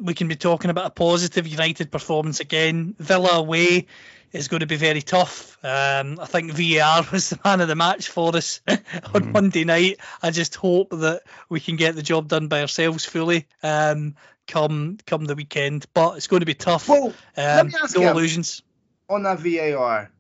we 0.02 0.14
can 0.14 0.30
be 0.30 0.38
talking 0.38 0.72
about 0.72 0.86
a 0.86 0.90
positive 0.90 1.48
United 1.48 1.92
performance 1.92 2.40
again. 2.40 2.96
Villa 2.98 3.32
away 3.32 3.88
is 4.32 4.48
going 4.48 4.62
to 4.62 4.66
be 4.66 4.78
very 4.78 5.02
tough. 5.02 5.58
Um, 5.64 6.20
I 6.20 6.26
think 6.26 6.52
VAR 6.52 7.06
was 7.12 7.30
the 7.30 7.40
man 7.44 7.62
of 7.62 7.68
the 7.68 7.76
match 7.76 8.08
for 8.08 8.36
us 8.36 8.62
on 8.68 8.78
mm. 8.78 9.32
Monday 9.32 9.64
night. 9.64 9.98
I 10.22 10.32
just 10.32 10.56
hope 10.56 10.90
that 10.92 11.24
we 11.50 11.60
can 11.60 11.76
get 11.76 11.96
the 11.96 12.02
job 12.02 12.30
done 12.30 12.48
by 12.48 12.62
ourselves 12.62 13.06
fully 13.06 13.48
um, 13.62 14.16
come 14.48 14.98
come 15.06 15.26
the 15.26 15.36
weekend. 15.36 15.86
But 15.94 16.18
it's 16.18 16.28
going 16.28 16.40
to 16.40 16.46
be 16.46 16.56
tough. 16.56 16.88
Well, 16.90 17.14
um, 17.38 17.70
no 17.70 18.02
you, 18.02 18.10
illusions. 18.10 18.64
On 19.14 19.22
that 19.24 19.40
VAR, 19.40 20.12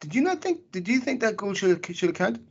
did 0.00 0.14
you 0.16 0.22
not 0.22 0.42
think? 0.42 0.72
Did 0.72 0.88
you 0.88 0.98
think 0.98 1.20
that 1.20 1.36
goal 1.36 1.54
should 1.54 1.84
should 1.94 2.08
have 2.08 2.16
counted? 2.16 2.44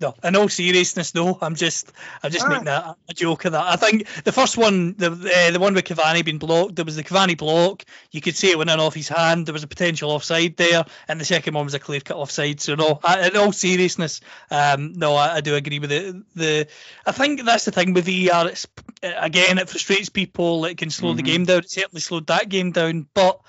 No, 0.00 0.14
in 0.22 0.36
all 0.36 0.48
seriousness, 0.48 1.14
no. 1.14 1.38
I'm 1.40 1.54
just, 1.54 1.92
I'm 2.22 2.30
just 2.30 2.48
making 2.48 2.68
a, 2.68 2.96
a, 3.08 3.14
joke 3.14 3.44
of 3.44 3.52
that. 3.52 3.64
I 3.64 3.76
think 3.76 4.06
the 4.24 4.32
first 4.32 4.56
one, 4.56 4.94
the 4.96 5.10
uh, 5.10 5.50
the 5.50 5.60
one 5.60 5.74
with 5.74 5.84
Cavani 5.84 6.24
being 6.24 6.38
blocked, 6.38 6.76
there 6.76 6.84
was 6.84 6.96
the 6.96 7.04
Cavani 7.04 7.36
block. 7.36 7.84
You 8.10 8.20
could 8.20 8.36
see 8.36 8.50
it 8.50 8.58
went 8.58 8.70
in 8.70 8.80
off 8.80 8.94
his 8.94 9.08
hand. 9.08 9.46
There 9.46 9.52
was 9.52 9.62
a 9.62 9.68
potential 9.68 10.10
offside 10.10 10.56
there, 10.56 10.84
and 11.06 11.20
the 11.20 11.24
second 11.24 11.54
one 11.54 11.64
was 11.64 11.74
a 11.74 11.78
clear 11.78 12.00
cut 12.00 12.16
offside. 12.16 12.60
So 12.60 12.74
no, 12.74 13.00
I, 13.04 13.28
in 13.28 13.36
all 13.36 13.52
seriousness, 13.52 14.20
um, 14.50 14.94
no, 14.94 15.14
I, 15.14 15.36
I, 15.36 15.40
do 15.40 15.54
agree 15.54 15.78
with 15.78 15.92
it. 15.92 16.14
The, 16.34 16.66
I 17.06 17.12
think 17.12 17.44
that's 17.44 17.64
the 17.64 17.72
thing 17.72 17.94
with 17.94 18.06
VAR. 18.06 18.48
It's 18.48 18.66
again, 19.02 19.58
it 19.58 19.68
frustrates 19.68 20.08
people. 20.08 20.64
It 20.64 20.78
can 20.78 20.90
slow 20.90 21.10
mm-hmm. 21.10 21.16
the 21.16 21.22
game 21.22 21.44
down. 21.44 21.58
It 21.58 21.70
certainly 21.70 22.00
slowed 22.00 22.26
that 22.28 22.48
game 22.48 22.72
down, 22.72 23.06
but 23.14 23.40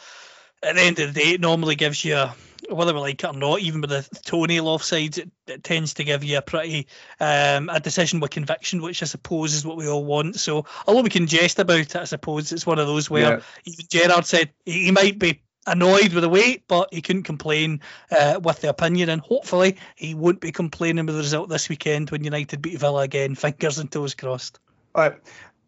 at 0.64 0.76
the 0.76 0.81
end 0.81 0.99
of 0.99 1.14
the 1.14 1.19
day, 1.19 1.30
it 1.31 1.41
normally 1.41 1.76
gives 1.76 2.03
you. 2.03 2.15
A, 2.15 2.36
whether 2.69 2.94
we 2.94 2.99
like 2.99 3.23
it 3.23 3.27
or 3.27 3.34
not, 3.34 3.61
even 3.61 3.81
with 3.81 3.90
the 3.90 4.07
toenail 4.26 4.65
offsides, 4.65 5.18
it, 5.18 5.31
it 5.48 5.64
tends 5.64 5.94
to 5.95 6.03
give 6.03 6.23
you 6.23 6.38
a 6.38 6.41
pretty 6.41 6.88
um, 7.19 7.69
a 7.69 7.80
decision 7.80 8.19
with 8.19 8.31
conviction, 8.31 8.81
which 8.81 9.02
I 9.02 9.06
suppose 9.06 9.53
is 9.53 9.65
what 9.65 9.77
we 9.77 9.88
all 9.88 10.06
want. 10.06 10.36
So, 10.36 10.65
although 10.86 11.02
we 11.02 11.10
can 11.10 11.27
jest 11.27 11.60
about 11.60 11.80
it, 11.80 11.95
I 11.95 12.03
suppose 12.03 12.52
it's 12.52 12.65
one 12.65 12.80
of 12.80 12.88
those 12.88 13.10
where 13.10 13.38
yeah. 13.38 13.41
even 13.65 13.86
Gerrard 13.90 14.26
said 14.26 14.52
he 14.65 14.91
might 14.91 15.18
be 15.18 15.41
annoyed 15.68 16.14
with 16.14 16.23
the 16.23 16.30
wait, 16.30 16.68
but 16.68 16.94
he 16.94 17.02
couldn't 17.02 17.23
complain 17.23 17.81
uh, 18.18 18.40
with 18.44 18.61
the 18.61 18.69
opinion, 18.69 19.10
and 19.10 19.22
hopefully 19.22 19.77
he 19.95 20.14
won't 20.14 20.41
be 20.41 20.52
complaining 20.52 21.06
with 21.06 21.15
the 21.15 21.22
result 21.22 21.49
this 21.49 21.69
weekend 21.69 22.11
when 22.11 22.23
United 22.23 22.61
beat 22.61 22.80
Villa 22.80 23.02
again. 23.02 23.36
Fingers 23.36 23.80
and 23.80 23.91
toes 23.91 24.15
crossed. 24.15 24.60
All 24.95 25.10
right, 25.10 25.19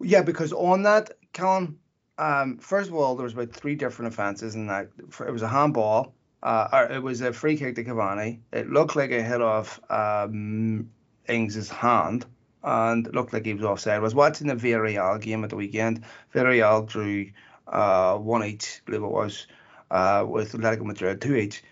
yeah, 0.01 0.21
because 0.21 0.53
on 0.53 0.83
that, 0.83 1.11
Callum. 1.33 1.77
Um, 2.21 2.59
first 2.59 2.87
of 2.87 2.95
all, 2.95 3.15
there 3.15 3.23
was 3.23 3.33
about 3.33 3.51
three 3.51 3.73
different 3.73 4.13
offences, 4.13 4.53
and 4.53 4.69
that 4.69 4.89
it 4.99 5.31
was 5.31 5.41
a 5.41 5.47
handball, 5.47 6.13
uh, 6.43 6.87
it 6.91 7.01
was 7.01 7.21
a 7.21 7.33
free 7.33 7.57
kick 7.57 7.75
to 7.75 7.83
Cavani. 7.83 8.39
It 8.53 8.69
looked 8.69 8.95
like 8.95 9.09
it 9.09 9.23
hit 9.23 9.41
off 9.41 9.79
um, 9.89 10.91
Ings's 11.27 11.69
hand 11.69 12.27
and 12.63 13.11
looked 13.15 13.33
like 13.33 13.45
he 13.45 13.55
was 13.55 13.63
offside. 13.63 13.95
I 13.95 13.99
was 13.99 14.13
watching 14.13 14.47
the 14.47 14.55
Villarreal 14.55 15.19
game 15.19 15.43
at 15.43 15.49
the 15.49 15.55
weekend. 15.55 16.03
Villarreal 16.33 16.87
drew 16.87 17.31
uh, 17.67 18.17
one 18.17 18.43
each, 18.45 18.81
I 18.81 18.85
believe 18.85 19.03
it 19.03 19.11
was, 19.11 19.47
uh, 19.89 20.23
with 20.27 20.53
Atletico 20.53 20.83
Madrid 20.83 21.21
two 21.21 21.35
each. 21.35 21.63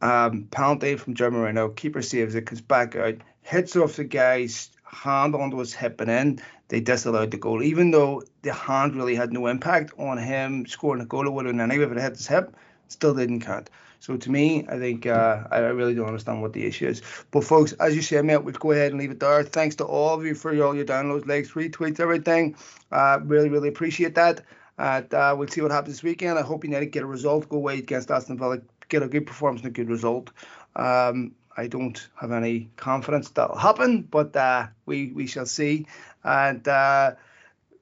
Um, 0.00 0.44
penalty 0.50 0.96
from 0.96 1.14
Joe 1.14 1.30
Moreno. 1.30 1.68
Keeper 1.68 2.00
saves 2.00 2.34
it, 2.34 2.46
comes 2.46 2.62
back 2.62 2.96
out, 2.96 3.16
hits 3.42 3.76
off 3.76 3.96
the 3.96 4.04
guy's 4.04 4.70
hand 4.84 5.34
onto 5.34 5.58
his 5.58 5.74
hip, 5.74 6.00
and 6.00 6.08
then 6.08 6.42
they 6.68 6.80
disallowed 6.80 7.30
the 7.30 7.38
goal. 7.38 7.62
Even 7.62 7.90
though 7.90 8.22
the 8.42 8.52
hand 8.52 8.94
really 8.94 9.14
had 9.14 9.32
no 9.32 9.46
impact 9.46 9.92
on 9.98 10.18
him 10.18 10.66
scoring 10.66 11.02
a 11.02 11.06
goal, 11.06 11.26
it 11.26 11.32
would 11.32 11.46
have 11.46 11.54
been 11.54 11.60
anyway 11.60 11.84
if 11.84 11.92
it 11.92 12.00
hit 12.00 12.16
his 12.16 12.26
hip 12.26 12.54
still 12.88 13.14
didn't 13.14 13.40
count. 13.40 13.70
So 14.00 14.16
to 14.16 14.30
me, 14.30 14.64
I 14.68 14.78
think 14.78 15.06
uh, 15.06 15.44
I 15.50 15.58
really 15.58 15.94
don't 15.94 16.06
understand 16.06 16.40
what 16.40 16.52
the 16.52 16.64
issue 16.64 16.86
is. 16.86 17.02
But 17.30 17.44
folks, 17.44 17.72
as 17.74 17.96
you 17.96 18.02
said, 18.02 18.24
mate, 18.24 18.38
we'll 18.38 18.54
go 18.54 18.70
ahead 18.70 18.92
and 18.92 19.00
leave 19.00 19.10
it 19.10 19.20
there. 19.20 19.42
Thanks 19.42 19.74
to 19.76 19.84
all 19.84 20.14
of 20.14 20.24
you 20.24 20.34
for 20.34 20.50
all 20.62 20.74
your 20.74 20.84
downloads, 20.84 21.26
likes, 21.26 21.52
retweets, 21.52 21.98
everything. 21.98 22.56
Uh, 22.92 23.18
really, 23.24 23.48
really 23.48 23.68
appreciate 23.68 24.14
that. 24.14 24.42
And 24.78 25.12
uh, 25.12 25.34
we'll 25.36 25.48
see 25.48 25.60
what 25.60 25.72
happens 25.72 25.96
this 25.96 26.02
weekend. 26.04 26.38
I 26.38 26.42
hope 26.42 26.62
United 26.62 26.86
get 26.86 27.02
a 27.02 27.06
result, 27.06 27.48
go 27.48 27.56
away 27.56 27.78
against 27.78 28.10
Aston 28.10 28.38
Villa, 28.38 28.60
get 28.88 29.02
a 29.02 29.08
good 29.08 29.26
performance 29.26 29.62
and 29.62 29.70
a 29.70 29.72
good 29.72 29.88
result. 29.88 30.30
Um, 30.76 31.34
I 31.56 31.66
don't 31.66 32.08
have 32.20 32.30
any 32.30 32.70
confidence 32.76 33.30
that'll 33.30 33.56
happen, 33.56 34.02
but 34.02 34.36
uh, 34.36 34.68
we 34.86 35.10
we 35.10 35.26
shall 35.26 35.46
see. 35.46 35.86
And 36.24 36.66
uh, 36.66 37.12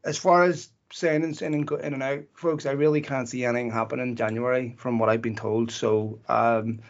as 0.04 0.18
far 0.18 0.44
as 0.44 0.68
signings 0.96 1.42
in 1.42 1.54
and, 1.54 1.70
in 1.70 1.94
and 1.94 2.02
out, 2.02 2.24
folks. 2.34 2.66
I 2.66 2.72
really 2.72 3.00
can't 3.00 3.28
see 3.28 3.44
anything 3.44 3.70
happening 3.70 4.08
in 4.08 4.16
January 4.16 4.74
from 4.78 4.98
what 4.98 5.08
I've 5.08 5.22
been 5.22 5.36
told. 5.36 5.70
So 5.70 6.18
um, 6.28 6.80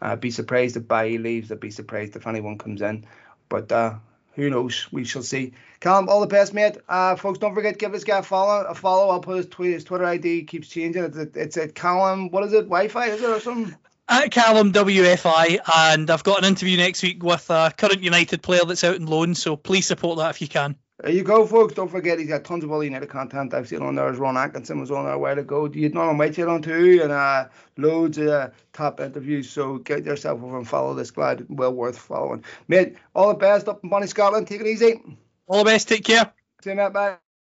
I'd 0.00 0.20
be 0.20 0.30
surprised 0.30 0.76
if 0.76 0.88
Bailly 0.88 1.18
leaves. 1.18 1.50
I'd 1.50 1.60
be 1.60 1.70
surprised 1.70 2.16
if 2.16 2.26
anyone 2.26 2.58
comes 2.58 2.82
in. 2.82 3.06
But 3.48 3.72
uh, 3.72 3.94
who 4.34 4.50
knows? 4.50 4.86
We 4.92 5.04
shall 5.04 5.22
see. 5.22 5.52
Callum, 5.80 6.08
all 6.08 6.20
the 6.20 6.26
best, 6.26 6.54
mate. 6.54 6.78
Uh, 6.88 7.16
folks, 7.16 7.38
don't 7.38 7.54
forget 7.54 7.74
to 7.74 7.78
give 7.78 7.92
this 7.92 8.04
guy 8.04 8.18
a 8.18 8.22
follow. 8.22 8.64
A 8.64 8.74
follow. 8.74 9.10
I'll 9.10 9.20
put 9.20 9.36
his 9.36 9.46
tweet. 9.46 9.72
His 9.72 9.84
Twitter 9.84 10.04
ID 10.04 10.44
keeps 10.44 10.68
changing. 10.68 11.04
It's 11.04 11.18
at, 11.18 11.36
it's 11.36 11.56
at 11.56 11.74
Callum. 11.74 12.30
What 12.30 12.44
is 12.44 12.52
it? 12.52 12.64
Wi-Fi? 12.64 13.06
Is 13.06 13.22
it 13.22 13.30
or 13.30 13.40
something? 13.40 13.74
At 14.08 14.30
Callum 14.30 14.72
WFI, 14.72 15.58
and 15.74 16.10
I've 16.10 16.22
got 16.22 16.38
an 16.38 16.44
interview 16.44 16.76
next 16.76 17.02
week 17.02 17.24
with 17.24 17.50
a 17.50 17.72
current 17.76 18.04
United 18.04 18.40
player 18.40 18.60
that's 18.64 18.84
out 18.84 18.94
in 18.94 19.06
loan. 19.06 19.34
So 19.34 19.56
please 19.56 19.86
support 19.86 20.18
that 20.18 20.30
if 20.30 20.40
you 20.40 20.46
can. 20.46 20.76
There 21.06 21.14
you 21.14 21.22
go, 21.22 21.46
folks. 21.46 21.72
Don't 21.72 21.88
forget 21.88 22.18
he's 22.18 22.26
got 22.26 22.42
tons 22.42 22.64
of 22.64 22.72
all 22.72 22.80
the 22.80 22.86
other 22.86 22.94
United 22.96 23.10
content. 23.10 23.54
I've 23.54 23.68
seen 23.68 23.80
on 23.80 23.94
there 23.94 24.08
as 24.08 24.18
Ron 24.18 24.36
Atkinson 24.36 24.80
was 24.80 24.90
on 24.90 25.04
there 25.04 25.14
a 25.14 25.18
while 25.20 25.38
ago. 25.38 25.70
You'd 25.72 25.94
know 25.94 26.10
him 26.10 26.16
Whitechapel 26.16 26.52
on 26.52 26.62
too, 26.62 26.98
and 27.00 27.12
uh, 27.12 27.46
loads 27.76 28.18
of 28.18 28.26
uh, 28.26 28.50
top 28.72 28.98
interviews. 28.98 29.48
So 29.48 29.78
get 29.78 30.04
yourself 30.04 30.42
over 30.42 30.58
and 30.58 30.66
follow 30.66 30.94
this 30.94 31.12
glad 31.12 31.46
well 31.48 31.72
worth 31.72 31.96
following. 31.96 32.42
Mate, 32.66 32.96
all 33.14 33.28
the 33.28 33.34
best 33.34 33.68
up 33.68 33.84
in 33.84 33.90
Bonnie, 33.90 34.08
Scotland. 34.08 34.48
Take 34.48 34.62
it 34.62 34.66
easy. 34.66 35.00
All 35.46 35.58
the 35.58 35.70
best. 35.70 35.86
Take 35.86 36.02
care. 36.02 36.32
See 36.64 36.70
you, 36.70 36.76
mate. 36.76 36.92
Bye. 36.92 37.18